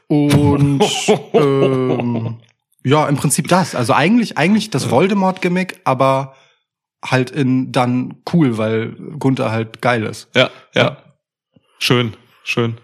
und 0.08 0.82
ähm, 1.32 2.38
ja 2.84 3.08
im 3.08 3.16
Prinzip 3.16 3.48
das. 3.48 3.74
Also 3.74 3.92
eigentlich 3.92 4.38
eigentlich 4.38 4.70
das 4.70 4.90
Voldemort-Gimmick, 4.90 5.80
aber 5.84 6.34
halt 7.04 7.30
in 7.30 7.72
dann 7.72 8.22
cool, 8.32 8.58
weil 8.58 8.92
Gunther 9.18 9.50
halt 9.50 9.82
geil 9.82 10.04
ist. 10.04 10.28
Ja, 10.34 10.50
ja. 10.74 10.98
Schön, 11.78 12.14
schön. 12.44 12.78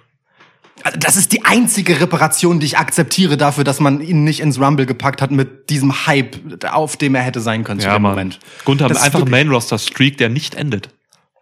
Also 0.84 0.98
das 0.98 1.16
ist 1.16 1.32
die 1.32 1.44
einzige 1.44 2.00
Reparation, 2.00 2.60
die 2.60 2.66
ich 2.66 2.78
akzeptiere 2.78 3.36
dafür, 3.36 3.64
dass 3.64 3.80
man 3.80 4.00
ihn 4.00 4.24
nicht 4.24 4.40
ins 4.40 4.60
Rumble 4.60 4.86
gepackt 4.86 5.20
hat 5.22 5.30
mit 5.30 5.70
diesem 5.70 6.06
Hype, 6.06 6.36
auf 6.70 6.96
dem 6.96 7.14
er 7.14 7.22
hätte 7.22 7.40
sein 7.40 7.64
können 7.64 7.80
zu 7.80 7.86
Ja, 7.86 7.94
dem 7.98 8.02
Mann. 8.02 8.12
Moment. 8.12 8.38
Gunther 8.64 8.84
hat 8.86 8.90
Das 8.92 9.02
einfach 9.02 9.24
Main-Roster-Streak, 9.26 10.16
der 10.18 10.28
nicht 10.28 10.54
endet. 10.54 10.90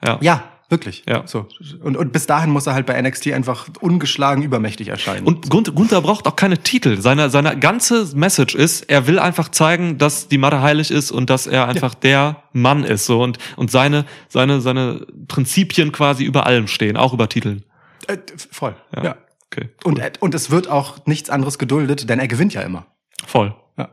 Ja. 0.05 0.19
Ja, 0.21 0.45
wirklich. 0.69 1.05
Ja. 1.09 1.23
So. 1.27 1.49
Und, 1.83 1.97
und 1.97 2.13
bis 2.13 2.27
dahin 2.27 2.51
muss 2.51 2.67
er 2.67 2.75
halt 2.75 2.87
bei 2.87 3.01
NXT 3.01 3.33
einfach 3.33 3.67
ungeschlagen 3.81 4.43
übermächtig 4.43 4.89
erscheinen. 4.89 5.27
Und 5.27 5.49
Gunther, 5.51 5.73
Gunther 5.73 6.01
braucht 6.01 6.27
auch 6.27 6.37
keine 6.37 6.59
Titel. 6.59 7.01
Seine, 7.01 7.31
seine 7.31 7.59
ganze 7.59 8.17
Message 8.17 8.55
ist, 8.55 8.83
er 8.91 9.07
will 9.07 9.19
einfach 9.19 9.51
zeigen, 9.51 9.99
dass 9.99 10.29
die 10.29 10.39
Matte 10.39 10.63
heilig 10.63 10.91
ist 10.91 11.11
und 11.11 11.31
dass 11.31 11.47
er 11.47 11.69
einfach 11.69 11.95
der 11.95 12.43
Mann 12.53 12.85
ist. 12.85 13.07
So 13.07 13.23
und, 13.23 13.39
und 13.57 13.71
seine, 13.71 14.05
seine, 14.29 14.61
seine 14.61 15.07
Prinzipien 15.29 15.93
quasi 15.93 16.25
über 16.25 16.47
allem 16.47 16.69
stehen, 16.69 16.97
auch 16.97 17.13
über 17.13 17.29
Titeln. 17.29 17.65
äh, 18.09 18.19
voll. 18.51 18.75
Ja. 18.95 19.05
Ja. 19.05 19.17
Okay. 19.53 19.71
Und, 19.85 19.99
äh, 19.99 20.13
und 20.21 20.35
es 20.35 20.51
wird 20.51 20.69
auch 20.69 21.07
nichts 21.07 21.31
anderes 21.31 21.59
geduldet, 21.59 22.09
denn 22.09 22.19
er 22.19 22.29
gewinnt 22.29 22.55
ja 22.55 22.63
immer. 22.63 22.87
Voll. 23.27 23.55
Ja. 23.77 23.91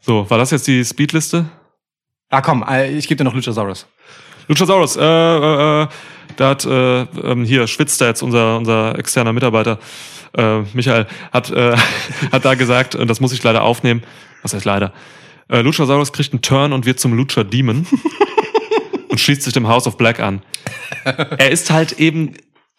So, 0.00 0.28
war 0.30 0.38
das 0.38 0.50
jetzt 0.50 0.66
die 0.66 0.84
Speedliste? 0.84 1.46
Ah, 2.30 2.40
komm, 2.40 2.64
äh, 2.68 2.90
ich 2.90 3.08
gebe 3.08 3.18
dir 3.18 3.24
noch 3.24 3.34
Luchasaurus. 3.34 3.86
Luchasaurus, 4.48 4.96
äh, 4.96 5.02
äh, 5.02 5.82
äh, 5.82 5.88
da 6.36 6.48
hat 6.50 6.64
äh, 6.64 7.02
ähm, 7.02 7.44
hier 7.44 7.66
schwitzt 7.66 8.00
da 8.00 8.06
jetzt 8.06 8.22
unser 8.22 8.56
unser 8.56 8.98
externer 8.98 9.32
Mitarbeiter 9.32 9.78
äh, 10.36 10.60
Michael 10.72 11.06
hat 11.32 11.50
äh, 11.50 11.76
hat 12.32 12.44
da 12.44 12.54
gesagt 12.54 12.94
und 12.94 13.08
das 13.08 13.20
muss 13.20 13.32
ich 13.32 13.42
leider 13.42 13.62
aufnehmen. 13.62 14.02
Was 14.42 14.54
heißt 14.54 14.64
leider? 14.64 14.92
Äh, 15.48 15.62
Luchasaurus 15.62 16.12
kriegt 16.12 16.32
einen 16.32 16.42
Turn 16.42 16.72
und 16.72 16.86
wird 16.86 17.00
zum 17.00 17.14
Lucha 17.14 17.44
Demon 17.44 17.86
und 19.08 19.20
schließt 19.20 19.42
sich 19.42 19.52
dem 19.52 19.68
House 19.68 19.86
of 19.86 19.96
Black 19.96 20.20
an. 20.20 20.42
Er 21.04 21.50
ist 21.50 21.70
halt 21.70 21.92
eben 21.92 22.34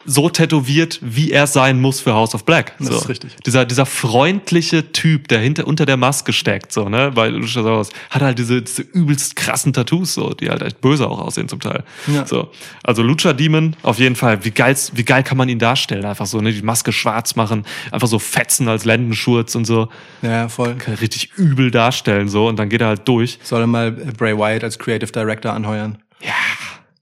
so 0.09 0.27
tätowiert, 0.27 0.99
wie 1.01 1.31
er 1.31 1.45
sein 1.45 1.79
muss 1.79 1.99
für 1.99 2.13
House 2.13 2.33
of 2.33 2.43
Black. 2.43 2.73
Das 2.79 2.87
so. 2.87 2.95
ist 2.95 3.09
richtig. 3.09 3.35
Dieser, 3.45 3.65
dieser 3.65 3.85
freundliche 3.85 4.91
Typ, 4.91 5.27
der 5.27 5.39
hinter, 5.39 5.67
unter 5.67 5.85
der 5.85 5.97
Maske 5.97 6.33
steckt, 6.33 6.71
so, 6.71 6.89
ne, 6.89 7.11
bei 7.13 7.29
Luchasaurus, 7.29 7.89
hat 8.09 8.21
halt 8.23 8.39
diese, 8.39 8.61
diese 8.61 8.81
übelst 8.81 9.35
krassen 9.35 9.71
Tattoos, 9.71 10.15
so, 10.15 10.31
die 10.31 10.49
halt 10.49 10.63
echt 10.63 10.81
böse 10.81 11.07
auch 11.07 11.19
aussehen 11.19 11.47
zum 11.47 11.59
Teil. 11.59 11.83
Ja. 12.07 12.25
So. 12.25 12.49
Also 12.83 13.03
Lucha 13.03 13.33
Demon, 13.33 13.75
auf 13.83 13.99
jeden 13.99 14.15
Fall, 14.15 14.43
wie 14.43 14.51
geil, 14.51 14.75
wie 14.93 15.03
geil 15.03 15.23
kann 15.23 15.37
man 15.37 15.47
ihn 15.47 15.59
darstellen? 15.59 16.05
Einfach 16.05 16.25
so, 16.25 16.41
ne, 16.41 16.51
die 16.51 16.63
Maske 16.63 16.91
schwarz 16.91 17.35
machen, 17.35 17.65
einfach 17.91 18.07
so 18.07 18.17
fetzen 18.17 18.67
als 18.67 18.85
Lendenschurz 18.85 19.53
und 19.53 19.65
so. 19.65 19.89
Ja, 20.23 20.49
voll. 20.49 20.75
Kann 20.75 20.95
richtig 20.95 21.33
übel 21.37 21.69
darstellen, 21.69 22.29
so, 22.29 22.47
und 22.47 22.57
dann 22.57 22.69
geht 22.69 22.81
er 22.81 22.87
halt 22.87 23.07
durch. 23.07 23.37
Soll 23.43 23.61
er 23.61 23.67
mal 23.67 23.91
Bray 23.91 24.35
Wyatt 24.35 24.63
als 24.63 24.79
Creative 24.79 25.11
Director 25.11 25.53
anheuern? 25.53 25.99
Ja. 26.21 26.33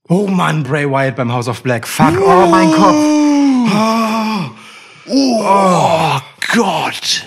Oh 0.10 0.28
Mann, 0.28 0.64
Bray 0.64 0.90
Wyatt 0.90 1.16
beim 1.18 1.32
House 1.34 1.48
of 1.48 1.62
Black. 1.64 1.88
Fuck, 1.88 2.18
oh 2.26 2.48
mein 2.50 2.72
Kopf. 2.72 2.96
Oh 5.10 6.20
Gott! 6.54 7.26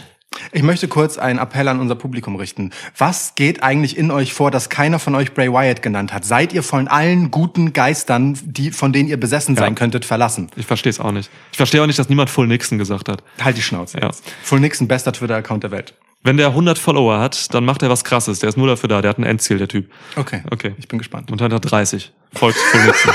Ich 0.52 0.62
möchte 0.62 0.88
kurz 0.88 1.16
einen 1.16 1.38
Appell 1.38 1.68
an 1.68 1.78
unser 1.78 1.94
Publikum 1.94 2.34
richten. 2.36 2.70
Was 2.98 3.34
geht 3.36 3.62
eigentlich 3.62 3.96
in 3.96 4.10
euch 4.10 4.32
vor, 4.32 4.50
dass 4.50 4.68
keiner 4.68 4.98
von 4.98 5.14
euch 5.14 5.32
Bray 5.34 5.52
Wyatt 5.52 5.80
genannt 5.82 6.12
hat? 6.12 6.24
Seid 6.24 6.52
ihr 6.52 6.62
von 6.62 6.88
allen 6.88 7.30
guten 7.30 7.72
Geistern, 7.72 8.36
die, 8.42 8.70
von 8.72 8.92
denen 8.92 9.08
ihr 9.08 9.20
besessen 9.20 9.54
sein 9.56 9.74
könntet, 9.76 10.04
verlassen? 10.04 10.50
Ich 10.56 10.66
verstehe 10.66 10.90
es 10.90 10.98
auch 10.98 11.12
nicht. 11.12 11.30
Ich 11.52 11.56
verstehe 11.58 11.82
auch 11.82 11.86
nicht, 11.86 11.98
dass 11.98 12.08
niemand 12.08 12.30
Full 12.30 12.48
Nixon 12.48 12.78
gesagt 12.78 13.08
hat. 13.08 13.22
Halt 13.40 13.56
die 13.58 13.62
Schnauze 13.62 13.98
Ja. 14.00 14.06
jetzt. 14.06 14.24
Full 14.42 14.58
Nixon, 14.60 14.88
bester 14.88 15.12
Twitter-Account 15.12 15.62
der 15.62 15.70
Welt. 15.70 15.94
Wenn 16.22 16.36
der 16.36 16.48
100 16.48 16.78
Follower 16.78 17.18
hat, 17.20 17.54
dann 17.54 17.64
macht 17.64 17.82
er 17.82 17.88
was 17.90 18.04
krasses. 18.04 18.40
Der 18.40 18.48
ist 18.48 18.56
nur 18.58 18.66
dafür 18.66 18.88
da. 18.88 19.00
Der 19.02 19.10
hat 19.10 19.18
ein 19.18 19.24
Endziel, 19.24 19.58
der 19.58 19.68
Typ. 19.68 19.90
Okay. 20.16 20.42
Okay. 20.50 20.74
Ich 20.78 20.88
bin 20.88 20.98
gespannt. 20.98 21.30
Und 21.30 21.40
hat 21.40 21.52
er 21.52 21.60
30. 21.60 22.12
Nixon. 22.32 23.14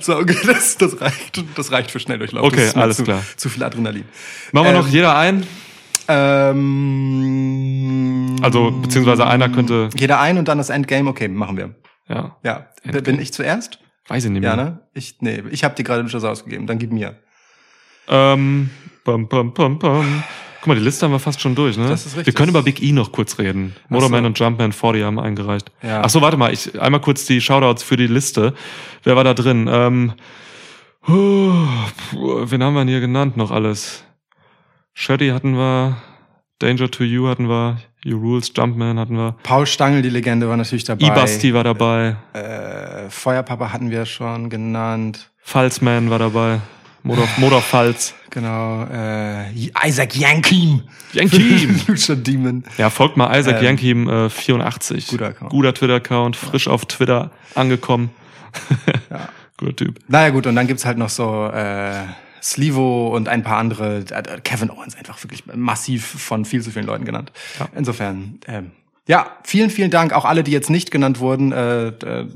So, 0.00 0.16
okay, 0.16 0.36
das, 0.46 0.78
das 0.78 0.98
reicht. 1.00 1.44
Das 1.56 1.70
reicht 1.72 1.90
für 1.90 1.98
Schnelldurchlauf. 2.00 2.44
Okay, 2.46 2.70
alles 2.74 2.96
zu, 2.98 3.04
klar. 3.04 3.22
Zu 3.36 3.48
viel 3.50 3.62
Adrenalin. 3.62 4.04
Machen 4.52 4.64
wir 4.66 4.70
Ähm, 4.72 4.78
noch 4.78 4.88
jeder 4.88 5.16
ein? 5.16 5.46
Ähm, 6.08 6.66
Also, 8.42 8.70
beziehungsweise 8.70 9.26
einer 9.26 9.48
könnte, 9.50 9.90
Jeder 9.96 10.20
ein 10.20 10.38
und 10.38 10.48
dann 10.48 10.58
das 10.58 10.70
Endgame. 10.70 11.08
Okay, 11.10 11.28
machen 11.28 11.56
wir. 11.56 11.74
ja, 12.08 12.36
Ja. 12.42 12.66
Endgame. 12.82 13.02
Bin 13.02 13.20
ich 13.20 13.32
zuerst? 13.32 13.78
weiß 14.08 14.24
ich 14.24 14.30
nicht 14.30 14.42
Ja, 14.42 14.56
mehr. 14.56 14.64
ne? 14.64 14.80
Ich, 14.94 15.18
nee, 15.20 15.42
ich 15.50 15.62
habe 15.62 15.74
dir 15.76 15.84
gerade 15.84 16.02
Luchas 16.02 16.24
ausgegeben. 16.24 16.66
Dann 16.66 16.78
gib 16.78 16.92
mir. 16.92 17.16
Ähm, 18.08 18.70
bam, 19.04 19.28
bam, 19.28 19.52
bam, 19.54 19.78
bam. 19.78 20.24
Guck 20.60 20.66
mal, 20.66 20.74
die 20.74 20.82
Liste 20.82 21.06
haben 21.06 21.12
wir 21.12 21.18
fast 21.18 21.40
schon 21.40 21.54
durch, 21.54 21.78
ne? 21.78 21.88
Das 21.88 22.04
ist 22.04 22.16
richtig. 22.16 22.26
Wir 22.26 22.34
können 22.34 22.50
über 22.50 22.62
Big 22.62 22.82
E 22.82 22.92
noch 22.92 23.12
kurz 23.12 23.38
reden. 23.38 23.74
Motorman 23.88 24.24
so. 24.24 24.26
und 24.26 24.38
Jumpman 24.38 24.72
40 24.72 25.04
haben 25.04 25.18
eingereicht. 25.18 25.72
Ja. 25.82 26.02
Ach 26.04 26.10
so, 26.10 26.20
warte 26.20 26.36
mal, 26.36 26.52
ich 26.52 26.78
einmal 26.78 27.00
kurz 27.00 27.24
die 27.24 27.40
Shoutouts 27.40 27.82
für 27.82 27.96
die 27.96 28.06
Liste. 28.06 28.52
Wer 29.02 29.16
war 29.16 29.24
da 29.24 29.32
drin? 29.32 29.68
Ähm, 29.72 30.12
huh, 31.08 31.54
wen 32.44 32.62
haben 32.62 32.74
wir 32.74 32.80
denn 32.80 32.88
hier 32.88 33.00
genannt 33.00 33.38
noch 33.38 33.50
alles? 33.50 34.04
Shetty 34.92 35.28
hatten 35.28 35.54
wir, 35.54 35.96
Danger 36.58 36.90
to 36.90 37.04
You 37.04 37.28
hatten 37.28 37.48
wir, 37.48 37.78
You 38.04 38.18
Rules, 38.18 38.52
Jumpman 38.54 38.98
hatten 38.98 39.16
wir, 39.16 39.36
Paul 39.42 39.66
Stangl, 39.66 40.02
die 40.02 40.10
Legende, 40.10 40.46
war 40.48 40.58
natürlich 40.58 40.84
dabei. 40.84 41.06
E-Basti 41.06 41.54
war 41.54 41.64
dabei, 41.64 42.16
Äh, 42.34 43.08
Feuerpapa 43.08 43.72
hatten 43.72 43.90
wir 43.90 44.04
schon 44.04 44.50
genannt. 44.50 45.30
Falzman 45.42 46.10
war 46.10 46.18
dabei, 46.18 46.60
Motor, 47.02 47.28
Motor 47.38 47.62
Falz. 47.62 48.14
Genau. 48.30 48.84
Äh, 48.84 49.50
Isaac 49.86 50.16
Yankim. 50.16 50.82
Yankim! 51.12 51.80
Lucha 51.86 52.14
Demon. 52.14 52.64
Ja, 52.78 52.90
folgt 52.90 53.16
mal 53.16 53.36
Isaac 53.38 53.58
Ähm, 53.58 53.64
Yankim 53.64 54.08
äh, 54.08 54.30
84. 54.30 55.08
guter 55.08 55.26
Account. 55.26 55.50
Guter 55.50 55.74
Twitter-Account, 55.74 56.36
frisch 56.36 56.68
auf 56.68 56.84
Twitter 56.86 57.30
angekommen. 57.54 58.10
Ja. 59.10 59.28
Guter 59.56 59.76
Typ. 59.76 59.98
Naja 60.08 60.30
gut, 60.30 60.46
und 60.46 60.56
dann 60.56 60.66
gibt's 60.66 60.84
halt 60.86 60.96
noch 60.96 61.10
so 61.10 61.46
äh, 61.48 61.92
Slivo 62.42 63.14
und 63.14 63.28
ein 63.28 63.42
paar 63.42 63.58
andere. 63.58 63.98
Äh, 64.10 64.40
Kevin 64.42 64.70
Owens 64.70 64.96
einfach 64.96 65.22
wirklich 65.22 65.44
massiv 65.54 66.06
von 66.06 66.44
viel 66.44 66.62
zu 66.62 66.70
vielen 66.70 66.86
Leuten 66.86 67.04
genannt. 67.04 67.30
Ja. 67.58 67.68
Insofern, 67.76 68.38
ähm, 68.46 68.70
ja, 69.10 69.26
vielen, 69.42 69.70
vielen 69.70 69.90
Dank. 69.90 70.12
Auch 70.12 70.24
alle, 70.24 70.44
die 70.44 70.52
jetzt 70.52 70.70
nicht 70.70 70.92
genannt 70.92 71.18
wurden, 71.18 71.50
äh, 71.50 71.92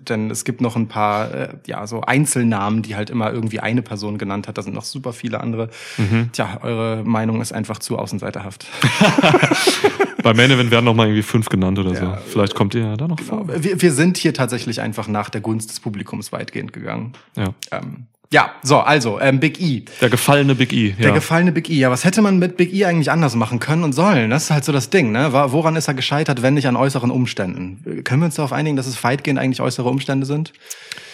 denn 0.08 0.28
es 0.28 0.44
gibt 0.44 0.60
noch 0.60 0.74
ein 0.74 0.88
paar, 0.88 1.32
äh, 1.32 1.48
ja, 1.66 1.86
so 1.86 2.00
Einzelnamen, 2.00 2.82
die 2.82 2.96
halt 2.96 3.10
immer 3.10 3.32
irgendwie 3.32 3.60
eine 3.60 3.80
Person 3.80 4.18
genannt 4.18 4.48
hat. 4.48 4.58
Da 4.58 4.62
sind 4.62 4.74
noch 4.74 4.84
super 4.84 5.12
viele 5.12 5.38
andere. 5.40 5.70
Mhm. 5.98 6.30
Tja, 6.32 6.58
eure 6.62 7.04
Meinung 7.04 7.40
ist 7.40 7.52
einfach 7.52 7.78
zu 7.78 7.96
außenseiterhaft. 7.96 8.66
Bei 10.24 10.34
Main 10.34 10.50
Event 10.50 10.72
werden 10.72 10.84
noch 10.86 10.94
mal 10.94 11.06
irgendwie 11.06 11.22
fünf 11.22 11.48
genannt 11.48 11.78
oder 11.78 11.92
Ja. 11.92 12.00
so. 12.16 12.30
Vielleicht 12.32 12.56
kommt 12.56 12.74
ihr 12.74 12.80
ja 12.80 12.96
da 12.96 13.06
noch 13.06 13.20
vor. 13.20 13.46
Wir, 13.62 13.80
wir 13.80 13.92
sind 13.92 14.16
hier 14.16 14.34
tatsächlich 14.34 14.80
einfach 14.80 15.06
nach 15.06 15.30
der 15.30 15.42
Gunst 15.42 15.70
des 15.70 15.78
Publikums 15.78 16.32
weitgehend 16.32 16.72
gegangen. 16.72 17.12
Ja. 17.36 17.50
Ähm, 17.70 18.06
ja, 18.34 18.50
so, 18.64 18.80
also, 18.80 19.20
ähm, 19.20 19.38
Big 19.38 19.60
E. 19.60 19.84
Der 20.00 20.10
gefallene 20.10 20.56
Big 20.56 20.72
E. 20.72 20.90
Der 20.98 21.08
Ja. 21.08 21.14
gefallene 21.14 21.52
Big 21.52 21.70
E. 21.70 21.74
Ja, 21.74 21.90
was 21.90 22.04
hätte 22.04 22.20
man 22.20 22.40
mit 22.40 22.56
Big 22.56 22.74
E 22.74 22.84
eigentlich 22.84 23.10
anders 23.12 23.36
machen 23.36 23.60
können 23.60 23.84
und 23.84 23.92
sollen? 23.92 24.28
Das 24.30 24.44
ist 24.44 24.50
halt 24.50 24.64
so 24.64 24.72
das 24.72 24.90
Ding, 24.90 25.12
ne? 25.12 25.32
Woran 25.32 25.76
ist 25.76 25.86
er 25.86 25.94
gescheitert, 25.94 26.42
wenn 26.42 26.54
nicht 26.54 26.66
an 26.66 26.74
äußeren 26.76 27.12
Umständen? 27.12 28.02
Können 28.02 28.22
wir 28.22 28.26
uns 28.26 28.34
darauf 28.34 28.52
einigen, 28.52 28.76
dass 28.76 28.86
es 28.88 29.02
weitgehend 29.04 29.38
eigentlich 29.38 29.60
äußere 29.60 29.88
Umstände 29.88 30.26
sind? 30.26 30.52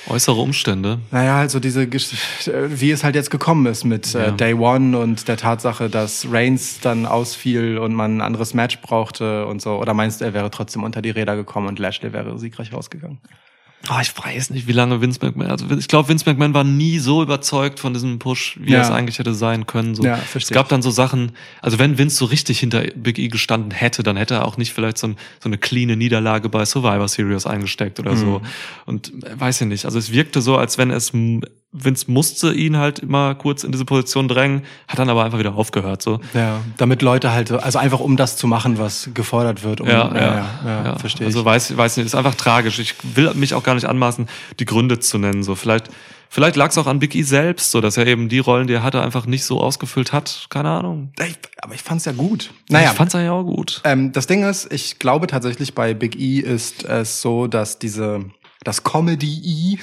Äußere 0.08 0.40
Umstände. 0.40 0.98
Naja, 1.10 1.34
halt 1.34 1.50
so 1.50 1.60
diese, 1.60 1.82
äh, 1.82 1.90
wie 2.80 2.90
es 2.90 3.04
halt 3.04 3.14
jetzt 3.14 3.30
gekommen 3.30 3.66
ist 3.66 3.84
mit 3.84 4.14
Ja. 4.14 4.28
äh, 4.28 4.32
Day 4.32 4.54
One 4.54 4.96
und 4.98 5.28
der 5.28 5.36
Tatsache, 5.36 5.90
dass 5.90 6.26
Reigns 6.32 6.80
dann 6.80 7.04
ausfiel 7.04 7.76
und 7.76 7.92
man 7.94 8.16
ein 8.16 8.20
anderes 8.22 8.54
Match 8.54 8.80
brauchte 8.80 9.44
und 9.46 9.60
so. 9.60 9.72
Oder 9.78 9.92
meinst 9.92 10.22
du, 10.22 10.24
er 10.24 10.32
wäre 10.32 10.50
trotzdem 10.50 10.84
unter 10.84 11.02
die 11.02 11.10
Räder 11.10 11.36
gekommen 11.36 11.68
und 11.68 11.78
Lashley 11.78 12.14
wäre 12.14 12.38
siegreich 12.38 12.72
rausgegangen? 12.72 13.18
Oh, 13.88 13.94
ich 14.02 14.12
weiß 14.16 14.50
nicht, 14.50 14.66
wie 14.66 14.72
lange 14.72 15.00
Vince 15.00 15.20
McMahon, 15.22 15.50
also 15.50 15.64
ich 15.70 15.88
glaube, 15.88 16.10
Vince 16.10 16.28
McMahon 16.28 16.52
war 16.52 16.64
nie 16.64 16.98
so 16.98 17.22
überzeugt 17.22 17.80
von 17.80 17.94
diesem 17.94 18.18
Push, 18.18 18.58
wie 18.60 18.72
Ja. 18.72 18.78
er 18.80 18.84
es 18.84 18.90
eigentlich 18.90 19.18
hätte 19.18 19.32
sein 19.32 19.66
können. 19.66 19.94
So. 19.94 20.04
Ja, 20.04 20.16
es 20.18 20.30
verstehe 20.30 20.54
gab 20.54 20.66
ich. 20.66 20.70
dann 20.70 20.82
so 20.82 20.90
Sachen, 20.90 21.32
also 21.62 21.78
wenn 21.78 21.96
Vince 21.96 22.14
so 22.16 22.26
richtig 22.26 22.60
hinter 22.60 22.82
Big 22.94 23.18
E 23.18 23.28
gestanden 23.28 23.70
hätte, 23.70 24.02
dann 24.02 24.18
hätte 24.18 24.34
er 24.34 24.44
auch 24.44 24.58
nicht 24.58 24.74
vielleicht 24.74 24.98
so, 24.98 25.06
ein, 25.08 25.16
so 25.42 25.48
eine 25.48 25.56
cleane 25.56 25.96
Niederlage 25.96 26.50
bei 26.50 26.64
Survivor 26.66 27.08
Series 27.08 27.46
eingesteckt 27.46 27.98
oder 27.98 28.16
so. 28.16 28.40
Mhm. 28.40 28.46
Und 28.84 29.24
äh, 29.24 29.40
weiß 29.40 29.62
ich 29.62 29.66
nicht, 29.66 29.86
also 29.86 29.98
es 29.98 30.12
wirkte 30.12 30.42
so, 30.42 30.58
als 30.58 30.76
wenn 30.76 30.90
es, 30.90 31.12
Vince 31.72 32.10
musste 32.10 32.52
ihn 32.52 32.76
halt 32.76 32.98
immer 32.98 33.34
kurz 33.36 33.62
in 33.62 33.70
diese 33.70 33.84
Position 33.84 34.26
drängen, 34.26 34.62
hat 34.88 34.98
dann 34.98 35.08
aber 35.08 35.24
einfach 35.24 35.38
wieder 35.38 35.54
aufgehört, 35.54 36.02
so. 36.02 36.18
Ja, 36.34 36.60
damit 36.78 37.00
Leute 37.00 37.30
halt, 37.32 37.46
so- 37.48 37.58
also 37.58 37.78
einfach 37.78 38.00
um 38.00 38.16
das 38.16 38.36
zu 38.36 38.48
machen, 38.48 38.78
was 38.78 39.10
gefordert 39.14 39.62
wird. 39.62 39.80
Um, 39.80 39.86
Ja, 39.88 40.12
ja, 40.14 40.84
ja, 40.84 40.98
verstehe 40.98 41.26
Also 41.28 41.40
ich. 41.40 41.44
weiß, 41.44 41.76
weiß 41.76 41.96
nicht, 41.98 42.06
ist 42.06 42.16
einfach 42.16 42.34
tragisch. 42.34 42.78
Ich 42.80 42.94
will 43.14 43.32
mich 43.34 43.54
auch 43.54 43.62
gar 43.62 43.74
nicht 43.74 43.84
anmaßen, 43.86 44.28
die 44.58 44.64
Gründe 44.64 44.98
zu 44.98 45.18
nennen. 45.18 45.44
So 45.44 45.54
vielleicht, 45.54 45.90
vielleicht 46.28 46.56
lag 46.56 46.70
es 46.70 46.78
auch 46.78 46.88
an 46.88 46.98
Big 46.98 47.14
E 47.14 47.22
selbst, 47.22 47.70
so 47.70 47.80
dass 47.80 47.96
er 47.96 48.06
eben 48.08 48.28
die 48.28 48.40
Rollen, 48.40 48.66
die 48.66 48.74
er 48.74 48.82
hatte, 48.82 49.00
einfach 49.00 49.26
nicht 49.26 49.44
so 49.44 49.60
ausgefüllt 49.60 50.12
hat. 50.12 50.46
Keine 50.50 50.70
Ahnung. 50.70 51.12
Ich, 51.24 51.38
aber 51.62 51.74
ich 51.74 51.82
fand's 51.84 52.04
ja 52.04 52.10
gut. 52.12 52.50
Naja, 52.68 52.90
ich 52.90 52.96
fand's 52.96 53.14
ja 53.14 53.30
auch 53.30 53.44
gut. 53.44 53.80
ähm, 53.84 54.10
das 54.10 54.26
Ding 54.26 54.42
ist, 54.42 54.72
ich 54.72 54.98
glaube 54.98 55.28
tatsächlich 55.28 55.72
bei 55.76 55.94
Big 55.94 56.18
E 56.18 56.40
ist 56.40 56.82
es 56.84 57.22
so, 57.22 57.46
dass 57.46 57.78
diese 57.78 58.24
das 58.64 58.84
Comedy 58.84 59.74
E 59.74 59.78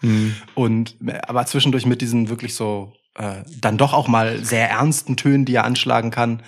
Hm. 0.00 0.34
und 0.54 0.96
aber 1.26 1.46
zwischendurch 1.46 1.86
mit 1.86 2.02
diesen 2.02 2.28
wirklich 2.28 2.54
so 2.54 2.92
äh, 3.14 3.42
dann 3.60 3.78
doch 3.78 3.94
auch 3.94 4.06
mal 4.06 4.44
sehr 4.44 4.68
ernsten 4.68 5.16
Tönen, 5.16 5.46
die 5.46 5.54
er 5.54 5.64
anschlagen 5.64 6.10
kann, 6.10 6.42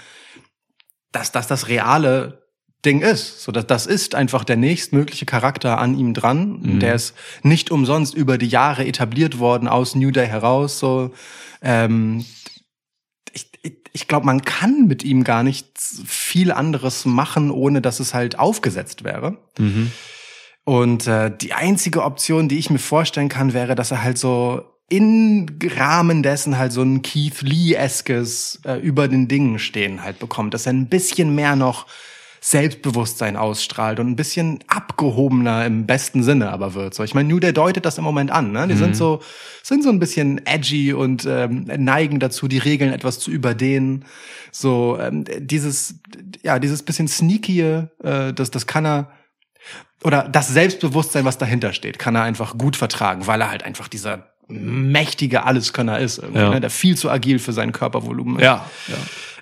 dass 1.13 1.33
das 1.33 1.47
das 1.47 1.69
reale 1.69 2.47
Ding 2.85 3.01
ist. 3.01 3.43
So, 3.43 3.53
dass 3.53 3.67
das 3.67 3.87
ist 3.87 4.15
einfach 4.15 4.45
der 4.45 4.57
nächstmögliche 4.57 5.27
Charakter 5.27 5.79
an 5.79 5.99
ihm 5.99 6.13
dran. 6.13 6.61
Mhm. 6.61 6.81
Der 6.81 6.95
ist 6.95 7.15
nicht 7.43 7.71
umsonst 7.71 8.15
über 8.15 8.37
die 8.37 8.49
Jahre 8.49 8.87
etabliert 8.87 9.39
worden 9.39 9.69
aus 9.69 9.95
New 9.95 10.11
Day 10.11 10.27
heraus. 10.27 10.79
So, 10.79 11.13
ähm, 11.63 12.25
ich, 13.33 13.51
ich, 13.63 13.79
ich 13.93 14.09
glaube, 14.09 14.27
man 14.27 14.43
kann 14.43 14.87
mit 14.87 15.03
ihm 15.03 15.25
gar 15.25 15.43
nicht 15.43 15.79
viel 15.79 16.53
anderes 16.53 17.07
machen, 17.07 17.51
ohne 17.51 17.81
dass 17.81 18.01
es 18.01 18.13
halt 18.13 18.39
aufgesetzt 18.39 19.03
wäre. 19.03 19.39
Mhm. 19.59 19.91
Und 20.67 21.07
äh, 21.07 21.31
die 21.31 21.53
einzige 21.53 22.03
Option, 22.03 22.49
die 22.49 22.59
ich 22.59 22.71
mir 22.71 22.81
vorstellen 22.81 23.29
kann, 23.29 23.53
wäre, 23.53 23.77
dass 23.77 23.93
er 23.93 24.03
halt 24.03 24.19
so 24.19 24.65
in 24.89 25.59
Rahmen 25.77 26.25
dessen 26.25 26.59
halt 26.59 26.73
so 26.73 26.83
ein 26.83 27.03
Keith 27.03 27.41
Lee-eskes 27.43 28.63
äh, 28.65 28.81
über 28.81 29.07
den 29.07 29.29
Dingen 29.29 29.61
stehen 29.61 30.03
halt 30.03 30.19
bekommt, 30.19 30.55
dass 30.55 30.67
er 30.67 30.73
ein 30.73 30.89
bisschen 30.89 31.37
mehr 31.37 31.55
noch 31.55 31.87
Selbstbewusstsein 32.41 33.37
ausstrahlt 33.37 34.01
und 34.01 34.09
ein 34.09 34.17
bisschen 34.17 34.59
abgehobener 34.67 35.67
im 35.67 35.87
besten 35.87 36.25
Sinne 36.25 36.51
aber 36.51 36.75
wird. 36.75 36.95
So, 36.95 37.05
ich 37.05 37.15
meine, 37.15 37.29
New 37.29 37.39
Day 37.39 37.53
deutet 37.53 37.85
das 37.85 37.99
im 37.99 38.05
Moment 38.05 38.33
an. 38.33 38.51
Ne? 38.51 38.67
Die 38.67 38.77
sind 38.77 38.97
so 38.97 39.21
sind 39.63 39.85
so 39.85 39.89
ein 39.89 40.01
bisschen 40.01 40.45
edgy 40.47 40.93
und 40.93 41.27
ähm, 41.29 41.65
neigen 41.77 42.19
dazu, 42.19 42.49
die 42.49 42.59
Regeln 42.59 42.93
etwas 42.93 43.21
zu 43.21 43.31
überdehnen. 43.31 44.05
So 44.51 44.99
ähm, 45.01 45.25
dieses 45.39 46.01
ja 46.43 46.59
dieses 46.59 46.83
bisschen 46.83 47.07
sneaky, 47.07 47.61
äh, 47.61 48.33
das 48.33 48.51
das 48.51 48.67
kann 48.67 48.85
er 48.85 49.11
oder 50.05 50.29
das 50.29 50.49
Selbstbewusstsein, 50.49 51.25
was 51.25 51.39
dahinter 51.39 51.73
steht, 51.73 51.99
kann 51.99 52.15
er 52.15 52.23
einfach 52.23 52.57
gut 52.59 52.77
vertragen, 52.77 53.27
weil 53.27 53.41
er 53.41 53.51
halt 53.51 53.65
einfach 53.65 53.89
dieser 53.89 54.29
mächtige 54.49 55.43
Alleskönner 55.45 55.99
ist, 55.99 56.23
Ja. 56.35 56.51
ne, 56.51 56.61
der 56.61 56.71
viel 56.71 56.97
zu 56.97 57.11
agil 57.11 57.39
für 57.41 57.53
sein 57.53 57.73
Körpervolumen 57.73 58.37
ist. 58.37 58.43
Ja, 58.45 58.65
ja. 58.89 58.95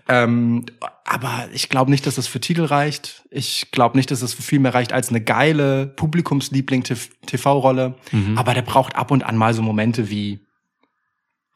Ähm, 0.06 0.66
aber 1.06 1.48
ich 1.52 1.68
glaube 1.70 1.90
nicht, 1.90 2.06
dass 2.06 2.16
das 2.16 2.26
für 2.26 2.38
Titel 2.40 2.64
reicht. 2.64 3.22
Ich 3.30 3.70
glaube 3.70 3.96
nicht, 3.96 4.10
dass 4.10 4.20
es 4.22 4.34
für 4.34 4.42
viel 4.42 4.58
mehr 4.58 4.74
reicht 4.74 4.92
als 4.92 5.08
eine 5.08 5.20
geile 5.22 5.86
Publikumsliebling-TV-Rolle. 5.86 7.94
Mhm. 8.12 8.38
Aber 8.38 8.54
der 8.54 8.62
braucht 8.62 8.96
ab 8.96 9.10
und 9.10 9.22
an 9.24 9.36
mal 9.36 9.54
so 9.54 9.62
Momente 9.62 10.10
wie, 10.10 10.40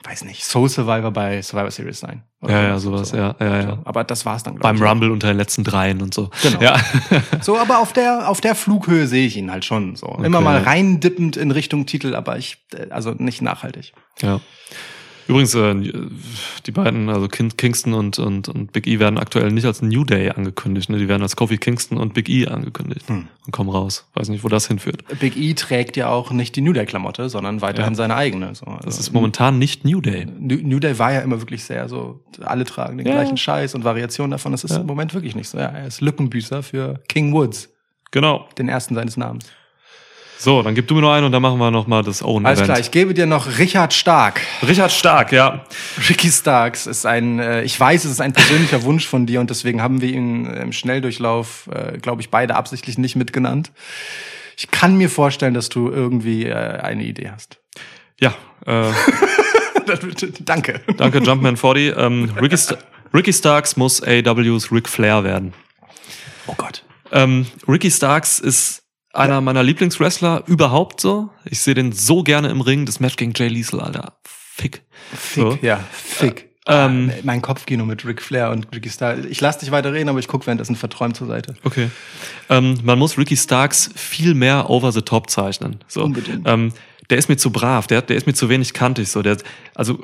weiß 0.04 0.24
nicht, 0.24 0.44
Soul 0.44 0.68
Survivor 0.68 1.10
bei 1.10 1.42
Survivor 1.42 1.70
Series 1.70 2.00
sein. 2.00 2.22
Ja, 2.46 2.62
ja, 2.62 2.78
sowas, 2.78 3.10
ja, 3.10 3.34
ja, 3.40 3.60
ja. 3.60 3.78
Aber 3.84 4.04
das 4.04 4.24
war's 4.24 4.44
dann, 4.44 4.56
Beim 4.56 4.76
ich. 4.76 4.82
Rumble 4.82 5.10
unter 5.10 5.26
den 5.26 5.36
letzten 5.36 5.64
dreien 5.64 6.00
und 6.00 6.14
so. 6.14 6.30
Genau. 6.42 6.60
Ja. 6.60 6.76
So, 7.40 7.58
aber 7.58 7.78
auf 7.78 7.92
der, 7.92 8.28
auf 8.28 8.40
der 8.40 8.54
Flughöhe 8.54 9.06
sehe 9.06 9.26
ich 9.26 9.36
ihn 9.36 9.50
halt 9.50 9.64
schon 9.64 9.96
so. 9.96 10.18
Immer 10.22 10.40
mal 10.40 10.58
reindippend 10.58 11.36
in 11.36 11.50
Richtung 11.50 11.86
Titel, 11.86 12.14
aber 12.14 12.38
ich, 12.38 12.58
äh, 12.74 12.90
also 12.90 13.12
nicht 13.12 13.42
nachhaltig. 13.42 13.92
Ja. 14.20 14.40
Übrigens, 15.28 15.54
äh, 15.54 15.74
die 16.66 16.70
beiden, 16.72 17.08
also 17.10 17.26
Kin- 17.26 17.54
Kingston 17.56 17.92
und, 17.94 18.18
und, 18.18 18.48
und 18.48 18.72
Big 18.72 18.86
E 18.86 18.98
werden 18.98 19.18
aktuell 19.18 19.52
nicht 19.52 19.66
als 19.66 19.82
New 19.82 20.04
Day 20.04 20.30
angekündigt. 20.30 20.88
Ne? 20.90 20.98
Die 20.98 21.06
werden 21.08 21.22
als 21.22 21.36
Kofi 21.36 21.58
Kingston 21.58 21.98
und 21.98 22.14
Big 22.14 22.28
E 22.28 22.46
angekündigt 22.46 23.08
Hm. 23.08 23.28
und 23.46 23.52
kommen 23.52 23.68
raus. 23.70 24.08
Weiß 24.14 24.28
nicht, 24.30 24.42
wo 24.42 24.48
das 24.48 24.66
hinführt. 24.68 25.04
Big 25.20 25.36
E 25.36 25.54
trägt 25.54 25.96
ja 25.96 26.08
auch 26.08 26.30
nicht 26.30 26.56
die 26.56 26.62
New 26.62 26.72
Day-Klamotte, 26.72 27.28
sondern 27.28 27.60
weiterhin 27.60 27.92
Ja. 27.92 27.96
seine 27.96 28.16
eigene. 28.16 28.54
So. 28.54 28.64
Also, 28.66 28.84
Das 28.86 28.98
ist 28.98 29.12
momentan 29.12 29.58
nicht 29.58 29.84
New 29.84 30.00
Day. 30.00 30.24
New 30.26 30.56
New 30.62 30.78
Day 30.80 30.98
war 30.98 31.12
ja 31.12 31.20
immer 31.20 31.40
wirklich 31.40 31.62
sehr 31.64 31.88
so, 31.88 32.24
alle 32.42 32.64
tragen 32.64 32.96
den 32.98 33.06
Ja. 33.06 33.12
gleichen 33.14 33.36
Scheiß 33.36 33.74
und 33.74 33.84
Variationen 33.84 34.30
davon. 34.30 34.52
Das 34.52 34.64
ist 34.64 34.70
Ja. 34.72 34.78
im 34.78 34.86
Moment 34.86 35.12
wirklich 35.14 35.36
nicht 35.36 35.48
so. 35.48 35.58
Ja, 35.58 35.66
er 35.66 35.86
ist 35.86 36.00
Lückenbüßer 36.00 36.62
für 36.62 37.00
King 37.08 37.32
Woods, 37.34 37.68
Genau. 38.10 38.48
den 38.56 38.68
ersten 38.70 38.94
seines 38.94 39.16
Namens. 39.18 39.44
So, 40.40 40.62
dann 40.62 40.76
gib 40.76 40.86
du 40.86 40.94
mir 40.94 41.00
noch 41.00 41.12
einen 41.12 41.26
und 41.26 41.32
dann 41.32 41.42
machen 41.42 41.58
wir 41.58 41.72
noch 41.72 41.88
mal 41.88 42.04
das 42.04 42.22
Own 42.22 42.46
Alles 42.46 42.60
Event. 42.60 42.68
klar, 42.68 42.78
ich 42.80 42.92
gebe 42.92 43.12
dir 43.12 43.26
noch 43.26 43.58
Richard 43.58 43.92
Stark. 43.92 44.40
Richard 44.66 44.92
Stark, 44.92 45.32
ja. 45.32 45.64
Ricky 46.08 46.30
Starks 46.30 46.86
ist 46.86 47.06
ein, 47.06 47.40
äh, 47.40 47.62
ich 47.64 47.78
weiß, 47.78 48.04
es 48.04 48.12
ist 48.12 48.20
ein 48.20 48.32
persönlicher 48.32 48.84
Wunsch 48.84 49.06
von 49.08 49.26
dir 49.26 49.40
und 49.40 49.50
deswegen 49.50 49.82
haben 49.82 50.00
wir 50.00 50.10
ihn 50.10 50.46
im 50.46 50.72
Schnelldurchlauf, 50.72 51.68
äh, 51.74 51.98
glaube 51.98 52.22
ich, 52.22 52.30
beide 52.30 52.54
absichtlich 52.54 52.98
nicht 52.98 53.16
mitgenannt. 53.16 53.72
Ich 54.56 54.70
kann 54.70 54.96
mir 54.96 55.10
vorstellen, 55.10 55.54
dass 55.54 55.70
du 55.70 55.90
irgendwie 55.90 56.46
äh, 56.46 56.54
eine 56.54 57.02
Idee 57.02 57.30
hast. 57.32 57.58
Ja, 58.20 58.32
äh, 58.64 58.92
Danke. 60.40 60.80
danke 60.96 61.18
Jumpman 61.18 61.56
40. 61.56 61.94
Ähm, 61.96 62.30
Ricky, 62.40 62.58
Sta 62.58 62.76
Ricky 63.14 63.32
Starks 63.32 63.76
muss 63.76 64.02
AWs 64.02 64.70
Ric 64.70 64.88
Flair 64.88 65.24
werden. 65.24 65.54
Oh 66.46 66.54
Gott. 66.56 66.84
Ähm, 67.10 67.46
Ricky 67.66 67.90
Starks 67.90 68.38
ist 68.38 68.82
einer 69.18 69.40
meiner 69.40 69.62
Lieblingswrestler 69.62 70.44
überhaupt 70.46 71.00
so. 71.00 71.30
Ich 71.44 71.60
sehe 71.60 71.74
den 71.74 71.92
so 71.92 72.22
gerne 72.22 72.48
im 72.48 72.60
Ring. 72.60 72.86
Das 72.86 73.00
Match 73.00 73.16
gegen 73.16 73.32
Jay 73.34 73.48
Liesel, 73.48 73.80
Alter. 73.80 74.18
Fick. 74.24 74.82
Fick, 75.14 75.42
So. 75.42 75.58
ja, 75.62 75.80
Fick. 75.92 76.48
Ähm, 76.66 77.10
Ah, 77.14 77.20
mein 77.22 77.40
Kopfkino 77.40 77.86
mit 77.86 78.04
Ric 78.04 78.20
Flair 78.20 78.50
und 78.50 78.68
Ricky 78.74 78.90
Starks. 78.90 79.24
Ich 79.24 79.40
lass 79.40 79.56
dich 79.56 79.70
weiter 79.70 79.92
reden, 79.94 80.10
aber 80.10 80.18
ich 80.18 80.28
guck 80.28 80.46
währenddessen 80.46 80.76
verträumt 80.76 81.16
zur 81.16 81.26
Seite. 81.26 81.54
Okay. 81.64 81.90
Ähm, 82.50 82.78
man 82.82 82.98
muss 82.98 83.16
Ricky 83.16 83.36
Starks 83.38 83.88
viel 83.94 84.34
mehr 84.34 84.68
over 84.68 84.92
the 84.92 85.00
top 85.00 85.30
zeichnen. 85.30 85.78
So. 85.88 86.02
Unbedingt. 86.04 86.46
Ähm, 86.46 86.72
der 87.08 87.16
ist 87.16 87.30
mir 87.30 87.38
zu 87.38 87.50
brav, 87.50 87.86
der, 87.86 88.02
der 88.02 88.16
ist 88.18 88.26
mir 88.26 88.34
zu 88.34 88.50
wenig 88.50 88.74
kantig. 88.74 89.08
So. 89.08 89.22
Der, 89.22 89.38
also 89.74 89.98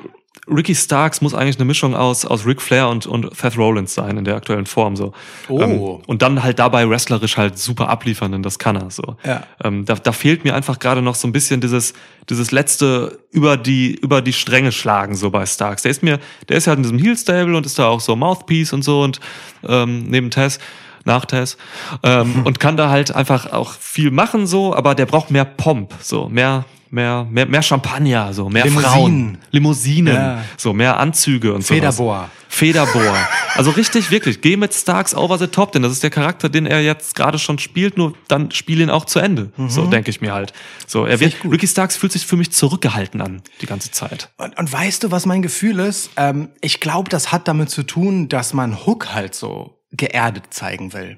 Ricky 0.47 0.75
Starks 0.75 1.21
muss 1.21 1.33
eigentlich 1.33 1.57
eine 1.57 1.65
Mischung 1.65 1.95
aus, 1.95 2.23
aus 2.23 2.45
Ric 2.45 2.61
Flair 2.61 2.89
und, 2.89 3.07
und 3.07 3.35
Seth 3.35 3.57
Rollins 3.57 3.95
sein 3.95 4.17
in 4.17 4.25
der 4.25 4.35
aktuellen 4.35 4.67
Form. 4.67 4.95
So. 4.95 5.11
Oh. 5.49 5.59
Ähm, 5.59 5.79
und 6.05 6.21
dann 6.21 6.43
halt 6.43 6.59
dabei 6.59 6.87
wrestlerisch 6.87 7.37
halt 7.37 7.57
super 7.57 7.89
abliefern, 7.89 8.31
denn 8.31 8.43
das 8.43 8.59
kann 8.59 8.75
er. 8.75 8.91
So. 8.91 9.17
Ja. 9.23 9.43
Ähm, 9.63 9.85
da, 9.85 9.95
da 9.95 10.11
fehlt 10.11 10.43
mir 10.43 10.53
einfach 10.53 10.77
gerade 10.77 11.01
noch 11.01 11.15
so 11.15 11.27
ein 11.27 11.31
bisschen 11.31 11.61
dieses, 11.61 11.93
dieses 12.29 12.51
letzte 12.51 13.19
über 13.31 13.57
die, 13.57 13.95
über 13.95 14.21
die 14.21 14.33
Stränge 14.33 14.71
schlagen, 14.71 15.15
so 15.15 15.31
bei 15.31 15.45
Starks. 15.45 15.81
Der 15.81 15.91
ist 15.91 16.03
mir, 16.03 16.19
der 16.47 16.57
ist 16.57 16.67
halt 16.67 16.77
in 16.77 16.83
diesem 16.83 16.99
Heel 16.99 17.17
Stable 17.17 17.57
und 17.57 17.65
ist 17.65 17.79
da 17.79 17.87
auch 17.87 17.99
so 17.99 18.15
Mouthpiece 18.15 18.71
und 18.73 18.83
so 18.83 19.01
und 19.01 19.19
ähm, 19.67 20.05
neben 20.09 20.29
Tess, 20.29 20.59
nach 21.05 21.25
Tess, 21.25 21.57
ähm, 22.03 22.41
und 22.45 22.59
kann 22.59 22.77
da 22.77 22.89
halt 22.89 23.13
einfach 23.15 23.51
auch 23.51 23.73
viel 23.73 24.11
machen, 24.11 24.47
so, 24.47 24.75
aber 24.75 24.95
der 24.95 25.05
braucht 25.05 25.31
mehr 25.31 25.45
Pomp, 25.45 25.93
so, 26.01 26.27
mehr, 26.29 26.65
mehr, 26.89 27.25
mehr, 27.29 27.45
mehr 27.45 27.61
Champagner, 27.61 28.33
so, 28.33 28.49
mehr 28.49 28.65
Limousinen. 28.65 28.91
Frauen, 28.91 29.37
Limousinen, 29.51 30.15
Ja. 30.15 30.43
so, 30.57 30.73
mehr 30.73 30.99
Anzüge 30.99 31.53
und 31.53 31.65
so. 31.65 31.73
Federbohr. 31.73 32.29
Federbohr. 32.49 33.17
Also 33.57 33.71
richtig, 33.71 34.11
wirklich. 34.11 34.41
Geh 34.41 34.57
mit 34.57 34.73
Starks 34.73 35.15
over 35.15 35.37
the 35.37 35.47
top, 35.47 35.71
denn 35.71 35.81
das 35.81 35.93
ist 35.93 36.03
der 36.03 36.09
Charakter, 36.09 36.49
den 36.49 36.65
er 36.65 36.81
jetzt 36.81 37.15
gerade 37.15 37.39
schon 37.39 37.57
spielt, 37.57 37.97
nur 37.97 38.13
dann 38.27 38.51
spiel 38.51 38.81
ihn 38.81 38.89
auch 38.89 39.05
zu 39.05 39.19
Ende. 39.19 39.49
So 39.69 39.85
denke 39.85 40.09
ich 40.09 40.19
mir 40.19 40.33
halt. 40.33 40.51
So, 40.87 41.05
er 41.05 41.21
wird. 41.21 41.35
Ricky 41.49 41.65
Starks 41.65 41.95
fühlt 41.95 42.11
sich 42.11 42.25
für 42.25 42.35
mich 42.35 42.51
zurückgehalten 42.51 43.21
an, 43.21 43.41
die 43.61 43.65
ganze 43.65 43.91
Zeit. 43.91 44.29
Und, 44.35 44.57
und 44.59 44.73
weißt 44.73 45.03
du, 45.03 45.11
was 45.11 45.25
mein 45.25 45.41
Gefühl 45.41 45.79
ist? 45.79 46.09
Ähm, 46.17 46.49
ich 46.59 46.81
glaube, 46.81 47.09
das 47.09 47.31
hat 47.31 47.47
damit 47.47 47.69
zu 47.69 47.83
tun, 47.83 48.27
dass 48.27 48.53
man 48.53 48.85
Hook 48.85 49.13
halt 49.13 49.35
so 49.35 49.74
geerdet 49.91 50.45
zeigen 50.51 50.93
will. 50.93 51.17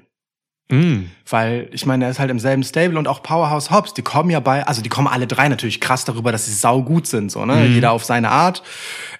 Mm. 0.70 1.06
Weil, 1.28 1.68
ich 1.72 1.86
meine, 1.86 2.04
er 2.04 2.10
ist 2.10 2.18
halt 2.18 2.30
im 2.30 2.38
selben 2.38 2.62
Stable 2.62 2.98
und 2.98 3.08
auch 3.08 3.22
Powerhouse 3.22 3.70
Hobbs, 3.70 3.94
die 3.94 4.02
kommen 4.02 4.28
ja 4.30 4.40
bei, 4.40 4.66
also 4.66 4.82
die 4.82 4.90
kommen 4.90 5.08
alle 5.08 5.26
drei 5.26 5.48
natürlich 5.48 5.80
krass 5.80 6.04
darüber, 6.04 6.30
dass 6.30 6.44
sie 6.44 6.52
saugut 6.52 7.06
sind, 7.06 7.32
so, 7.32 7.46
ne? 7.46 7.66
Jeder 7.66 7.92
auf 7.92 8.04
seine 8.04 8.30
Art, 8.30 8.62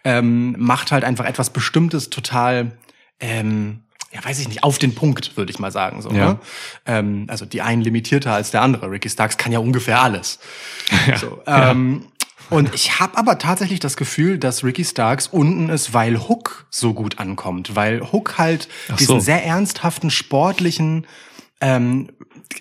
ähm, 0.04 0.54
macht 0.58 0.92
halt 0.92 1.04
einfach 1.04 1.24
etwas 1.24 1.50
Bestimmtes 1.50 2.10
total, 2.10 2.72
ähm, 3.18 3.80
ja, 4.12 4.22
weiß 4.22 4.38
ich 4.40 4.48
nicht, 4.48 4.62
auf 4.62 4.78
den 4.78 4.94
Punkt, 4.94 5.38
würde 5.38 5.50
ich 5.50 5.58
mal 5.58 5.72
sagen, 5.72 6.02
so, 6.02 6.10
Ja. 6.10 6.32
ne? 6.32 6.38
Ähm, 6.84 7.26
also 7.28 7.46
die 7.46 7.62
einen 7.62 7.80
limitierter 7.82 8.34
als 8.34 8.50
der 8.50 8.60
andere. 8.60 8.90
Ricky 8.90 9.08
Starks 9.08 9.38
kann 9.38 9.50
ja 9.52 9.58
ungefähr 9.58 10.02
alles. 10.02 10.38
So, 11.16 11.42
ähm, 11.46 12.06
Und 12.50 12.74
ich 12.74 13.00
habe 13.00 13.16
aber 13.16 13.38
tatsächlich 13.38 13.80
das 13.80 13.96
Gefühl, 13.96 14.38
dass 14.38 14.64
Ricky 14.64 14.84
Starks 14.84 15.26
unten 15.26 15.68
ist, 15.68 15.92
weil 15.92 16.28
Hook 16.28 16.66
so 16.70 16.94
gut 16.94 17.18
ankommt, 17.18 17.76
weil 17.76 18.00
Hook 18.12 18.38
halt 18.38 18.68
Ach 18.90 18.96
diesen 18.96 19.16
so. 19.16 19.20
sehr 19.20 19.44
ernsthaften, 19.44 20.10
sportlichen, 20.10 21.06
ähm, 21.60 22.08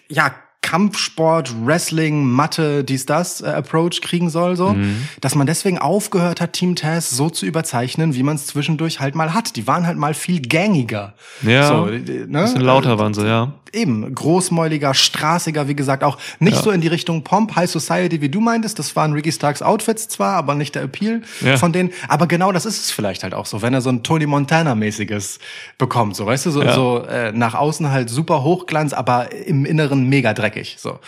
ja, 0.10 0.34
Kampfsport, 0.62 1.54
Wrestling, 1.66 2.26
Mathe, 2.30 2.84
dies, 2.84 3.06
das 3.06 3.42
äh, 3.42 3.46
Approach 3.48 4.02
kriegen 4.02 4.30
soll, 4.30 4.58
so, 4.58 4.74
Mhm. 4.74 5.08
dass 5.22 5.34
man 5.34 5.48
deswegen 5.48 5.78
aufgehört 5.80 6.42
hat, 6.42 6.54
Team 6.54 6.76
Taz 6.76 7.10
so 7.10 7.30
zu 7.30 7.46
überzeichnen, 7.46 8.16
wie 8.16 8.24
man 8.24 8.36
es 8.36 8.48
zwischendurch 8.48 9.00
halt 9.00 9.16
mal 9.16 9.34
hat. 9.34 9.56
Die 9.56 9.66
waren 9.66 9.88
halt 9.88 9.98
mal 9.98 10.14
viel 10.14 10.42
gangiger. 10.42 11.14
Ja, 11.42 11.68
so, 11.68 11.86
ne? 11.86 12.00
bisschen 12.28 12.62
lauter 12.62 13.00
waren 13.00 13.14
sie, 13.14 13.26
ja. 13.26 13.54
Eben, 13.74 14.14
großmäuliger, 14.16 14.94
straßiger, 14.94 15.68
wie 15.68 15.76
gesagt, 15.76 16.04
auch 16.04 16.18
nicht 16.40 16.56
Ja. 16.58 16.64
so 16.64 16.72
in 16.72 16.80
die 16.82 16.88
Richtung 16.88 17.24
Pomp, 17.24 17.56
High 17.56 17.70
Society, 17.70 18.22
wie 18.22 18.30
du 18.30 18.40
meintest. 18.40 18.80
Das 18.80 18.96
waren 18.96 19.12
Ricky 19.14 19.32
Starks 19.32 19.62
Outfits 19.62 20.08
zwar, 20.08 20.36
aber 20.36 20.56
nicht 20.56 20.74
der 20.76 20.84
Appeal 20.84 21.22
Ja. 21.42 21.58
von 21.58 21.74
denen. 21.74 21.92
Aber 22.08 22.28
genau 22.28 22.52
das 22.54 22.66
ist 22.66 22.80
es 22.86 22.92
vielleicht 22.92 23.24
halt 23.24 23.34
auch 23.34 23.46
so, 23.46 23.62
wenn 23.62 23.74
er 23.74 23.82
so 23.82 23.90
ein 23.90 24.04
Tony 24.04 24.26
Montana-mäßiges 24.26 25.40
bekommt, 25.78 26.16
so, 26.16 26.26
weißt 26.26 26.46
du, 26.46 26.52
so, 26.52 26.64
Ja. 26.64 26.74
so 26.74 27.04
äh, 27.10 27.32
nach 27.34 27.56
außen 27.56 27.92
halt 27.92 28.10
super 28.10 28.42
Hochglanz, 28.44 28.94
aber 28.94 29.34
im 29.34 29.66
Inneren 29.66 30.08
mega 30.08 30.34
dreckig, 30.34 30.47
so. 30.78 31.00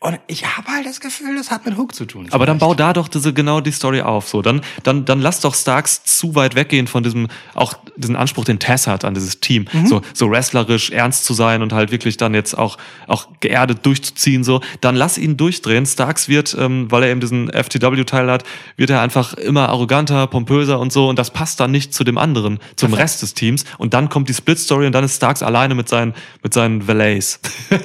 Und 0.00 0.20
ich 0.28 0.46
habe 0.46 0.70
halt 0.70 0.86
das 0.86 1.00
Gefühl, 1.00 1.36
das 1.36 1.50
hat 1.50 1.66
mit 1.66 1.76
Hook 1.76 1.92
zu 1.92 2.04
tun. 2.04 2.28
Aber 2.30 2.46
dann 2.46 2.58
vielleicht. 2.58 2.70
bau 2.70 2.74
da 2.74 2.92
doch 2.92 3.08
diese 3.08 3.32
genau 3.32 3.60
die 3.60 3.72
Story 3.72 4.00
auf. 4.00 4.28
So, 4.28 4.42
dann, 4.42 4.60
dann, 4.84 5.04
dann 5.04 5.20
lass 5.20 5.40
doch 5.40 5.56
Starks 5.56 6.04
zu 6.04 6.36
weit 6.36 6.54
weggehen 6.54 6.86
von 6.86 7.02
diesem, 7.02 7.26
auch 7.54 7.74
diesen 7.96 8.14
Anspruch, 8.14 8.44
den 8.44 8.60
Tess 8.60 8.86
hat 8.86 9.04
an 9.04 9.14
dieses 9.14 9.40
Team. 9.40 9.66
Mhm. 9.72 9.86
So, 9.88 10.02
so 10.14 10.30
wrestlerisch 10.30 10.90
ernst 10.90 11.24
zu 11.24 11.34
sein 11.34 11.62
und 11.62 11.72
halt 11.72 11.90
wirklich 11.90 12.16
dann 12.16 12.32
jetzt 12.32 12.56
auch, 12.56 12.78
auch 13.08 13.26
geerdet 13.40 13.84
durchzuziehen. 13.84 14.44
So, 14.44 14.60
dann 14.80 14.94
lass 14.94 15.18
ihn 15.18 15.36
durchdrehen. 15.36 15.84
Starks 15.84 16.28
wird, 16.28 16.56
ähm, 16.56 16.88
weil 16.90 17.02
er 17.02 17.10
eben 17.10 17.20
diesen 17.20 17.50
FTW-Teil 17.50 18.30
hat, 18.30 18.44
wird 18.76 18.90
er 18.90 19.02
einfach 19.02 19.34
immer 19.34 19.68
arroganter, 19.68 20.28
pompöser 20.28 20.78
und 20.78 20.92
so. 20.92 21.08
Und 21.08 21.18
das 21.18 21.32
passt 21.32 21.58
dann 21.58 21.72
nicht 21.72 21.92
zu 21.92 22.04
dem 22.04 22.18
anderen, 22.18 22.60
zum 22.76 22.94
Rest 22.94 23.22
des 23.22 23.34
Teams. 23.34 23.64
Und 23.78 23.94
dann 23.94 24.08
kommt 24.08 24.28
die 24.28 24.34
Split-Story 24.34 24.86
und 24.86 24.92
dann 24.92 25.02
ist 25.02 25.16
Starks 25.16 25.42
alleine 25.42 25.74
mit 25.74 25.88
seinen, 25.88 26.14
mit 26.44 26.54
seinen 26.54 26.86
Valets. 26.86 27.40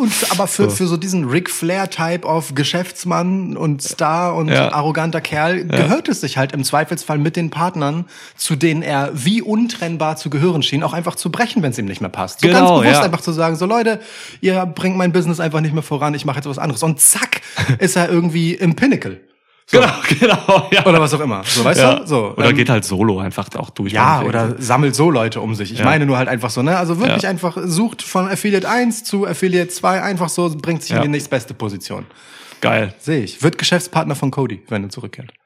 Und 0.00 0.12
aber 0.30 0.46
für, 0.46 0.70
für 0.70 0.86
so 0.86 0.96
diesen 0.96 1.28
Ric 1.50 1.56
Flair-Type 1.56 2.26
of 2.26 2.54
Geschäftsmann 2.54 3.56
und 3.56 3.82
Star 3.82 4.34
und 4.36 4.48
Ja. 4.48 4.72
arroganter 4.72 5.20
Kerl 5.20 5.64
gehört 5.64 6.08
es 6.08 6.20
sich 6.20 6.38
halt 6.38 6.52
im 6.52 6.64
Zweifelsfall 6.64 7.18
mit 7.18 7.36
den 7.36 7.50
Partnern, 7.50 8.06
zu 8.36 8.56
denen 8.56 8.82
er 8.82 9.10
wie 9.12 9.42
untrennbar 9.42 10.16
zu 10.16 10.30
gehören 10.30 10.62
schien, 10.62 10.82
auch 10.82 10.92
einfach 10.92 11.16
zu 11.16 11.30
brechen, 11.30 11.62
wenn 11.62 11.70
es 11.72 11.78
ihm 11.78 11.86
nicht 11.86 12.00
mehr 12.00 12.10
passt. 12.10 12.40
So 12.40 12.46
Genau, 12.46 12.58
ganz 12.76 12.84
bewusst 12.84 13.02
einfach 13.02 13.20
zu 13.20 13.32
sagen, 13.32 13.56
so 13.56 13.66
Leute, 13.66 14.00
ihr 14.40 14.64
bringt 14.66 14.96
mein 14.96 15.12
Business 15.12 15.40
einfach 15.40 15.60
nicht 15.60 15.74
mehr 15.74 15.82
voran, 15.82 16.14
ich 16.14 16.24
mache 16.24 16.36
jetzt 16.36 16.48
was 16.48 16.58
anderes. 16.58 16.82
Und 16.82 17.00
zack, 17.00 17.40
ist 17.78 17.96
er 17.96 18.08
irgendwie 18.08 18.54
im 18.54 18.76
Pinnacle. 18.76 19.20
So. 19.72 19.78
Genau, 19.78 19.92
genau, 20.20 20.68
ja. 20.72 20.84
Oder 20.84 21.00
was 21.00 21.14
auch 21.14 21.20
immer. 21.20 21.44
So, 21.44 21.64
weißt 21.64 21.80
ja. 21.80 21.94
du? 22.00 22.06
So. 22.06 22.34
Oder 22.36 22.50
ähm, 22.50 22.56
geht 22.56 22.68
halt 22.68 22.84
solo 22.84 23.20
einfach 23.20 23.48
auch 23.56 23.70
durch. 23.70 23.92
ja, 23.92 24.22
oder 24.22 24.60
sammelt 24.60 24.96
so 24.96 25.10
Leute 25.10 25.40
um 25.40 25.54
sich. 25.54 25.72
Ich 25.72 25.78
Ja. 25.78 25.84
meine 25.84 26.06
nur 26.06 26.18
halt 26.18 26.28
einfach 26.28 26.50
so, 26.50 26.62
ne? 26.62 26.76
Also 26.76 26.98
wirklich 26.98 27.26
einfach 27.28 27.56
sucht 27.64 28.02
von 28.02 28.28
Affiliate 28.28 28.68
1 28.68 29.04
zu 29.04 29.26
Affiliate 29.26 29.68
2 29.68 30.02
einfach 30.02 30.28
so, 30.28 30.50
bringt 30.56 30.82
sich 30.82 30.96
in 30.96 31.02
die 31.02 31.08
nächstbeste 31.08 31.54
Position. 31.54 32.04
Geil. 32.60 32.94
Sehe 32.98 33.22
ich. 33.22 33.42
Wird 33.42 33.58
Geschäftspartner 33.58 34.16
von 34.16 34.30
Cody, 34.30 34.62
wenn 34.68 34.82
er 34.82 34.90
zurückkehrt. 34.90 35.30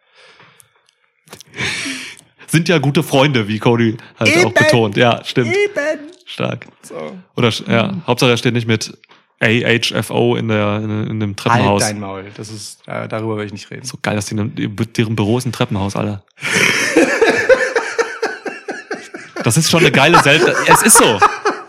Sind 2.46 2.68
ja 2.68 2.78
gute 2.78 3.02
Freunde, 3.02 3.48
wie 3.48 3.58
Cody 3.58 3.96
halt 4.18 4.36
auch 4.38 4.42
Eben. 4.42 4.54
betont. 4.54 4.96
Ja, 4.96 5.22
stimmt. 5.24 5.54
Eben. 5.54 6.00
Stark. 6.24 6.66
So. 6.82 6.94
Oder 7.36 7.50
ja, 7.68 7.94
Hauptsache 8.06 8.30
er 8.30 8.36
steht 8.36 8.54
nicht 8.54 8.66
mit 8.66 8.96
AHFO 9.44 10.36
in 10.36 10.48
der 10.48 10.76
in, 10.76 11.06
in 11.10 11.20
dem 11.20 11.30
Halt 11.30 11.36
Treppenhaus. 11.36 11.82
dein 11.82 12.00
Maul. 12.00 12.24
Das 12.36 12.48
ist, 12.50 12.80
äh, 12.86 13.06
darüber 13.08 13.36
will 13.36 13.46
ich 13.46 13.52
nicht 13.52 13.70
reden. 13.70 13.84
so 13.84 13.98
geil, 14.00 14.16
dass 14.16 14.26
die, 14.26 14.34
deren 14.36 15.14
Büro 15.16 15.38
ist 15.38 15.44
ein 15.46 15.52
Treppenhaus, 15.52 15.94
Alter. 15.96 16.24
Das 19.42 19.56
ist 19.58 19.70
schon 19.70 19.80
eine 19.80 19.92
geile 19.92 20.22
Selbst. 20.22 20.48
Es 20.66 20.82
ist 20.82 20.96
so. 20.96 21.18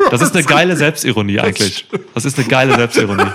Das 0.10 0.22
ist 0.22 0.34
eine 0.36 0.46
geile 0.46 0.78
Selbstironie 0.78 1.40
eigentlich. 1.40 1.88
Das 2.14 2.24
ist 2.26 2.38
eine 2.38 2.48
geile 2.48 2.76
Selbstironie. 2.76 3.26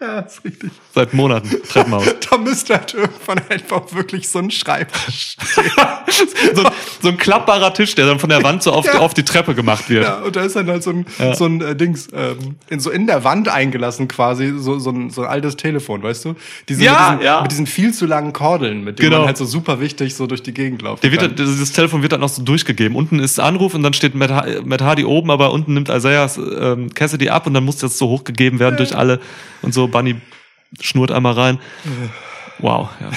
Ja, 0.00 0.20
ist 0.20 0.44
richtig. 0.44 0.70
Seit 0.94 1.12
Monaten 1.12 1.50
Treppenhaus. 1.68 2.04
Da 2.30 2.38
müsste 2.38 2.74
halt 2.74 2.94
irgendwann 2.94 3.40
einfach 3.48 3.92
wirklich 3.92 4.28
so 4.28 4.38
ein 4.38 4.50
Schreibtisch 4.50 5.36
stehen. 5.50 5.72
So, 6.54 6.70
so 7.00 7.08
ein 7.08 7.16
klappbarer 7.16 7.72
Tisch, 7.74 7.94
der 7.94 8.06
dann 8.06 8.18
von 8.18 8.28
der 8.28 8.42
Wand 8.42 8.62
so 8.62 8.72
auf, 8.72 8.84
Ja. 8.92 8.98
auf 9.00 9.14
die 9.14 9.22
Treppe 9.24 9.54
gemacht 9.54 9.88
wird. 9.88 10.04
Ja, 10.04 10.18
und 10.20 10.34
da 10.36 10.42
ist 10.42 10.56
dann 10.56 10.66
halt 10.68 10.82
so 10.82 10.90
ein, 10.90 11.06
so 11.34 11.44
ein 11.46 11.60
äh, 11.60 11.76
Dings, 11.76 12.08
ähm, 12.12 12.56
in, 12.68 12.80
so 12.80 12.90
in 12.90 13.06
der 13.06 13.24
Wand 13.24 13.48
eingelassen 13.48 14.08
quasi, 14.08 14.54
so, 14.58 14.78
so, 14.78 14.90
ein, 14.90 15.10
so 15.10 15.22
ein 15.22 15.28
altes 15.28 15.56
Telefon, 15.56 16.02
weißt 16.02 16.24
du? 16.24 16.34
Diese, 16.68 16.82
Ja, 16.84 17.10
mit, 17.12 17.20
diesen, 17.20 17.24
ja. 17.26 17.42
mit 17.42 17.50
diesen 17.52 17.66
viel 17.66 17.92
zu 17.94 18.06
langen 18.06 18.32
Kordeln, 18.32 18.84
mit 18.84 18.98
denen 18.98 19.08
Genau. 19.10 19.18
man 19.20 19.26
halt 19.28 19.36
so 19.36 19.44
super 19.44 19.80
wichtig 19.80 20.14
so 20.14 20.26
durch 20.26 20.42
die 20.42 20.52
Gegend 20.54 20.82
läuft. 20.82 21.02
Der 21.04 21.12
wird, 21.12 21.38
dieses 21.38 21.72
Telefon 21.72 22.02
wird 22.02 22.12
dann 22.12 22.20
noch 22.20 22.28
so 22.28 22.42
durchgegeben. 22.42 22.96
Unten 22.96 23.18
ist 23.20 23.38
Anruf 23.38 23.74
und 23.74 23.82
dann 23.82 23.92
steht 23.92 24.14
Matt, 24.14 24.64
Matt 24.66 24.82
Hardy 24.82 25.04
oben, 25.04 25.30
aber 25.30 25.52
unten 25.52 25.74
nimmt 25.74 25.88
Isaiah 25.88 26.28
ähm, 26.60 26.92
Cassidy 26.94 27.28
ab 27.30 27.46
und 27.46 27.54
dann 27.54 27.64
muss 27.64 27.76
das 27.76 27.98
so 27.98 28.08
hochgegeben 28.08 28.58
werden 28.58 28.76
durch 28.76 28.96
alle 28.96 29.20
und 29.62 29.72
so. 29.74 29.88
Bunny 29.88 30.16
schnurrt 30.80 31.10
einmal 31.12 31.32
rein. 31.34 31.58
Wow, 32.58 32.88
ja. 33.00 33.10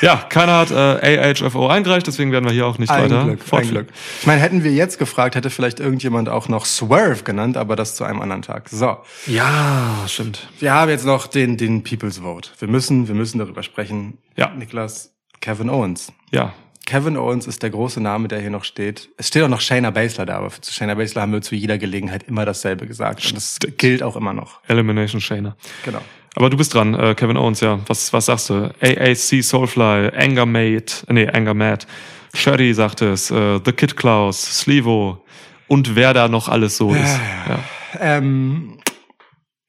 Ja, 0.00 0.16
keiner 0.16 0.58
hat 0.58 0.70
äh, 0.70 1.34
AHFO 1.42 1.68
eingereicht, 1.68 2.06
deswegen 2.06 2.32
werden 2.32 2.44
wir 2.44 2.52
hier 2.52 2.66
auch 2.66 2.78
nicht 2.78 2.90
ein 2.90 3.04
weiter 3.04 3.24
Glück, 3.24 3.40
ein 3.40 3.46
fortführen. 3.46 3.86
Glück. 3.86 3.96
Ich 4.20 4.26
meine, 4.26 4.40
hätten 4.40 4.64
wir 4.64 4.72
jetzt 4.72 4.98
gefragt, 4.98 5.34
hätte 5.34 5.50
vielleicht 5.50 5.80
irgendjemand 5.80 6.28
auch 6.28 6.48
noch 6.48 6.64
Swerve 6.64 7.22
genannt, 7.22 7.56
aber 7.56 7.76
das 7.76 7.94
zu 7.96 8.04
einem 8.04 8.20
anderen 8.20 8.42
Tag. 8.42 8.68
So. 8.68 8.98
Ja, 9.26 10.04
stimmt. 10.06 10.48
Wir 10.58 10.72
haben 10.72 10.90
jetzt 10.90 11.04
noch 11.04 11.26
den, 11.26 11.56
den 11.56 11.82
People's 11.82 12.18
Vote. 12.18 12.50
Wir 12.58 12.68
müssen, 12.68 13.08
wir 13.08 13.14
müssen 13.14 13.38
darüber 13.38 13.62
sprechen. 13.62 14.18
Ja. 14.36 14.50
Niklas, 14.50 15.12
Kevin 15.40 15.70
Owens. 15.70 16.12
Ja, 16.30 16.52
Kevin 16.90 17.16
Owens 17.16 17.46
ist 17.46 17.62
der 17.62 17.70
große 17.70 18.00
Name, 18.00 18.26
der 18.26 18.40
hier 18.40 18.50
noch 18.50 18.64
steht. 18.64 19.10
Es 19.16 19.28
steht 19.28 19.44
auch 19.44 19.48
noch 19.48 19.60
Shayna 19.60 19.90
Baszler 19.90 20.26
da, 20.26 20.38
aber 20.38 20.50
zu 20.50 20.72
Shayna 20.72 20.94
Baszler 20.96 21.22
haben 21.22 21.32
wir 21.32 21.40
zu 21.40 21.54
jeder 21.54 21.78
Gelegenheit 21.78 22.24
immer 22.24 22.44
dasselbe 22.44 22.84
gesagt. 22.84 23.24
Und 23.26 23.36
das 23.36 23.58
gilt 23.60 24.02
auch 24.02 24.16
immer 24.16 24.32
noch. 24.32 24.58
Elimination 24.66 25.20
Shayna. 25.20 25.56
Genau. 25.84 26.00
Aber 26.36 26.48
du 26.50 26.56
bist 26.56 26.74
dran, 26.74 26.94
äh, 26.94 27.14
Kevin 27.14 27.36
Owens, 27.36 27.60
ja. 27.60 27.80
Was, 27.86 28.12
was 28.12 28.26
sagst 28.26 28.50
du? 28.50 28.72
AAC 28.80 29.42
Soulfly, 29.42 30.10
Anger 30.16 30.46
Mate, 30.46 31.06
äh, 31.08 31.12
nee, 31.12 31.28
Anger 31.28 31.54
Matt, 31.54 31.86
Shreddy 32.34 32.72
sagt 32.72 33.02
es, 33.02 33.30
äh, 33.30 33.60
The 33.64 33.72
Kid 33.72 33.96
Klaus, 33.96 34.40
Slevo 34.60 35.24
und 35.66 35.96
wer 35.96 36.14
da 36.14 36.28
noch 36.28 36.48
alles 36.48 36.76
so 36.76 36.94
ist. 36.94 37.18
Ja. 37.48 37.58
Ähm, 37.98 38.78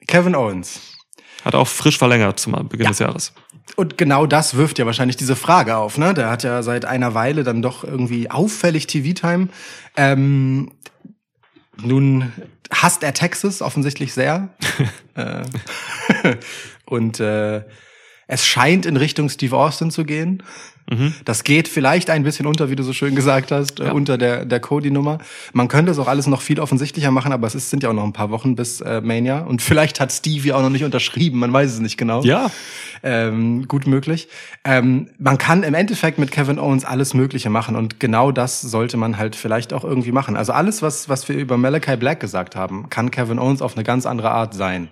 Kevin 0.07 0.35
Owens. 0.35 0.81
Hat 1.43 1.55
auch 1.55 1.67
frisch 1.67 1.97
verlängert 1.97 2.39
zum 2.39 2.53
Beginn 2.69 2.83
Ja. 2.85 2.89
des 2.89 2.99
Jahres. 2.99 3.33
Und 3.75 3.97
genau 3.97 4.25
das 4.27 4.55
wirft 4.57 4.77
ja 4.79 4.85
wahrscheinlich 4.85 5.15
diese 5.17 5.35
Frage 5.35 5.77
auf, 5.77 5.97
ne? 5.97 6.13
Der 6.13 6.29
hat 6.29 6.43
ja 6.43 6.61
seit 6.61 6.85
einer 6.85 7.13
Weile 7.13 7.43
dann 7.43 7.61
doch 7.61 7.83
irgendwie 7.83 8.29
auffällig 8.29 8.85
TV-Time. 8.85 9.47
Ähm, 9.95 10.71
nun 11.81 12.31
hasst 12.71 13.01
er 13.03 13.13
Texas 13.13 13.61
offensichtlich 13.61 14.13
sehr. 14.13 14.49
äh, 15.15 15.41
und 16.85 17.19
äh, 17.19 17.63
es 18.27 18.45
scheint 18.45 18.85
in 18.85 18.97
Richtung 18.97 19.29
Steve 19.29 19.55
Austin 19.57 19.91
zu 19.91 20.05
gehen. 20.05 20.43
Das 21.23 21.45
geht 21.45 21.69
vielleicht 21.69 22.09
ein 22.09 22.23
bisschen 22.23 22.45
unter, 22.47 22.69
wie 22.69 22.75
du 22.75 22.83
so 22.83 22.91
schön 22.91 23.15
gesagt 23.15 23.51
hast, 23.51 23.79
äh, 23.79 23.85
Ja. 23.85 23.91
unter 23.93 24.17
der, 24.17 24.43
der 24.43 24.59
Cody-Nummer. 24.59 25.19
Man 25.53 25.69
könnte 25.69 25.89
es 25.91 25.99
auch 25.99 26.07
alles 26.09 26.27
noch 26.27 26.41
viel 26.41 26.59
offensichtlicher 26.59 27.11
machen, 27.11 27.31
aber 27.31 27.47
es 27.47 27.55
ist, 27.55 27.69
sind 27.69 27.83
ja 27.83 27.89
auch 27.89 27.93
noch 27.93 28.03
ein 28.03 28.11
paar 28.11 28.29
Wochen 28.29 28.55
bis 28.55 28.81
äh, 28.81 28.99
Mania. 28.99 29.39
Und 29.39 29.61
vielleicht 29.61 30.01
hat 30.01 30.11
Stevie 30.11 30.51
auch 30.51 30.61
noch 30.61 30.69
nicht 30.69 30.83
unterschrieben, 30.83 31.39
man 31.39 31.53
weiß 31.53 31.71
es 31.71 31.79
nicht 31.79 31.95
genau. 31.97 32.23
Ja. 32.23 32.51
Ähm, 33.03 33.69
gut 33.69 33.87
möglich. 33.87 34.27
Ähm, 34.65 35.07
man 35.17 35.37
kann 35.37 35.63
im 35.63 35.75
Endeffekt 35.75 36.17
mit 36.17 36.29
Kevin 36.31 36.59
Owens 36.59 36.83
alles 36.83 37.13
Mögliche 37.13 37.49
machen 37.49 37.77
und 37.77 38.01
genau 38.01 38.33
das 38.33 38.59
sollte 38.59 38.97
man 38.97 39.17
halt 39.17 39.37
vielleicht 39.37 39.71
auch 39.71 39.85
irgendwie 39.85 40.11
machen. 40.11 40.35
Also 40.35 40.51
alles, 40.51 40.81
was, 40.81 41.07
was 41.07 41.29
wir 41.29 41.37
über 41.37 41.57
Malachi 41.57 41.95
Black 41.95 42.19
gesagt 42.19 42.57
haben, 42.57 42.89
kann 42.89 43.11
Kevin 43.11 43.39
Owens 43.39 43.61
auf 43.61 43.75
eine 43.77 43.85
ganz 43.85 44.05
andere 44.05 44.31
Art 44.31 44.53
sein. 44.53 44.89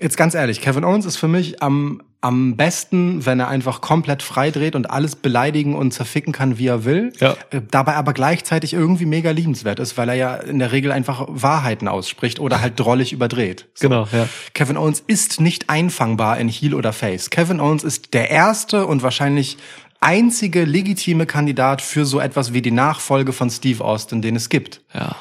Jetzt 0.00 0.16
ganz 0.16 0.34
ehrlich, 0.34 0.60
Kevin 0.60 0.84
Owens 0.84 1.06
ist 1.06 1.16
für 1.16 1.28
mich 1.28 1.62
am, 1.62 2.02
am 2.20 2.56
besten, 2.56 3.24
wenn 3.24 3.38
er 3.38 3.48
einfach 3.48 3.80
komplett 3.80 4.22
frei 4.22 4.50
dreht 4.50 4.74
und 4.74 4.90
alles 4.90 5.14
beleidigen 5.14 5.74
und 5.74 5.92
zerficken 5.92 6.32
kann, 6.32 6.58
wie 6.58 6.66
er 6.66 6.84
will. 6.84 7.12
Ja. 7.20 7.36
Äh, 7.50 7.62
Dabei 7.70 7.94
aber 7.94 8.12
gleichzeitig 8.12 8.72
irgendwie 8.72 9.06
mega 9.06 9.30
liebenswert 9.30 9.78
ist, 9.78 9.96
weil 9.96 10.08
er 10.08 10.14
ja 10.16 10.34
in 10.34 10.58
der 10.58 10.72
Regel 10.72 10.90
einfach 10.90 11.26
Wahrheiten 11.28 11.86
ausspricht 11.86 12.40
oder 12.40 12.60
halt 12.60 12.78
drollig 12.78 13.12
überdreht. 13.12 13.68
So. 13.74 13.88
Genau, 13.88 14.08
ja. 14.12 14.28
Kevin 14.54 14.76
Owens 14.76 15.02
ist 15.06 15.40
nicht 15.40 15.70
einfangbar 15.70 16.38
in 16.38 16.48
Heel 16.48 16.74
oder 16.74 16.92
Face. 16.92 17.30
Kevin 17.30 17.60
Owens 17.60 17.84
ist 17.84 18.12
der 18.12 18.30
erste 18.30 18.86
und 18.86 19.02
wahrscheinlich 19.02 19.56
einzige 20.00 20.64
legitime 20.64 21.26
Kandidat 21.26 21.80
für 21.80 22.04
so 22.04 22.20
etwas 22.20 22.52
wie 22.52 22.60
die 22.60 22.70
Nachfolge 22.70 23.32
von 23.32 23.50
Steve 23.50 23.84
Austin, 23.84 24.20
den 24.20 24.36
es 24.36 24.48
gibt. 24.48 24.82
Ja. 24.92 25.16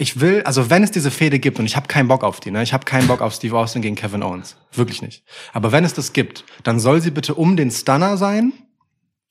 Ich 0.00 0.18
will, 0.18 0.42
also 0.44 0.70
wenn 0.70 0.82
es 0.82 0.90
diese 0.90 1.10
Fehde 1.10 1.38
gibt, 1.38 1.58
und 1.58 1.66
ich 1.66 1.76
habe 1.76 1.86
keinen 1.86 2.08
Bock 2.08 2.24
auf 2.24 2.40
die, 2.40 2.50
ne? 2.50 2.62
Ich 2.62 2.72
habe 2.72 2.86
keinen 2.86 3.06
Bock 3.06 3.20
auf 3.20 3.34
Steve 3.34 3.58
Austin 3.58 3.82
gegen 3.82 3.96
Kevin 3.96 4.22
Owens. 4.22 4.56
Wirklich 4.72 5.02
nicht. 5.02 5.22
Aber 5.52 5.72
wenn 5.72 5.84
es 5.84 5.92
das 5.92 6.14
gibt, 6.14 6.46
dann 6.62 6.80
soll 6.80 7.02
sie 7.02 7.10
bitte 7.10 7.34
um 7.34 7.54
den 7.54 7.70
Stunner 7.70 8.16
sein. 8.16 8.54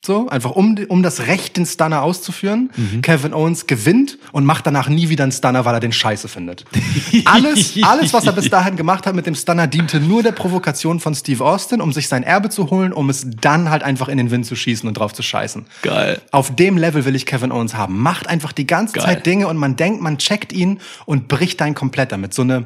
So, 0.02 0.30
einfach 0.30 0.52
um, 0.52 0.78
um 0.88 1.02
das 1.02 1.26
Recht, 1.26 1.58
den 1.58 1.66
Stunner 1.66 2.00
auszuführen. 2.00 2.70
Kevin 3.02 3.34
Owens 3.34 3.66
gewinnt 3.66 4.16
und 4.32 4.46
macht 4.46 4.66
danach 4.66 4.88
nie 4.88 5.10
wieder 5.10 5.24
einen 5.24 5.32
Stunner, 5.32 5.66
weil 5.66 5.74
er 5.74 5.80
den 5.80 5.92
scheiße 5.92 6.26
findet. 6.26 6.64
alles, 7.26 7.74
alles, 7.82 8.14
was 8.14 8.24
er 8.24 8.32
bis 8.32 8.48
dahin 8.48 8.76
gemacht 8.76 9.06
hat 9.06 9.14
mit 9.14 9.26
dem 9.26 9.34
Stunner, 9.34 9.66
diente 9.66 10.00
nur 10.00 10.22
der 10.22 10.32
Provokation 10.32 11.00
von 11.00 11.14
Steve 11.14 11.44
Austin, 11.44 11.82
um 11.82 11.92
sich 11.92 12.08
sein 12.08 12.22
Erbe 12.22 12.48
zu 12.48 12.70
holen, 12.70 12.94
um 12.94 13.10
es 13.10 13.26
dann 13.42 13.68
halt 13.68 13.82
einfach 13.82 14.08
in 14.08 14.16
den 14.16 14.30
Wind 14.30 14.46
zu 14.46 14.56
schießen 14.56 14.88
und 14.88 14.94
drauf 14.94 15.12
zu 15.12 15.22
scheißen. 15.22 15.66
Geil. 15.82 16.22
Auf 16.30 16.56
dem 16.56 16.78
Level 16.78 17.04
will 17.04 17.14
ich 17.14 17.26
Kevin 17.26 17.52
Owens 17.52 17.74
haben. 17.74 18.00
Macht 18.00 18.26
einfach 18.26 18.52
die 18.52 18.66
ganze 18.66 18.94
Geil. 18.94 19.04
Zeit 19.04 19.26
Dinge 19.26 19.48
und 19.48 19.58
man 19.58 19.76
denkt, 19.76 20.00
man 20.00 20.16
checkt 20.16 20.54
ihn 20.54 20.80
und 21.04 21.28
bricht 21.28 21.60
dann 21.60 21.74
komplett 21.74 22.10
damit. 22.10 22.32
So 22.32 22.40
eine, 22.40 22.64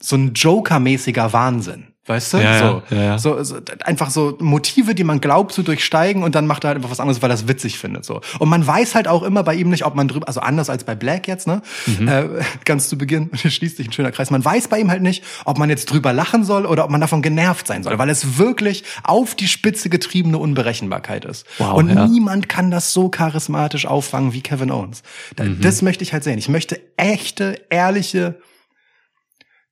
so 0.00 0.16
ein 0.16 0.32
Joker-mäßiger 0.32 1.34
Wahnsinn. 1.34 1.88
Weißt 2.06 2.34
du? 2.34 2.38
Ja, 2.38 2.82
so, 2.90 2.94
ja. 2.94 3.18
So, 3.18 3.42
so, 3.44 3.56
einfach 3.82 4.10
so 4.10 4.36
Motive, 4.38 4.94
die 4.94 5.04
man 5.04 5.20
glaubt 5.22 5.52
zu 5.52 5.62
durchsteigen 5.62 6.22
und 6.22 6.34
dann 6.34 6.46
macht 6.46 6.64
er 6.64 6.68
halt 6.68 6.76
einfach 6.76 6.90
was 6.90 7.00
anderes, 7.00 7.22
weil 7.22 7.30
er 7.30 7.34
es 7.34 7.48
witzig 7.48 7.78
findet. 7.78 8.04
So. 8.04 8.20
Und 8.38 8.50
man 8.50 8.66
weiß 8.66 8.94
halt 8.94 9.08
auch 9.08 9.22
immer 9.22 9.42
bei 9.42 9.54
ihm 9.54 9.70
nicht, 9.70 9.86
ob 9.86 9.94
man 9.94 10.06
drüber, 10.06 10.28
also 10.28 10.40
anders 10.40 10.68
als 10.68 10.84
bei 10.84 10.94
Black 10.94 11.26
jetzt, 11.28 11.46
ne? 11.46 11.62
Mhm. 11.86 12.06
Äh, 12.08 12.24
ganz 12.66 12.90
zu 12.90 12.98
Beginn, 12.98 13.30
hier 13.34 13.50
schließt 13.50 13.78
sich 13.78 13.88
ein 13.88 13.92
schöner 13.92 14.12
Kreis. 14.12 14.30
Man 14.30 14.44
weiß 14.44 14.68
bei 14.68 14.78
ihm 14.80 14.90
halt 14.90 15.00
nicht, 15.00 15.24
ob 15.46 15.56
man 15.56 15.70
jetzt 15.70 15.86
drüber 15.86 16.12
lachen 16.12 16.44
soll 16.44 16.66
oder 16.66 16.84
ob 16.84 16.90
man 16.90 17.00
davon 17.00 17.22
genervt 17.22 17.66
sein 17.66 17.82
soll, 17.82 17.98
weil 17.98 18.10
es 18.10 18.36
wirklich 18.36 18.84
auf 19.02 19.34
die 19.34 19.48
Spitze 19.48 19.88
getriebene 19.88 20.36
Unberechenbarkeit 20.36 21.24
ist. 21.24 21.46
Wow, 21.56 21.72
und 21.74 21.88
ja. 21.88 22.06
niemand 22.06 22.50
kann 22.50 22.70
das 22.70 22.92
so 22.92 23.08
charismatisch 23.08 23.86
auffangen 23.86 24.34
wie 24.34 24.42
Kevin 24.42 24.70
Owens. 24.70 25.02
Da- 25.36 25.44
Mhm. 25.44 25.60
Das 25.62 25.80
möchte 25.82 26.02
ich 26.04 26.12
halt 26.12 26.24
sehen. 26.24 26.38
Ich 26.38 26.48
möchte 26.48 26.80
echte, 26.98 27.60
ehrliche, 27.70 28.34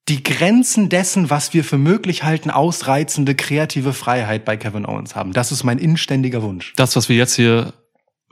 die 0.09 0.23
Grenzen 0.23 0.89
dessen, 0.89 1.31
was 1.31 1.55
wir 1.55 1.65
für 1.65 1.79
möglich 1.79 2.25
halten, 2.25 2.51
ausreizende 2.51 3.35
kreative 3.35 3.93
Freiheit 3.93 4.45
bei 4.45 4.57
Kevin 4.57 4.85
Owens 4.85 5.15
haben. 5.15 5.33
Das 5.33 5.53
ist 5.53 5.63
mein 5.63 5.79
inständiger 5.79 6.43
Wunsch. 6.43 6.73
Das, 6.77 6.97
was 6.97 7.09
wir 7.09 7.17
jetzt 7.17 7.35
hier 7.35 7.73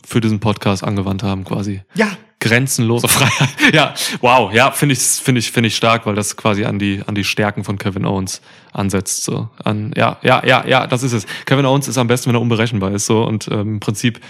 für 0.04 0.20
diesen 0.20 0.40
Podcast 0.40 0.82
angewandt 0.82 1.22
haben, 1.22 1.44
quasi. 1.44 1.82
Ja, 1.94 2.08
Grenzenlose 2.40 3.06
Freiheit. 3.08 3.72
Ja, 3.72 3.94
wow, 4.20 4.52
ja, 4.52 4.72
finde 4.72 4.94
ich, 4.94 5.00
finde 5.00 5.38
ich, 5.38 5.52
finde 5.52 5.68
ich 5.68 5.76
stark, 5.76 6.06
weil 6.06 6.14
das 6.14 6.36
quasi 6.36 6.64
an 6.64 6.78
die, 6.78 7.02
an 7.06 7.14
die 7.14 7.24
Stärken 7.24 7.64
von 7.64 7.78
Kevin 7.78 8.06
Owens 8.06 8.40
ansetzt, 8.72 9.22
so. 9.24 9.50
An, 9.62 9.92
ja, 9.96 10.18
ja, 10.22 10.44
ja, 10.44 10.66
ja, 10.66 10.86
das 10.86 11.02
ist 11.02 11.12
es. 11.12 11.26
Kevin 11.44 11.66
Owens 11.66 11.86
ist 11.86 11.98
am 11.98 12.08
besten, 12.08 12.30
wenn 12.30 12.36
er 12.36 12.40
unberechenbar 12.40 12.92
ist, 12.92 13.06
so. 13.06 13.22
Und 13.22 13.46
ähm, 13.48 13.74
im 13.74 13.80
Prinzip 13.80 14.20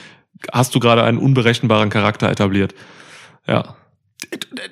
hast 0.52 0.74
du 0.74 0.80
gerade 0.80 1.04
einen 1.04 1.18
unberechenbaren 1.18 1.88
Charakter 1.88 2.28
etabliert. 2.28 2.74
Ja. 3.46 3.76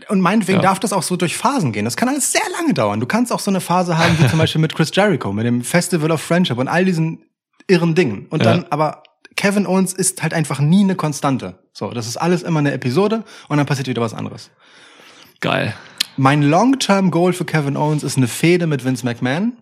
Und 0.09 0.21
meinetwegen 0.21 0.59
Ja. 0.59 0.63
darf 0.63 0.81
das 0.81 0.93
auch 0.93 1.03
so 1.03 1.17
durch 1.17 1.37
Phasen 1.37 1.73
gehen. 1.73 1.85
Das 1.85 1.97
kann 1.97 2.09
alles 2.09 2.33
sehr 2.33 2.43
lange 2.59 2.75
dauern. 2.75 3.01
Du 3.01 3.07
kannst 3.07 3.33
auch 3.33 3.41
so 3.41 3.51
eine 3.51 3.61
Phase 3.61 3.99
haben, 3.99 4.19
wie 4.19 4.27
zum 4.29 4.39
Beispiel 4.39 4.61
mit 4.61 4.75
Chris 4.75 4.91
Jericho, 4.95 5.33
mit 5.33 5.47
dem 5.47 5.63
Festival 5.63 6.11
of 6.11 6.21
Friendship 6.21 6.59
und 6.59 6.69
all 6.69 6.85
diesen 6.85 7.25
irren 7.67 7.95
Dingen. 7.95 8.27
Und 8.31 8.43
Ja. 8.45 8.53
dann, 8.53 8.67
aber 8.71 9.03
Kevin 9.37 9.67
Owens 9.67 9.93
ist 9.93 10.23
halt 10.23 10.35
einfach 10.35 10.61
nie 10.61 10.83
eine 10.83 10.95
Konstante. 10.97 11.59
So, 11.73 11.91
das 11.91 12.07
ist 12.07 12.17
alles 12.17 12.43
immer 12.43 12.59
eine 12.61 12.73
Episode 12.73 13.25
und 13.49 13.57
dann 13.57 13.67
passiert 13.67 13.87
wieder 13.89 14.03
was 14.03 14.15
anderes. 14.15 14.51
Geil. 15.41 15.75
Mein 16.17 16.43
Long-Term-Goal 16.43 17.33
für 17.33 17.45
Kevin 17.45 17.77
Owens 17.77 18.03
ist 18.03 18.17
eine 18.17 18.27
Fehde 18.27 18.67
mit 18.67 18.85
Vince 18.85 19.05
McMahon, 19.05 19.53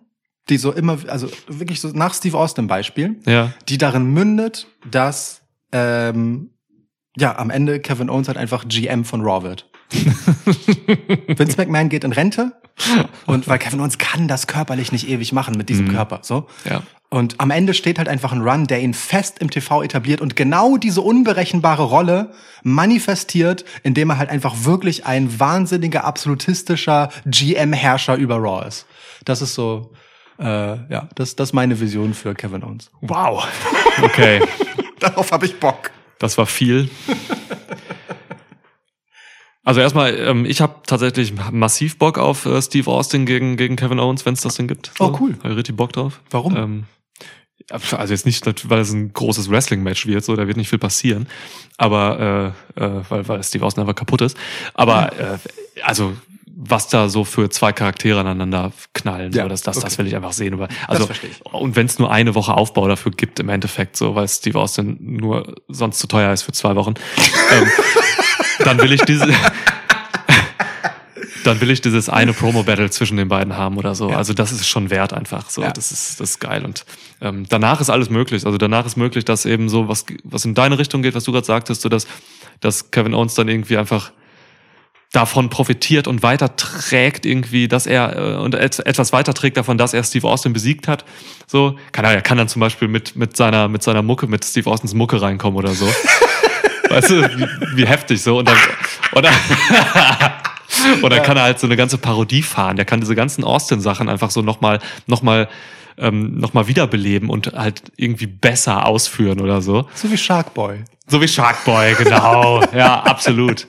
die 0.49 0.57
so 0.57 0.71
immer, 0.71 0.97
also 1.07 1.29
wirklich 1.47 1.79
so 1.81 1.89
nach 1.89 2.13
Steve 2.15 2.35
Austin 2.37 2.65
Beispiel, 2.67 3.19
Ja. 3.25 3.53
die 3.69 3.77
darin 3.77 4.05
mündet, 4.11 4.65
dass 4.89 5.41
ähm, 5.71 6.51
ja 7.15 7.37
am 7.37 7.49
Ende 7.51 7.79
Kevin 7.79 8.09
Owens 8.09 8.27
halt 8.27 8.37
einfach 8.37 8.65
GM 8.67 9.05
von 9.05 9.21
Raw 9.21 9.43
wird. 9.43 9.69
Vince 11.27 11.57
McMahon 11.57 11.89
geht 11.89 12.03
in 12.03 12.11
Rente 12.11 12.51
und 13.25 13.47
weil 13.47 13.57
Kevin 13.57 13.79
Owens 13.79 13.97
kann 13.97 14.27
das 14.27 14.47
körperlich 14.47 14.91
nicht 14.91 15.07
ewig 15.07 15.31
machen 15.31 15.55
mit 15.57 15.69
diesem 15.69 15.89
Körper, 15.89 16.19
so. 16.23 16.47
Ja. 16.69 16.83
Und 17.09 17.39
am 17.39 17.51
Ende 17.51 17.73
steht 17.73 17.99
halt 17.99 18.09
einfach 18.09 18.33
ein 18.33 18.41
Run, 18.41 18.67
der 18.67 18.81
ihn 18.81 18.93
fest 18.93 19.37
im 19.39 19.49
TV 19.49 19.81
etabliert 19.81 20.19
und 20.19 20.35
genau 20.35 20.75
diese 20.75 20.99
unberechenbare 21.01 21.83
Rolle 21.83 22.33
manifestiert, 22.63 23.63
indem 23.83 24.09
er 24.09 24.17
halt 24.17 24.29
einfach 24.29 24.65
wirklich 24.65 25.05
ein 25.05 25.39
wahnsinniger, 25.39 26.03
absolutistischer 26.03 27.09
GM-Herrscher 27.25 28.15
über 28.15 28.35
Raw 28.35 28.67
ist. 28.67 28.85
Das 29.23 29.41
ist 29.41 29.53
so, 29.53 29.93
äh, 30.37 30.43
ja, 30.43 31.07
das, 31.15 31.37
das 31.37 31.49
ist 31.49 31.53
meine 31.53 31.79
Vision 31.79 32.13
für 32.13 32.35
Kevin 32.35 32.63
Owens. 32.63 32.91
Wow. 33.01 33.47
Okay. 33.99 34.43
Darauf 34.99 35.31
habe 35.31 35.47
ich 35.47 35.59
Bock. 35.59 35.89
Das 36.19 36.37
war 36.37 36.45
viel. 36.45 36.87
Also 39.67 39.81
erstmal, 39.81 40.17
ähm, 40.17 40.45
ich 40.45 40.61
habe 40.61 40.75
tatsächlich 40.85 41.33
massiv 41.51 41.97
Bock 41.97 42.17
auf 42.19 42.45
äh, 42.45 42.61
Steve 42.61 42.89
Austin 42.89 43.25
gegen, 43.25 43.57
gegen 43.57 43.75
Kevin 43.75 43.99
Owens, 43.99 44.25
wenn 44.25 44.33
es 44.33 44.39
das 44.39 44.55
denn 44.55 44.69
gibt. 44.69 44.93
Oh, 44.97 45.13
cool. 45.19 45.35
Hab 45.43 45.51
ich 45.51 45.57
richtig 45.57 45.75
Bock 45.75 45.91
drauf. 45.91 46.21
Warum? 46.29 46.55
Ähm, 46.55 46.83
also 47.69 48.13
jetzt 48.13 48.25
nicht, 48.25 48.69
weil 48.69 48.79
es 48.79 48.93
ein 48.93 49.11
großes 49.11 49.51
Wrestling-Match 49.51 50.07
wird, 50.07 50.23
so, 50.23 50.37
da 50.37 50.47
wird 50.47 50.55
nicht 50.55 50.69
viel 50.69 50.79
passieren. 50.79 51.27
Aber 51.77 52.55
äh, 52.77 52.81
äh, 52.81 53.01
weil, 53.09 53.27
weil 53.27 53.43
Steve 53.43 53.65
Austin 53.65 53.81
einfach 53.81 53.95
kaputt 53.95 54.21
ist. 54.21 54.37
Aber 54.73 55.11
äh, 55.19 55.37
also 55.83 56.13
was 56.59 56.87
da 56.87 57.09
so 57.09 57.25
für 57.25 57.49
zwei 57.49 57.73
Charaktere 57.73 58.21
aneinander 58.21 58.71
knallen, 58.93 59.33
Ja, 59.33 59.43
so, 59.43 59.49
das, 59.49 59.63
das, 59.63 59.79
das 59.79 59.83
okay. 59.83 59.97
will 59.97 60.07
ich 60.07 60.15
einfach 60.15 60.31
sehen. 60.31 60.53
Aber, 60.53 60.69
also. 60.87 61.09
Und 61.51 61.75
wenn 61.75 61.87
es 61.87 61.99
nur 61.99 62.09
eine 62.09 62.35
Woche 62.35 62.53
Aufbau 62.53 62.87
dafür 62.87 63.11
gibt, 63.11 63.41
im 63.41 63.49
Endeffekt, 63.49 63.97
so, 63.97 64.15
weil 64.15 64.29
Steve 64.29 64.57
Austin 64.57 64.97
nur 65.01 65.55
sonst 65.67 65.99
zu 65.99 66.07
teuer 66.07 66.31
ist 66.31 66.43
für 66.43 66.53
zwei 66.53 66.75
Wochen, 66.75 66.93
ähm, 67.51 67.67
dann 68.63 68.79
will 68.79 68.91
ich 68.91 69.01
diese. 69.01 69.27
Dann 71.43 71.61
will 71.61 71.69
ich 71.71 71.79
dieses 71.79 72.09
eine 72.09 72.33
Promo-Battle 72.33 72.89
zwischen 72.89 73.15
den 73.15 73.29
beiden 73.29 73.55
haben 73.55 73.77
oder 73.77 73.95
so. 73.95 74.09
Ja. 74.09 74.17
Also 74.17 74.33
das 74.33 74.51
ist 74.51 74.67
schon 74.67 74.89
wert 74.89 75.13
einfach. 75.13 75.49
So, 75.49 75.61
Ja. 75.61 75.71
das 75.71 75.93
ist 75.93 76.19
das 76.19 76.31
ist 76.31 76.39
geil. 76.39 76.65
Und 76.65 76.83
ähm, 77.21 77.45
danach 77.47 77.79
ist 77.79 77.89
alles 77.89 78.09
möglich. 78.09 78.45
Also 78.45 78.57
danach 78.57 78.85
ist 78.85 78.97
möglich, 78.97 79.23
dass 79.23 79.45
eben 79.45 79.69
so 79.69 79.87
was 79.87 80.05
was 80.25 80.43
in 80.43 80.55
deine 80.55 80.77
Richtung 80.77 81.03
geht, 81.03 81.15
was 81.15 81.23
du 81.23 81.31
gerade 81.31 81.45
sagtest, 81.45 81.81
so 81.83 81.89
dass 81.89 82.05
dass 82.59 82.91
Kevin 82.91 83.13
Owens 83.13 83.33
dann 83.35 83.47
irgendwie 83.47 83.77
einfach 83.77 84.11
davon 85.13 85.49
profitiert 85.49 86.05
und 86.09 86.21
weiterträgt 86.21 87.25
irgendwie, 87.25 87.69
dass 87.69 87.85
er 87.87 88.17
äh, 88.17 88.35
und 88.35 88.53
et 88.53 88.79
etwas 88.85 89.13
weiterträgt 89.13 89.55
davon, 89.55 89.77
dass 89.77 89.93
er 89.93 90.03
Steve 90.03 90.27
Austin 90.27 90.51
besiegt 90.51 90.89
hat. 90.89 91.05
So 91.45 91.77
kann 91.93 92.03
er, 92.03 92.11
er 92.11 92.21
kann 92.21 92.37
dann 92.37 92.49
zum 92.49 92.59
Beispiel 92.59 92.89
mit 92.89 93.15
mit 93.15 93.37
seiner 93.37 93.69
mit 93.69 93.83
seiner 93.83 94.01
Mucke, 94.01 94.27
mit 94.27 94.43
Steve 94.43 94.69
Austins 94.69 94.93
Mucke 94.93 95.21
reinkommen 95.21 95.57
oder 95.57 95.73
so. 95.73 95.87
weißt 96.97 97.09
du, 97.09 97.37
wie, 97.37 97.77
wie 97.77 97.87
heftig 97.87 98.21
so 98.21 98.39
und 98.39 98.47
dann 98.47 98.57
oder 99.13 99.29
und 101.01 101.09
dann 101.09 101.23
kann 101.23 101.37
er 101.37 101.43
halt 101.43 101.59
so 101.59 101.67
eine 101.67 101.77
ganze 101.77 101.97
Parodie 101.97 102.43
fahren. 102.43 102.75
Der 102.75 102.85
kann 102.85 102.99
diese 102.99 103.15
ganzen 103.15 103.43
Austin-Sachen 103.43 104.09
einfach 104.09 104.31
so 104.31 104.41
nochmal 104.41 104.79
noch 105.05 105.21
mal, 105.21 105.47
ähm, 105.97 106.37
noch 106.37 106.53
mal 106.53 106.67
wiederbeleben 106.67 107.29
und 107.29 107.53
halt 107.53 107.83
irgendwie 107.95 108.27
besser 108.27 108.85
ausführen 108.85 109.41
oder 109.41 109.61
so. 109.61 109.87
So 109.95 110.11
wie 110.11 110.17
Shark 110.17 110.53
Boy. 110.53 110.83
So 111.09 111.21
wie 111.21 111.27
Sharkboy, 111.27 111.95
genau. 111.97 112.61
ja, 112.75 113.01
absolut. 113.01 113.65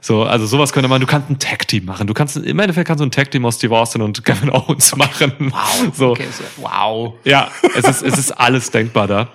So, 0.00 0.24
also 0.24 0.46
sowas 0.46 0.72
könnte 0.72 0.88
man, 0.88 1.00
du 1.00 1.06
kannst 1.06 1.30
ein 1.30 1.38
Tag-Team 1.38 1.84
machen. 1.84 2.08
Du 2.08 2.14
kannst, 2.14 2.36
im 2.36 2.58
Endeffekt 2.58 2.88
kannst 2.88 3.00
du 3.00 3.06
ein 3.06 3.12
Tag-Team 3.12 3.46
aus 3.46 3.54
Steve 3.54 3.78
Austin 3.78 4.02
und 4.02 4.24
Kevin 4.24 4.50
Owens 4.52 4.96
machen. 4.96 5.32
Wow. 5.38 5.94
So. 5.94 6.10
Okay, 6.10 6.26
so, 6.32 6.42
wow. 6.60 7.14
Ja, 7.22 7.52
es 7.76 7.84
ist, 7.84 8.02
es 8.02 8.18
ist 8.18 8.32
alles 8.32 8.72
denkbar 8.72 9.06
da. 9.06 9.28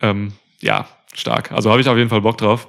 Ähm, 0.00 0.32
ja, 0.60 0.88
stark. 1.14 1.52
Also 1.52 1.70
habe 1.70 1.80
ich 1.80 1.88
auf 1.88 1.96
jeden 1.96 2.10
Fall 2.10 2.20
Bock 2.20 2.36
drauf. 2.36 2.66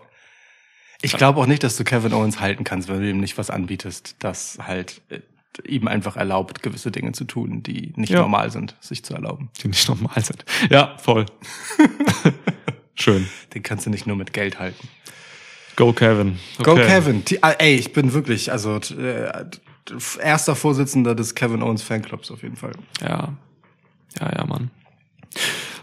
Ich 1.01 1.13
glaube 1.13 1.39
auch 1.39 1.45
nicht, 1.45 1.63
dass 1.63 1.77
du 1.77 1.83
Kevin 1.83 2.13
Owens 2.13 2.39
halten 2.39 2.63
kannst, 2.63 2.89
wenn 2.89 2.99
du 3.01 3.09
ihm 3.09 3.19
nicht 3.19 3.37
was 3.37 3.49
anbietest, 3.49 4.15
das 4.19 4.57
halt 4.61 5.01
äh, 5.09 5.19
ihm 5.67 5.87
einfach 5.87 6.15
erlaubt, 6.17 6.61
gewisse 6.61 6.91
Dinge 6.91 7.11
zu 7.13 7.23
tun, 7.25 7.63
die 7.63 7.93
nicht 7.95 8.09
Ja. 8.11 8.19
normal 8.21 8.51
sind, 8.51 8.75
sich 8.81 9.03
zu 9.03 9.13
erlauben. 9.13 9.49
Die 9.63 9.67
nicht 9.69 9.87
normal 9.87 10.23
sind. 10.23 10.43
Ja, 10.69 10.97
voll. 10.97 11.25
Schön. 12.95 13.27
Den 13.53 13.63
kannst 13.63 13.85
du 13.85 13.89
nicht 13.89 14.07
nur 14.07 14.15
mit 14.17 14.33
Geld 14.33 14.59
halten. 14.59 14.87
Go 15.75 15.93
Kevin. 15.93 16.37
Go 16.61 16.71
Okay. 16.73 16.85
Kevin. 16.87 17.23
Die, 17.25 17.41
ah, 17.41 17.51
ey, 17.51 17.75
ich 17.75 17.93
bin 17.93 18.11
wirklich, 18.13 18.51
also 18.51 18.75
äh, 18.97 19.45
erster 20.21 20.55
Vorsitzender 20.55 21.15
des 21.15 21.33
Kevin 21.35 21.63
Owens 21.63 21.81
Fanclubs 21.81 22.29
auf 22.31 22.43
jeden 22.43 22.57
Fall. 22.57 22.73
Ja. 23.01 23.33
Ja, 24.19 24.31
ja, 24.35 24.45
Mann. 24.45 24.69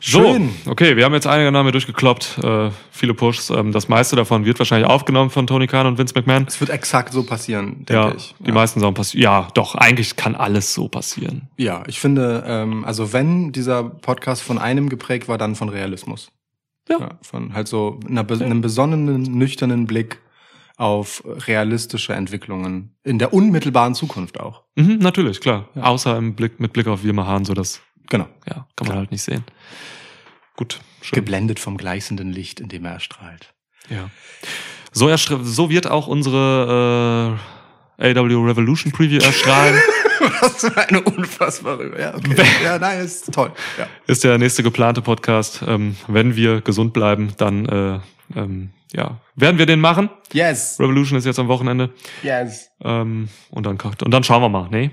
So, 0.01 0.20
Schön. 0.35 0.51
okay, 0.66 0.97
wir 0.97 1.05
haben 1.05 1.14
jetzt 1.14 1.27
einige 1.27 1.51
Namen 1.51 1.73
durchgekloppt, 1.73 2.39
äh, 2.43 2.70
viele 2.90 3.14
Pushs. 3.14 3.51
Ähm, 3.51 3.73
das 3.73 3.89
meiste 3.89 4.14
davon 4.16 4.44
wird 4.44 4.59
wahrscheinlich 4.59 4.89
aufgenommen 4.89 5.31
von 5.31 5.47
Tony 5.47 5.66
Khan 5.66 5.86
und 5.86 5.98
Vince 5.98 6.14
McMahon. 6.14 6.44
Es 6.47 6.60
wird 6.60 6.70
exakt 6.70 7.12
so 7.12 7.23
passieren, 7.24 7.85
denke 7.86 7.93
Ja, 7.94 8.12
ich. 8.14 8.35
die 8.39 8.52
meisten 8.52 8.81
Sachen 8.81 8.94
passieren. 8.94 9.23
Ja, 9.23 9.48
doch, 9.55 9.74
eigentlich 9.74 10.16
kann 10.16 10.35
alles 10.35 10.74
so 10.74 10.89
passieren. 10.89 11.48
Ja, 11.56 11.82
ich 11.86 11.98
finde, 11.98 12.44
ähm, 12.47 12.85
also 12.85 13.12
wenn 13.12 13.52
dieser 13.52 13.85
Podcast 13.85 14.43
von 14.43 14.59
einem 14.59 14.89
geprägt 14.89 15.28
war, 15.28 15.39
dann 15.39 15.55
von 15.56 15.68
Realismus. 15.68 16.31
Ja. 16.89 17.18
von 17.20 17.52
halt 17.52 17.66
so 17.66 17.98
einer, 18.09 18.24
einem 18.31 18.60
besonnenen, 18.60 19.23
nüchternen 19.23 19.86
Blick 19.86 20.20
auf 20.77 21.24
realistische 21.27 22.12
Entwicklungen 22.12 22.94
in 23.02 23.18
der 23.18 23.32
unmittelbaren 23.32 23.94
Zukunft 23.97 24.39
auch. 24.39 24.62
Mhm, 24.77 24.98
natürlich, 24.98 25.40
klar. 25.40 25.68
Außer 25.74 26.16
im 26.16 26.35
Blick, 26.36 26.60
mit 26.60 26.73
Blick 26.74 26.86
auf 26.86 27.02
Wilma 27.02 27.27
Hahn, 27.27 27.44
so 27.44 27.55
das, 27.55 27.81
Genau. 28.09 28.28
ja, 28.49 28.66
kann 28.77 28.89
man 28.89 28.97
halt 28.97 29.11
nicht 29.11 29.23
sehen. 29.23 29.45
Gut, 30.57 30.81
schön. 31.03 31.16
Geblendet 31.16 31.59
vom 31.59 31.77
gleißenden 31.77 32.33
Licht, 32.33 32.61
in 32.61 32.69
dem 32.69 32.85
er 32.85 32.93
erstrahlt. 32.93 33.53
Ja. 33.89 34.11
So, 34.93 35.15
so 35.16 35.70
wird 35.70 35.87
auch 35.87 36.07
unsere 36.07 37.39
äh, 37.99 38.19
AW 38.19 38.47
Revolution 38.47 38.93
Preview 38.93 39.20
erstrahlen. 39.20 39.78
Was 40.41 40.61
für 40.61 40.89
eine 40.89 41.03
unfassbare. 41.03 42.01
Ja, 42.01 42.15
okay. 42.15 42.45
ja, 42.65 42.78
nein, 42.78 43.05
ist 43.05 43.33
toll. 43.33 43.53
Ja. 43.78 43.87
ist 44.07 44.24
der 44.24 44.39
nächste 44.39 44.62
geplante 44.62 45.03
Podcast. 45.03 45.62
Ähm, 45.66 45.97
wenn 46.09 46.37
wir 46.37 46.62
gesund 46.62 46.95
bleiben, 46.95 47.35
dann 47.37 47.66
äh, 47.66 48.01
ähm, 48.35 48.70
ja, 48.93 49.20
werden 49.35 49.59
wir 49.59 49.66
den 49.66 49.81
machen. 49.81 50.09
Yes. 50.33 50.81
Revolution 50.81 51.19
ist 51.19 51.27
jetzt 51.27 51.39
am 51.39 51.49
Wochenende. 51.49 51.91
Yes. 52.23 52.70
Ähm, 52.83 53.28
und, 53.51 53.66
dann, 53.66 53.78
und 53.78 54.11
dann 54.11 54.24
schauen 54.24 54.43
wir 54.43 54.49
mal, 54.49 54.69
ne? 54.70 54.91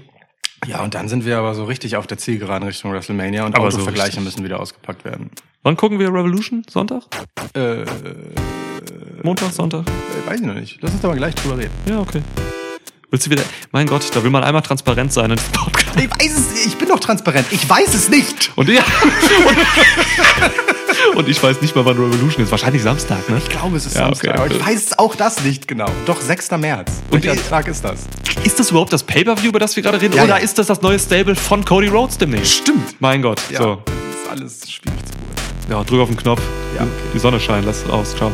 Ja, 0.65 0.81
und 0.83 0.93
dann 0.93 1.07
sind 1.09 1.25
wir 1.25 1.37
aber 1.37 1.53
so 1.55 1.65
richtig 1.65 1.95
auf 1.97 2.07
der 2.07 2.17
Zielgeraden 2.17 2.67
Richtung 2.67 2.91
WrestleMania 2.91 3.45
und 3.45 3.55
Aber 3.55 3.71
so 3.71 3.83
richtig. 3.83 4.19
müssen 4.21 4.43
wieder 4.43 4.59
ausgepackt 4.59 5.03
werden. 5.05 5.29
Wann 5.63 5.75
gucken 5.77 5.99
wir 5.99 6.07
Revolution? 6.07 6.63
Sonntag? 6.69 7.03
Äh, 7.53 7.83
Montag, 9.23 9.51
Sonntag? 9.53 9.85
äh, 9.87 10.29
weiß 10.29 10.39
ich 10.41 10.45
noch 10.45 10.53
nicht. 10.55 10.77
Lass 10.81 10.91
uns 10.91 11.01
da 11.01 11.07
mal 11.09 11.17
gleich 11.17 11.35
drüber 11.35 11.57
reden. 11.57 11.71
Ja, 11.85 11.99
okay. 11.99 12.21
Willst 13.09 13.27
du 13.27 13.31
wieder. 13.31 13.43
Mein 13.71 13.85
Gott, 13.87 14.09
da 14.13 14.23
will 14.23 14.31
man 14.31 14.43
einmal 14.43 14.63
transparent 14.63 15.13
sein 15.13 15.31
in 15.31 15.37
Podcast. 15.53 15.95
Ich 15.99 16.09
weiß 16.09 16.37
es 16.37 16.51
nicht. 16.51 16.65
Ich 16.65 16.77
bin 16.77 16.87
doch 16.89 16.99
transparent. 16.99 17.45
Ich 17.51 17.69
weiß 17.69 17.93
es 17.93 18.09
nicht. 18.09 18.51
Und 18.55 18.67
ja. 18.69 18.83
Und 21.15 21.27
ich 21.29 21.41
weiß 21.41 21.61
nicht 21.61 21.75
mal, 21.75 21.85
wann 21.85 21.97
Revolution 21.97 22.43
ist. 22.43 22.51
Wahrscheinlich 22.51 22.81
Samstag, 22.81 23.29
ne? 23.29 23.37
Ich 23.37 23.49
glaube, 23.49 23.77
es 23.77 23.85
ist 23.85 23.95
Ja, 23.95 24.05
Samstag. 24.05 24.29
okay. 24.31 24.37
Aber 24.39 24.47
ich 24.55 24.65
weiß 24.65 24.97
auch 24.99 25.15
das 25.15 25.43
nicht 25.43 25.67
genau. 25.67 25.89
Doch, 26.05 26.19
6. 26.21 26.51
März. 26.57 26.91
Und 27.11 27.23
Welcher 27.23 27.49
Tag 27.49 27.67
ist 27.67 27.83
das? 27.85 28.01
Ist 28.43 28.59
das 28.59 28.71
überhaupt 28.71 28.91
das 28.93 29.03
Pay-Per-View, 29.03 29.49
über 29.49 29.59
das 29.59 29.75
wir 29.75 29.83
gerade 29.83 30.01
reden? 30.01 30.15
Ja, 30.15 30.23
Oder 30.23 30.37
ja. 30.37 30.43
ist 30.43 30.57
das 30.57 30.67
das 30.67 30.81
neue 30.81 30.97
Stable 30.99 31.35
von 31.35 31.63
Cody 31.63 31.87
Rhodes 31.87 32.17
demnächst? 32.17 32.53
Stimmt. 32.53 32.95
Mein 32.99 33.21
Gott. 33.21 33.41
Ja, 33.49 33.59
So. 33.61 33.81
das 33.85 33.93
ist 34.23 34.29
alles 34.31 34.71
schwierig 34.71 34.99
zu 35.05 35.11
beurteilen. 35.13 35.69
Ja, 35.69 35.83
drück 35.83 35.99
auf 36.01 36.07
den 36.09 36.17
Knopf. 36.17 36.41
Ja, 36.75 36.81
okay. 36.81 36.89
Die 37.13 37.19
Sonne 37.19 37.39
scheint, 37.39 37.65
lass 37.65 37.87
raus. 37.87 38.15
Ciao. 38.17 38.31